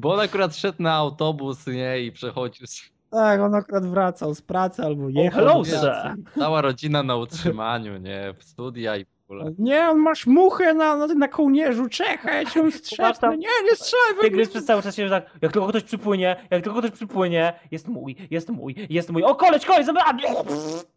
Bo 0.00 0.12
on 0.14 0.20
akurat 0.20 0.56
szedł 0.56 0.82
na 0.82 0.92
autobus, 0.94 1.66
nie? 1.66 2.00
I 2.00 2.12
przechodził. 2.12 2.66
Tak, 3.10 3.40
on 3.40 3.54
akurat 3.54 3.86
wracał 3.86 4.34
z 4.34 4.42
pracy 4.42 4.82
albo 4.82 5.08
jechał 5.08 5.30
hello, 5.40 5.62
do 5.62 5.70
pracy. 5.70 6.22
Cała 6.38 6.60
rodzina 6.60 7.02
na 7.02 7.16
utrzymaniu, 7.16 7.98
nie? 7.98 8.34
W 8.38 8.44
studia 8.44 8.96
i 8.96 9.04
w 9.04 9.08
ogóle. 9.24 9.52
Nie, 9.58 9.88
on 9.88 9.98
masz 9.98 10.26
muchę 10.26 10.74
na, 10.74 10.96
na, 10.96 11.06
na 11.06 11.28
kołnierzu, 11.28 11.88
czekaj, 11.88 12.46
cię 12.46 12.72
strzepnę. 12.72 13.14
tam. 13.20 13.30
Nie, 13.38 13.48
nie 13.64 13.76
strzelaj. 13.76 14.20
Tygrys 14.20 14.48
przez 14.50 14.64
cały 14.64 14.82
czas 14.82 14.96
się 14.96 15.10
tak, 15.10 15.30
jak 15.42 15.52
tylko 15.52 15.68
ktoś 15.68 15.82
przypłynie, 15.82 16.36
jak 16.50 16.62
tylko 16.64 16.78
ktoś 16.78 16.90
przypłynie, 16.90 17.52
jest 17.70 17.88
mój, 17.88 18.16
jest 18.30 18.48
mój, 18.48 18.74
jest 18.90 19.10
mój, 19.10 19.22
o 19.24 19.34
koleś, 19.34 19.66
koleś, 19.66 19.86
zabrałem! 19.86 20.18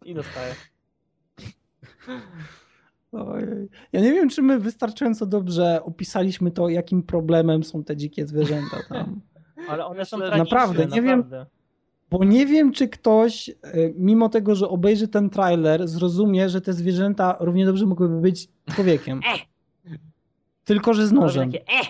I 0.04 0.14
dostaje. 0.14 0.54
Ojej. 3.12 3.68
Ja 3.92 4.00
nie 4.00 4.12
wiem, 4.12 4.28
czy 4.28 4.42
my 4.42 4.58
wystarczająco 4.58 5.26
dobrze 5.26 5.80
opisaliśmy 5.84 6.50
to, 6.50 6.68
jakim 6.68 7.02
problemem 7.02 7.64
są 7.64 7.84
te 7.84 7.96
dzikie 7.96 8.26
zwierzęta 8.26 8.76
tam. 8.88 9.20
Ale 9.68 9.86
one 9.86 10.04
są 10.04 10.16
tragiczne, 10.16 10.38
Naprawdę, 10.38 10.86
nie 10.86 11.02
wiem- 11.02 11.18
naprawdę. 11.20 11.46
Bo 12.10 12.24
nie 12.24 12.46
wiem, 12.46 12.72
czy 12.72 12.88
ktoś, 12.88 13.48
e, 13.48 13.54
mimo 13.96 14.28
tego, 14.28 14.54
że 14.54 14.68
obejrzy 14.68 15.08
ten 15.08 15.30
trailer, 15.30 15.88
zrozumie, 15.88 16.48
że 16.48 16.60
te 16.60 16.72
zwierzęta 16.72 17.36
równie 17.40 17.66
dobrze 17.66 17.86
mogłyby 17.86 18.20
być 18.20 18.48
człowiekiem. 18.74 19.20
Eh. 19.34 19.40
Tylko, 20.64 20.94
że 20.94 21.06
z 21.06 21.12
nożem. 21.12 21.52
Takie, 21.52 21.64
eh. 21.80 21.86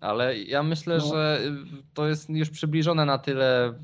Ale 0.00 0.38
ja 0.38 0.62
myślę, 0.62 0.98
No. 0.98 1.04
że 1.06 1.40
y, 1.46 1.82
to 1.94 2.08
jest 2.08 2.30
już 2.30 2.50
przybliżone 2.50 3.04
na 3.06 3.18
tyle. 3.18 3.74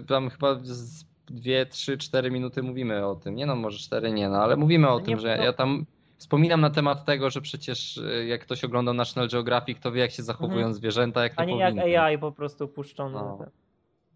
y, 0.00 0.04
Tam 0.06 0.30
chyba 0.30 0.58
z 0.62 1.04
2, 1.26 1.50
3, 1.70 1.98
4 1.98 2.30
minuty 2.30 2.62
mówimy 2.62 3.06
o 3.06 3.14
tym. 3.14 3.34
Nie 3.34 3.46
no, 3.46 3.56
może 3.56 3.78
4 3.78 4.12
nie, 4.12 4.28
no 4.28 4.36
ale 4.36 4.56
mówimy 4.56 4.88
o 4.88 4.98
No 4.98 5.00
tym, 5.00 5.14
nie, 5.14 5.20
że 5.20 5.36
no. 5.38 5.44
ja 5.44 5.52
tam 5.52 5.86
wspominam 6.16 6.60
na 6.60 6.70
temat 6.70 7.04
tego, 7.04 7.30
że 7.30 7.40
przecież 7.40 7.96
y, 7.96 8.26
jak 8.26 8.40
ktoś 8.40 8.64
oglądał 8.64 8.94
National 8.94 9.28
Geographic, 9.30 9.80
to 9.80 9.92
wie 9.92 10.00
jak 10.00 10.10
się 10.10 10.22
zachowują 10.22 10.56
Mhm. 10.58 10.74
zwierzęta, 10.74 11.22
jak 11.22 11.34
to 11.34 11.40
A 11.40 11.44
nie 11.44 11.58
jak. 11.58 11.78
AI 11.78 12.18
po 12.18 12.32
prostu 12.32 12.68
puszczone. 12.68 13.14
No. 13.14 13.38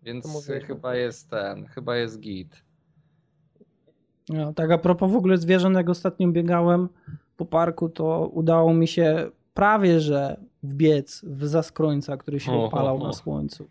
Więc 0.03 0.49
chyba 0.67 0.95
jest 0.95 1.31
ten, 1.31 1.67
chyba 1.67 1.97
jest 1.97 2.21
git. 2.21 2.63
No, 4.29 4.53
tak 4.53 4.71
a 4.71 4.79
propos 4.79 5.13
w 5.13 5.17
ogóle 5.17 5.39
zwierząt, 5.39 5.77
jak 5.77 5.89
ostatnio 5.89 6.29
biegałem 6.29 6.89
po 7.37 7.45
parku, 7.47 7.89
to 7.89 8.27
udało 8.33 8.75
mi 8.75 8.89
się 8.89 9.31
prawie, 9.55 10.01
że 10.01 10.41
wbiec 10.63 11.25
w 11.25 11.45
zaskrońca, 11.47 12.17
który 12.17 12.41
się 12.41 12.53
opalał 12.53 12.99
na 12.99 13.13
słońcu. 13.13 13.69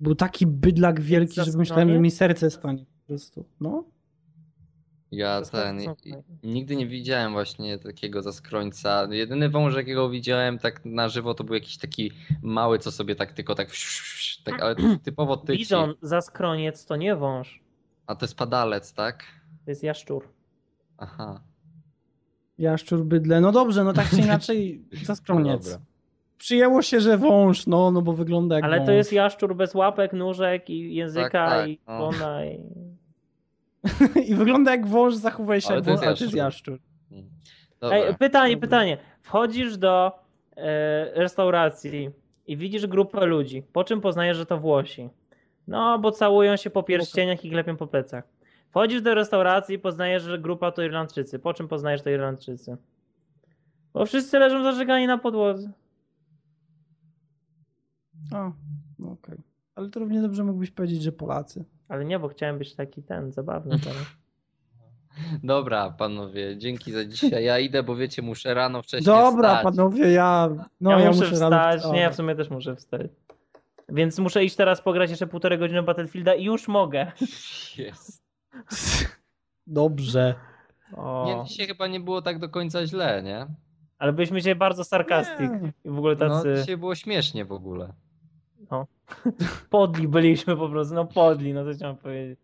Był 0.00 0.14
taki 0.14 0.46
bydlak 0.46 1.00
wielki, 1.00 1.34
że 1.44 1.58
myślałem, 1.58 1.90
że 1.90 1.98
mi 1.98 2.10
serce 2.10 2.50
stanie 2.50 2.84
po 2.84 3.06
prostu. 3.06 3.44
No. 3.60 3.84
Ja 5.12 5.42
ten. 5.42 5.80
Nigdy 6.42 6.76
nie 6.76 6.86
widziałem 6.86 7.32
właśnie 7.32 7.78
takiego 7.78 8.22
zaskrońca. 8.22 9.08
Jedyny 9.10 9.48
wąż, 9.48 9.74
jakiego 9.74 10.10
widziałem 10.10 10.58
tak 10.58 10.84
na 10.84 11.08
żywo, 11.08 11.34
to 11.34 11.44
był 11.44 11.54
jakiś 11.54 11.78
taki 11.78 12.12
mały, 12.42 12.78
co 12.78 12.90
sobie 12.92 13.14
tak 13.14 13.32
tylko 13.32 13.54
tak. 13.54 13.68
tak 14.44 14.62
ale 14.62 14.76
typowo 15.04 15.36
tyci. 15.36 15.58
Bizon, 15.58 15.94
zaskroniec 16.02 16.86
to 16.86 16.96
nie 16.96 17.16
wąż, 17.16 17.60
A 18.06 18.14
to 18.14 18.24
jest 18.24 18.36
padalec, 18.36 18.92
tak? 18.94 19.24
to 19.64 19.70
jest 19.70 19.82
jaszczur. 19.82 20.28
Aha. 20.98 21.40
Jaszczur, 22.58 23.04
bydle. 23.04 23.40
No 23.40 23.52
dobrze, 23.52 23.84
no 23.84 23.92
tak 23.92 24.10
czy 24.10 24.16
inaczej 24.28 24.84
No 24.92 24.98
zaskroniec. 25.04 25.64
dobra. 25.64 25.86
Przyjęło 26.40 26.82
się, 26.82 27.00
że 27.00 27.18
wąż, 27.18 27.66
no, 27.66 27.90
no 27.90 28.02
bo 28.02 28.12
wygląda 28.12 28.54
jak 28.54 28.64
Ale 28.64 28.78
wąż. 28.78 28.86
to 28.86 28.92
jest 28.92 29.12
jaszczur 29.12 29.56
bez 29.56 29.74
łapek, 29.74 30.12
nóżek 30.12 30.70
i 30.70 30.94
języka 30.94 31.30
Tak, 31.30 31.50
tak, 31.50 31.68
i 31.68 31.78
no. 31.88 31.98
kłona 31.98 32.44
i... 32.44 32.60
I 34.30 34.34
wygląda 34.34 34.70
jak 34.70 34.86
wąż, 34.86 35.14
zachowuje 35.14 35.60
się 35.60 35.68
Ale 35.68 35.76
jak 35.76 35.84
to 35.84 35.90
jest 35.90 36.04
wąż, 36.04 36.18
to 36.18 36.24
jest 36.24 36.36
jaszczur. 36.36 36.78
Mm. 37.12 37.24
Dobra. 37.80 37.96
Ej, 37.96 38.14
pytanie, 38.14 38.54
Dobra. 38.54 38.68
pytanie. 38.68 38.98
Wchodzisz 39.22 39.76
do 39.76 40.12
e, 40.56 41.10
restauracji 41.14 42.10
i 42.46 42.56
widzisz 42.56 42.86
grupę 42.86 43.26
ludzi. 43.26 43.62
Po 43.72 43.84
czym 43.84 44.00
poznajesz, 44.00 44.36
że 44.36 44.46
to 44.46 44.58
Włosi? 44.58 45.08
No, 45.68 45.98
bo 45.98 46.10
całują 46.10 46.56
się 46.56 46.70
po 46.70 46.82
pierścieniach 46.82 47.44
i 47.44 47.50
klepią 47.50 47.76
po 47.76 47.86
plecach. 47.86 48.24
Wchodzisz 48.70 49.02
do 49.02 49.14
restauracji 49.14 49.74
i 49.74 49.78
poznajesz, 49.78 50.22
że 50.22 50.38
grupa 50.38 50.72
to 50.72 50.82
Irlandczycy. 50.82 51.38
Po 51.38 51.54
czym 51.54 51.68
poznajesz, 51.68 52.00
że 52.00 52.04
to 52.04 52.10
Irlandczycy? 52.10 52.76
Bo 53.92 54.06
wszyscy 54.06 54.38
leżą 54.38 54.62
zażegani 54.62 55.06
na 55.06 55.18
podłodze. 55.18 55.70
A, 58.32 58.52
no 58.98 59.10
okej. 59.12 59.38
Ale 59.74 59.88
to 59.88 60.00
równie 60.00 60.22
dobrze 60.22 60.44
mógłbyś 60.44 60.70
powiedzieć, 60.70 61.02
że 61.02 61.12
Polacy. 61.12 61.64
Ale 61.88 62.04
nie, 62.04 62.18
bo 62.18 62.28
chciałem 62.28 62.58
być 62.58 62.74
taki 62.74 63.02
ten, 63.02 63.32
zabawny 63.32 63.78
teraz. 63.84 64.06
Dobra, 65.42 65.90
panowie, 65.90 66.56
dzięki 66.58 66.92
za 66.92 67.04
dzisiaj. 67.04 67.44
Ja 67.44 67.58
idę, 67.58 67.82
bo 67.82 67.96
wiecie, 67.96 68.22
muszę 68.22 68.54
rano 68.54 68.82
wcześniej 68.82 69.06
Dobra, 69.14 69.48
wstać. 69.48 69.64
panowie, 69.64 70.10
ja. 70.10 70.48
No, 70.80 70.90
ja, 70.90 71.00
ja, 71.00 71.10
muszę, 71.10 71.24
rano 71.24 71.32
wstać. 71.32 71.92
Nie, 71.92 72.00
ja 72.00 72.10
w 72.10 72.14
sumie 72.14 72.34
też 72.36 72.50
muszę 72.50 72.76
wstać. 72.76 73.02
Więc 73.88 74.18
muszę 74.18 74.44
iść 74.44 74.56
teraz 74.56 74.82
pograć 74.82 75.10
jeszcze 75.10 75.26
półtorej 75.26 75.58
godziny 75.58 75.82
Battlefielda 75.82 76.34
i 76.34 76.44
już 76.44 76.68
mogę. 76.68 77.12
Jest. 77.78 78.22
Dobrze. 79.66 80.34
O. 80.96 81.24
Nie, 81.26 81.48
dzisiaj 81.48 81.66
chyba 81.66 81.86
nie 81.86 82.00
było 82.00 82.22
tak 82.22 82.38
do 82.38 82.48
końca 82.48 82.86
źle, 82.86 83.22
nie? 83.22 83.46
Ale 83.98 84.12
byliśmy 84.12 84.38
dzisiaj 84.38 84.54
bardzo 84.54 84.84
sarkastyk. 84.84 85.62
Nie. 85.62 85.72
I 85.84 85.90
w 85.90 85.98
ogóle 85.98 86.16
No, 86.20 86.28
tacy 86.28 86.54
dzisiaj 86.60 86.76
było 86.76 86.94
śmiesznie 86.94 87.44
w 87.44 87.52
ogóle. 87.52 87.92
podli 89.70 90.08
byliśmy 90.08 90.56
po 90.56 90.68
prostu. 90.68 90.94
No 90.94 91.04
podli, 91.06 91.54
no 91.54 91.64
co 91.64 91.74
chciałem 91.74 91.96
powiedzieć. 91.96 92.38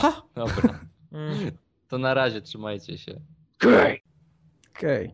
Pa! 0.00 0.22
Dobra, 0.34 0.80
Mm. 1.12 1.50
to 1.88 1.98
na 1.98 2.14
razie, 2.14 2.42
trzymajcie 2.42 2.98
się. 2.98 3.20
Okej. 4.76 5.12